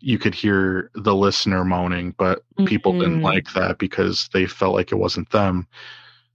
you 0.00 0.18
could 0.18 0.34
hear 0.34 0.90
the 0.94 1.14
listener 1.14 1.64
moaning 1.64 2.14
but 2.18 2.42
people 2.66 2.92
didn't 2.92 3.20
Mhm. 3.20 3.24
like 3.24 3.52
that 3.54 3.78
because 3.78 4.28
they 4.32 4.46
felt 4.46 4.74
like 4.74 4.92
it 4.92 4.96
wasn't 4.96 5.30
them 5.30 5.66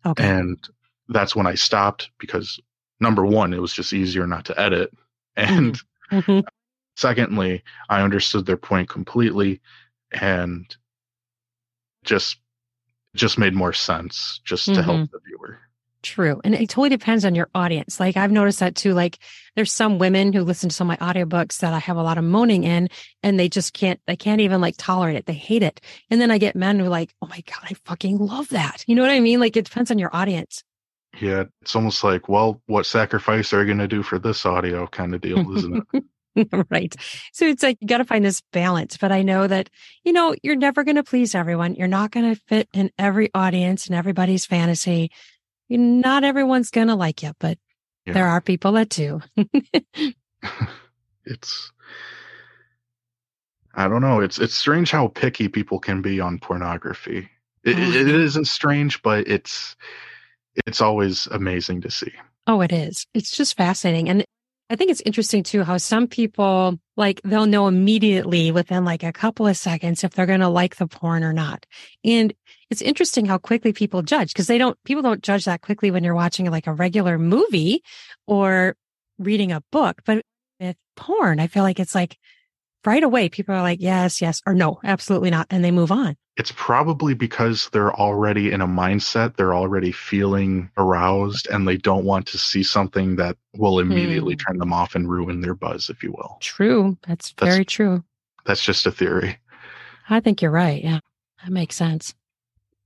Okay. 0.06 0.28
and 0.28 0.68
that's 1.10 1.36
when 1.36 1.46
i 1.48 1.54
stopped 1.56 2.10
because 2.18 2.60
number 3.00 3.26
one 3.26 3.54
it 3.54 3.62
was 3.62 3.74
just 3.74 3.94
easier 3.94 4.26
not 4.26 4.46
to 4.46 4.60
edit 4.60 4.92
and 5.36 5.80
Mhm. 6.12 6.44
secondly 6.96 7.64
i 7.90 8.02
understood 8.02 8.46
their 8.46 8.58
point 8.58 8.90
completely 8.90 9.62
and 10.12 10.76
just 12.04 12.38
just 13.16 13.38
made 13.38 13.54
more 13.54 13.74
sense 13.74 14.40
just 14.44 14.66
to 14.74 14.82
help 14.84 15.12
the 15.12 15.20
viewer 15.26 15.60
True. 16.04 16.42
And 16.44 16.56
it 16.56 16.70
totally 16.70 16.90
depends 16.90 17.26
on 17.26 17.36
your 17.36 17.50
audience. 17.54 18.00
Like 18.00 18.18
I've 18.18 18.32
noticed 18.32 18.60
that 18.60 18.76
too. 18.76 18.94
Like 18.94 19.20
there's 19.56 19.72
some 19.72 20.00
women 20.00 20.34
who 20.34 20.42
listen 20.44 20.70
to 20.70 20.76
some 20.76 20.90
of 20.90 21.00
my 21.00 21.14
audiobooks 21.14 21.60
that 21.60 21.74
I 21.74 21.80
have 21.80 21.98
a 21.98 22.04
lot 22.04 22.18
of 22.18 22.24
moaning 22.24 22.64
in 22.64 22.90
and 23.22 23.40
they 23.40 23.50
just 23.50 23.74
can't, 23.74 24.00
they 24.08 24.16
can't 24.16 24.42
even 24.42 24.62
like 24.62 24.76
tolerate 24.78 25.16
it. 25.16 25.28
They 25.28 25.34
hate 25.34 25.64
it. 25.64 25.80
And 26.10 26.20
then 26.20 26.32
I 26.32 26.40
get 26.40 26.56
men 26.56 26.80
who 26.80 26.86
are 26.86 26.90
like, 26.90 27.14
Oh 27.22 27.28
my 27.28 27.42
God, 27.46 27.60
I 27.64 27.76
fucking 27.86 28.18
love 28.18 28.50
that. 28.50 28.84
You 28.88 28.96
know 28.96 29.04
what 29.04 29.12
I 29.12 29.20
mean? 29.20 29.40
Like 29.40 29.56
it 29.56 29.66
depends 29.66 29.92
on 29.92 30.00
your 30.00 30.16
audience. 30.16 30.64
yeah 31.20 31.44
it's 31.62 31.76
almost 31.76 32.04
like 32.04 32.30
well 32.30 32.62
what 32.68 32.86
sacrifice 32.86 33.52
are 33.52 33.60
you 33.60 33.66
going 33.66 33.78
to 33.78 33.88
do 33.88 34.02
for 34.02 34.18
this 34.18 34.46
audio 34.46 34.88
kind 34.88 35.14
of 35.14 35.20
deal 35.20 35.58
isn't 35.58 35.86
it 35.94 36.04
right. 36.70 36.96
So 37.34 37.46
it's 37.46 37.64
like 37.64 37.78
you 37.82 37.88
got 37.88 37.98
to 37.98 38.06
find 38.06 38.24
this 38.24 38.42
balance. 38.54 38.98
But 38.98 39.12
I 39.12 39.22
know 39.22 39.48
that, 39.48 39.70
you 40.04 40.14
know, 40.14 40.36
you're 40.44 40.56
never 40.56 40.84
going 40.84 40.96
to 40.96 41.04
please 41.04 41.36
everyone. 41.36 41.76
You're 41.76 41.88
not 41.88 42.12
going 42.12 42.34
to 42.34 42.42
fit 42.48 42.70
in 42.74 42.92
every 42.98 43.30
audience 43.34 43.88
and 43.88 43.96
everybody's 43.96 44.46
fantasy. 44.46 45.12
Not 45.78 46.24
everyone's 46.24 46.70
going 46.70 46.88
to 46.90 46.96
like 46.96 47.24
you, 47.24 47.32
but 47.40 47.58
Yeah. 48.06 48.14
there 48.14 48.28
are 48.28 48.42
people 48.42 48.74
that 48.74 48.90
do. 48.90 49.22
it's 51.26 51.72
i 53.76 53.88
don't 53.88 54.02
know 54.02 54.20
it's 54.20 54.40
it's 54.40 54.56
strange 54.56 54.90
how 54.90 55.08
picky 55.08 55.48
people 55.48 55.78
can 55.80 56.02
be 56.02 56.20
on 56.20 56.40
pornography 56.40 57.30
oh, 57.68 57.70
it, 57.70 57.78
it, 57.78 58.08
it 58.08 58.16
isn't 58.16 58.46
strange 58.46 59.00
but 59.04 59.28
it's 59.28 59.76
it's 60.66 60.82
always 60.82 61.28
amazing 61.28 61.80
to 61.82 61.92
see 61.92 62.12
Oh, 62.48 62.62
it 62.62 62.74
is. 62.74 63.06
It's 63.14 63.30
just 63.38 63.56
fascinating. 63.56 64.10
And 64.10 64.26
I 64.72 64.78
think 64.78 64.90
it's 64.90 65.02
interesting 65.02 65.44
too 65.44 65.66
how 65.66 65.76
some 65.76 66.08
people 66.08 66.80
like 66.96 67.20
they'll 67.26 67.46
know 67.46 67.68
immediately 67.68 68.54
within 68.54 68.86
like 68.86 69.04
a 69.04 69.12
couple 69.12 69.46
of 69.46 69.58
seconds 69.58 70.02
if 70.02 70.14
they're 70.14 70.26
going 70.26 70.40
to 70.40 70.48
like 70.48 70.78
the 70.78 70.88
porn 70.88 71.26
or 71.26 71.34
not. 71.34 71.66
And 72.06 72.34
it's 72.70 72.82
interesting 72.82 73.26
how 73.26 73.38
quickly 73.38 73.74
people 73.74 74.02
judge 74.02 74.32
because 74.32 74.48
they 74.48 74.58
don't, 74.58 74.82
people 74.86 75.04
don't 75.04 75.22
judge 75.24 75.44
that 75.44 75.60
quickly 75.60 75.92
when 75.92 76.06
you're 76.06 76.16
watching 76.16 76.50
like 76.50 76.68
a 76.68 76.74
regular 76.74 77.20
movie 77.20 77.84
or 78.28 78.78
reading 79.20 79.52
a 79.52 79.62
book. 79.74 80.04
But 80.06 80.24
with 80.58 80.78
porn, 80.96 81.42
I 81.42 81.48
feel 81.48 81.64
like 81.64 81.82
it's 81.82 81.94
like 81.94 82.18
right 82.86 83.04
away 83.04 83.30
people 83.30 83.54
are 83.56 83.62
like, 83.62 83.80
yes, 83.82 84.22
yes, 84.22 84.42
or 84.46 84.54
no, 84.54 84.80
absolutely 84.84 85.30
not. 85.30 85.48
And 85.50 85.64
they 85.64 85.72
move 85.72 85.92
on. 85.92 86.16
it's 86.38 86.54
probably 86.56 87.14
because 87.14 87.70
they're 87.72 87.94
already 87.94 88.52
in 88.52 88.62
a 88.62 88.68
mindset 88.68 89.36
they're 89.36 89.54
already 89.54 89.92
feeling 89.92 90.70
aroused 90.78 91.46
and 91.52 91.68
they 91.68 91.76
don't 91.78 92.06
want 92.06 92.26
to 92.26 92.38
see 92.38 92.64
something 92.64 93.18
that 93.18 93.36
will 93.56 93.80
immediately 93.80 94.34
Hmm. 94.36 94.40
turn 94.48 94.58
them 94.58 94.72
off 94.74 94.96
and 94.96 95.10
ruin 95.10 95.42
their 95.42 95.54
buzz 95.54 95.90
if 95.90 96.02
you 96.02 96.12
will 96.14 96.38
True. 96.40 96.98
That's 97.08 97.34
That's- 97.34 97.54
very 97.56 97.66
true. 97.66 98.04
that's 98.46 98.64
just 98.64 98.86
a 98.88 98.92
theory 98.92 99.38
I 100.10 100.20
think 100.20 100.42
you're 100.42 100.52
right. 100.52 100.84
Yeah, 100.84 101.00
that 101.44 101.52
makes 101.52 101.76
sense. 101.76 102.16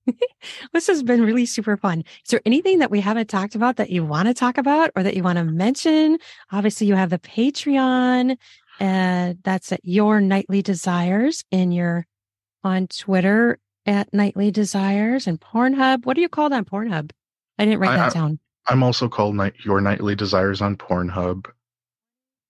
this 0.74 0.86
has 0.88 1.02
been 1.02 1.22
really 1.24 1.46
super 1.46 1.76
fun. 1.78 2.00
Is 2.24 2.30
there 2.32 2.42
anything 2.46 2.78
that 2.80 2.92
we 2.92 3.00
haven't 3.02 3.28
talked 3.30 3.56
about 3.56 3.78
that 3.78 3.90
you 3.90 4.04
want 4.06 4.28
to 4.28 4.34
talk 4.36 4.58
about 4.60 4.92
or 4.96 5.02
that 5.02 5.16
you 5.16 5.24
want 5.24 5.38
to 5.40 5.44
mention? 5.46 6.18
Obviously, 6.52 6.86
you 6.86 6.94
have 6.96 7.10
the 7.10 7.18
Patreon, 7.20 8.38
and 8.80 9.38
that's 9.44 9.72
at 9.72 9.82
Your 9.84 10.20
Nightly 10.22 10.62
Desires, 10.62 11.44
in 11.52 11.72
you're 11.72 12.06
on 12.64 12.88
Twitter 12.88 13.60
at 13.86 14.14
Nightly 14.14 14.52
Desires 14.52 15.28
and 15.28 15.40
Pornhub. 15.40 16.06
What 16.06 16.18
are 16.18 16.22
you 16.22 16.30
called 16.30 16.54
on 16.54 16.66
Pornhub? 16.66 17.12
I 17.60 17.66
didn't 17.66 17.80
write 17.80 17.92
I- 17.92 17.98
that 17.98 18.14
down. 18.14 18.40
i'm 18.68 18.82
also 18.84 19.08
called 19.08 19.36
night 19.36 19.54
your 19.64 19.80
nightly 19.80 20.16
desires 20.16 20.60
on 20.62 20.76
pornhub 20.76 21.46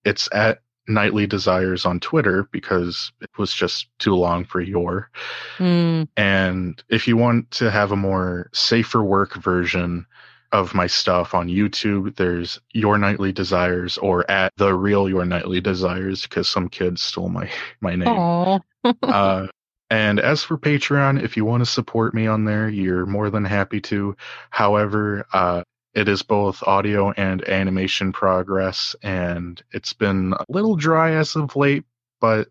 it's 0.06 0.30
at 0.31 0.60
nightly 0.88 1.27
desires 1.27 1.85
on 1.85 1.99
twitter 1.99 2.47
because 2.52 3.11
it 3.22 3.30
was 3.38 3.53
just 3.53 3.88
too 3.99 4.15
long 4.15 4.45
for 4.45 4.61
your 4.61 5.10
Mm, 5.57 6.07
And 6.15 6.81
if 6.89 7.07
you 7.07 7.18
want 7.18 7.52
to 7.52 7.69
have 7.69 7.91
a 7.91 7.95
more 7.97 8.49
safer 8.53 9.03
work 9.03 9.35
version 9.35 10.06
of 10.51 10.73
my 10.73 10.88
stuff 10.88 11.34
on 11.34 11.47
YouTube, 11.47 12.15
there's 12.15 12.59
Your 12.73 12.97
Nightly 12.97 13.31
Desires 13.31 13.97
or 13.97 14.30
at 14.30 14.53
the 14.57 14.73
real 14.73 15.09
Your 15.09 15.26
Nightly 15.26 15.61
Desires 15.61 16.23
because 16.23 16.49
some 16.49 16.69
kid 16.69 16.99
stole 16.99 17.30
my 17.30 17.49
my 17.81 17.95
name. 17.95 18.59
uh, 19.03 19.47
and 19.89 20.19
as 20.19 20.43
for 20.43 20.57
Patreon, 20.57 21.22
if 21.22 21.38
you 21.38 21.45
want 21.45 21.61
to 21.61 21.69
support 21.69 22.13
me 22.13 22.27
on 22.27 22.45
there, 22.45 22.67
you're 22.67 23.05
more 23.05 23.30
than 23.30 23.45
happy 23.45 23.80
to. 23.81 24.15
However, 24.49 25.26
uh, 25.31 25.63
it 25.93 26.09
is 26.09 26.23
both 26.23 26.63
audio 26.63 27.11
and 27.11 27.47
animation 27.47 28.11
progress, 28.11 28.95
and 29.01 29.61
it's 29.72 29.93
been 29.93 30.34
a 30.34 30.45
little 30.49 30.76
dry 30.76 31.13
as 31.13 31.35
of 31.35 31.55
late, 31.55 31.85
but 32.19 32.49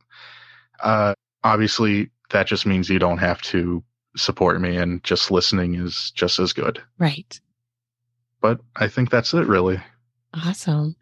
uh, 0.82 1.14
obviously 1.42 2.10
that 2.30 2.46
just 2.46 2.66
means 2.66 2.88
you 2.88 2.98
don't 2.98 3.18
have 3.18 3.42
to 3.42 3.82
support 4.16 4.60
me, 4.60 4.76
and 4.76 5.02
just 5.04 5.30
listening 5.30 5.74
is 5.74 6.12
just 6.12 6.38
as 6.38 6.52
good. 6.52 6.80
right. 6.98 7.40
But 8.44 8.60
I 8.76 8.88
think 8.88 9.08
that's 9.08 9.32
it, 9.32 9.46
really. 9.46 9.80
Awesome. 10.34 10.96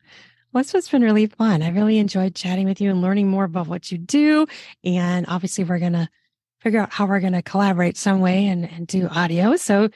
Well, 0.52 0.62
this 0.62 0.70
has 0.74 0.88
been 0.88 1.02
really 1.02 1.26
fun. 1.26 1.60
I 1.60 1.70
really 1.70 1.98
enjoyed 1.98 2.36
chatting 2.36 2.68
with 2.68 2.80
you 2.80 2.88
and 2.88 3.02
learning 3.02 3.26
more 3.26 3.42
about 3.42 3.66
what 3.66 3.90
you 3.90 3.98
do. 3.98 4.46
And 4.84 5.26
obviously, 5.26 5.64
we're 5.64 5.80
going 5.80 5.94
to 5.94 6.08
figure 6.60 6.78
out 6.78 6.92
how 6.92 7.04
we're 7.04 7.18
going 7.18 7.32
to 7.32 7.42
collaborate 7.42 7.96
some 7.96 8.20
way 8.20 8.46
and, 8.46 8.70
and 8.70 8.86
do 8.86 9.08
audio 9.08 9.56
so 9.56 9.88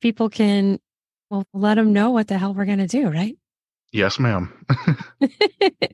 people 0.00 0.30
can, 0.30 0.80
well, 1.28 1.44
let 1.52 1.74
them 1.74 1.92
know 1.92 2.10
what 2.10 2.28
the 2.28 2.38
hell 2.38 2.54
we're 2.54 2.64
going 2.64 2.78
to 2.78 2.86
do, 2.86 3.10
right? 3.10 3.36
Yes, 3.92 4.18
ma'am. 4.18 4.64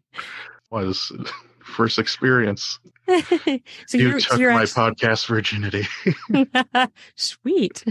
Was 0.70 1.10
first 1.64 1.98
experience. 1.98 2.78
so 3.08 3.18
you 3.94 4.10
you're, 4.10 4.20
took 4.20 4.38
you're 4.38 4.52
my 4.52 4.62
actually- 4.62 4.94
podcast 4.94 5.26
virginity. 5.26 5.88
sweet. 7.16 7.82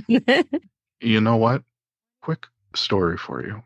you 1.02 1.20
know 1.20 1.36
what? 1.36 1.64
Quick 2.22 2.48
story 2.76 3.18
for 3.18 3.46
you. 3.46 3.64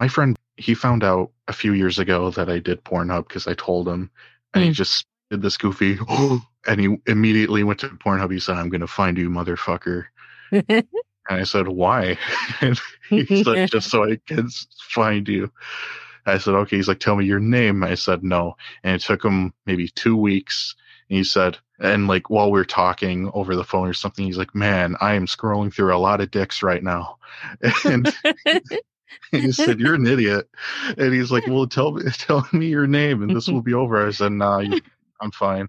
My 0.00 0.08
friend, 0.08 0.36
he 0.56 0.74
found 0.74 1.04
out 1.04 1.30
a 1.48 1.52
few 1.52 1.72
years 1.72 1.98
ago 1.98 2.30
that 2.30 2.50
I 2.50 2.58
did 2.58 2.84
Pornhub 2.84 3.28
because 3.28 3.46
I 3.46 3.54
told 3.54 3.88
him, 3.88 4.10
and 4.54 4.64
he 4.64 4.70
Mm. 4.70 4.74
just 4.74 5.06
did 5.30 5.42
this 5.42 5.56
goofy, 5.56 5.98
and 6.66 6.80
he 6.80 6.96
immediately 7.06 7.64
went 7.64 7.80
to 7.80 7.88
Pornhub. 7.88 8.32
He 8.32 8.38
said, 8.40 8.56
"I'm 8.56 8.68
going 8.68 8.80
to 8.82 8.86
find 8.86 9.16
you, 9.18 9.30
motherfucker." 9.30 10.06
And 11.30 11.40
I 11.40 11.44
said, 11.44 11.68
"Why?" 11.68 12.18
and 12.60 12.80
he 13.08 13.44
said, 13.44 13.66
"Just 13.70 13.90
so 13.90 14.04
I 14.04 14.18
can 14.26 14.48
find 14.90 15.28
you." 15.28 15.52
I 16.26 16.38
said, 16.38 16.54
"Okay." 16.54 16.76
He's 16.76 16.88
like, 16.88 17.00
"Tell 17.00 17.16
me 17.16 17.24
your 17.24 17.40
name." 17.40 17.84
I 17.84 17.94
said, 17.94 18.24
"No," 18.24 18.56
and 18.82 18.96
it 18.96 19.02
took 19.02 19.24
him 19.24 19.52
maybe 19.66 19.88
two 19.88 20.16
weeks. 20.16 20.74
And 21.08 21.18
he 21.18 21.24
said, 21.24 21.58
and 21.82 22.06
like 22.06 22.30
while 22.30 22.50
we 22.50 22.60
are 22.60 22.64
talking 22.64 23.30
over 23.34 23.56
the 23.56 23.64
phone 23.64 23.88
or 23.88 23.92
something, 23.92 24.24
he's 24.24 24.38
like, 24.38 24.54
"Man, 24.54 24.96
I 25.00 25.14
am 25.14 25.26
scrolling 25.26 25.74
through 25.74 25.94
a 25.94 25.98
lot 25.98 26.20
of 26.20 26.30
dicks 26.30 26.62
right 26.62 26.82
now," 26.82 27.18
and 27.84 28.14
he 29.32 29.52
said, 29.52 29.80
"You're 29.80 29.96
an 29.96 30.06
idiot," 30.06 30.48
and 30.96 31.12
he's 31.12 31.32
like, 31.32 31.46
"Well, 31.46 31.66
tell 31.66 31.92
me, 31.92 32.04
tell 32.12 32.46
me 32.52 32.68
your 32.68 32.86
name, 32.86 33.22
and 33.22 33.34
this 33.34 33.48
will 33.48 33.62
be 33.62 33.74
over." 33.74 34.06
I 34.06 34.12
said, 34.12 34.32
"Nah, 34.32 34.60
you, 34.60 34.80
I'm 35.20 35.32
fine." 35.32 35.68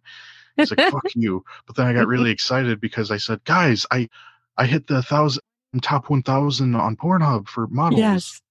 He's 0.56 0.72
like, 0.72 0.92
"Fuck 0.92 1.16
you!" 1.16 1.44
But 1.66 1.76
then 1.76 1.88
I 1.88 1.94
got 1.94 2.08
really 2.08 2.32
excited 2.32 2.80
because 2.80 3.10
I 3.10 3.18
said, 3.18 3.44
"Guys, 3.44 3.88
I, 3.90 4.08
I 4.56 4.68
hit 4.68 4.86
the 4.86 5.02
thousand 5.02 5.42
top 5.82 6.12
one 6.12 6.22
thousand 6.22 6.76
on 6.76 6.96
Pornhub 6.96 7.48
for 7.48 7.66
models." 7.68 8.00
yes. 8.00 8.42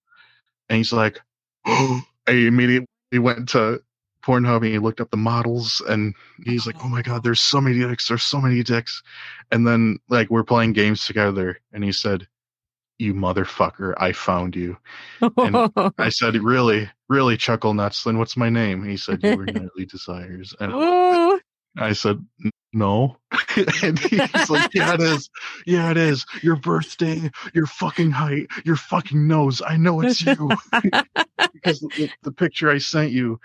And 0.68 0.78
he's 0.78 0.93
like, 0.93 1.20
oh 1.66 2.02
I 2.26 2.32
immediately 2.32 2.89
went 3.12 3.51
to 3.51 3.82
Pornhub 4.23 4.59
and 4.59 4.66
he 4.66 4.78
looked 4.78 5.01
up 5.01 5.11
the 5.11 5.16
models 5.16 5.82
and 5.89 6.15
he's 6.44 6.66
like, 6.66 6.77
Oh 6.85 6.89
my 6.89 7.03
God, 7.03 7.23
there's 7.23 7.40
so 7.40 7.61
many 7.61 7.78
dicks. 7.78 8.09
There's 8.09 8.23
so 8.23 8.40
many 8.40 8.62
dicks. 8.62 9.03
And 9.51 9.66
then 9.66 9.99
like 10.09 10.31
we're 10.31 10.44
playing 10.44 10.73
games 10.73 11.07
together 11.07 11.61
and 11.73 11.85
he 11.85 11.93
said, 11.93 12.27
You 12.99 13.15
motherfucker, 13.15 13.94
I 13.97 14.12
found 14.12 14.57
you. 14.57 14.77
And 15.20 15.73
I 15.99 16.09
said, 16.11 16.36
Really, 16.36 16.90
really 17.09 17.36
chuckle 17.36 17.74
nuts. 17.74 18.05
Then 18.05 18.19
what's 18.19 18.36
my 18.36 18.49
name? 18.49 18.82
And 18.82 18.90
he 18.90 18.97
said, 18.97 19.23
You 19.23 19.36
were 19.36 19.47
Nightly 19.47 19.86
Desires. 19.86 20.55
And, 20.61 20.73
oh, 20.74 21.40
I 21.77 21.93
said, 21.94 22.24
no. 22.73 23.16
and 23.82 23.99
he's 23.99 24.51
like, 24.51 24.74
yeah, 24.74 24.94
it 24.94 25.01
is. 25.01 25.31
Yeah, 25.66 25.90
it 25.90 25.97
is. 25.97 26.27
Your 26.43 26.57
birthday, 26.57 27.31
your 27.55 27.66
fucking 27.66 28.11
height, 28.11 28.49
your 28.65 28.77
fucking 28.77 29.27
nose. 29.27 29.62
I 29.66 29.77
know 29.77 30.01
it's 30.01 30.20
you. 30.24 30.51
because 31.53 31.81
the, 31.81 32.11
the 32.23 32.32
picture 32.32 32.70
I 32.70 32.78
sent 32.78 33.12
you 33.12 33.40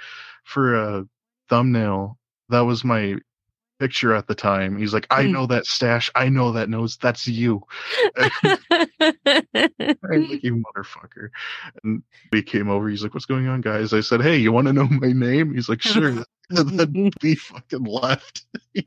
for 0.48 0.76
a 0.76 1.06
thumbnail, 1.50 2.18
that 2.50 2.62
was 2.62 2.84
my 2.86 3.16
picture 3.80 4.14
at 4.14 4.28
the 4.28 4.34
time. 4.34 4.78
He's 4.78 4.94
like, 4.94 5.06
I 5.12 5.24
Mm. 5.26 5.32
know 5.34 5.46
that 5.48 5.66
stash. 5.66 6.10
I 6.16 6.30
know 6.30 6.54
that 6.54 6.70
nose. 6.70 6.98
That's 6.98 7.28
you. 7.28 7.62
I'm 8.18 8.32
like, 10.02 10.44
you 10.44 10.64
motherfucker. 10.76 11.30
And 11.84 12.02
he 12.32 12.42
came 12.42 12.70
over. 12.70 12.88
He's 12.90 13.04
like, 13.04 13.14
what's 13.14 13.26
going 13.26 13.48
on, 13.48 13.62
guys? 13.62 13.94
I 13.94 14.00
said, 14.02 14.22
hey, 14.22 14.38
you 14.38 14.52
want 14.52 14.68
to 14.68 14.74
know 14.74 14.88
my 14.88 15.12
name? 15.12 15.54
He's 15.54 15.70
like, 15.70 15.82
sure. 15.82 16.24
And 16.50 16.80
then 16.80 17.12
we 17.22 17.36
fucking 17.36 17.84
left. 17.84 18.46
he 18.74 18.86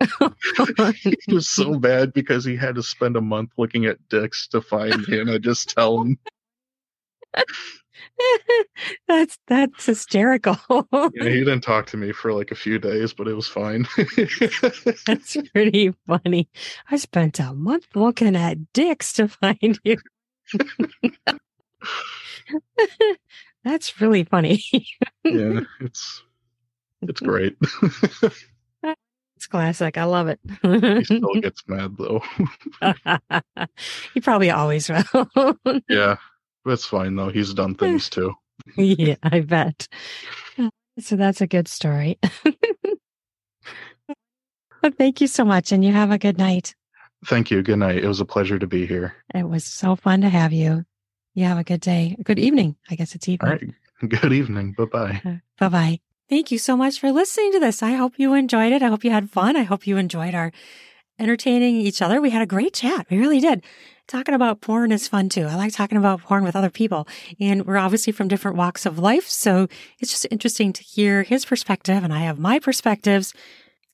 was 1.34 1.50
so 1.50 1.78
bad 1.78 2.14
because 2.14 2.42
he 2.42 2.56
had 2.56 2.74
to 2.76 2.82
spend 2.82 3.16
a 3.16 3.20
month 3.20 3.50
looking 3.58 3.84
at 3.84 3.98
dicks 4.08 4.48
to 4.48 4.62
find 4.62 5.04
I 5.28 5.36
just 5.36 5.68
tell 5.68 6.00
him, 6.00 6.18
that's 9.08 9.38
that's 9.46 9.86
hysterical. 9.86 10.56
yeah, 10.92 11.28
he 11.28 11.40
didn't 11.40 11.62
talk 11.62 11.86
to 11.86 11.96
me 11.96 12.12
for 12.12 12.32
like 12.32 12.50
a 12.50 12.56
few 12.56 12.78
days, 12.78 13.12
but 13.12 13.28
it 13.28 13.34
was 13.34 13.48
fine. 13.48 13.86
That's 15.06 15.36
pretty 15.52 15.92
funny. 16.06 16.48
I 16.90 16.96
spent 16.96 17.38
a 17.40 17.52
month 17.52 17.86
looking 17.94 18.36
at 18.36 18.72
dicks 18.72 19.12
to 19.14 19.28
find 19.28 19.78
you. 19.84 19.96
That's 23.64 24.00
really 24.00 24.24
funny. 24.24 24.62
yeah, 25.24 25.60
it's 25.80 26.22
it's 27.02 27.20
great. 27.20 27.56
It's 29.36 29.46
classic. 29.46 29.96
I 29.96 30.04
love 30.04 30.28
it. 30.28 30.38
he 30.62 31.04
still 31.04 31.40
gets 31.40 31.62
mad 31.66 31.96
though. 31.96 32.22
he 34.12 34.20
probably 34.20 34.50
always 34.50 34.90
will. 34.90 35.56
yeah, 35.88 36.16
that's 36.70 36.86
fine 36.86 37.16
though. 37.16 37.28
He's 37.28 37.52
done 37.54 37.74
things 37.74 38.08
too. 38.16 38.34
yeah, 38.76 39.16
I 39.22 39.40
bet. 39.40 39.86
So 40.98 41.16
that's 41.16 41.40
a 41.40 41.46
good 41.46 41.66
story. 41.68 42.18
but 44.82 44.96
thank 44.96 45.20
you 45.20 45.26
so 45.26 45.44
much, 45.44 45.72
and 45.72 45.84
you 45.84 45.92
have 45.92 46.10
a 46.10 46.18
good 46.18 46.38
night. 46.38 46.74
Thank 47.26 47.50
you. 47.50 47.62
Good 47.62 47.78
night. 47.78 48.02
It 48.02 48.08
was 48.08 48.20
a 48.20 48.24
pleasure 48.24 48.58
to 48.58 48.66
be 48.66 48.86
here. 48.86 49.14
It 49.34 49.48
was 49.48 49.64
so 49.64 49.94
fun 49.96 50.22
to 50.22 50.28
have 50.28 50.52
you. 50.52 50.84
You 51.34 51.44
have 51.44 51.58
a 51.58 51.64
good 51.64 51.80
day. 51.80 52.16
Good 52.24 52.38
evening. 52.38 52.76
I 52.90 52.94
guess 52.96 53.14
it's 53.14 53.28
All 53.28 53.34
evening. 53.34 53.74
right. 54.02 54.10
Good 54.22 54.32
evening. 54.32 54.72
Bye 54.72 54.84
bye. 54.86 55.40
Bye 55.58 55.68
bye. 55.68 56.00
Thank 56.28 56.50
you 56.50 56.58
so 56.58 56.76
much 56.76 56.98
for 57.00 57.12
listening 57.12 57.52
to 57.52 57.60
this. 57.60 57.82
I 57.82 57.92
hope 57.92 58.14
you 58.16 58.34
enjoyed 58.34 58.72
it. 58.72 58.82
I 58.82 58.88
hope 58.88 59.04
you 59.04 59.10
had 59.10 59.30
fun. 59.30 59.56
I 59.56 59.62
hope 59.64 59.86
you 59.86 59.96
enjoyed 59.96 60.34
our 60.34 60.52
entertaining 61.18 61.76
each 61.76 62.00
other. 62.00 62.20
We 62.20 62.30
had 62.30 62.40
a 62.42 62.46
great 62.46 62.72
chat. 62.74 63.06
We 63.10 63.18
really 63.18 63.40
did. 63.40 63.62
Talking 64.10 64.34
about 64.34 64.60
porn 64.60 64.90
is 64.90 65.06
fun 65.06 65.28
too. 65.28 65.46
I 65.46 65.54
like 65.54 65.72
talking 65.72 65.96
about 65.96 66.22
porn 66.22 66.42
with 66.42 66.56
other 66.56 66.68
people. 66.68 67.06
And 67.38 67.64
we're 67.64 67.76
obviously 67.76 68.12
from 68.12 68.26
different 68.26 68.56
walks 68.56 68.84
of 68.84 68.98
life. 68.98 69.28
So 69.28 69.68
it's 70.00 70.10
just 70.10 70.26
interesting 70.32 70.72
to 70.72 70.82
hear 70.82 71.22
his 71.22 71.44
perspective 71.44 72.02
and 72.02 72.12
I 72.12 72.18
have 72.22 72.36
my 72.36 72.58
perspectives 72.58 73.32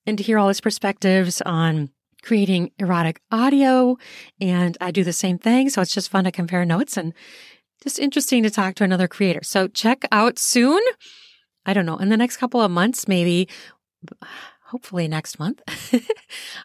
and 0.06 0.16
to 0.16 0.24
hear 0.24 0.38
all 0.38 0.48
his 0.48 0.62
perspectives 0.62 1.42
on 1.42 1.90
creating 2.22 2.70
erotic 2.78 3.20
audio. 3.30 3.98
And 4.40 4.78
I 4.80 4.90
do 4.90 5.04
the 5.04 5.12
same 5.12 5.36
thing. 5.36 5.68
So 5.68 5.82
it's 5.82 5.92
just 5.92 6.08
fun 6.08 6.24
to 6.24 6.32
compare 6.32 6.64
notes 6.64 6.96
and 6.96 7.12
just 7.82 7.98
interesting 7.98 8.42
to 8.42 8.48
talk 8.48 8.74
to 8.76 8.84
another 8.84 9.08
creator. 9.08 9.40
So 9.42 9.68
check 9.68 10.06
out 10.10 10.38
soon. 10.38 10.80
I 11.66 11.74
don't 11.74 11.84
know, 11.84 11.98
in 11.98 12.08
the 12.08 12.16
next 12.16 12.38
couple 12.38 12.62
of 12.62 12.70
months, 12.70 13.06
maybe, 13.06 13.48
hopefully 14.76 15.08
next 15.08 15.38
month, 15.38 15.62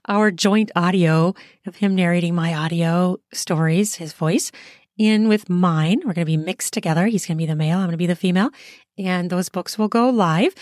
our 0.10 0.32
joint 0.32 0.70
audio 0.76 1.34
of 1.66 1.78
him 1.78 1.96
narrating 1.96 2.36
my 2.36 2.54
audio 2.54 3.16
stories, 3.32 3.96
his 3.96 4.12
voice, 4.12 4.52
in 4.98 5.30
with 5.30 5.50
mine. 5.50 6.00
We're 6.00 6.12
going 6.12 6.26
to 6.26 6.26
be 6.26 6.36
mixed 6.36 6.74
together. 6.74 7.06
He's 7.06 7.26
going 7.26 7.38
to 7.38 7.42
be 7.42 7.46
the 7.46 7.56
male, 7.56 7.78
I'm 7.78 7.86
going 7.86 7.92
to 7.92 7.98
be 7.98 8.08
the 8.08 8.18
female, 8.18 8.50
and 8.98 9.30
those 9.30 9.48
books 9.48 9.78
will 9.78 9.88
go 9.88 10.10
live. 10.10 10.54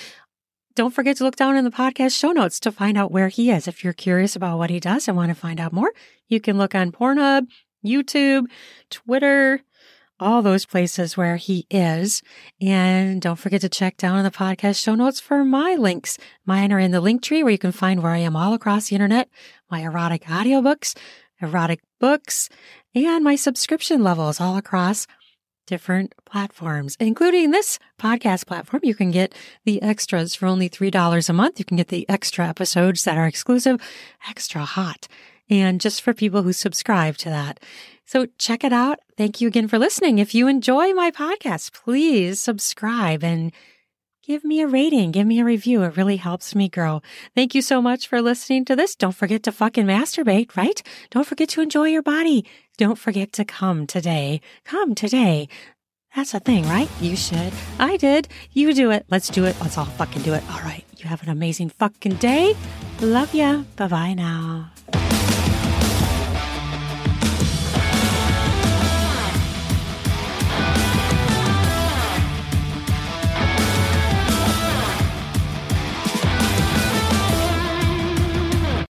Don't 0.76 0.94
forget 0.94 1.18
to 1.18 1.24
look 1.24 1.38
down 1.38 1.58
in 1.58 1.66
the 1.66 1.72
podcast 1.72 2.16
show 2.16 2.32
notes 2.32 2.60
to 2.60 2.72
find 2.72 3.00
out 3.00 3.12
where 3.12 3.30
he 3.30 3.50
is. 3.50 3.68
If 3.68 3.84
you're 3.84 3.94
curious 3.94 4.36
about 4.36 4.60
what 4.60 4.70
he 4.70 4.80
does 4.80 5.08
and 5.08 5.18
want 5.18 5.30
to 5.30 5.36
find 5.36 5.60
out 5.60 5.74
more, 5.74 5.92
you 6.28 6.40
can 6.40 6.60
look 6.60 6.76
on 6.76 6.92
Pornhub, 6.92 7.48
YouTube, 7.84 8.46
Twitter, 8.92 9.62
all 10.20 10.42
those 10.42 10.66
places 10.66 11.16
where 11.16 11.38
he 11.38 11.66
is. 11.70 12.22
And 12.62 13.22
don't 13.22 13.38
forget 13.38 13.62
to 13.62 13.70
check 13.70 13.98
down 13.98 14.18
in 14.18 14.24
the 14.24 14.32
podcast 14.32 14.82
show 14.82 14.96
notes 14.96 15.20
for 15.20 15.44
my 15.44 15.76
links. 15.76 16.18
Mine 16.46 16.74
are 16.74 16.80
in 16.80 16.92
the 16.92 17.02
Linktree 17.02 17.44
where 17.44 17.52
you 17.52 17.58
can 17.58 17.72
find 17.72 18.04
where 18.04 18.12
I 18.12 18.20
am 18.20 18.36
all 18.36 18.54
across 18.54 18.90
the 18.90 18.96
internet, 18.96 19.30
my 19.70 19.82
erotic 19.82 20.24
audiobooks, 20.24 20.98
erotic 21.42 21.82
books, 22.00 22.50
and 22.94 23.24
my 23.24 23.36
subscription 23.36 24.04
levels 24.04 24.40
all 24.42 24.58
across 24.58 25.08
different 25.70 26.16
platforms, 26.26 26.98
including 27.00 27.52
this 27.52 27.78
podcast 28.00 28.48
platform. 28.48 28.82
You 28.84 28.96
can 28.96 29.12
get 29.12 29.36
the 29.66 29.80
extras 29.84 30.34
for 30.34 30.48
only 30.48 30.68
$3 30.68 31.30
a 31.30 31.34
month. 31.34 31.60
You 31.60 31.66
can 31.66 31.78
get 31.78 31.90
the 31.90 32.10
extra 32.10 32.48
episodes 32.48 33.04
that 33.04 33.18
are 33.18 33.28
exclusive, 33.28 33.80
extra 34.28 34.66
hot, 34.66 35.08
and 35.48 35.80
just 35.80 36.02
for 36.02 36.14
people 36.14 36.42
who 36.42 36.54
subscribe 36.54 37.18
to 37.18 37.30
that. 37.30 37.60
So 38.10 38.26
check 38.40 38.64
it 38.64 38.74
out. 38.74 38.98
Thank 39.18 39.40
you 39.40 39.48
again 39.48 39.68
for 39.68 39.78
listening. 39.78 40.18
If 40.18 40.34
you 40.34 40.48
enjoy 40.48 40.94
my 40.94 41.12
podcast, 41.12 41.74
please 41.74 42.40
subscribe 42.42 43.24
and 43.24 43.52
give 44.24 44.44
me 44.44 44.62
a 44.62 44.68
rating, 44.68 45.12
give 45.12 45.28
me 45.28 45.40
a 45.40 45.46
review. 45.46 45.84
It 45.84 45.96
really 45.96 46.18
helps 46.18 46.56
me 46.56 46.70
grow. 46.70 47.04
Thank 47.36 47.54
you 47.54 47.62
so 47.62 47.84
much 47.84 48.08
for 48.08 48.20
listening 48.20 48.66
to 48.66 48.76
this. 48.76 48.96
Don't 48.96 49.14
forget 49.16 49.44
to 49.44 49.52
fucking 49.52 49.86
masturbate, 49.86 50.58
right? 50.58 50.82
Don't 51.12 51.28
forget 51.28 51.50
to 51.50 51.62
enjoy 51.62 51.90
your 51.90 52.02
body. 52.02 52.46
Don't 52.80 52.98
forget 52.98 53.32
to 53.34 53.46
come 53.46 53.86
today. 53.86 54.42
Come 54.66 54.96
today. 54.96 55.48
That's 56.16 56.34
a 56.34 56.40
thing, 56.40 56.64
right? 56.64 56.90
You 57.00 57.16
should. 57.16 57.54
I 57.78 57.98
did. 57.98 58.28
You 58.54 58.74
do 58.74 58.90
it. 58.90 59.06
Let's 59.12 59.30
do 59.30 59.46
it. 59.46 59.56
Let's 59.62 59.78
all 59.78 59.86
fucking 59.86 60.24
do 60.24 60.34
it. 60.34 60.44
All 60.50 60.62
right. 60.62 60.84
You 60.98 61.08
have 61.08 61.22
an 61.22 61.30
amazing 61.30 61.70
fucking 61.70 62.16
day. 62.16 62.56
Love 63.02 63.36
ya. 63.36 63.62
Bye 63.76 63.88
bye 63.88 64.14
now. 64.16 64.72